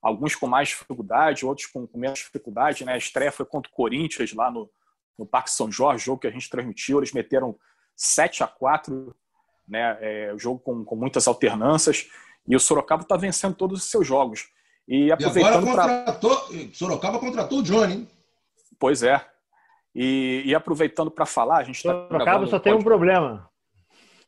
alguns 0.00 0.34
com 0.34 0.46
mais 0.46 0.68
dificuldade, 0.68 1.44
outros 1.44 1.66
com, 1.66 1.86
com 1.86 1.98
menos 1.98 2.20
dificuldade. 2.20 2.84
Né? 2.84 2.92
A 2.94 2.98
estreia 2.98 3.32
foi 3.32 3.44
contra 3.44 3.70
o 3.70 3.74
Corinthians 3.74 4.32
lá 4.32 4.50
no, 4.50 4.70
no 5.18 5.26
Parque 5.26 5.50
São 5.50 5.70
Jorge, 5.70 6.04
jogo 6.04 6.20
que 6.20 6.26
a 6.26 6.30
gente 6.30 6.48
transmitiu. 6.48 6.98
Eles 6.98 7.12
meteram 7.12 7.56
7 7.96 8.42
a 8.42 8.46
4 8.46 9.14
né? 9.68 9.98
É, 10.00 10.34
jogo 10.38 10.58
com, 10.58 10.84
com 10.84 10.96
muitas 10.96 11.28
alternâncias. 11.28 12.08
E 12.46 12.56
o 12.56 12.60
Sorocaba 12.60 13.02
está 13.02 13.16
vencendo 13.16 13.54
todos 13.54 13.84
os 13.84 13.90
seus 13.90 14.06
jogos. 14.06 14.48
E 14.86 15.12
aproveitando 15.12 15.66
e 15.66 15.68
agora 15.68 16.04
contratou, 16.04 16.36
pra... 16.40 16.58
Sorocaba 16.72 17.18
contratou 17.18 17.58
o 17.58 17.62
Johnny. 17.62 17.92
Hein? 17.92 18.08
Pois 18.78 19.02
é. 19.02 19.24
E, 20.00 20.42
e 20.44 20.54
aproveitando 20.54 21.10
para 21.10 21.26
falar, 21.26 21.56
a 21.56 21.64
gente 21.64 21.76
está. 21.76 21.92
Sorocaba 21.92 22.46
só 22.46 22.60
tem 22.60 22.72
um 22.72 22.82
problema 22.82 23.48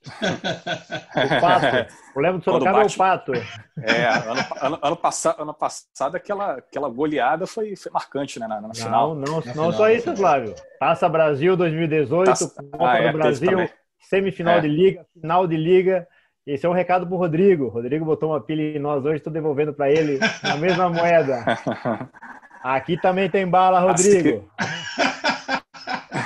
o 0.02 1.40
pato. 1.40 1.92
O 2.08 2.12
problema 2.12 2.38
do 2.38 2.44
Sorocaba 2.44 2.78
bate... 2.78 2.92
é 2.92 2.94
o 2.94 2.98
pato. 2.98 3.32
É, 3.34 4.06
ano, 4.06 4.40
ano, 4.60 4.78
ano, 4.82 4.96
passado, 4.96 5.42
ano 5.42 5.54
passado 5.54 6.16
aquela, 6.16 6.54
aquela 6.54 6.88
goleada 6.88 7.46
foi, 7.46 7.76
foi 7.76 7.92
marcante 7.92 8.40
né, 8.40 8.48
na, 8.48 8.60
na 8.60 8.74
final. 8.74 9.14
Não, 9.14 9.40
não, 9.40 9.54
não 9.54 9.72
só 9.72 9.88
isso, 9.90 10.16
Flávio. 10.16 10.54
Taça 10.80 11.08
Brasil 11.08 11.56
2018, 11.56 12.26
Taça... 12.26 12.48
Copa 12.48 12.90
ah, 12.90 12.98
é, 12.98 13.12
do 13.12 13.18
Brasil, 13.18 13.70
semifinal 14.00 14.56
é. 14.56 14.60
de 14.60 14.68
Liga, 14.68 15.06
final 15.20 15.46
de 15.46 15.56
Liga. 15.56 16.08
Esse 16.46 16.66
é 16.66 16.68
um 16.68 16.72
recado 16.72 17.06
pro 17.06 17.16
Rodrigo. 17.16 17.66
O 17.66 17.68
Rodrigo 17.68 18.04
botou 18.04 18.30
uma 18.30 18.40
pilha 18.40 18.76
em 18.76 18.80
nós 18.80 19.04
hoje, 19.04 19.18
estou 19.18 19.32
devolvendo 19.32 19.72
para 19.72 19.88
ele 19.90 20.18
na 20.42 20.56
mesma 20.56 20.88
moeda. 20.88 21.44
Aqui 22.64 23.00
também 23.00 23.30
tem 23.30 23.46
bala, 23.46 23.80
Rodrigo. 23.80 24.50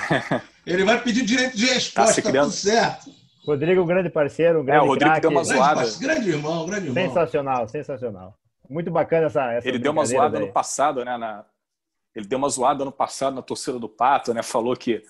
Ele 0.67 0.85
vai 0.85 1.01
pedir 1.03 1.25
direito 1.25 1.57
de 1.57 1.67
resposta, 1.67 2.23
tá, 2.23 2.33
tá 2.33 2.41
tudo 2.41 2.53
certo. 2.53 3.11
Rodrigo, 3.47 3.83
um 3.83 3.87
grande 3.87 4.09
parceiro, 4.09 4.61
um 4.61 4.65
grande 4.65 4.81
é, 4.81 4.83
o 4.83 4.87
Rodrigo 4.87 5.21
deu 5.21 5.31
uma 5.31 5.45
zoada. 5.45 5.83
Grande, 5.83 5.99
grande, 5.99 6.31
irmão, 6.31 6.67
grande 6.67 6.87
irmão. 6.87 7.05
Sensacional, 7.05 7.69
sensacional. 7.69 8.39
Muito 8.69 8.91
bacana 8.91 9.27
essa. 9.27 9.53
essa 9.53 9.69
ele 9.69 9.79
deu 9.79 9.93
uma 9.93 10.05
zoada 10.05 10.39
daí. 10.39 10.47
no 10.47 10.53
passado, 10.53 11.05
né? 11.05 11.17
Na... 11.19 11.45
Ele 12.15 12.27
deu 12.27 12.39
uma 12.39 12.49
zoada 12.49 12.85
no 12.85 12.93
passado 12.93 13.35
na 13.35 13.43
torcida 13.43 13.79
do 13.79 13.89
Pato, 13.89 14.33
né? 14.33 14.43
Falou 14.43 14.75
que, 14.75 15.03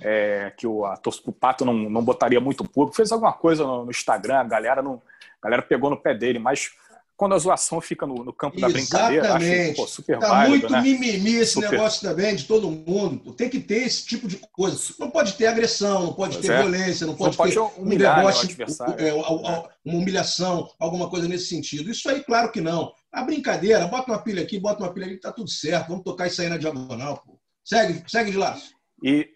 é, 0.00 0.52
que 0.56 0.66
o, 0.66 0.86
a 0.86 0.96
torcida 0.96 1.26
do 1.26 1.32
Pato 1.32 1.64
não, 1.64 1.74
não 1.74 2.02
botaria 2.02 2.40
muito 2.40 2.64
público. 2.64 2.96
Fez 2.96 3.12
alguma 3.12 3.32
coisa 3.32 3.64
no, 3.64 3.84
no 3.84 3.90
Instagram, 3.90 4.38
a 4.38 4.44
galera, 4.44 4.80
não, 4.80 5.02
a 5.42 5.44
galera 5.44 5.62
pegou 5.62 5.90
no 5.90 6.00
pé 6.00 6.14
dele, 6.14 6.38
mas 6.38 6.70
quando 7.16 7.34
a 7.34 7.38
zoação 7.38 7.80
fica 7.80 8.06
no, 8.06 8.24
no 8.24 8.32
campo 8.32 8.60
da 8.60 8.68
brincadeira, 8.68 9.34
acho 9.34 9.74
pô, 9.76 9.86
super 9.86 10.18
tá 10.18 10.28
válido, 10.28 10.50
muito 10.50 10.72
né? 10.72 10.80
mimimi 10.80 11.34
esse 11.36 11.52
super... 11.52 11.70
negócio 11.70 12.00
também 12.08 12.34
de 12.34 12.44
todo 12.44 12.68
mundo. 12.68 13.32
Tem 13.34 13.48
que 13.48 13.60
ter 13.60 13.86
esse 13.86 14.04
tipo 14.04 14.26
de 14.26 14.36
coisa. 14.52 14.76
Não 14.98 15.10
pode 15.10 15.34
ter 15.34 15.46
agressão, 15.46 16.06
não 16.06 16.12
pode 16.12 16.34
pois 16.34 16.46
ter 16.46 16.52
é. 16.52 16.58
violência, 16.58 17.06
não 17.06 17.14
pode, 17.14 17.36
não 17.36 17.46
ter 17.46 17.54
pode 17.54 17.72
humilhar 17.78 18.14
um 18.14 18.26
negócio, 18.26 18.56
é, 18.98 19.14
uma 19.14 19.68
humilhação, 19.84 20.68
alguma 20.78 21.08
coisa 21.08 21.28
nesse 21.28 21.46
sentido. 21.46 21.88
Isso 21.88 22.08
aí, 22.08 22.22
claro 22.24 22.50
que 22.50 22.60
não. 22.60 22.92
A 23.12 23.22
brincadeira, 23.22 23.86
bota 23.86 24.10
uma 24.10 24.22
pilha 24.22 24.42
aqui, 24.42 24.58
bota 24.58 24.82
uma 24.82 24.92
pilha 24.92 25.06
ali, 25.06 25.16
tá 25.20 25.30
tudo 25.30 25.48
certo. 25.48 25.88
Vamos 25.88 26.02
tocar 26.02 26.26
isso 26.26 26.42
aí 26.42 26.48
na 26.48 26.56
diagonal, 26.56 27.22
pô. 27.24 27.38
Segue, 27.64 28.02
segue 28.08 28.32
de 28.32 28.36
lá. 28.36 28.58
E, 29.02 29.28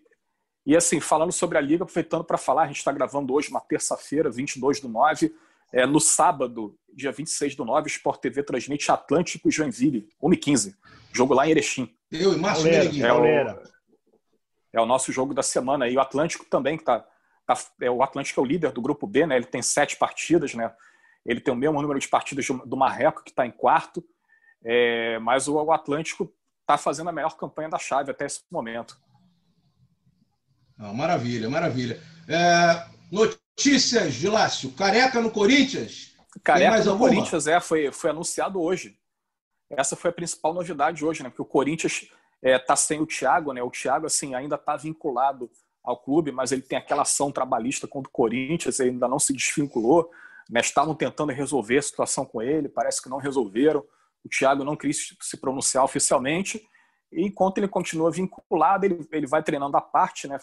e 0.66 0.76
assim, 0.76 0.99
falando 0.99 1.31
sobre 1.31 1.57
a 1.59 1.61
Liga, 1.61 1.85
aproveitando 1.85 2.24
para 2.24 2.37
falar, 2.37 2.64
a 2.64 2.66
gente 2.66 2.79
está 2.79 2.91
gravando 2.91 3.33
hoje, 3.33 3.51
uma 3.51 3.61
terça-feira, 3.61 4.29
22 4.29 4.81
do 4.81 4.89
9. 4.89 5.33
É, 5.73 5.87
no 5.87 6.01
sábado, 6.01 6.79
dia 6.93 7.12
26 7.12 7.55
do 7.55 7.64
9, 7.64 7.87
o 7.87 7.89
Sport 7.89 8.21
TV 8.21 8.43
transmite 8.43 8.91
Atlântico 8.91 9.49
e 9.49 9.53
Joinville, 9.53 10.09
1h15. 10.23 10.75
Jogo 11.12 11.35
lá 11.35 11.47
em 11.47 11.51
Erechim. 11.51 11.95
Eu 12.11 12.33
e 12.33 12.37
Márcio 12.37 12.69
é, 12.69 13.12
o, 13.12 13.25
é 14.73 14.81
o 14.81 14.87
nosso 14.87 15.12
jogo 15.12 15.35
da 15.35 15.43
semana. 15.43 15.89
E 15.89 15.97
o 15.97 16.01
Atlântico 16.01 16.45
também, 16.47 16.79
que 16.79 16.85
tá, 16.85 17.05
tá, 17.47 17.59
é, 17.81 17.91
o 17.91 18.03
Atlântico 18.03 18.41
é 18.41 18.43
o 18.43 18.47
líder 18.47 18.73
do 18.73 18.81
grupo 18.81 19.07
B, 19.07 19.27
né? 19.27 19.37
Ele 19.37 19.45
tem 19.45 19.61
sete 19.61 19.97
partidas, 19.97 20.55
né? 20.55 20.73
Ele 21.25 21.41
tem 21.41 21.53
o 21.53 21.57
mesmo 21.57 21.81
número 21.83 22.01
de 22.01 22.09
partidas 22.09 22.47
do 22.47 22.77
Marreco, 22.77 23.23
que 23.23 23.31
está 23.31 23.47
em 23.47 23.51
quarto. 23.51 24.03
É, 24.64 25.19
mas 25.19 25.49
o, 25.49 25.55
o 25.55 25.73
Atlântico 25.73 26.33
está 26.62 26.79
fazendo 26.79 27.11
a 27.11 27.12
melhor 27.12 27.37
campanha 27.37 27.69
da 27.69 27.79
chave 27.79 28.11
até 28.11 28.25
esse 28.25 28.41
momento. 28.51 28.99
Não, 30.77 30.95
maravilha, 30.95 31.51
maravilha. 31.51 32.01
É, 32.29 32.87
notícias 33.59 34.14
de 34.14 34.28
Lácio. 34.28 34.70
Careca 34.70 35.20
no 35.20 35.32
Corinthians? 35.32 36.14
Careca 36.44 36.84
no 36.84 36.92
alguma? 36.92 37.11
Corinthians, 37.11 37.48
é, 37.48 37.59
foi, 37.59 37.90
foi 37.90 38.11
anunciado 38.11 38.61
hoje. 38.61 38.96
Essa 39.68 39.96
foi 39.96 40.11
a 40.11 40.14
principal 40.14 40.54
novidade 40.54 41.04
hoje, 41.04 41.24
né? 41.24 41.28
Porque 41.28 41.42
o 41.42 41.44
Corinthians 41.44 42.02
está 42.02 42.14
é, 42.40 42.59
tá 42.59 42.76
sem 42.76 43.00
o 43.00 43.06
Thiago, 43.06 43.52
né? 43.52 43.61
O 43.61 43.70
Thiago, 43.70 44.06
assim, 44.06 44.32
ainda 44.32 44.54
está 44.54 44.76
vinculado 44.76 45.50
ao 45.82 46.00
clube, 46.00 46.30
mas 46.30 46.52
ele 46.52 46.62
tem 46.62 46.78
aquela 46.78 47.02
ação 47.02 47.32
trabalhista 47.32 47.88
contra 47.88 48.09
o 48.09 48.12
Corinthians, 48.12 48.78
ele 48.78 48.90
ainda 48.90 49.09
não 49.09 49.18
se 49.18 49.32
desvinculou. 49.32 50.09
Né? 50.48 50.61
Estavam 50.61 50.94
tentando 50.94 51.32
resolver 51.32 51.78
a 51.78 51.82
situação 51.82 52.24
com 52.24 52.40
ele, 52.40 52.68
parece 52.68 53.02
que 53.02 53.09
não 53.09 53.18
resolveram. 53.18 53.84
O 54.24 54.28
Thiago 54.28 54.62
não 54.62 54.76
quis 54.76 55.16
se 55.20 55.36
pronunciar 55.36 55.84
oficialmente. 55.84 56.62
E 57.11 57.26
enquanto 57.26 57.59
ele 57.59 57.68
continua 57.68 58.11
vinculado, 58.11 58.84
ele, 58.84 59.06
ele 59.11 59.26
vai 59.26 59.42
treinando 59.42 59.76
à 59.76 59.80
parte, 59.80 60.28
né? 60.28 60.38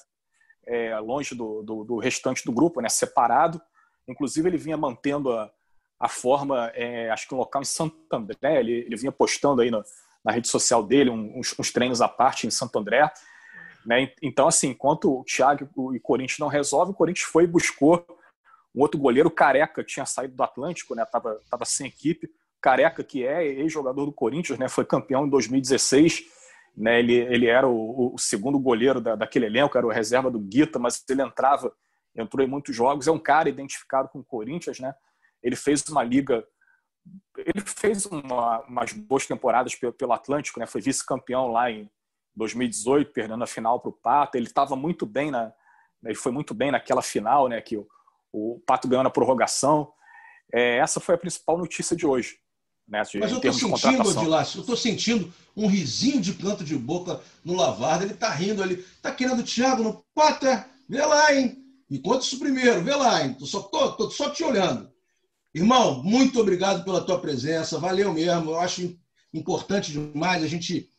É, 0.67 0.97
longe 0.99 1.35
do, 1.35 1.61
do, 1.61 1.83
do, 1.83 1.97
restante 1.97 2.43
do 2.43 2.51
grupo, 2.51 2.81
né? 2.81 2.89
separado. 2.89 3.61
Inclusive, 4.07 4.49
ele 4.49 4.57
vinha 4.57 4.77
mantendo 4.77 5.31
a, 5.31 5.51
a 5.99 6.07
forma, 6.07 6.71
é, 6.73 7.09
acho 7.09 7.27
que 7.27 7.35
um 7.35 7.37
local 7.37 7.61
em 7.61 7.65
Santo 7.65 7.95
André, 8.11 8.59
ele, 8.59 8.71
ele 8.71 8.95
vinha 8.95 9.11
postando 9.11 9.61
aí 9.61 9.69
no, 9.69 9.83
na 10.23 10.31
rede 10.31 10.47
social 10.47 10.83
dele 10.83 11.09
uns, 11.09 11.53
uns, 11.57 11.71
treinos 11.71 12.01
à 12.01 12.07
parte 12.07 12.47
em 12.47 12.51
Santo 12.51 12.79
André. 12.79 13.11
Né? 13.85 14.11
Então, 14.21 14.47
assim, 14.47 14.69
enquanto 14.69 15.19
o 15.19 15.23
Thiago 15.23 15.69
e 15.93 15.97
o 15.97 16.01
Corinthians 16.01 16.39
não 16.39 16.47
resolvem, 16.47 16.93
o 16.93 16.97
Corinthians 16.97 17.27
foi 17.27 17.43
e 17.43 17.47
buscou 17.47 18.05
um 18.75 18.81
outro 18.81 18.99
goleiro, 18.99 19.31
Careca, 19.31 19.83
tinha 19.83 20.05
saído 20.05 20.35
do 20.35 20.43
Atlântico, 20.43 20.93
né? 20.95 21.05
Tava 21.05 21.63
sem 21.63 21.87
equipe. 21.87 22.29
Careca, 22.59 23.03
que 23.03 23.25
é 23.25 23.45
ex-jogador 23.45 24.05
do 24.05 24.11
Corinthians, 24.11 24.59
né? 24.59 24.67
Foi 24.67 24.83
campeão 24.83 25.25
em 25.25 25.29
2016. 25.29 26.25
Né? 26.75 26.99
Ele, 26.99 27.13
ele 27.13 27.47
era 27.47 27.67
o, 27.67 28.13
o 28.13 28.17
segundo 28.17 28.59
goleiro 28.59 28.99
da, 28.99 29.15
daquele 29.15 29.45
elenco, 29.45 29.77
era 29.77 29.87
o 29.87 29.91
reserva 29.91 30.29
do 30.29 30.39
Guita, 30.39 30.77
mas 30.77 31.03
ele 31.09 31.21
entrava, 31.21 31.73
entrou 32.15 32.45
em 32.45 32.49
muitos 32.49 32.75
jogos. 32.75 33.07
É 33.07 33.11
um 33.11 33.19
cara 33.19 33.49
identificado 33.49 34.09
com 34.09 34.19
o 34.19 34.25
Corinthians, 34.25 34.79
né? 34.79 34.93
Ele 35.41 35.55
fez 35.55 35.87
uma 35.89 36.03
liga, 36.03 36.45
ele 37.37 37.61
fez 37.65 38.05
uma, 38.05 38.61
umas 38.61 38.91
boas 38.93 39.25
temporadas 39.25 39.75
pelo, 39.75 39.93
pelo 39.93 40.13
Atlântico, 40.13 40.59
né? 40.59 40.65
Foi 40.65 40.81
vice-campeão 40.81 41.47
lá 41.47 41.71
em 41.71 41.89
2018, 42.35 43.11
perdendo 43.11 43.43
a 43.43 43.47
final 43.47 43.79
para 43.79 43.89
o 43.89 43.93
Pata. 43.93 44.37
Ele 44.37 44.47
estava 44.47 44.75
muito 44.75 45.05
bem 45.05 45.31
na, 45.31 45.53
ele 46.03 46.15
foi 46.15 46.31
muito 46.31 46.53
bem 46.53 46.71
naquela 46.71 47.01
final, 47.01 47.47
né? 47.47 47.61
Que 47.61 47.77
o, 47.77 47.87
o 48.31 48.61
Pato 48.65 48.87
ganhou 48.87 49.03
na 49.03 49.09
prorrogação. 49.09 49.91
É, 50.53 50.77
essa 50.77 50.99
foi 50.99 51.15
a 51.15 51.17
principal 51.17 51.57
notícia 51.57 51.95
de 51.95 52.05
hoje. 52.05 52.37
Né, 52.87 53.01
de, 53.01 53.19
Mas 53.19 53.31
eu 53.31 53.37
estou 53.37 53.53
sentindo, 53.53 54.03
eu 54.03 54.61
estou 54.61 54.77
sentindo 54.77 55.33
um 55.57 55.67
risinho 55.67 56.21
de 56.21 56.33
canto 56.33 56.63
de 56.63 56.75
boca 56.77 57.19
no 57.43 57.55
Lavarda. 57.55 58.03
Ele 58.03 58.13
está 58.13 58.29
rindo 58.29 58.61
ali. 58.61 58.75
Está 58.75 59.11
querendo 59.11 59.39
o 59.39 59.43
Thiago 59.43 59.83
no 59.83 60.05
Pata? 60.13 60.69
Vê 60.87 61.03
lá, 61.03 61.33
hein? 61.33 61.57
Me 61.89 61.99
conta 61.99 62.23
isso 62.23 62.37
primeiro. 62.37 62.83
Vê 62.83 62.95
lá, 62.95 63.23
hein? 63.23 63.33
Tô 63.33 63.45
só, 63.45 63.61
tô, 63.61 63.93
tô 63.93 64.09
só 64.11 64.29
te 64.29 64.43
olhando. 64.43 64.89
Irmão, 65.53 66.03
muito 66.03 66.39
obrigado 66.39 66.83
pela 66.83 67.01
tua 67.01 67.19
presença, 67.19 67.79
valeu 67.79 68.13
mesmo. 68.13 68.51
Eu 68.51 68.59
acho 68.59 68.95
importante 69.33 69.91
demais 69.91 70.43
a 70.43 70.47
gente 70.47 70.89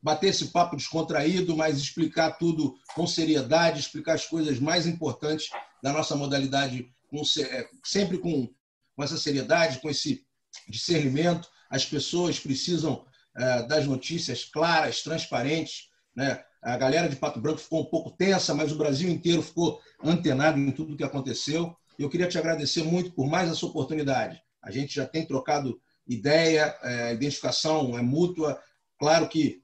bater 0.00 0.28
esse 0.28 0.46
papo 0.46 0.76
descontraído, 0.76 1.56
mas 1.56 1.78
explicar 1.78 2.32
tudo 2.32 2.74
com 2.94 3.06
seriedade, 3.06 3.80
explicar 3.80 4.14
as 4.14 4.26
coisas 4.26 4.60
mais 4.60 4.86
importantes 4.86 5.48
da 5.82 5.92
nossa 5.92 6.14
modalidade, 6.14 6.88
com, 7.08 7.22
é, 7.40 7.68
sempre 7.82 8.18
com, 8.18 8.48
com 8.94 9.02
essa 9.02 9.16
seriedade, 9.16 9.80
com 9.80 9.90
esse 9.90 10.24
discernimento. 10.68 11.48
As 11.68 11.84
pessoas 11.84 12.38
precisam 12.38 13.04
é, 13.36 13.62
das 13.64 13.86
notícias 13.86 14.44
claras, 14.44 15.02
transparentes. 15.02 15.88
Né? 16.14 16.42
A 16.62 16.76
galera 16.76 17.08
de 17.08 17.16
Pato 17.16 17.40
Branco 17.40 17.58
ficou 17.58 17.82
um 17.82 17.90
pouco 17.90 18.10
tensa, 18.10 18.54
mas 18.54 18.72
o 18.72 18.76
Brasil 18.76 19.10
inteiro 19.10 19.42
ficou 19.42 19.80
antenado 20.02 20.58
em 20.58 20.70
tudo 20.70 20.94
o 20.94 20.96
que 20.96 21.04
aconteceu. 21.04 21.76
Eu 21.98 22.08
queria 22.08 22.28
te 22.28 22.38
agradecer 22.38 22.82
muito 22.82 23.12
por 23.12 23.26
mais 23.26 23.50
essa 23.50 23.66
oportunidade. 23.66 24.40
A 24.62 24.70
gente 24.70 24.94
já 24.94 25.06
tem 25.06 25.26
trocado 25.26 25.80
ideia, 26.06 26.76
é, 26.82 27.12
identificação 27.12 27.98
é 27.98 28.02
mútua. 28.02 28.60
Claro 28.98 29.28
que 29.28 29.63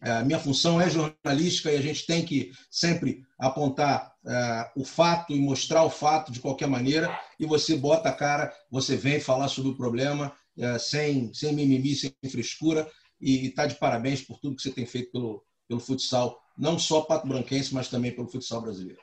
a 0.00 0.22
minha 0.22 0.38
função 0.38 0.80
é 0.80 0.90
jornalística 0.90 1.72
e 1.72 1.76
a 1.76 1.80
gente 1.80 2.06
tem 2.06 2.24
que 2.24 2.52
sempre 2.70 3.22
apontar 3.38 4.12
uh, 4.24 4.80
o 4.80 4.84
fato 4.84 5.32
e 5.32 5.40
mostrar 5.40 5.84
o 5.84 5.90
fato 5.90 6.30
de 6.30 6.40
qualquer 6.40 6.68
maneira. 6.68 7.18
E 7.40 7.46
você 7.46 7.76
bota 7.76 8.08
a 8.08 8.12
cara, 8.12 8.52
você 8.70 8.96
vem 8.96 9.20
falar 9.20 9.48
sobre 9.48 9.70
o 9.70 9.76
problema 9.76 10.32
uh, 10.58 10.78
sem, 10.78 11.32
sem 11.32 11.54
mimimi, 11.54 11.94
sem 11.94 12.12
frescura. 12.30 12.86
E 13.20 13.46
está 13.46 13.66
de 13.66 13.76
parabéns 13.76 14.20
por 14.20 14.38
tudo 14.38 14.56
que 14.56 14.62
você 14.62 14.70
tem 14.70 14.84
feito 14.84 15.10
pelo, 15.10 15.42
pelo 15.66 15.80
futsal, 15.80 16.38
não 16.56 16.78
só 16.78 17.00
pato 17.00 17.26
branquense, 17.26 17.74
mas 17.74 17.88
também 17.88 18.14
pelo 18.14 18.28
futsal 18.28 18.60
brasileiro. 18.60 19.00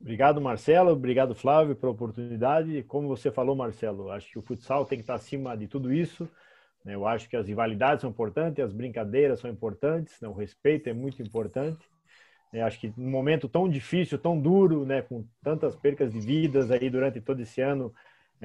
Obrigado, 0.00 0.40
Marcelo. 0.40 0.90
Obrigado, 0.90 1.34
Flávio, 1.34 1.76
pela 1.76 1.92
oportunidade. 1.92 2.82
Como 2.84 3.08
você 3.08 3.30
falou, 3.30 3.54
Marcelo, 3.54 4.10
acho 4.10 4.30
que 4.30 4.38
o 4.38 4.42
futsal 4.42 4.84
tem 4.84 4.98
que 4.98 5.02
estar 5.02 5.14
acima 5.14 5.56
de 5.56 5.68
tudo 5.68 5.92
isso. 5.92 6.28
Né? 6.84 6.94
Eu 6.94 7.06
acho 7.06 7.28
que 7.28 7.36
as 7.36 7.46
rivalidades 7.46 8.02
são 8.02 8.10
importantes, 8.10 8.64
as 8.64 8.72
brincadeiras 8.72 9.40
são 9.40 9.50
importantes, 9.50 10.20
né? 10.20 10.28
o 10.28 10.32
respeito 10.32 10.88
é 10.88 10.92
muito 10.92 11.22
importante. 11.22 11.84
Eu 12.52 12.66
acho 12.66 12.78
que 12.78 12.92
num 12.96 13.10
momento 13.10 13.48
tão 13.48 13.68
difícil, 13.68 14.18
tão 14.18 14.38
duro, 14.38 14.84
né, 14.84 15.00
com 15.00 15.24
tantas 15.42 15.74
percas 15.74 16.12
de 16.12 16.20
vidas 16.20 16.70
aí 16.70 16.90
durante 16.90 17.18
todo 17.18 17.40
esse 17.40 17.62
ano, 17.62 17.92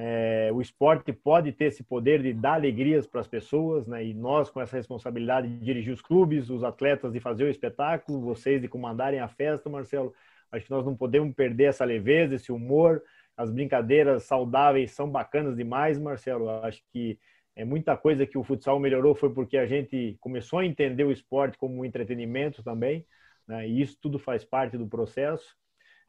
é, 0.00 0.48
o 0.52 0.62
esporte 0.62 1.12
pode 1.12 1.50
ter 1.50 1.66
esse 1.66 1.82
poder 1.82 2.22
de 2.22 2.32
dar 2.32 2.54
alegrias 2.54 3.04
para 3.04 3.20
as 3.20 3.26
pessoas, 3.26 3.84
né? 3.88 4.04
E 4.04 4.14
nós 4.14 4.48
com 4.48 4.60
essa 4.60 4.76
responsabilidade 4.76 5.48
de 5.48 5.58
dirigir 5.58 5.92
os 5.92 6.00
clubes, 6.00 6.48
os 6.50 6.62
atletas 6.62 7.12
de 7.12 7.18
fazer 7.18 7.44
o 7.44 7.50
espetáculo, 7.50 8.20
vocês 8.20 8.62
de 8.62 8.68
comandarem 8.68 9.18
a 9.18 9.26
festa, 9.26 9.68
Marcelo. 9.68 10.14
Acho 10.52 10.66
que 10.66 10.70
nós 10.70 10.86
não 10.86 10.94
podemos 10.94 11.34
perder 11.34 11.64
essa 11.64 11.84
leveza, 11.84 12.36
esse 12.36 12.52
humor. 12.52 13.02
As 13.36 13.50
brincadeiras 13.50 14.22
saudáveis 14.22 14.92
são 14.92 15.10
bacanas 15.10 15.56
demais, 15.56 15.98
Marcelo. 15.98 16.48
Acho 16.48 16.80
que 16.92 17.18
é 17.58 17.64
muita 17.64 17.96
coisa 17.96 18.24
que 18.24 18.38
o 18.38 18.44
futsal 18.44 18.78
melhorou 18.78 19.16
foi 19.16 19.34
porque 19.34 19.58
a 19.58 19.66
gente 19.66 20.16
começou 20.20 20.60
a 20.60 20.64
entender 20.64 21.02
o 21.02 21.10
esporte 21.10 21.58
como 21.58 21.80
um 21.80 21.84
entretenimento 21.84 22.62
também, 22.62 23.04
né? 23.48 23.68
e 23.68 23.82
isso 23.82 23.98
tudo 24.00 24.16
faz 24.16 24.44
parte 24.44 24.78
do 24.78 24.86
processo. 24.86 25.56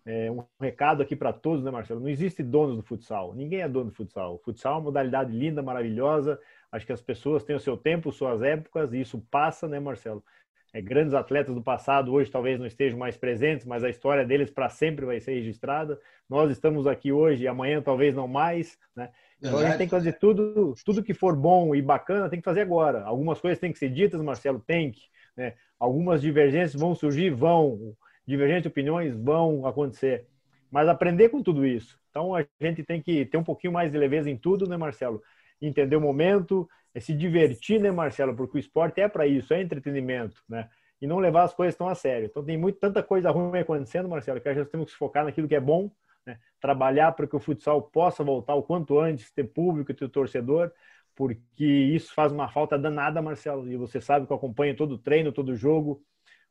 É 0.05 0.31
um 0.31 0.45
recado 0.61 1.01
aqui 1.01 1.15
para 1.15 1.33
todos, 1.33 1.63
né, 1.63 1.71
Marcelo? 1.71 1.99
Não 1.99 2.07
existe 2.07 2.43
dono 2.43 2.75
do 2.75 2.83
futsal, 2.83 3.33
ninguém 3.33 3.61
é 3.61 3.67
dono 3.67 3.89
do 3.89 3.95
futsal. 3.95 4.35
O 4.35 4.37
futsal 4.37 4.73
é 4.73 4.75
uma 4.75 4.83
modalidade 4.83 5.35
linda, 5.35 5.63
maravilhosa. 5.63 6.39
Acho 6.71 6.85
que 6.85 6.93
as 6.93 7.01
pessoas 7.01 7.43
têm 7.43 7.55
o 7.55 7.59
seu 7.59 7.75
tempo, 7.75 8.11
suas 8.11 8.43
épocas, 8.43 8.93
e 8.93 9.01
isso 9.01 9.19
passa, 9.31 9.67
né, 9.67 9.79
Marcelo? 9.79 10.23
É, 10.71 10.81
grandes 10.81 11.13
atletas 11.13 11.55
do 11.55 11.61
passado 11.61 12.13
hoje 12.13 12.29
talvez 12.29 12.59
não 12.59 12.65
estejam 12.65 12.97
mais 12.97 13.17
presentes, 13.17 13.65
mas 13.65 13.83
a 13.83 13.89
história 13.89 14.25
deles 14.25 14.51
para 14.51 14.69
sempre 14.69 15.05
vai 15.05 15.19
ser 15.19 15.33
registrada. 15.33 15.99
Nós 16.29 16.51
estamos 16.51 16.85
aqui 16.85 17.11
hoje 17.11 17.43
e 17.43 17.47
amanhã 17.47 17.81
talvez 17.81 18.13
não 18.13 18.27
mais, 18.27 18.77
né? 18.95 19.09
Então 19.41 19.57
a 19.57 19.65
gente 19.65 19.77
tem 19.77 19.87
que 19.87 19.91
fazer 19.91 20.13
tudo, 20.13 20.75
tudo 20.85 21.01
que 21.01 21.13
for 21.13 21.35
bom 21.35 21.73
e 21.73 21.81
bacana, 21.81 22.29
tem 22.29 22.39
que 22.39 22.45
fazer 22.45 22.61
agora. 22.61 23.03
Algumas 23.03 23.39
coisas 23.39 23.57
têm 23.57 23.71
que 23.71 23.79
ser 23.79 23.89
ditas, 23.89 24.21
Marcelo, 24.21 24.59
tem 24.59 24.91
que. 24.91 25.03
Né? 25.35 25.53
Algumas 25.79 26.21
divergências 26.21 26.79
vão 26.79 26.93
surgir, 26.93 27.29
vão. 27.31 27.95
Divergentes 28.27 28.69
opiniões 28.69 29.15
vão 29.15 29.65
acontecer. 29.65 30.27
mas 30.69 30.87
aprender 30.87 31.29
com 31.29 31.41
tudo 31.41 31.65
isso. 31.65 31.99
Então 32.09 32.35
a 32.35 32.45
gente 32.61 32.83
tem 32.83 33.01
que 33.01 33.25
ter 33.25 33.37
um 33.37 33.43
pouquinho 33.43 33.73
mais 33.73 33.91
de 33.91 33.97
leveza 33.97 34.29
em 34.29 34.37
tudo, 34.37 34.67
né, 34.67 34.77
Marcelo? 34.77 35.21
Entender 35.61 35.95
o 35.95 36.01
momento, 36.01 36.69
é 36.93 36.99
se 36.99 37.13
divertir, 37.13 37.79
né, 37.79 37.91
Marcelo? 37.91 38.35
Porque 38.35 38.57
o 38.57 38.59
esporte 38.59 38.99
é 39.01 39.07
para 39.07 39.27
isso, 39.27 39.53
é 39.53 39.61
entretenimento, 39.61 40.41
né? 40.47 40.69
E 41.01 41.07
não 41.07 41.19
levar 41.19 41.43
as 41.43 41.53
coisas 41.53 41.75
tão 41.75 41.87
a 41.87 41.95
sério. 41.95 42.25
Então 42.25 42.43
tem 42.43 42.57
muito, 42.57 42.79
tanta 42.79 43.01
coisa 43.01 43.31
ruim 43.31 43.59
acontecendo, 43.59 44.09
Marcelo, 44.09 44.41
que 44.41 44.49
a 44.49 44.53
gente 44.53 44.69
temos 44.69 44.87
que 44.87 44.91
se 44.91 44.97
focar 44.97 45.23
naquilo 45.23 45.47
que 45.47 45.55
é 45.55 45.59
bom, 45.59 45.89
né? 46.25 46.37
trabalhar 46.59 47.13
para 47.13 47.25
que 47.27 47.35
o 47.35 47.39
futsal 47.39 47.81
possa 47.81 48.23
voltar 48.23 48.55
o 48.55 48.63
quanto 48.63 48.99
antes, 48.99 49.31
ter 49.31 49.45
público, 49.45 49.93
ter 49.93 50.09
torcedor, 50.09 50.71
porque 51.15 51.65
isso 51.65 52.13
faz 52.13 52.31
uma 52.31 52.49
falta 52.49 52.77
danada, 52.77 53.21
Marcelo. 53.21 53.69
E 53.71 53.77
você 53.77 54.01
sabe 54.01 54.25
que 54.25 54.33
eu 54.33 54.37
acompanho 54.37 54.75
todo 54.75 54.97
treino, 54.97 55.31
todo 55.31 55.55
jogo, 55.55 56.01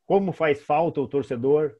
como 0.07 0.33
faz 0.33 0.63
falta 0.63 1.01
o 1.01 1.09
torcedor, 1.09 1.77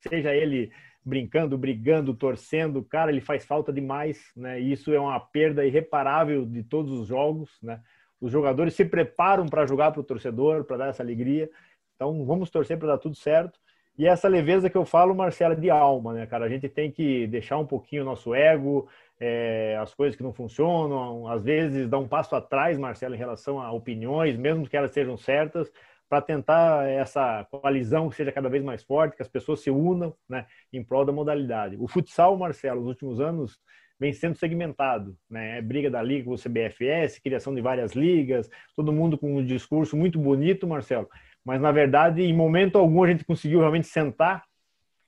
seja 0.00 0.34
ele 0.34 0.70
brincando, 1.04 1.58
brigando, 1.58 2.14
torcendo, 2.14 2.82
cara, 2.82 3.10
ele 3.10 3.20
faz 3.20 3.44
falta 3.44 3.72
demais, 3.72 4.30
né? 4.36 4.60
E 4.60 4.72
isso 4.72 4.92
é 4.92 5.00
uma 5.00 5.18
perda 5.18 5.64
irreparável 5.64 6.46
de 6.46 6.62
todos 6.62 6.92
os 6.92 7.08
jogos, 7.08 7.50
né? 7.62 7.80
Os 8.20 8.30
jogadores 8.30 8.74
se 8.74 8.84
preparam 8.84 9.46
para 9.46 9.66
jogar 9.66 9.90
para 9.90 10.00
o 10.00 10.04
torcedor, 10.04 10.64
para 10.64 10.76
dar 10.76 10.88
essa 10.88 11.02
alegria. 11.02 11.50
Então, 11.96 12.24
vamos 12.24 12.50
torcer 12.50 12.78
para 12.78 12.88
dar 12.88 12.98
tudo 12.98 13.16
certo. 13.16 13.58
E 13.98 14.06
essa 14.06 14.28
leveza 14.28 14.70
que 14.70 14.76
eu 14.76 14.86
falo, 14.86 15.14
Marcela, 15.14 15.54
de 15.54 15.68
alma, 15.68 16.14
né, 16.14 16.26
cara? 16.26 16.46
A 16.46 16.48
gente 16.48 16.68
tem 16.68 16.90
que 16.90 17.26
deixar 17.26 17.58
um 17.58 17.66
pouquinho 17.66 18.02
o 18.02 18.04
nosso 18.06 18.34
ego, 18.34 18.88
é, 19.20 19.76
as 19.80 19.92
coisas 19.94 20.16
que 20.16 20.22
não 20.22 20.32
funcionam, 20.32 21.28
às 21.28 21.44
vezes 21.44 21.88
dar 21.88 21.98
um 21.98 22.08
passo 22.08 22.34
atrás, 22.34 22.78
Marcelo, 22.78 23.14
em 23.14 23.18
relação 23.18 23.60
a 23.60 23.70
opiniões, 23.70 24.36
mesmo 24.36 24.68
que 24.68 24.76
elas 24.76 24.92
sejam 24.92 25.16
certas, 25.16 25.70
para 26.12 26.20
tentar 26.20 26.86
essa 26.86 27.46
coalizão 27.50 28.10
que 28.10 28.16
seja 28.16 28.30
cada 28.30 28.46
vez 28.46 28.62
mais 28.62 28.82
forte, 28.82 29.16
que 29.16 29.22
as 29.22 29.28
pessoas 29.28 29.60
se 29.60 29.70
unam 29.70 30.14
né, 30.28 30.44
em 30.70 30.84
prol 30.84 31.06
da 31.06 31.12
modalidade. 31.12 31.74
O 31.80 31.88
futsal, 31.88 32.36
Marcelo, 32.36 32.80
nos 32.80 32.88
últimos 32.90 33.18
anos 33.18 33.58
vem 33.98 34.12
sendo 34.12 34.36
segmentado, 34.36 35.16
né? 35.30 35.56
É 35.56 35.62
briga 35.62 35.90
da 35.90 36.02
liga 36.02 36.26
com 36.26 36.32
o 36.32 36.38
CBFS, 36.38 37.18
criação 37.18 37.54
de 37.54 37.62
várias 37.62 37.92
ligas, 37.92 38.50
todo 38.76 38.92
mundo 38.92 39.16
com 39.16 39.38
um 39.38 39.42
discurso 39.42 39.96
muito 39.96 40.18
bonito, 40.18 40.66
Marcelo. 40.66 41.08
Mas 41.42 41.62
na 41.62 41.72
verdade, 41.72 42.20
em 42.20 42.36
momento 42.36 42.76
algum 42.76 43.02
a 43.04 43.08
gente 43.08 43.24
conseguiu 43.24 43.60
realmente 43.60 43.86
sentar 43.86 44.44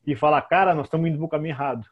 e 0.06 0.16
falar, 0.16 0.40
cara, 0.40 0.74
nós 0.74 0.86
estamos 0.86 1.06
indo 1.06 1.18
para 1.18 1.26
o 1.26 1.28
caminho 1.28 1.52
errado. 1.52 1.84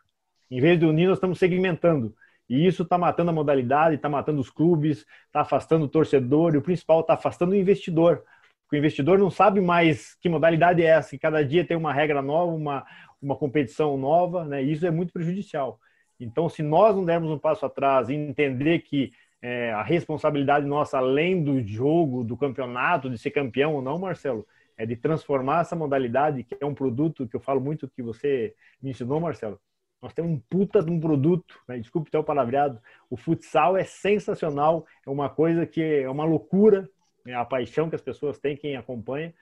Em 0.51 0.59
vez 0.59 0.79
de 0.79 0.87
unir, 0.87 1.09
nós 1.09 1.19
estamos 1.19 1.39
segmentando. 1.39 2.15
E 2.49 2.67
isso 2.67 2.83
está 2.83 2.97
matando 2.97 3.29
a 3.29 3.35
modalidade, 3.35 3.97
está 3.97 4.09
matando 4.09 4.41
os 4.41 4.49
clubes, 4.49 5.05
está 5.27 5.43
afastando 5.43 5.85
o 5.85 5.89
torcedor 5.89 6.55
e 6.55 6.57
o 6.57 6.63
principal 6.63 7.01
está 7.01 7.13
afastando 7.13 7.53
o 7.53 7.57
investidor 7.57 8.25
o 8.73 8.77
investidor 8.77 9.19
não 9.19 9.31
sabe 9.31 9.61
mais 9.61 10.15
que 10.15 10.29
modalidade 10.29 10.83
é 10.83 10.87
essa, 10.87 11.15
e 11.15 11.19
cada 11.19 11.45
dia 11.45 11.65
tem 11.65 11.77
uma 11.77 11.93
regra 11.93 12.23
nova, 12.23 12.53
uma, 12.53 12.87
uma 13.21 13.37
competição 13.37 13.97
nova, 13.97 14.45
né? 14.45 14.63
Isso 14.63 14.87
é 14.87 14.91
muito 14.91 15.13
prejudicial. 15.13 15.79
Então, 16.19 16.49
se 16.49 16.63
nós 16.63 16.97
não 16.97 17.05
dermos 17.05 17.31
um 17.31 17.39
passo 17.39 17.67
atrás 17.67 18.09
e 18.09 18.15
entender 18.15 18.81
que 18.81 19.13
é, 19.43 19.73
a 19.73 19.83
responsabilidade 19.83 20.65
nossa, 20.65 20.99
além 20.99 21.43
do 21.43 21.61
jogo, 21.67 22.23
do 22.23 22.37
campeonato, 22.37 23.11
de 23.11 23.19
ser 23.19 23.33
campeão 23.33 23.75
ou 23.75 23.83
não, 23.83 23.99
Marcelo, 23.99 24.47
é 24.77 24.87
de 24.87 24.97
transformar 24.97 25.63
essa 25.63 25.77
modalidade, 25.77 26.45
que 26.45 26.57
é 26.61 26.65
um 26.65 26.75
produto 26.75 27.27
que 27.27 27.37
eu 27.37 27.41
falo 27.41 27.61
muito 27.61 27.89
que 27.89 28.03
você 28.03 28.55
me 28.81 28.91
ensinou, 28.91 29.21
Marcelo. 29.21 29.61
Nós 30.01 30.13
temos 30.13 30.33
um 30.33 30.41
puta 30.49 30.83
de 30.83 30.91
um 30.91 30.99
produto, 30.99 31.61
né? 31.69 31.79
desculpe 31.79 32.11
ter 32.11 32.19
o 32.19 32.25
palavreado. 32.25 32.81
O 33.11 33.17
futsal 33.17 33.77
é 33.77 33.85
sensacional, 33.85 34.85
é 35.07 35.11
uma 35.11 35.29
coisa 35.29 35.67
que 35.67 35.81
é 35.81 36.09
uma 36.09 36.25
loucura, 36.25 36.89
a 37.35 37.45
paixão 37.45 37.89
que 37.89 37.95
as 37.95 38.03
pessoas 38.03 38.39
têm, 38.39 38.57
quem 38.57 38.77
acompanha. 38.77 39.33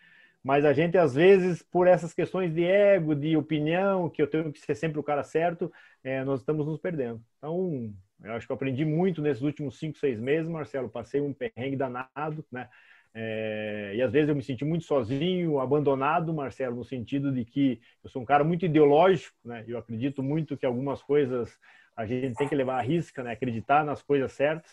Mas 0.42 0.64
a 0.64 0.72
gente, 0.72 0.96
às 0.96 1.14
vezes, 1.14 1.62
por 1.62 1.86
essas 1.86 2.14
questões 2.14 2.54
de 2.54 2.64
ego, 2.64 3.14
de 3.14 3.36
opinião, 3.36 4.08
que 4.08 4.22
eu 4.22 4.26
tenho 4.26 4.50
que 4.52 4.60
ser 4.60 4.74
sempre 4.74 4.98
o 4.98 5.02
cara 5.02 5.22
certo, 5.22 5.70
é, 6.02 6.24
nós 6.24 6.40
estamos 6.40 6.66
nos 6.66 6.78
perdendo. 6.78 7.22
Então, 7.36 7.92
eu 8.22 8.32
acho 8.32 8.46
que 8.46 8.52
eu 8.52 8.56
aprendi 8.56 8.84
muito 8.84 9.20
nesses 9.20 9.42
últimos 9.42 9.78
cinco, 9.78 9.98
seis 9.98 10.18
meses, 10.18 10.48
Marcelo. 10.48 10.88
Passei 10.88 11.20
um 11.20 11.32
perrengue 11.32 11.76
danado, 11.76 12.44
né? 12.50 12.68
É, 13.12 13.92
e 13.96 14.02
às 14.02 14.12
vezes 14.12 14.28
eu 14.28 14.36
me 14.36 14.42
senti 14.42 14.64
muito 14.64 14.84
sozinho, 14.84 15.58
abandonado, 15.58 16.32
Marcelo, 16.32 16.76
no 16.76 16.84
sentido 16.84 17.32
de 17.32 17.44
que 17.44 17.80
eu 18.04 18.08
sou 18.08 18.22
um 18.22 18.24
cara 18.24 18.44
muito 18.44 18.64
ideológico, 18.64 19.36
né? 19.44 19.64
Eu 19.66 19.78
acredito 19.78 20.22
muito 20.22 20.56
que 20.56 20.64
algumas 20.64 21.02
coisas 21.02 21.58
a 21.96 22.06
gente 22.06 22.36
tem 22.36 22.48
que 22.48 22.54
levar 22.54 22.78
à 22.78 22.82
risca, 22.82 23.22
né? 23.22 23.32
Acreditar 23.32 23.84
nas 23.84 24.00
coisas 24.00 24.32
certas 24.32 24.70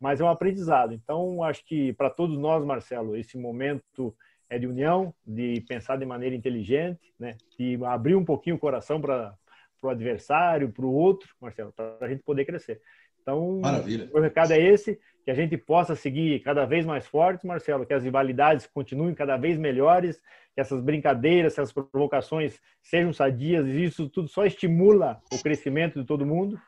mas 0.00 0.20
é 0.20 0.24
um 0.24 0.28
aprendizado. 0.28 0.94
Então, 0.94 1.44
acho 1.44 1.64
que 1.64 1.92
para 1.92 2.08
todos 2.08 2.38
nós, 2.38 2.64
Marcelo, 2.64 3.16
esse 3.16 3.36
momento 3.36 4.14
é 4.48 4.58
de 4.58 4.66
união, 4.66 5.14
de 5.24 5.62
pensar 5.68 5.96
de 5.96 6.06
maneira 6.06 6.34
inteligente, 6.34 7.14
né? 7.18 7.36
de 7.56 7.78
abrir 7.84 8.16
um 8.16 8.24
pouquinho 8.24 8.56
o 8.56 8.58
coração 8.58 9.00
para 9.00 9.34
o 9.82 9.88
adversário, 9.88 10.72
para 10.72 10.84
o 10.84 10.92
outro, 10.92 11.28
Marcelo, 11.40 11.72
para 11.72 11.98
a 12.00 12.08
gente 12.08 12.22
poder 12.22 12.44
crescer. 12.44 12.80
Então, 13.22 13.60
Maravilha. 13.60 14.08
o 14.12 14.18
recado 14.18 14.52
é 14.52 14.58
esse, 14.58 14.98
que 15.24 15.30
a 15.30 15.34
gente 15.34 15.56
possa 15.56 15.94
seguir 15.94 16.40
cada 16.40 16.64
vez 16.64 16.84
mais 16.86 17.06
forte, 17.06 17.46
Marcelo, 17.46 17.86
que 17.86 17.92
as 17.92 18.02
rivalidades 18.02 18.66
continuem 18.66 19.14
cada 19.14 19.36
vez 19.36 19.58
melhores, 19.58 20.20
que 20.54 20.60
essas 20.60 20.80
brincadeiras, 20.80 21.52
essas 21.52 21.72
provocações 21.72 22.58
sejam 22.82 23.12
sadias, 23.12 23.66
e 23.66 23.84
isso 23.84 24.08
tudo 24.08 24.28
só 24.28 24.46
estimula 24.46 25.20
o 25.32 25.40
crescimento 25.42 26.00
de 26.00 26.06
todo 26.06 26.26
mundo. 26.26 26.58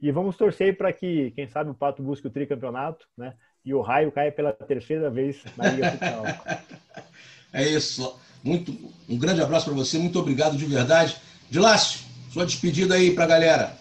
E 0.00 0.12
vamos 0.12 0.36
torcer 0.36 0.76
para 0.76 0.92
que, 0.92 1.32
quem 1.32 1.48
sabe, 1.48 1.70
o 1.70 1.74
Pato 1.74 2.02
busque 2.02 2.26
o 2.26 2.30
tricampeonato, 2.30 3.06
né? 3.16 3.34
E 3.64 3.74
o 3.74 3.80
raio 3.80 4.12
caia 4.12 4.30
pela 4.30 4.52
terceira 4.52 5.10
vez 5.10 5.42
na 5.56 5.68
Liga 5.68 5.90
Futsal. 5.90 6.24
é 7.52 7.68
isso. 7.68 8.18
Muito, 8.42 8.72
um 9.08 9.18
grande 9.18 9.42
abraço 9.42 9.66
para 9.66 9.74
você. 9.74 9.98
Muito 9.98 10.18
obrigado 10.18 10.56
de 10.56 10.64
verdade. 10.64 11.20
Dilácio, 11.50 12.00
sua 12.32 12.46
despedida 12.46 12.94
aí 12.94 13.12
para 13.12 13.24
a 13.24 13.28
galera. 13.28 13.76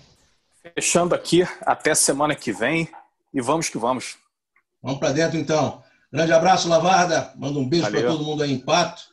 Fechando 0.74 1.13
aqui, 1.13 1.47
até 1.61 1.93
semana 1.93 2.36
que 2.36 2.51
vem. 2.51 2.89
E 3.32 3.39
vamos 3.39 3.70
que 3.70 3.78
vamos. 3.78 4.18
Vamos 4.82 4.99
para 4.99 5.13
dentro, 5.13 5.38
então. 5.38 5.84
Grande 6.11 6.34
abraço, 6.34 6.68
Lavarda. 6.68 7.32
Manda 7.36 7.59
um 7.59 7.68
beijo 7.68 7.91
para 7.91 8.01
todo 8.01 8.24
mundo 8.24 8.41
aí 8.41 8.51
em 8.51 8.59
Pato. 8.59 9.03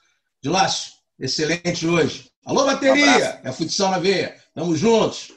Dilácio, 0.40 0.92
excelente 1.18 1.86
hoje. 1.86 2.30
Alô, 2.46 2.64
bateria! 2.64 3.40
Um 3.44 3.48
é 3.48 3.52
futsal 3.52 3.90
na 3.90 3.98
veia. 3.98 4.36
Tamo 4.54 4.74
juntos. 4.74 5.32